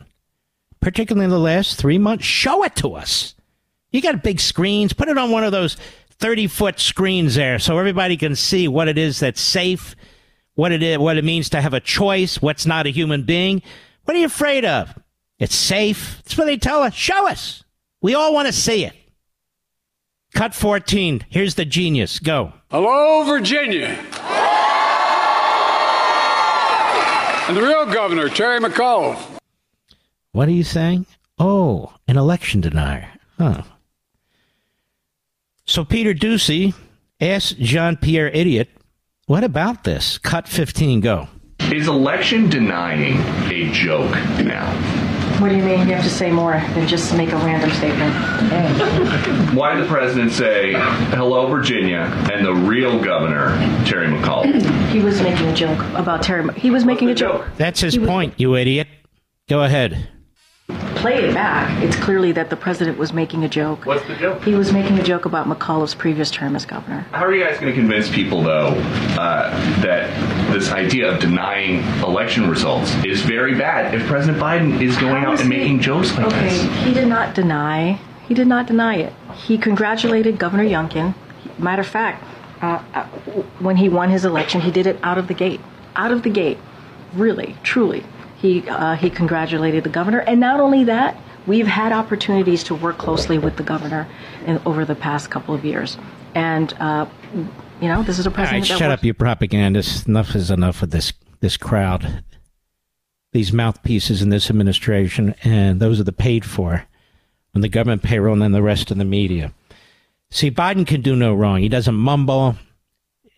Particularly 0.80 1.26
in 1.26 1.30
the 1.32 1.40
last 1.40 1.78
three 1.78 1.98
months, 1.98 2.24
show 2.24 2.64
it 2.64 2.76
to 2.78 2.94
us. 2.94 3.36
You 3.92 4.02
got 4.02 4.24
big 4.24 4.40
screens. 4.40 4.94
Put 4.94 5.10
it 5.10 5.18
on 5.18 5.32
one 5.32 5.44
of 5.44 5.52
those 5.52 5.78
30 6.20 6.48
foot 6.48 6.80
screens 6.80 7.36
there 7.36 7.60
so 7.60 7.78
everybody 7.78 8.18
can 8.18 8.36
see 8.36 8.68
what 8.68 8.88
it 8.88 8.98
is 8.98 9.20
that's 9.20 9.42
safe, 9.42 9.96
what 10.56 10.72
it 10.72 10.82
is, 10.82 10.98
what 10.98 11.18
it 11.18 11.24
means 11.24 11.50
to 11.50 11.62
have 11.62 11.74
a 11.74 11.80
choice, 11.80 12.42
what's 12.42 12.66
not 12.66 12.88
a 12.88 12.90
human 12.90 13.24
being. 13.24 13.62
What 14.06 14.16
are 14.16 14.20
you 14.20 14.26
afraid 14.26 14.66
of? 14.66 14.98
It's 15.38 15.56
safe. 15.56 16.22
That's 16.24 16.38
what 16.38 16.46
they 16.46 16.58
tell 16.58 16.82
us. 16.82 16.94
Show 16.94 17.28
us. 17.28 17.64
We 18.02 18.16
all 18.16 18.34
want 18.34 18.48
to 18.48 18.54
see 18.54 18.86
it. 18.86 18.94
Cut 20.34 20.54
14. 20.54 21.26
Here's 21.30 21.56
the 21.56 21.66
genius. 21.66 22.20
Go. 22.20 22.54
Hello, 22.70 23.24
Virginia. 23.24 23.98
And 27.48 27.56
the 27.56 27.62
real 27.62 27.86
governor, 27.86 28.28
Terry 28.28 28.60
McAuliffe. 28.60 29.40
What 30.32 30.48
are 30.48 30.52
you 30.52 30.64
saying? 30.64 31.06
Oh, 31.38 31.94
an 32.08 32.18
election 32.18 32.60
denier. 32.62 33.10
Huh. 33.38 33.64
So 35.66 35.86
Peter 35.86 36.14
Doocy 36.14 36.74
asked 37.22 37.58
Jean 37.60 37.98
Pierre 37.98 38.30
Idiot, 38.30 38.70
what 39.28 39.44
about 39.44 39.84
this? 39.84 40.18
Cut 40.20 40.48
15, 40.48 41.00
go. 41.02 41.28
Is 41.72 41.88
election 41.88 42.50
denying 42.50 43.18
a 43.52 43.72
joke 43.72 44.12
now? 44.44 44.72
What 45.42 45.50
do 45.50 45.56
you 45.58 45.64
mean? 45.64 45.80
You 45.88 45.96
have 45.96 46.04
to 46.04 46.10
say 46.10 46.32
more 46.32 46.54
than 46.54 46.88
just 46.88 47.16
make 47.18 47.32
a 47.32 47.36
random 47.38 47.70
statement. 47.72 48.14
Why 49.58 49.74
did 49.76 49.84
the 49.84 49.88
president 49.90 50.32
say, 50.32 50.74
hello, 50.74 51.48
Virginia, 51.48 52.02
and 52.32 52.46
the 52.46 52.54
real 52.54 53.04
governor, 53.04 53.50
Terry 53.86 54.08
McAuliffe? 54.08 54.64
He 54.96 55.02
was 55.02 55.22
making 55.22 55.48
a 55.48 55.54
joke 55.54 55.80
about 55.96 56.24
Terry. 56.24 56.48
He 56.54 56.72
was 56.72 56.86
making 56.86 57.10
a 57.10 57.16
joke. 57.16 57.46
That's 57.58 57.82
his 57.82 57.94
He 57.96 58.00
was- 58.00 58.08
point, 58.08 58.34
you 58.38 58.56
idiot. 58.56 58.88
Go 59.50 59.64
ahead. 59.64 60.08
Play 60.70 61.26
it 61.26 61.34
back. 61.36 61.84
It's 61.84 61.96
clearly 61.96 62.32
that 62.32 62.50
the 62.50 62.56
president 62.56 62.98
was 62.98 63.14
making 63.14 63.44
a 63.44 63.50
joke. 63.50 63.86
What's 63.86 64.06
the 64.08 64.16
joke? 64.16 64.44
He 64.44 64.56
was 64.56 64.74
making 64.74 64.98
a 64.98 65.04
joke 65.04 65.26
about 65.26 65.46
McAuliffe's 65.48 65.94
previous 65.94 66.32
term 66.32 66.56
as 66.56 66.66
governor. 66.66 67.02
How 67.12 67.24
are 67.26 67.34
you 67.36 67.44
guys 67.44 67.60
going 67.60 67.72
to 67.72 67.80
convince 67.80 68.10
people, 68.10 68.42
though, 68.42 68.70
uh, 69.20 69.52
that 69.82 70.10
this 70.52 70.72
idea 70.72 71.12
of 71.14 71.20
denying 71.20 71.84
election 72.02 72.50
results 72.50 72.92
is 73.06 73.22
very 73.22 73.54
bad 73.54 73.94
if 73.94 74.08
President 74.08 74.42
Biden 74.42 74.82
is 74.82 74.98
going 74.98 75.22
How 75.22 75.30
out 75.30 75.34
is 75.36 75.42
and 75.42 75.54
he- 75.54 75.60
making 75.60 75.82
jokes 75.82 76.12
like 76.18 76.26
Okay, 76.28 76.50
this? 76.50 76.84
he 76.84 76.94
did 76.94 77.08
not 77.08 77.36
deny. 77.36 78.00
He 78.28 78.34
did 78.34 78.48
not 78.48 78.66
deny 78.66 78.96
it. 78.96 79.14
He 79.36 79.60
congratulated 79.60 80.40
Governor 80.40 80.64
Youngkin. 80.66 81.14
Matter 81.60 81.82
of 81.82 81.88
fact, 81.88 82.24
uh, 82.64 82.82
uh, 82.96 83.04
when 83.60 83.78
he 83.78 83.88
won 83.88 84.10
his 84.10 84.26
election, 84.26 84.62
he 84.62 84.72
did 84.72 84.88
it 84.88 84.98
out 85.04 85.20
of 85.20 85.28
the 85.28 85.36
gate. 85.36 85.62
Out 85.96 86.12
of 86.12 86.24
the 86.24 86.32
gate, 86.32 86.58
really, 87.14 87.56
truly. 87.62 88.04
He 88.46 88.70
uh, 88.70 88.96
he 88.96 89.10
congratulated 89.10 89.84
the 89.84 89.90
governor, 89.90 90.20
and 90.20 90.40
not 90.40 90.60
only 90.60 90.84
that, 90.84 91.18
we've 91.48 91.66
had 91.66 91.92
opportunities 91.92 92.64
to 92.66 92.76
work 92.76 93.00
closely 93.00 93.40
with 93.40 93.58
the 93.58 93.64
governor 93.64 94.08
in, 94.46 94.62
over 94.68 94.86
the 94.86 94.94
past 94.94 95.32
couple 95.32 95.56
of 95.56 95.66
years, 95.66 95.98
and 96.36 96.72
uh, 96.80 97.08
you 97.82 97.88
know, 97.88 98.04
this 98.04 98.20
is 98.20 98.28
a 98.28 98.30
All 98.30 98.36
president. 98.36 98.62
right, 98.62 98.68
shut 98.78 98.90
works- 98.90 99.00
up, 99.00 99.04
you 99.04 99.16
propagandists. 99.16 100.06
Enough 100.06 100.36
is 100.36 100.52
enough 100.52 100.84
of 100.84 100.92
this 100.92 101.12
this 101.40 101.58
crowd, 101.58 102.24
these 103.34 103.52
mouthpieces 103.52 104.22
in 104.22 104.30
this 104.30 104.52
administration, 104.52 105.34
and 105.44 105.80
those 105.80 106.00
are 106.00 106.04
the 106.04 106.12
paid 106.12 106.46
for 106.46 106.86
on 107.56 107.62
the 107.62 107.70
government 107.70 108.04
payroll 108.04 108.34
and 108.34 108.44
then 108.44 108.52
the 108.52 108.62
rest 108.62 108.92
of 108.92 109.00
the 109.00 109.06
media. 109.06 109.54
See, 110.30 110.52
Biden 110.52 110.86
can 110.86 111.02
do 111.02 111.16
no 111.16 111.34
wrong. 111.34 111.62
He 111.62 111.70
doesn't 111.70 111.96
mumble. 111.96 112.58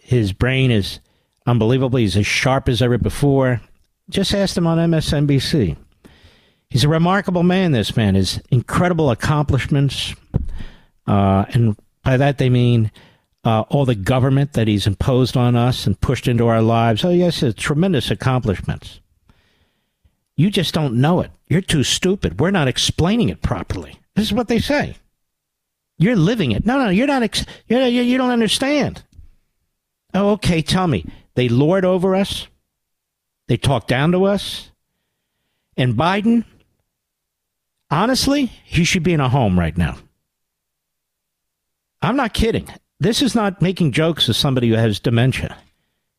His 0.04 0.34
brain 0.34 0.70
is 0.70 1.00
unbelievable. 1.46 1.98
He's 1.98 2.18
as 2.18 2.28
sharp 2.28 2.68
as 2.68 2.82
ever 2.82 2.98
before. 2.98 3.62
Just 4.10 4.34
asked 4.34 4.58
him 4.58 4.68
on 4.68 4.78
MSNBC. 4.78 5.76
He's 6.70 6.84
a 6.84 6.90
remarkable 6.90 7.44
man, 7.44 7.72
this 7.72 7.96
man. 7.96 8.16
His 8.16 8.42
incredible 8.50 9.12
accomplishments, 9.12 10.16
uh, 11.06 11.46
and 11.50 11.78
by 12.04 12.18
that 12.18 12.38
they 12.38 12.50
mean 12.50 12.92
uh, 13.44 13.62
all 13.70 13.86
the 13.86 13.96
government 13.96 14.54
that 14.54 14.68
he's 14.68 14.88
imposed 14.88 15.38
on 15.38 15.56
us 15.56 15.88
and 15.88 16.00
pushed 16.00 16.28
into 16.28 16.48
our 16.48 16.62
lives. 16.62 17.06
Oh, 17.06 17.10
yes, 17.10 17.42
it's 17.44 17.62
tremendous 17.62 18.12
accomplishments. 18.12 19.00
You 20.36 20.50
just 20.50 20.74
don't 20.74 20.96
know 20.96 21.22
it. 21.22 21.32
You're 21.48 21.62
too 21.62 21.84
stupid. 21.84 22.40
We're 22.40 22.52
not 22.52 22.68
explaining 22.68 23.30
it 23.30 23.42
properly. 23.42 24.00
This 24.16 24.26
is 24.26 24.34
what 24.34 24.50
they 24.50 24.60
say. 24.60 24.96
You're 25.98 26.16
living 26.16 26.52
it. 26.52 26.66
No, 26.66 26.78
no, 26.78 26.90
you're 26.90 27.08
not. 27.08 27.24
Ex- 27.24 27.46
you're, 27.68 27.88
you 27.88 28.04
you 28.04 28.18
don't 28.18 28.30
understand. 28.30 29.04
Oh, 30.14 30.32
okay. 30.32 30.62
Tell 30.62 30.88
me. 30.88 31.06
They 31.36 31.50
lord 31.50 31.86
over 31.86 32.16
us. 32.16 32.48
They 33.48 33.58
talk 33.58 33.88
down 33.88 34.12
to 34.12 34.26
us. 34.26 34.72
And 35.76 35.96
Biden, 35.96 36.44
honestly, 37.90 38.46
he 38.46 38.84
should 38.84 39.04
be 39.04 39.14
in 39.14 39.20
a 39.20 39.30
home 39.30 39.58
right 39.58 39.78
now. 39.78 39.98
I'm 42.02 42.16
not 42.16 42.34
kidding. 42.34 42.68
This 43.00 43.22
is 43.22 43.36
not 43.36 43.62
making 43.62 43.92
jokes 43.92 44.28
of 44.28 44.36
somebody 44.36 44.70
who 44.70 44.76
has 44.76 45.00
dementia. 45.00 45.58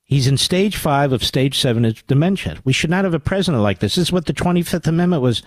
He's 0.05 0.27
in 0.27 0.39
stage 0.39 0.77
five 0.77 1.13
of 1.13 1.23
stage 1.23 1.59
seven 1.59 1.85
of 1.85 2.07
dementia. 2.07 2.59
We 2.65 2.73
should 2.73 2.91
not 2.91 3.05
have 3.05 3.15
a 3.15 3.21
president 3.21 3.63
like 3.63 3.81
this. 3.81 3.97
This 3.97 4.09
is 4.09 4.13
what 4.13 4.27
the 4.27 4.33
25th 4.33 4.87
Amendment 4.87 5.23
was 5.23 5.43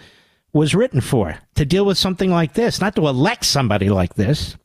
was 0.54 0.76
written 0.76 1.00
for 1.00 1.38
to 1.56 1.66
deal 1.66 1.86
with 1.86 1.98
something 1.98 2.30
like 2.30 2.54
this, 2.54 2.82
not 2.82 2.96
to 2.98 3.08
elect 3.08 3.46
somebody 3.46 3.90
like 3.90 4.16
this. 4.16 4.58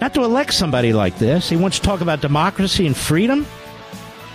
Not 0.00 0.12
to 0.14 0.24
elect 0.24 0.52
somebody 0.52 0.92
like 0.92 1.18
this. 1.18 1.48
He 1.48 1.56
wants 1.56 1.78
to 1.78 1.86
talk 1.86 2.00
about 2.00 2.20
democracy 2.20 2.86
and 2.86 2.96
freedom. 2.96 3.46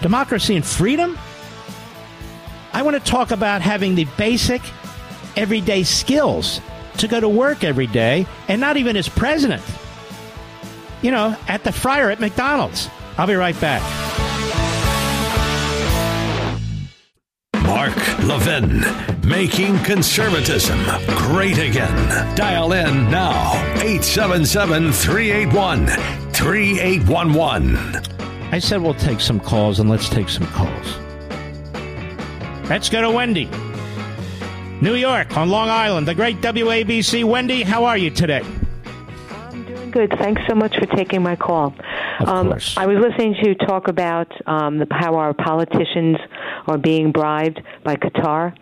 Democracy 0.02 0.56
and 0.56 0.66
freedom? 0.66 1.20
I 2.74 2.84
want 2.84 3.04
to 3.04 3.12
talk 3.12 3.32
about 3.32 3.62
having 3.62 3.96
the 3.96 4.06
basic, 4.18 4.62
everyday 5.36 5.84
skills 5.84 6.62
to 6.98 7.08
go 7.08 7.20
to 7.20 7.28
work 7.28 7.64
every 7.64 7.88
day 7.88 8.26
and 8.48 8.62
not 8.62 8.78
even 8.78 8.96
as 8.96 9.10
president. 9.10 9.64
You 11.02 11.12
know, 11.12 11.36
at 11.48 11.64
the 11.64 11.72
fryer 11.72 12.10
at 12.10 12.20
McDonald's. 12.20 12.90
I'll 13.18 13.28
be 13.28 13.36
right 13.36 13.60
back. 13.60 13.82
Mark 17.64 17.96
Levin, 18.20 18.82
making 19.28 19.80
conservatism 19.84 20.80
great 21.08 21.58
again. 21.58 22.36
Dial 22.36 22.74
in 22.74 23.10
now, 23.10 23.54
877 23.76 24.92
381 24.92 25.88
3811. 26.34 27.78
I 28.54 28.60
said 28.60 28.82
we'll 28.82 28.94
take 28.94 29.20
some 29.20 29.40
calls, 29.40 29.80
and 29.80 29.90
let's 29.90 30.10
take 30.10 30.30
some 30.30 30.46
calls. 30.48 31.11
Let's 32.70 32.90
go 32.90 33.02
to 33.02 33.12
Wendy. 33.12 33.50
New 34.82 34.96
York 34.96 35.38
on 35.38 35.50
Long 35.50 35.70
Island, 35.70 36.08
the 36.08 36.16
great 36.16 36.38
WABC. 36.42 37.24
Wendy, 37.24 37.62
how 37.64 37.86
are 37.86 37.98
you 37.98 38.10
today? 38.10 38.42
I'm 39.30 39.64
doing 39.66 39.92
good. 39.92 40.12
Thanks 40.18 40.42
so 40.48 40.56
much 40.56 40.76
for 40.78 40.86
taking 40.88 41.22
my 41.22 41.36
call. 41.36 41.74
Of 42.22 42.30
um, 42.30 42.48
course. 42.50 42.78
I 42.78 42.86
was 42.86 42.98
listening 42.98 43.36
to 43.42 43.50
you 43.50 43.56
talk 43.56 43.88
about 43.88 44.32
um, 44.46 44.78
the, 44.78 44.88
how 44.92 45.16
our 45.16 45.34
politicians 45.34 46.18
are 46.68 46.78
being 46.78 47.12
bribed 47.12 47.60
by 47.84 47.96
Qatar. 47.96 48.56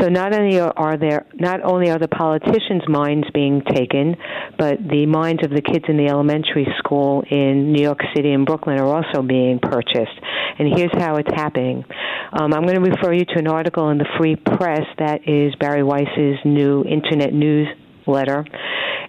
So 0.00 0.08
not 0.08 0.34
only 0.34 0.58
are, 0.58 0.72
are 0.76 0.96
there 0.96 1.26
not 1.34 1.62
only 1.62 1.90
are 1.90 1.98
the 1.98 2.08
politicians' 2.08 2.88
minds 2.88 3.26
being 3.34 3.62
taken, 3.62 4.16
but 4.58 4.78
the 4.88 5.04
minds 5.06 5.44
of 5.44 5.50
the 5.50 5.60
kids 5.60 5.84
in 5.88 5.96
the 5.98 6.06
elementary 6.06 6.66
school 6.78 7.22
in 7.30 7.72
New 7.72 7.82
York 7.82 8.00
City 8.14 8.32
and 8.32 8.46
Brooklyn 8.46 8.78
are 8.78 8.86
also 8.86 9.22
being 9.22 9.58
purchased. 9.58 10.18
And 10.58 10.72
here's 10.74 10.92
how 10.96 11.16
it's 11.16 11.32
happening. 11.34 11.84
Um, 12.32 12.54
I'm 12.54 12.62
going 12.62 12.82
to 12.82 12.90
refer 12.90 13.12
you 13.12 13.24
to 13.26 13.38
an 13.38 13.46
article 13.46 13.90
in 13.90 13.98
the 13.98 14.08
Free 14.18 14.36
Press 14.36 14.86
that 14.98 15.28
is 15.28 15.54
Bari 15.56 15.82
Weiss's 15.82 16.38
new 16.44 16.84
internet 16.84 17.32
newsletter. 17.34 18.46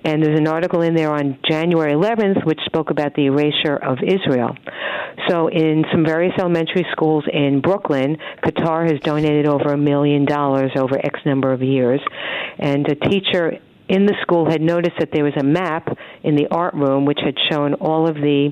And 0.06 0.22
there's 0.22 0.38
an 0.38 0.48
article 0.48 0.82
in 0.82 0.96
there 0.96 1.14
on 1.14 1.40
January 1.50 1.94
11th 1.94 2.46
which 2.46 2.60
spoke 2.66 2.90
about 2.90 3.14
the 3.16 3.28
erasure 3.28 3.76
of 3.76 4.00
Israel. 4.06 4.56
So, 5.30 5.48
in 5.48 5.86
some 5.92 6.04
various 6.04 6.34
elementary 6.38 6.86
schools 6.92 7.24
in 7.32 7.62
Brooklyn, 7.62 8.18
Qatar 8.44 8.90
has 8.92 9.00
donated 9.02 9.48
over 9.48 9.70
a 9.70 9.78
million 9.78 10.26
dollars 10.26 10.72
over 10.76 10.98
X 10.98 11.20
number 11.26 11.54
of 11.54 11.62
years. 11.62 12.02
And 12.60 12.86
a 12.90 12.96
teacher 12.96 13.60
in 13.88 14.06
the 14.06 14.16
school 14.22 14.50
had 14.50 14.62
noticed 14.62 14.96
that 15.00 15.12
there 15.14 15.24
was 15.24 15.34
a 15.40 15.44
map 15.44 15.88
in 16.24 16.36
the 16.36 16.48
art 16.52 16.74
room 16.74 17.06
which 17.06 17.20
had 17.24 17.36
shown 17.50 17.76
all 17.76 18.08
of 18.08 18.16
the 18.16 18.52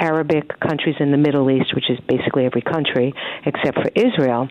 Arabic 0.00 0.58
countries 0.60 0.96
in 0.98 1.10
the 1.10 1.16
Middle 1.16 1.50
East, 1.50 1.74
which 1.74 1.90
is 1.90 1.98
basically 2.08 2.46
every 2.46 2.62
country 2.62 3.12
except 3.44 3.76
for 3.76 3.90
Israel. 3.94 4.48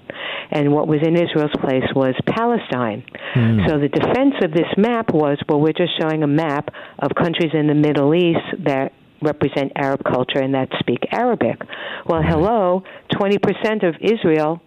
And 0.52 0.72
what 0.72 0.88
was 0.88 1.00
in 1.06 1.16
Israel's 1.16 1.56
place 1.60 1.84
was 1.96 2.14
Palestine. 2.28 3.04
Hmm. 3.34 3.60
So 3.68 3.80
the 3.80 3.90
defense 3.90 4.36
of 4.44 4.52
this 4.52 4.70
map 4.78 5.14
was 5.14 5.38
well, 5.50 5.60
we're 5.60 5.74
just 5.74 6.00
showing 6.00 6.24
a 6.24 6.28
map 6.28 6.70
of 7.00 7.12
countries 7.16 7.52
in 7.54 7.68
the 7.68 7.74
Middle 7.74 8.14
East 8.14 8.64
that 8.66 8.94
represent 9.22 9.74
Arab 9.76 10.04
culture 10.04 10.40
and 10.40 10.54
that 10.54 10.70
speak 10.80 11.00
Arabic. 11.12 11.58
Well, 12.06 12.22
hello, 12.22 12.84
20% 13.14 13.88
of 13.88 13.96
Israel 14.02 14.62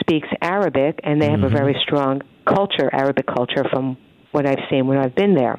speaks 0.00 0.28
Arabic, 0.40 1.00
and 1.02 1.20
they 1.20 1.30
have 1.30 1.42
a 1.42 1.48
hmm. 1.48 1.54
very 1.54 1.76
strong 1.82 2.22
culture, 2.46 2.88
Arabic 2.92 3.26
culture, 3.26 3.64
from 3.70 3.96
what 4.32 4.46
I've 4.46 4.64
seen 4.70 4.86
when 4.86 4.98
I've 4.98 5.14
been 5.14 5.34
there. 5.34 5.58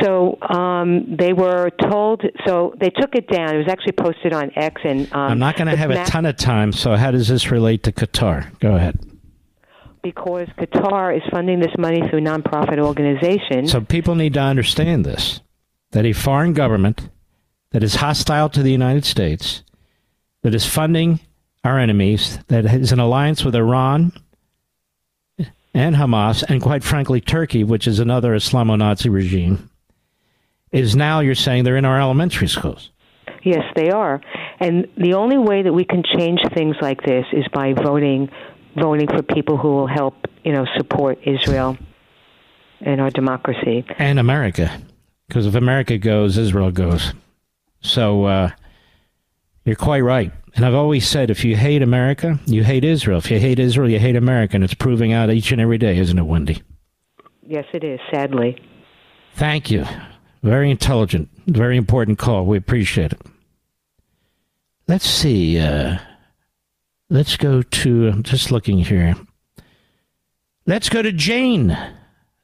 So 0.00 0.38
um, 0.42 1.16
they 1.16 1.32
were 1.32 1.70
told. 1.90 2.22
So 2.46 2.74
they 2.78 2.90
took 2.90 3.14
it 3.14 3.28
down. 3.28 3.54
It 3.54 3.58
was 3.58 3.68
actually 3.68 3.92
posted 3.92 4.32
on 4.32 4.50
X, 4.56 4.80
and 4.84 5.12
um, 5.12 5.32
I'm 5.32 5.38
not 5.38 5.56
going 5.56 5.68
to 5.68 5.76
have 5.76 5.90
a 5.90 6.04
ton 6.04 6.26
of 6.26 6.36
time, 6.36 6.72
so 6.72 6.96
how 6.96 7.10
does 7.10 7.28
this 7.28 7.50
relate 7.50 7.82
to 7.84 7.92
Qatar? 7.92 8.58
Go 8.60 8.76
ahead. 8.76 8.98
because 10.02 10.48
Qatar 10.58 11.14
is 11.16 11.22
funding 11.30 11.60
this 11.60 11.74
money 11.78 12.00
through 12.08 12.20
nonprofit 12.20 12.78
organizations. 12.78 13.70
So 13.72 13.80
people 13.80 14.14
need 14.14 14.34
to 14.34 14.40
understand 14.40 15.04
this 15.04 15.40
that 15.92 16.06
a 16.06 16.12
foreign 16.12 16.52
government 16.52 17.08
that 17.72 17.82
is 17.82 17.96
hostile 17.96 18.48
to 18.50 18.62
the 18.62 18.70
United 18.72 19.04
States, 19.04 19.62
that 20.42 20.54
is 20.54 20.64
funding 20.64 21.18
our 21.64 21.78
enemies, 21.78 22.38
that 22.48 22.64
is 22.64 22.92
in 22.92 23.00
alliance 23.00 23.44
with 23.44 23.54
Iran 23.54 24.12
and 25.74 25.94
Hamas, 25.96 26.42
and 26.48 26.60
quite 26.60 26.82
frankly, 26.82 27.20
Turkey, 27.20 27.64
which 27.64 27.86
is 27.86 27.98
another 28.00 28.34
Islamo 28.34 28.76
Nazi 28.76 29.08
regime, 29.08 29.69
is 30.72 30.94
now, 30.94 31.20
you're 31.20 31.34
saying, 31.34 31.64
they're 31.64 31.76
in 31.76 31.84
our 31.84 32.00
elementary 32.00 32.48
schools. 32.48 32.90
Yes, 33.42 33.64
they 33.74 33.90
are. 33.90 34.20
And 34.58 34.86
the 34.96 35.14
only 35.14 35.38
way 35.38 35.62
that 35.62 35.72
we 35.72 35.84
can 35.84 36.02
change 36.02 36.40
things 36.54 36.76
like 36.80 37.02
this 37.02 37.24
is 37.32 37.44
by 37.52 37.72
voting 37.72 38.28
voting 38.76 39.08
for 39.08 39.22
people 39.22 39.56
who 39.56 39.68
will 39.68 39.86
help, 39.86 40.14
you 40.44 40.52
know, 40.52 40.64
support 40.76 41.18
Israel 41.24 41.76
and 42.80 43.00
our 43.00 43.10
democracy. 43.10 43.84
And 43.98 44.18
America. 44.18 44.80
Because 45.26 45.46
if 45.46 45.54
America 45.54 45.98
goes, 45.98 46.38
Israel 46.38 46.70
goes. 46.70 47.12
So 47.80 48.24
uh, 48.24 48.50
you're 49.64 49.76
quite 49.76 50.00
right. 50.00 50.32
And 50.54 50.64
I've 50.64 50.74
always 50.74 51.08
said 51.08 51.30
if 51.30 51.44
you 51.44 51.56
hate 51.56 51.82
America, 51.82 52.38
you 52.46 52.64
hate 52.64 52.84
Israel. 52.84 53.18
If 53.18 53.30
you 53.30 53.38
hate 53.38 53.58
Israel, 53.58 53.88
you 53.88 53.98
hate 53.98 54.16
America. 54.16 54.56
And 54.56 54.64
it's 54.64 54.74
proving 54.74 55.12
out 55.12 55.30
each 55.30 55.52
and 55.52 55.60
every 55.60 55.78
day, 55.78 55.98
isn't 55.98 56.18
it, 56.18 56.22
Wendy? 56.22 56.62
Yes, 57.46 57.64
it 57.72 57.84
is, 57.84 58.00
sadly. 58.12 58.60
Thank 59.34 59.70
you. 59.70 59.86
Very 60.42 60.70
intelligent, 60.70 61.28
very 61.46 61.76
important 61.76 62.18
call. 62.18 62.46
We 62.46 62.56
appreciate 62.56 63.12
it. 63.12 63.20
Let's 64.88 65.08
see. 65.08 65.60
Uh, 65.60 65.98
let's 67.10 67.36
go 67.36 67.60
to, 67.62 68.08
I'm 68.08 68.22
just 68.22 68.50
looking 68.50 68.78
here. 68.78 69.14
Let's 70.66 70.88
go 70.88 71.02
to 71.02 71.12
Jane, 71.12 71.76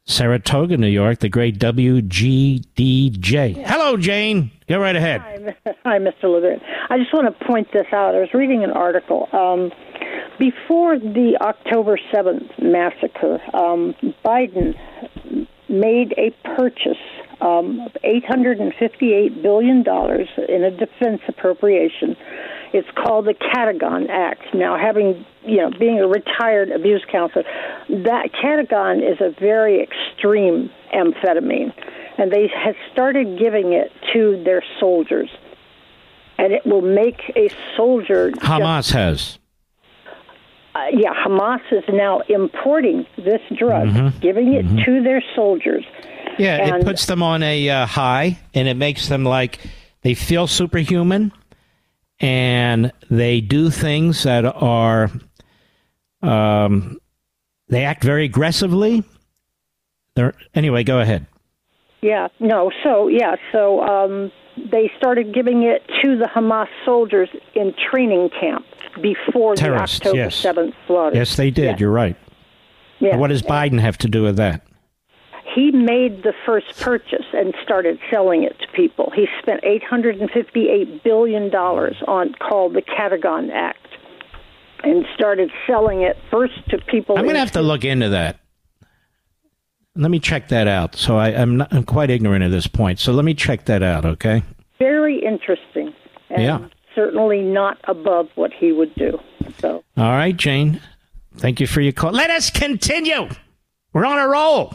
Saratoga, 0.04 0.76
New 0.76 0.88
York, 0.88 1.20
the 1.20 1.28
great 1.30 1.58
WGDJ. 1.58 3.66
Hello, 3.66 3.96
Jane. 3.96 4.50
Go 4.68 4.78
right 4.78 4.96
ahead. 4.96 5.56
Hi, 5.84 5.98
Mr. 5.98 6.24
Levin. 6.24 6.60
I 6.90 6.98
just 6.98 7.14
want 7.14 7.26
to 7.26 7.32
point 7.46 7.68
this 7.72 7.86
out. 7.92 8.14
I 8.14 8.20
was 8.20 8.34
reading 8.34 8.62
an 8.62 8.72
article. 8.72 9.28
Um, 9.32 9.72
before 10.38 10.98
the 10.98 11.38
October 11.40 11.98
7th 12.12 12.62
massacre, 12.62 13.40
um, 13.54 13.94
Biden 14.24 14.74
made 15.68 16.14
a 16.18 16.30
purchase 16.56 16.98
um, 17.40 17.88
$858 18.04 19.42
billion 19.42 19.78
in 20.48 20.64
a 20.64 20.70
defense 20.70 21.20
appropriation. 21.28 22.16
It's 22.72 22.88
called 22.96 23.26
the 23.26 23.34
Captagon 23.34 24.08
Act. 24.08 24.42
Now, 24.54 24.76
having, 24.78 25.24
you 25.44 25.58
know, 25.58 25.70
being 25.78 25.98
a 26.00 26.06
retired 26.08 26.70
abuse 26.70 27.04
counselor, 27.10 27.44
that 27.88 28.30
Captagon 28.32 28.98
is 29.08 29.18
a 29.20 29.30
very 29.38 29.82
extreme 29.82 30.70
amphetamine, 30.94 31.72
and 32.18 32.32
they 32.32 32.48
have 32.48 32.74
started 32.92 33.38
giving 33.38 33.72
it 33.72 33.92
to 34.12 34.42
their 34.44 34.62
soldiers. 34.80 35.30
And 36.38 36.52
it 36.52 36.66
will 36.66 36.82
make 36.82 37.20
a 37.34 37.48
soldier. 37.76 38.30
Hamas 38.32 38.76
just, 38.88 38.90
has. 38.92 39.38
Uh, 40.74 40.80
yeah, 40.92 41.14
Hamas 41.24 41.60
is 41.70 41.84
now 41.88 42.20
importing 42.28 43.06
this 43.16 43.40
drug, 43.56 43.88
Mhm. 43.88 44.20
giving 44.20 44.52
it 44.52 44.66
Mhm. 44.66 44.84
to 44.84 45.02
their 45.02 45.22
soldiers. 45.34 45.84
Yeah, 46.38 46.56
And- 46.56 46.82
it 46.82 46.84
puts 46.84 47.06
them 47.06 47.22
on 47.22 47.42
a 47.42 47.68
uh, 47.68 47.86
high, 47.86 48.38
and 48.54 48.68
it 48.68 48.76
makes 48.76 49.08
them 49.08 49.24
like 49.24 49.58
they 50.02 50.14
feel 50.14 50.46
superhuman, 50.46 51.32
and 52.20 52.92
they 53.10 53.40
do 53.40 53.70
things 53.70 54.22
that 54.24 54.44
are, 54.44 55.10
um, 56.22 56.98
they 57.68 57.84
act 57.84 58.04
very 58.04 58.24
aggressively. 58.24 59.02
They're, 60.14 60.34
anyway, 60.54 60.84
go 60.84 61.00
ahead. 61.00 61.26
Yeah, 62.02 62.28
no, 62.40 62.70
so, 62.84 63.08
yeah, 63.08 63.36
so 63.52 63.82
um, 63.82 64.30
they 64.70 64.90
started 64.96 65.34
giving 65.34 65.62
it 65.62 65.82
to 66.02 66.16
the 66.16 66.28
Hamas 66.34 66.68
soldiers 66.84 67.28
in 67.54 67.74
training 67.90 68.30
camp 68.38 68.64
before 69.02 69.54
Terrorists, 69.56 69.98
the 70.00 70.10
October 70.10 70.18
yes. 70.18 70.42
7th 70.42 70.74
slaughter. 70.86 71.16
Yes, 71.16 71.36
they 71.36 71.50
did. 71.50 71.64
Yeah. 71.64 71.76
You're 71.78 71.90
right. 71.90 72.16
Yeah. 72.98 73.16
What 73.16 73.28
does 73.28 73.42
Biden 73.42 73.80
have 73.80 73.98
to 73.98 74.08
do 74.08 74.22
with 74.22 74.36
that? 74.36 74.65
He 75.56 75.70
made 75.70 76.22
the 76.22 76.34
first 76.44 76.78
purchase 76.80 77.24
and 77.32 77.54
started 77.62 77.98
selling 78.10 78.42
it 78.42 78.58
to 78.58 78.66
people. 78.74 79.10
He 79.16 79.26
spent 79.40 79.62
$858 79.62 81.02
billion 81.02 81.44
on 81.54 82.34
called 82.34 82.74
the 82.74 82.82
Captagon 82.82 83.50
Act 83.50 83.78
and 84.84 85.06
started 85.14 85.50
selling 85.66 86.02
it 86.02 86.18
first 86.30 86.68
to 86.68 86.76
people. 86.76 87.16
I'm 87.16 87.24
going 87.24 87.36
to 87.36 87.40
have 87.40 87.52
to 87.52 87.62
look 87.62 87.86
into 87.86 88.10
that. 88.10 88.38
Let 89.94 90.10
me 90.10 90.20
check 90.20 90.48
that 90.48 90.68
out. 90.68 90.94
So 90.94 91.16
I, 91.16 91.28
I'm, 91.28 91.56
not, 91.56 91.72
I'm 91.72 91.84
quite 91.84 92.10
ignorant 92.10 92.44
at 92.44 92.50
this 92.50 92.66
point. 92.66 92.98
So 92.98 93.14
let 93.14 93.24
me 93.24 93.32
check 93.32 93.64
that 93.64 93.82
out, 93.82 94.04
okay? 94.04 94.42
Very 94.78 95.24
interesting. 95.24 95.94
And 96.28 96.42
Yeah. 96.42 96.68
Certainly 96.94 97.40
not 97.40 97.78
above 97.84 98.28
what 98.34 98.52
he 98.52 98.72
would 98.72 98.94
do. 98.94 99.18
So. 99.58 99.82
All 99.96 100.10
right, 100.10 100.36
Jane. 100.36 100.82
Thank 101.38 101.60
you 101.60 101.66
for 101.66 101.80
your 101.80 101.92
call. 101.92 102.12
Let 102.12 102.28
us 102.28 102.50
continue. 102.50 103.28
We're 103.94 104.04
on 104.04 104.18
a 104.18 104.28
roll. 104.28 104.74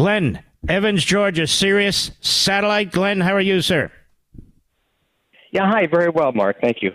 Glenn, 0.00 0.42
Evans, 0.68 1.02
Georgia, 1.06 1.46
Sirius 1.46 2.10
Satellite. 2.20 2.92
Glenn, 2.92 3.22
how 3.22 3.32
are 3.32 3.40
you, 3.40 3.62
sir? 3.62 3.90
Yeah, 5.52 5.62
hi, 5.70 5.86
very 5.86 6.10
well, 6.10 6.32
Mark. 6.32 6.60
Thank 6.60 6.82
you. 6.82 6.90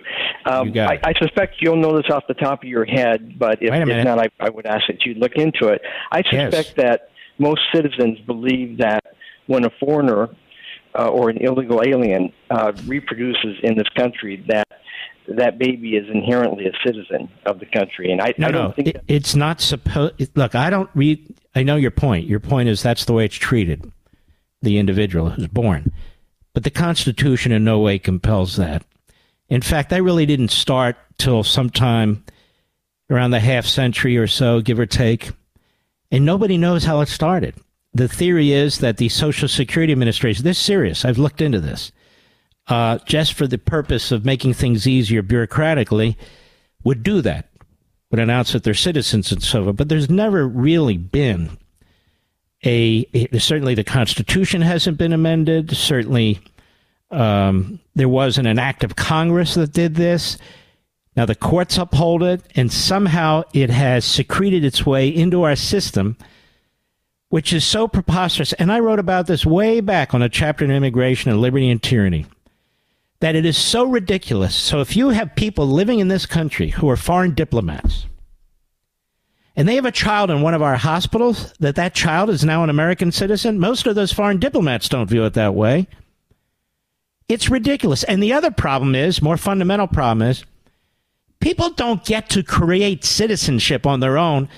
Um, 0.46 0.72
I, 0.78 1.00
I 1.04 1.14
suspect 1.20 1.56
you'll 1.62 1.78
know 1.82 1.98
this 1.98 2.06
off 2.12 2.26
the 2.28 2.36
top 2.36 2.62
of 2.62 2.70
your 2.70 2.86
head, 2.86 3.40
but 3.40 3.58
if, 3.60 3.74
if 3.74 4.06
not, 4.06 4.20
I, 4.20 4.28
I 4.40 4.52
would 4.52 4.68
ask 4.68 4.84
that 4.88 5.04
you 5.04 5.16
look 5.16 5.32
into 5.36 5.70
it. 5.70 5.82
I 6.12 6.22
Yes. 6.32 6.54
suspect 6.54 6.78
that 6.78 7.10
most 7.40 7.62
citizens 7.74 8.20
believe 8.28 8.78
that 8.78 9.04
when 9.48 9.66
a 9.66 9.72
foreigner 9.80 10.30
uh, 10.94 11.08
or 11.08 11.32
an 11.32 11.38
illegal 11.38 11.82
alien 11.84 12.32
uh, 12.52 12.72
reproduces 12.86 13.58
in 13.64 13.78
this 13.80 13.90
country, 13.98 14.46
that 14.48 14.68
that 15.28 15.58
baby 15.58 15.96
is 15.96 16.06
inherently 16.14 16.66
a 16.68 16.72
citizen 16.86 17.30
of 17.48 17.60
the 17.60 17.66
country, 17.66 18.12
and 18.12 18.22
I, 18.22 18.34
No, 18.38 18.48
I 18.48 18.52
don't 18.52 18.64
no, 18.64 18.72
think 18.74 18.88
it, 18.90 19.04
it's 19.08 19.34
not 19.36 19.60
supposed. 19.60 20.38
Look, 20.38 20.54
I 20.54 20.70
don't 20.70 20.90
read. 20.94 21.36
I 21.54 21.64
know 21.64 21.76
your 21.76 21.92
point. 21.92 22.28
Your 22.28 22.40
point 22.40 22.70
is 22.70 22.82
that's 22.82 23.06
the 23.06 23.14
way 23.14 23.26
it's 23.26 23.36
treated, 23.36 23.92
the 24.62 24.78
individual 24.78 25.32
who's 25.32 25.48
born. 25.48 25.92
But 26.54 26.64
the 26.64 26.70
Constitution 26.70 27.52
in 27.52 27.64
no 27.64 27.80
way 27.80 28.00
compels 28.00 28.58
that. 28.58 28.84
In 29.50 29.62
fact, 29.62 29.90
that 29.90 30.04
really 30.04 30.26
didn't 30.26 30.52
start 30.52 30.96
till 31.18 31.44
sometime 31.44 32.24
around 33.10 33.32
the 33.32 33.40
half 33.40 33.66
century 33.66 34.18
or 34.18 34.28
so, 34.28 34.62
give 34.62 34.80
or 34.80 34.86
take. 34.86 35.32
And 36.12 36.26
nobody 36.26 36.58
knows 36.58 36.86
how 36.86 37.02
it 37.02 37.10
started. 37.10 37.56
The 37.94 38.08
theory 38.08 38.54
is 38.54 38.80
that 38.80 38.98
the 38.98 39.10
Social 39.10 39.50
Security 39.50 39.92
Administration, 39.92 40.44
this 40.44 40.58
is 40.58 40.66
serious, 40.66 41.04
I've 41.04 41.18
looked 41.18 41.42
into 41.42 41.60
this, 41.60 41.92
uh, 42.68 43.00
just 43.06 43.34
for 43.34 43.48
the 43.48 43.58
purpose 43.58 44.12
of 44.14 44.24
making 44.24 44.54
things 44.54 44.88
easier 44.88 45.22
bureaucratically, 45.22 46.16
would 46.86 47.04
do 47.04 47.22
that, 47.22 47.50
would 48.12 48.20
announce 48.20 48.52
that 48.52 48.64
they're 48.64 48.74
citizens 48.74 49.32
and 49.32 49.42
so 49.42 49.70
on. 49.70 49.76
But 49.76 49.90
there's 49.90 50.10
never 50.10 50.48
really 50.48 50.98
been 50.98 51.58
a, 52.64 53.06
certainly 53.40 53.74
the 53.74 53.84
Constitution 53.84 54.62
hasn't 54.62 54.98
been 54.98 55.14
amended. 55.14 55.76
Certainly, 55.76 56.42
um, 57.10 57.80
there 57.96 58.10
wasn't 58.10 58.48
an 58.48 58.60
act 58.60 58.84
of 58.84 58.96
Congress 58.96 59.56
that 59.56 59.74
did 59.74 59.96
this. 59.96 60.38
Now 61.16 61.26
the 61.26 61.36
courts 61.36 61.78
uphold 61.78 62.24
it, 62.24 62.42
and 62.56 62.72
somehow 62.72 63.44
it 63.54 63.70
has 63.70 64.06
secreted 64.06 64.64
its 64.64 64.86
way 64.86 65.10
into 65.10 65.44
our 65.44 65.56
system, 65.56 66.18
which 67.30 67.52
is 67.52 67.66
so 67.66 67.88
preposterous. 67.88 68.54
And 68.54 68.72
I 68.72 68.80
wrote 68.80 69.00
about 69.00 69.28
this 69.28 69.46
way 69.46 69.82
back 69.82 70.14
on 70.14 70.22
a 70.22 70.30
chapter 70.30 70.64
on 70.64 70.72
immigration 70.72 71.32
and 71.32 71.42
liberty 71.42 71.70
and 71.70 71.82
tyranny. 71.82 72.26
That 73.22 73.36
it 73.36 73.46
is 73.46 73.58
so 73.58 73.86
ridiculous. 73.86 74.56
So 74.56 74.82
if 74.82 74.96
you 74.96 75.10
have 75.10 75.36
people 75.36 75.68
living 75.68 76.00
in 76.00 76.08
this 76.08 76.26
country 76.26 76.70
who 76.70 76.90
are 76.90 76.98
foreign 76.98 77.34
diplomats, 77.34 78.06
and 79.56 79.68
they 79.68 79.76
have 79.76 79.86
a 79.86 79.92
child 79.92 80.32
in 80.32 80.42
one 80.42 80.54
of 80.54 80.62
our 80.62 80.76
hospitals, 80.76 81.54
that 81.60 81.76
that 81.76 81.94
child 81.94 82.30
is 82.30 82.44
now 82.44 82.64
an 82.64 82.70
American 82.70 83.12
citizen, 83.12 83.60
most 83.60 83.86
of 83.86 83.96
those 83.96 84.12
foreign 84.12 84.40
diplomats 84.40 84.90
don't 84.90 85.10
view 85.10 85.24
it 85.26 85.34
that 85.34 85.56
way. 85.56 85.88
It's 87.28 87.50
ridiculous. 87.50 88.04
And 88.04 88.22
the 88.24 88.34
other 88.34 88.52
problem 88.52 88.96
is, 88.96 89.22
more 89.22 89.38
fundamental 89.38 89.88
problem 89.88 90.28
is, 90.28 90.44
people 91.40 91.70
don't 91.70 92.04
get 92.04 92.30
to 92.32 92.44
create 92.44 93.04
citizenship 93.04 93.86
on 93.86 94.00
their 94.00 94.18
own 94.18 94.50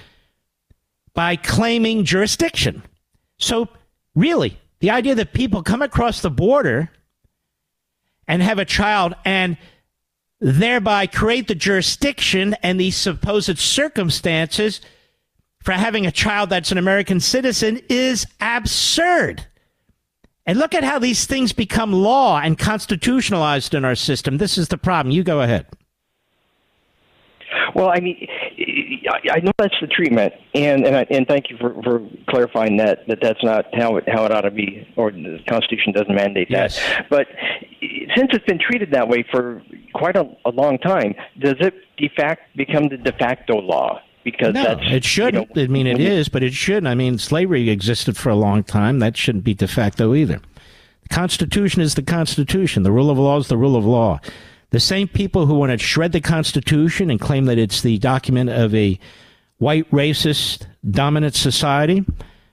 by 1.14 1.36
claiming 1.36 2.06
jurisdiction. 2.06 2.82
So, 3.38 3.68
really, 4.16 4.58
the 4.80 4.90
idea 4.90 5.16
that 5.16 5.34
people 5.34 5.64
come 5.64 5.82
across 5.82 6.22
the 6.22 6.32
border 6.32 6.90
and 8.28 8.42
have 8.42 8.60
a 8.60 8.66
child 8.66 9.14
and 9.26 9.58
thereby 10.40 11.08
create 11.08 11.48
the 11.48 11.56
jurisdiction 11.56 12.56
and 12.62 12.80
the 12.80 12.92
supposed 12.92 13.58
circumstances 13.58 14.82
for 15.64 15.72
having 15.72 16.06
a 16.06 16.12
child 16.12 16.50
that's 16.50 16.72
an 16.72 16.78
American 16.78 17.20
citizen 17.20 17.82
is 17.88 18.28
absurd. 18.42 19.48
And 20.46 20.60
look 20.60 20.76
at 20.76 20.84
how 20.84 21.00
these 21.00 21.26
things 21.26 21.54
become 21.54 21.94
law 21.94 22.40
and 22.40 22.60
constitutionalized 22.60 23.74
in 23.74 23.86
our 23.86 23.96
system. 23.96 24.38
This 24.38 24.58
is 24.58 24.68
the 24.68 24.78
problem. 24.78 25.14
You 25.14 25.24
go 25.24 25.40
ahead. 25.40 25.68
Well, 27.76 27.90
I 27.90 28.00
mean, 28.00 28.28
I 29.10 29.38
I 29.38 29.40
know 29.40 29.52
that's 29.58 29.76
the 29.82 29.88
treatment, 29.88 30.34
and 30.54 30.86
and, 30.86 30.96
I, 30.96 31.06
and 31.10 31.28
thank 31.28 31.50
you 31.50 31.58
for, 31.58 31.74
for 31.84 32.08
clarifying 32.30 32.78
that 32.78 33.08
that 33.08 33.20
that's 33.22 33.44
not 33.44 33.66
how 33.74 33.98
it 33.98 34.06
how 34.08 34.26
it 34.26 34.32
ought 34.32 34.42
to 34.42 34.52
be, 34.52 34.88
or 34.96 35.12
the 35.12 35.40
Constitution 35.50 35.94
doesn't 35.94 36.14
mandate 36.14 36.50
that. 36.52 36.80
But 37.10 37.28
since 38.16 38.30
it's 38.34 38.46
been 38.46 38.60
treated 38.60 38.92
that 38.92 39.08
way 39.08 39.26
for 39.32 39.62
quite 39.94 40.16
a, 40.16 40.26
a 40.46 40.52
long 40.52 40.78
time, 40.80 41.16
does 41.40 41.56
it 41.60 41.74
de 41.98 42.10
facto 42.16 42.44
become 42.56 42.90
the 42.90 42.98
de 42.98 43.12
facto 43.14 43.60
law? 43.60 44.00
Because 44.24 44.54
no, 44.54 44.64
that's 44.64 44.82
it 44.84 45.04
shouldn't. 45.04 45.58
I 45.58 45.68
mean, 45.68 45.86
it 45.86 46.00
is, 46.00 46.30
but 46.30 46.44
it 46.44 46.54
shouldn't. 46.54 46.88
I 46.88 46.96
mean, 46.96 47.18
slavery 47.18 47.70
existed 47.70 48.16
for 48.16 48.30
a 48.30 48.36
long 48.36 48.64
time. 48.64 49.00
That 49.00 49.18
shouldn't 49.18 49.44
be 49.44 49.54
de 49.54 49.68
facto 49.68 50.14
either. 50.16 50.40
The 51.04 51.10
Constitution 51.10 51.82
is 51.82 51.96
the 51.96 52.04
Constitution. 52.04 52.84
The 52.84 52.92
rule 52.92 53.10
of 53.10 53.18
law 53.18 53.38
is 53.38 53.50
the 53.50 53.58
rule 53.58 53.76
of 53.76 53.84
law. 53.84 54.22
The 54.74 54.80
same 54.80 55.08
people 55.08 55.46
who 55.46 55.54
want 55.54 55.72
to 55.72 55.78
shred 55.78 56.14
the 56.14 56.20
Constitution 56.20 57.12
and 57.12 57.22
claim 57.22 57.46
that 57.46 57.60
it's 57.60 57.82
the 57.82 58.00
document 58.00 58.50
of 58.50 58.74
a 58.74 58.98
white 59.60 59.88
racist 59.92 60.66
dominant 60.90 61.36
society 61.36 62.04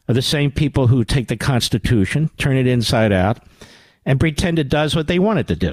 are 0.07 0.13
the 0.13 0.21
same 0.21 0.51
people 0.51 0.89
who 0.89 1.03
take 1.03 1.29
the 1.29 1.39
Constitution, 1.39 2.29
turn 2.37 2.59
it 2.59 2.67
inside 2.67 3.11
out, 3.11 3.43
and 4.05 4.21
pretend 4.21 4.59
it 4.59 4.69
does 4.69 4.95
what 4.95 5.07
they 5.07 5.19
want 5.19 5.39
it 5.39 5.49
to 5.49 5.57
do. 5.57 5.73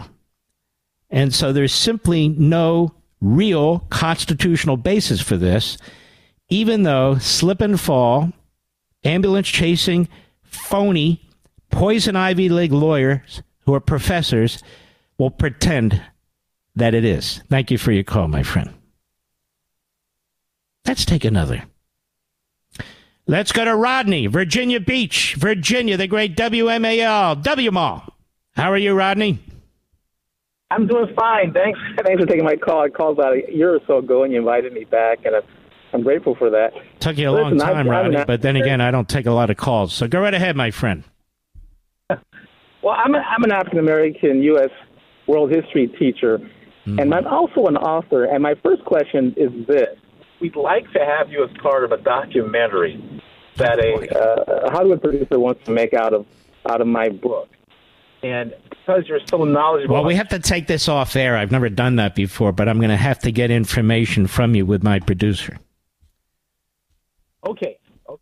And 1.10 1.36
so 1.36 1.52
there's 1.52 1.74
simply 1.74 2.30
no 2.30 2.96
real 3.20 3.80
constitutional 3.90 4.78
basis 4.78 5.20
for 5.20 5.36
this, 5.36 5.78
even 6.48 6.84
though 6.84 7.18
slip 7.18 7.60
and 7.60 7.78
fall, 7.78 8.32
ambulance 9.04 9.50
chasing, 9.50 10.08
phony, 10.44 11.30
poison 11.72 12.16
Ivy 12.16 12.48
League 12.48 12.72
lawyers 12.72 13.44
who 13.66 13.74
are 13.74 13.82
professors 13.82 14.64
will 15.18 15.30
pretend 15.30 16.02
that 16.78 16.94
it 16.94 17.06
is. 17.06 17.42
Thank 17.50 17.72
you 17.72 17.78
for 17.78 17.92
your 17.92 18.04
call, 18.04 18.28
my 18.28 18.44
friend. 18.44 18.74
Let's 20.86 21.06
take 21.06 21.26
another. 21.26 21.64
Let's 23.26 23.52
go 23.52 23.66
to 23.66 23.76
Rodney, 23.76 24.28
Virginia 24.28 24.80
Beach, 24.80 25.36
Virginia, 25.38 25.98
the 25.98 26.08
great 26.08 26.38
WMAL, 26.38 27.44
WMAL. 27.44 28.10
How 28.56 28.72
are 28.72 28.78
you, 28.78 28.94
Rodney? 28.94 29.40
I'm 30.72 30.88
doing 30.88 31.14
fine. 31.14 31.54
Thanks. 31.54 31.80
Thanks 32.06 32.22
for 32.22 32.28
taking 32.28 32.46
my 32.46 32.56
call. 32.56 32.82
I 32.82 32.90
called 32.90 33.20
about 33.20 33.34
a 33.34 33.54
year 33.54 33.76
or 33.76 33.80
so 33.86 33.98
ago, 33.98 34.24
and 34.24 34.32
you 34.32 34.40
invited 34.40 34.72
me 34.72 34.86
back, 34.86 35.26
and 35.26 35.36
I'm 35.94 36.04
grateful 36.04 36.36
for 36.36 36.50
that. 36.52 36.72
Took 37.00 37.18
you 37.18 37.30
a 37.30 37.32
Listen, 37.32 37.58
long 37.58 37.74
time, 37.74 37.90
I, 37.90 38.02
Rodney, 38.02 38.24
but 38.26 38.42
then 38.42 38.56
again, 38.56 38.80
I 38.80 38.92
don't 38.92 39.10
take 39.10 39.26
a 39.26 39.32
lot 39.32 39.50
of 39.50 39.58
calls. 39.58 39.94
So 39.94 40.08
go 40.08 40.22
right 40.22 40.34
ahead, 40.34 40.56
my 40.56 40.72
friend. 40.72 41.04
Well, 42.84 42.96
I'm, 42.96 43.16
a, 43.16 43.18
I'm 43.18 43.44
an 43.44 43.52
African 43.52 43.80
American 43.80 44.42
U.S. 44.44 44.70
world 45.26 45.52
history 45.52 45.88
teacher, 46.00 46.40
mm. 46.88 47.02
and 47.02 47.14
I'm 47.14 47.28
also 47.28 47.66
an 47.68 47.78
author. 47.78 48.26
And 48.26 48.42
my 48.42 48.56
first 48.64 48.84
question 48.86 49.34
is 49.38 49.52
this 49.68 49.98
We'd 50.40 50.56
like 50.56 50.92
to 50.94 51.00
have 51.00 51.32
you 51.32 51.44
as 51.44 51.50
part 51.62 51.84
of 51.84 51.92
a 51.92 51.98
documentary 51.98 53.22
that 53.56 53.80
a, 53.80 54.16
uh, 54.16 54.68
a 54.68 54.72
Hollywood 54.72 55.02
producer 55.02 55.40
wants 55.40 55.64
to 55.66 55.72
make 55.72 55.94
out 55.94 56.14
of 56.14 56.26
out 56.70 56.82
of 56.82 56.88
my 56.88 57.10
book. 57.10 57.50
And 58.24 58.54
because 58.70 59.08
you're 59.08 59.20
so 59.30 59.44
knowledgeable. 59.44 59.96
Well, 59.96 60.06
we 60.06 60.16
have 60.16 60.30
to 60.30 60.40
take 60.40 60.68
this 60.68 60.88
off 60.88 61.16
air. 61.16 61.36
I've 61.38 61.52
never 61.52 61.70
done 61.70 61.98
that 61.98 62.16
before, 62.16 62.52
but 62.52 62.68
I'm 62.68 62.78
going 62.78 62.90
to 62.90 62.98
have 62.98 63.20
to 63.20 63.32
get 63.32 63.52
information 63.52 64.28
from 64.28 64.56
you 64.56 64.66
with 64.66 64.84
my 64.84 65.00
producer. 65.00 65.60
Okay. 67.46 67.78
okay. 68.10 68.22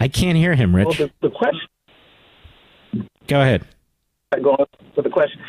I 0.00 0.08
can't 0.08 0.36
hear 0.36 0.54
him, 0.54 0.74
Rich. 0.74 0.98
Well, 0.98 1.08
the, 1.20 1.28
the 1.28 1.30
question. 1.30 3.08
Go 3.28 3.40
ahead. 3.40 3.66
Going 4.42 4.56
with 4.96 5.04
the 5.04 5.10
question. 5.10 5.40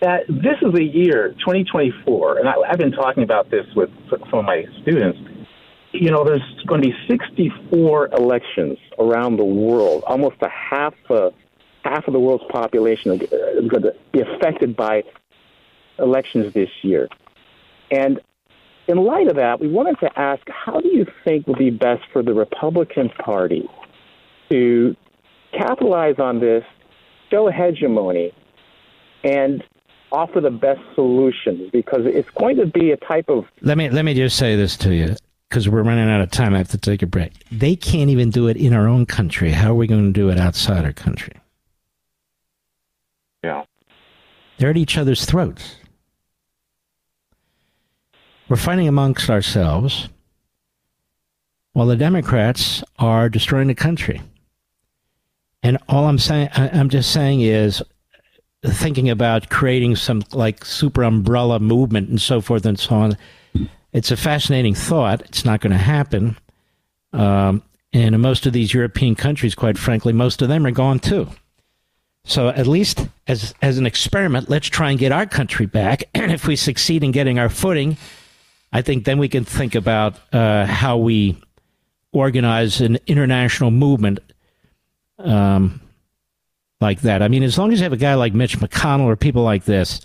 That 0.00 0.26
this 0.28 0.56
is 0.62 0.74
a 0.78 0.82
year, 0.82 1.34
2024, 1.40 2.38
and 2.38 2.48
I, 2.48 2.54
I've 2.68 2.78
been 2.78 2.92
talking 2.92 3.24
about 3.24 3.50
this 3.50 3.66
with 3.74 3.90
some 4.10 4.38
of 4.38 4.44
my 4.44 4.64
students. 4.82 5.18
You 5.92 6.10
know, 6.12 6.22
there's 6.24 6.42
going 6.66 6.82
to 6.82 6.88
be 6.88 6.94
64 7.08 8.10
elections 8.16 8.78
around 8.98 9.38
the 9.38 9.44
world, 9.44 10.04
almost 10.06 10.36
a 10.42 10.48
half 10.48 10.94
a 11.10 11.32
half 11.84 12.06
of 12.06 12.12
the 12.12 12.20
world's 12.20 12.44
population 12.50 13.12
is 13.12 13.22
uh, 13.32 13.60
going 13.68 13.82
to 13.82 13.94
be 14.12 14.20
affected 14.20 14.76
by 14.76 15.02
elections 15.98 16.52
this 16.54 16.68
year. 16.82 17.08
And 17.90 18.20
in 18.86 18.98
light 18.98 19.28
of 19.28 19.36
that, 19.36 19.60
we 19.60 19.68
wanted 19.68 19.98
to 20.00 20.18
ask 20.18 20.42
how 20.48 20.80
do 20.80 20.88
you 20.88 21.06
think 21.24 21.46
would 21.46 21.58
be 21.58 21.70
best 21.70 22.02
for 22.12 22.22
the 22.22 22.34
Republican 22.34 23.10
Party 23.10 23.68
to 24.50 24.96
capitalize 25.52 26.18
on 26.18 26.40
this, 26.40 26.64
show 27.30 27.50
hegemony, 27.50 28.32
and 29.24 29.62
offer 30.12 30.40
the 30.40 30.50
best 30.50 30.80
solutions? 30.94 31.70
Because 31.72 32.06
it's 32.06 32.30
going 32.30 32.56
to 32.56 32.66
be 32.66 32.90
a 32.90 32.96
type 32.96 33.28
of. 33.28 33.46
Let 33.62 33.78
me, 33.78 33.90
let 33.90 34.04
me 34.04 34.14
just 34.14 34.36
say 34.36 34.56
this 34.56 34.76
to 34.78 34.94
you 34.94 35.16
because 35.48 35.68
we're 35.68 35.82
running 35.82 36.08
out 36.08 36.20
of 36.20 36.30
time. 36.30 36.54
I 36.54 36.58
have 36.58 36.68
to 36.68 36.78
take 36.78 37.02
a 37.02 37.06
break. 37.06 37.32
They 37.50 37.76
can't 37.76 38.10
even 38.10 38.30
do 38.30 38.48
it 38.48 38.56
in 38.56 38.72
our 38.72 38.86
own 38.86 39.06
country. 39.06 39.50
How 39.50 39.70
are 39.70 39.74
we 39.74 39.86
going 39.86 40.12
to 40.12 40.12
do 40.12 40.28
it 40.28 40.38
outside 40.38 40.84
our 40.84 40.92
country? 40.92 41.34
Yeah. 43.42 43.64
They're 44.58 44.70
at 44.70 44.76
each 44.76 44.98
other's 44.98 45.24
throats. 45.24 45.76
We're 48.48 48.56
fighting 48.56 48.88
amongst 48.88 49.30
ourselves 49.30 50.08
while 51.74 51.86
the 51.86 51.96
Democrats 51.96 52.82
are 52.98 53.28
destroying 53.28 53.68
the 53.68 53.74
country. 53.74 54.22
And 55.62 55.78
all 55.88 56.06
I'm 56.06 56.18
saying, 56.18 56.48
I'm 56.54 56.88
just 56.88 57.12
saying 57.12 57.40
is 57.42 57.82
thinking 58.64 59.08
about 59.08 59.50
creating 59.50 59.96
some 59.96 60.22
like 60.32 60.64
super 60.64 61.02
umbrella 61.02 61.60
movement 61.60 62.08
and 62.08 62.20
so 62.20 62.40
forth 62.40 62.66
and 62.66 62.78
so 62.78 62.94
on. 62.94 63.16
It's 63.92 64.10
a 64.10 64.16
fascinating 64.16 64.74
thought. 64.74 65.22
It's 65.22 65.44
not 65.44 65.60
going 65.60 65.72
to 65.72 65.78
happen. 65.78 66.36
Um, 67.12 67.62
and 67.92 68.20
most 68.20 68.46
of 68.46 68.52
these 68.52 68.74
European 68.74 69.14
countries, 69.14 69.54
quite 69.54 69.78
frankly, 69.78 70.12
most 70.12 70.42
of 70.42 70.48
them 70.48 70.66
are 70.66 70.70
gone 70.70 70.98
too. 70.98 71.28
So 72.24 72.48
at 72.48 72.66
least 72.66 73.08
as 73.26 73.54
as 73.62 73.78
an 73.78 73.86
experiment, 73.86 74.50
let's 74.50 74.68
try 74.68 74.90
and 74.90 74.98
get 74.98 75.12
our 75.12 75.26
country 75.26 75.66
back. 75.66 76.04
And 76.14 76.32
if 76.32 76.46
we 76.46 76.56
succeed 76.56 77.02
in 77.02 77.12
getting 77.12 77.38
our 77.38 77.48
footing, 77.48 77.96
I 78.72 78.82
think 78.82 79.04
then 79.04 79.18
we 79.18 79.28
can 79.28 79.44
think 79.44 79.74
about 79.74 80.18
uh, 80.32 80.66
how 80.66 80.98
we 80.98 81.40
organize 82.12 82.82
an 82.82 82.98
international 83.06 83.70
movement 83.70 84.18
um, 85.18 85.80
like 86.80 87.00
that. 87.02 87.22
I 87.22 87.28
mean, 87.28 87.42
as 87.42 87.58
long 87.58 87.72
as 87.72 87.80
you 87.80 87.84
have 87.84 87.92
a 87.92 87.96
guy 87.96 88.14
like 88.14 88.34
Mitch 88.34 88.58
McConnell 88.58 89.06
or 89.06 89.16
people 89.16 89.42
like 89.42 89.64
this, 89.64 90.00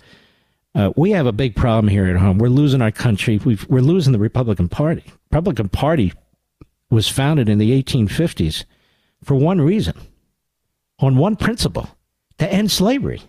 uh, 0.74 0.92
we 0.96 1.12
have 1.12 1.26
a 1.26 1.32
big 1.32 1.54
problem 1.54 1.88
here 1.88 2.06
at 2.06 2.16
home. 2.16 2.38
We're 2.38 2.48
losing 2.48 2.82
our 2.82 2.90
country. 2.90 3.38
we 3.38 3.56
are 3.70 3.80
losing 3.80 4.12
the 4.12 4.18
Republican 4.18 4.68
Party. 4.68 5.04
Republican 5.30 5.68
Party 5.68 6.12
was 6.90 7.08
founded 7.08 7.48
in 7.48 7.58
the 7.58 7.82
1850s 7.82 8.64
for 9.22 9.34
one 9.34 9.60
reason, 9.60 9.94
on 10.98 11.16
one 11.16 11.36
principle 11.36 11.88
to 12.38 12.52
end 12.52 12.70
slavery. 12.70 13.22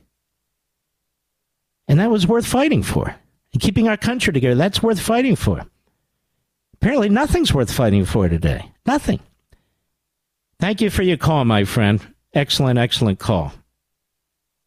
And 1.88 2.00
that 2.00 2.10
was 2.10 2.26
worth 2.26 2.48
fighting 2.48 2.82
for. 2.82 3.16
And 3.54 3.62
keeping 3.62 3.88
our 3.88 3.98
country 3.98 4.34
together, 4.34 4.56
that's 4.56 4.82
worth 4.82 5.00
fighting 5.00 5.36
for. 5.36 5.66
Apparently, 6.74 7.10
nothing's 7.10 7.54
worth 7.54 7.72
fighting 7.72 8.06
for 8.06 8.28
today. 8.28 8.72
Nothing. 8.86 9.20
Thank 10.60 10.82
you 10.82 10.90
for 10.90 11.04
your 11.04 11.18
call, 11.18 11.46
my 11.46 11.64
friend. 11.64 12.15
Excellent, 12.36 12.78
excellent 12.78 13.18
call. 13.18 13.54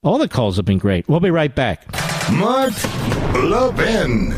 All 0.02 0.16
the 0.16 0.26
calls 0.26 0.56
have 0.56 0.64
been 0.64 0.78
great. 0.78 1.06
We'll 1.06 1.20
be 1.20 1.30
right 1.30 1.54
back. 1.54 1.84
Mark 2.32 2.72
Levin. 3.34 4.30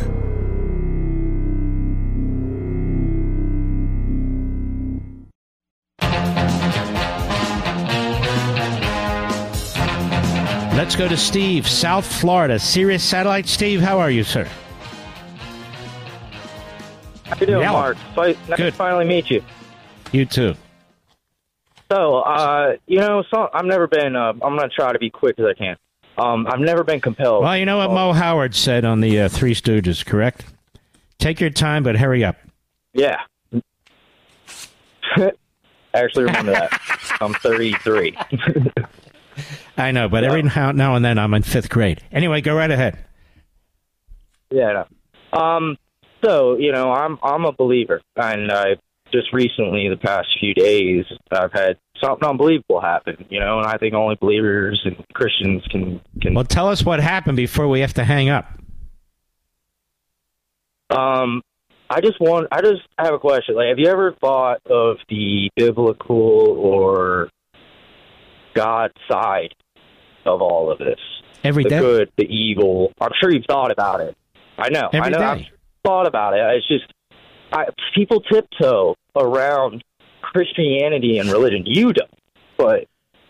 Let's 10.77 10.97
go 10.97 11.07
to 11.07 11.17
Steve, 11.17 11.69
South 11.69 12.07
Florida. 12.07 12.59
Sirius 12.59 13.05
Satellite. 13.05 13.47
Steve, 13.47 13.81
how 13.81 14.01
are 14.01 14.11
you, 14.11 14.25
sir? 14.25 14.49
How 17.27 17.37
you 17.39 17.47
doing, 17.47 17.67
Mark? 17.67 17.97
Nice 18.17 18.37
Good. 18.49 18.57
to 18.57 18.73
finally 18.73 19.05
meet 19.05 19.31
you. 19.31 19.45
You 20.11 20.25
too. 20.25 20.55
So, 21.91 22.19
uh, 22.19 22.77
you 22.87 22.99
know, 22.99 23.25
so 23.35 23.49
I've 23.53 23.65
never 23.65 23.87
been. 23.89 24.15
Uh, 24.15 24.33
I'm 24.43 24.57
going 24.57 24.61
to 24.61 24.69
try 24.69 24.93
to 24.93 24.99
be 24.99 25.11
quick 25.11 25.39
as 25.39 25.47
I 25.47 25.55
can. 25.55 25.77
Um, 26.17 26.47
I've 26.47 26.61
never 26.61 26.85
been 26.85 27.01
compelled. 27.01 27.43
Well, 27.43 27.57
you 27.57 27.65
know 27.65 27.79
what 27.79 27.91
Mo 27.91 28.13
Howard 28.13 28.55
said 28.55 28.85
on 28.85 29.01
the 29.01 29.23
uh, 29.23 29.29
Three 29.29 29.55
Stooges, 29.55 30.05
correct? 30.05 30.45
Take 31.19 31.41
your 31.41 31.51
time, 31.51 31.83
but 31.83 31.97
hurry 31.97 32.23
up. 32.23 32.37
Yeah. 32.93 33.21
I 33.53 35.33
actually 35.95 36.25
remember 36.25 36.53
that. 36.53 36.81
I'm 37.21 37.35
33. 37.35 38.17
I 39.77 39.91
know, 39.91 40.09
but 40.09 40.23
yeah. 40.23 40.29
every 40.29 40.43
now, 40.43 40.73
now 40.73 40.95
and 40.95 41.05
then 41.05 41.19
I'm 41.19 41.35
in 41.35 41.43
fifth 41.43 41.71
grade. 41.71 42.03
Anyway, 42.13 42.41
go 42.41 42.55
right 42.55 42.71
ahead. 42.71 42.99
Yeah. 44.51 44.85
No. 45.33 45.39
Um. 45.39 45.77
So 46.25 46.57
you 46.59 46.73
know, 46.73 46.93
I'm 46.93 47.19
I'm 47.23 47.45
a 47.45 47.53
believer, 47.53 48.03
and 48.17 48.53
I 48.53 48.77
just 49.13 49.33
recently, 49.33 49.89
the 49.89 49.97
past 49.97 50.29
few 50.39 50.55
days, 50.55 51.05
I've 51.31 51.53
had 51.53 51.79
something 52.03 52.29
unbelievable 52.29 52.81
happen. 52.81 53.25
You 53.29 53.41
know, 53.41 53.59
and 53.59 53.67
I 53.67 53.77
think 53.79 53.95
only 53.95 54.17
believers 54.21 54.81
and 54.85 54.97
Christians 55.15 55.63
can 55.71 56.01
can. 56.21 56.35
Well, 56.35 56.45
tell 56.45 56.69
us 56.69 56.85
what 56.85 57.01
happened 57.01 57.37
before 57.37 57.69
we 57.69 57.81
have 57.81 57.95
to 57.95 58.05
hang 58.05 58.29
up. 58.29 58.47
Um, 60.91 61.43
I 61.89 62.01
just 62.01 62.21
want. 62.21 62.49
I 62.53 62.61
just 62.63 62.83
have 62.99 63.15
a 63.15 63.19
question. 63.19 63.55
Like, 63.55 63.69
have 63.69 63.79
you 63.79 63.89
ever 63.89 64.15
thought 64.21 64.61
of 64.67 64.99
the 65.09 65.51
biblical 65.57 66.57
or 66.59 67.31
God 68.55 68.93
side 69.11 69.55
of 70.25 70.43
all 70.43 70.71
of 70.71 70.79
this. 70.79 70.99
Every 71.43 71.65
the 71.65 71.71
day. 71.71 71.81
good, 71.81 72.13
the 72.17 72.25
evil. 72.25 72.93
I'm 73.01 73.13
sure 73.21 73.33
you've 73.33 73.47
thought 73.47 73.71
about 73.71 74.01
it. 74.01 74.17
I 74.59 74.69
know. 74.69 74.89
Every 74.93 75.07
I 75.07 75.09
know. 75.09 75.19
Day. 75.19 75.25
I've 75.25 75.47
thought 75.85 76.07
about 76.07 76.35
it. 76.35 76.41
It's 76.57 76.69
just 76.69 76.93
I, 77.53 77.67
people 77.95 78.21
tiptoe 78.21 78.95
around 79.17 79.85
Christianity 80.23 81.19
and 81.19 81.31
religion. 81.31 81.65
You 81.67 81.93
don't, 81.93 82.11
but 82.57 82.87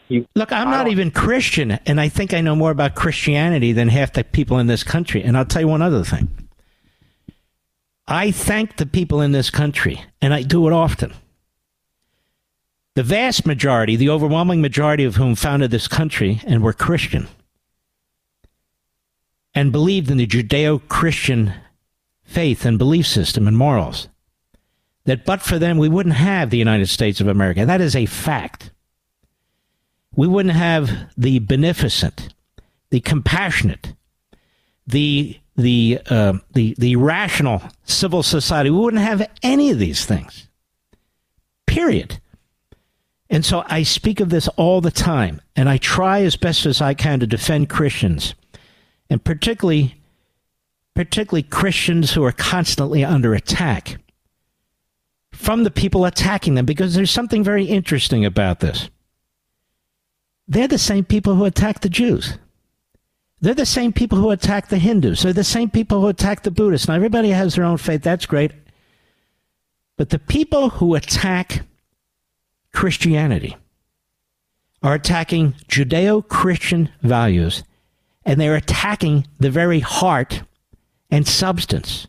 you. 0.08 0.26
Look, 0.34 0.52
I'm 0.52 0.70
not 0.70 0.88
even 0.88 1.10
Christian, 1.10 1.72
and 1.86 2.00
I 2.00 2.08
think 2.08 2.34
I 2.34 2.40
know 2.40 2.56
more 2.56 2.70
about 2.70 2.94
Christianity 2.94 3.72
than 3.72 3.88
half 3.88 4.12
the 4.12 4.24
people 4.24 4.58
in 4.58 4.66
this 4.66 4.84
country. 4.84 5.22
And 5.22 5.36
I'll 5.36 5.44
tell 5.44 5.62
you 5.62 5.68
one 5.68 5.82
other 5.82 6.04
thing. 6.04 6.28
I 8.06 8.30
thank 8.32 8.76
the 8.76 8.86
people 8.86 9.20
in 9.20 9.32
this 9.32 9.50
country, 9.50 10.04
and 10.20 10.34
I 10.34 10.42
do 10.42 10.66
it 10.66 10.72
often 10.72 11.14
the 12.94 13.02
vast 13.02 13.46
majority, 13.46 13.96
the 13.96 14.10
overwhelming 14.10 14.60
majority 14.60 15.04
of 15.04 15.16
whom 15.16 15.34
founded 15.34 15.70
this 15.70 15.88
country 15.88 16.42
and 16.44 16.62
were 16.62 16.72
Christian 16.72 17.28
and 19.54 19.72
believed 19.72 20.10
in 20.10 20.16
the 20.16 20.26
Judeo 20.26 20.80
Christian 20.88 21.54
faith 22.22 22.64
and 22.64 22.78
belief 22.78 23.06
system 23.06 23.48
and 23.48 23.56
morals, 23.56 24.08
that 25.10 25.24
but 25.24 25.42
for 25.42 25.58
them, 25.58 25.76
we 25.76 25.88
wouldn't 25.88 26.14
have 26.14 26.50
the 26.50 26.56
United 26.56 26.88
States 26.88 27.20
of 27.20 27.26
America. 27.26 27.66
That 27.66 27.80
is 27.80 27.96
a 27.96 28.06
fact. 28.06 28.70
We 30.14 30.28
wouldn't 30.28 30.54
have 30.54 30.88
the 31.16 31.40
beneficent, 31.40 32.32
the 32.90 33.00
compassionate, 33.00 33.94
the 34.86 35.36
the 35.56 35.98
uh, 36.08 36.34
the 36.52 36.76
the 36.78 36.94
rational 36.94 37.60
civil 37.82 38.22
society. 38.22 38.70
We 38.70 38.78
wouldn't 38.78 39.02
have 39.02 39.28
any 39.42 39.70
of 39.70 39.80
these 39.80 40.04
things. 40.04 40.48
Period. 41.66 42.20
And 43.28 43.44
so 43.44 43.64
I 43.66 43.82
speak 43.82 44.20
of 44.20 44.30
this 44.30 44.46
all 44.56 44.80
the 44.80 44.90
time, 44.90 45.40
and 45.56 45.68
I 45.68 45.76
try 45.78 46.22
as 46.22 46.36
best 46.36 46.66
as 46.66 46.80
I 46.80 46.94
can 46.94 47.18
to 47.18 47.26
defend 47.26 47.68
Christians, 47.68 48.34
and 49.08 49.22
particularly 49.24 49.96
particularly 50.94 51.42
Christians 51.42 52.12
who 52.12 52.22
are 52.24 52.32
constantly 52.32 53.04
under 53.04 53.34
attack 53.34 53.99
from 55.40 55.64
the 55.64 55.70
people 55.70 56.04
attacking 56.04 56.54
them, 56.54 56.66
because 56.66 56.94
there's 56.94 57.10
something 57.10 57.42
very 57.42 57.64
interesting 57.64 58.26
about 58.26 58.60
this. 58.60 58.90
They're 60.46 60.68
the 60.68 60.78
same 60.78 61.04
people 61.04 61.34
who 61.34 61.46
attack 61.46 61.80
the 61.80 61.88
Jews. 61.88 62.36
They're 63.40 63.54
the 63.54 63.64
same 63.64 63.92
people 63.92 64.18
who 64.18 64.30
attack 64.30 64.68
the 64.68 64.76
Hindus. 64.76 65.22
They're 65.22 65.32
the 65.32 65.42
same 65.42 65.70
people 65.70 66.02
who 66.02 66.08
attack 66.08 66.42
the 66.42 66.50
Buddhists. 66.50 66.88
Now, 66.88 66.94
everybody 66.94 67.30
has 67.30 67.54
their 67.54 67.64
own 67.64 67.78
faith. 67.78 68.02
That's 68.02 68.26
great. 68.26 68.52
But 69.96 70.10
the 70.10 70.18
people 70.18 70.68
who 70.68 70.94
attack 70.94 71.62
Christianity 72.74 73.56
are 74.82 74.94
attacking 74.94 75.52
Judeo 75.68 76.26
Christian 76.28 76.90
values, 77.00 77.64
and 78.26 78.38
they're 78.38 78.56
attacking 78.56 79.26
the 79.38 79.50
very 79.50 79.80
heart 79.80 80.42
and 81.10 81.26
substance 81.26 82.08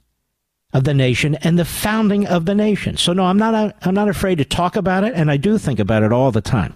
of 0.74 0.84
the 0.84 0.94
nation 0.94 1.36
and 1.36 1.60
the 1.60 1.66
founding 1.66 2.26
of 2.26 2.46
the 2.46 2.56
nation. 2.56 2.98
So, 2.98 3.14
no, 3.14 3.26
I'm 3.26 3.38
not, 3.38 3.76
I'm 3.82 3.94
not 3.94 4.10
afraid 4.10 4.38
to 4.38 4.46
talk 4.46 4.76
about 4.76 5.04
it, 5.04 5.14
and 5.16 5.30
I 5.30 5.38
do 5.38 5.58
think 5.58 5.80
about 5.80 6.04
it 6.04 6.12
all 6.12 6.32
the 6.32 6.42
time. 6.42 6.76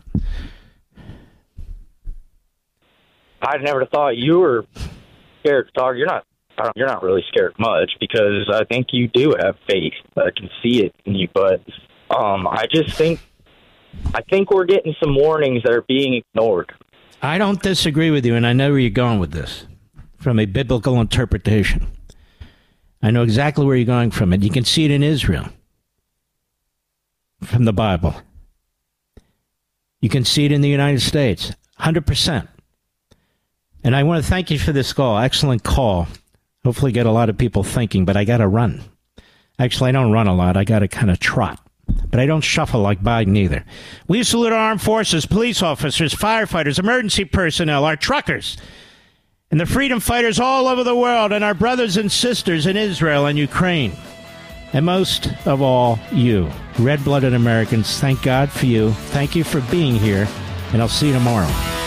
I 3.42 3.58
never 3.58 3.86
thought 3.86 4.18
you 4.18 4.40
were 4.40 4.66
scared 5.42 5.68
to 5.68 5.74
talk. 5.74 5.96
You're 5.96 6.08
not. 6.08 6.26
You're 6.74 6.88
not 6.88 7.04
really 7.04 7.24
scared 7.28 7.54
much 7.60 7.92
because 8.00 8.50
I 8.50 8.64
think 8.64 8.88
you 8.94 9.10
do 9.10 9.36
have 9.38 9.58
faith. 9.68 9.92
I 10.16 10.30
can 10.34 10.50
see 10.64 10.86
it 10.86 10.96
in 11.04 11.14
you, 11.14 11.28
but 11.34 11.62
um, 12.10 12.48
I 12.48 12.66
just 12.74 12.96
think 12.96 13.20
I 14.14 14.22
think 14.22 14.52
we're 14.52 14.66
getting 14.66 14.96
some 15.04 15.16
warnings 15.16 15.64
that 15.64 15.74
are 15.74 15.82
being 15.82 16.14
ignored. 16.14 16.72
I 17.22 17.38
don't 17.38 17.62
disagree 17.62 18.10
with 18.10 18.26
you, 18.26 18.36
and 18.36 18.48
I 18.48 18.54
know 18.54 18.72
where 18.72 18.80
you're 18.80 18.90
going 18.90 19.20
with 19.20 19.32
this 19.32 19.66
from 20.18 20.40
a 20.40 20.46
biblical 20.46 21.02
interpretation. 21.02 21.88
I 23.02 23.12
know 23.12 23.24
exactly 23.24 23.66
where 23.66 23.76
you're 23.76 23.86
going 23.86 24.12
from 24.12 24.34
it. 24.34 24.44
You 24.44 24.50
can 24.50 24.66
see 24.66 24.86
it 24.86 24.92
in 24.92 25.04
Israel 25.04 25.48
from 27.44 27.66
the 27.66 27.74
Bible. 27.74 28.16
You 30.02 30.10
can 30.10 30.26
see 30.26 30.46
it 30.46 30.52
in 30.52 30.62
the 30.62 30.70
United 30.70 31.02
States, 31.02 31.52
100%. 31.80 32.48
And 33.84 33.96
I 33.96 34.04
want 34.04 34.24
to 34.24 34.30
thank 34.30 34.50
you 34.50 34.58
for 34.58 34.72
this 34.72 34.94
call. 34.94 35.18
Excellent 35.18 35.64
call. 35.64 36.08
Hopefully, 36.64 36.92
get 36.92 37.06
a 37.06 37.12
lot 37.12 37.30
of 37.30 37.38
people 37.38 37.64
thinking, 37.64 38.06
but 38.06 38.18
I 38.18 38.24
got 38.24 38.38
to 38.38 38.48
run. 38.48 38.84
Actually, 39.60 39.90
I 39.90 39.94
don't 39.94 40.12
run 40.12 40.28
a 40.28 40.36
lot. 40.36 40.58
I 40.58 40.64
got 40.64 40.80
to 40.80 40.88
kind 40.88 41.12
of 41.12 41.20
trot. 41.20 41.60
But 42.10 42.20
I 42.20 42.26
don't 42.26 42.42
shuffle 42.42 42.82
like 42.82 43.04
Biden 43.04 43.38
either. 43.38 43.64
We 44.08 44.24
salute 44.24 44.52
our 44.52 44.60
armed 44.60 44.82
forces, 44.82 45.26
police 45.26 45.62
officers, 45.62 46.16
firefighters, 46.16 46.80
emergency 46.80 47.26
personnel, 47.26 47.86
our 47.86 47.96
truckers, 47.96 48.58
and 49.52 49.60
the 49.60 49.66
freedom 49.66 50.00
fighters 50.00 50.40
all 50.40 50.68
over 50.68 50.84
the 50.84 50.96
world, 50.96 51.32
and 51.32 51.44
our 51.44 51.54
brothers 51.54 51.98
and 51.98 52.12
sisters 52.12 52.66
in 52.66 52.76
Israel 52.78 53.26
and 53.26 53.38
Ukraine. 53.38 53.94
And 54.74 54.86
most 54.86 55.30
of 55.46 55.62
all, 55.62 56.00
you, 56.12 56.50
red 56.80 57.04
blooded 57.04 57.34
Americans, 57.34 58.00
thank 58.00 58.22
God 58.22 58.52
for 58.52 58.66
you. 58.66 58.92
Thank 58.92 59.36
you 59.36 59.44
for 59.44 59.62
being 59.72 59.96
here, 59.96 60.28
and 60.74 60.82
I'll 60.82 60.90
see 60.90 61.08
you 61.08 61.14
tomorrow. 61.14 61.85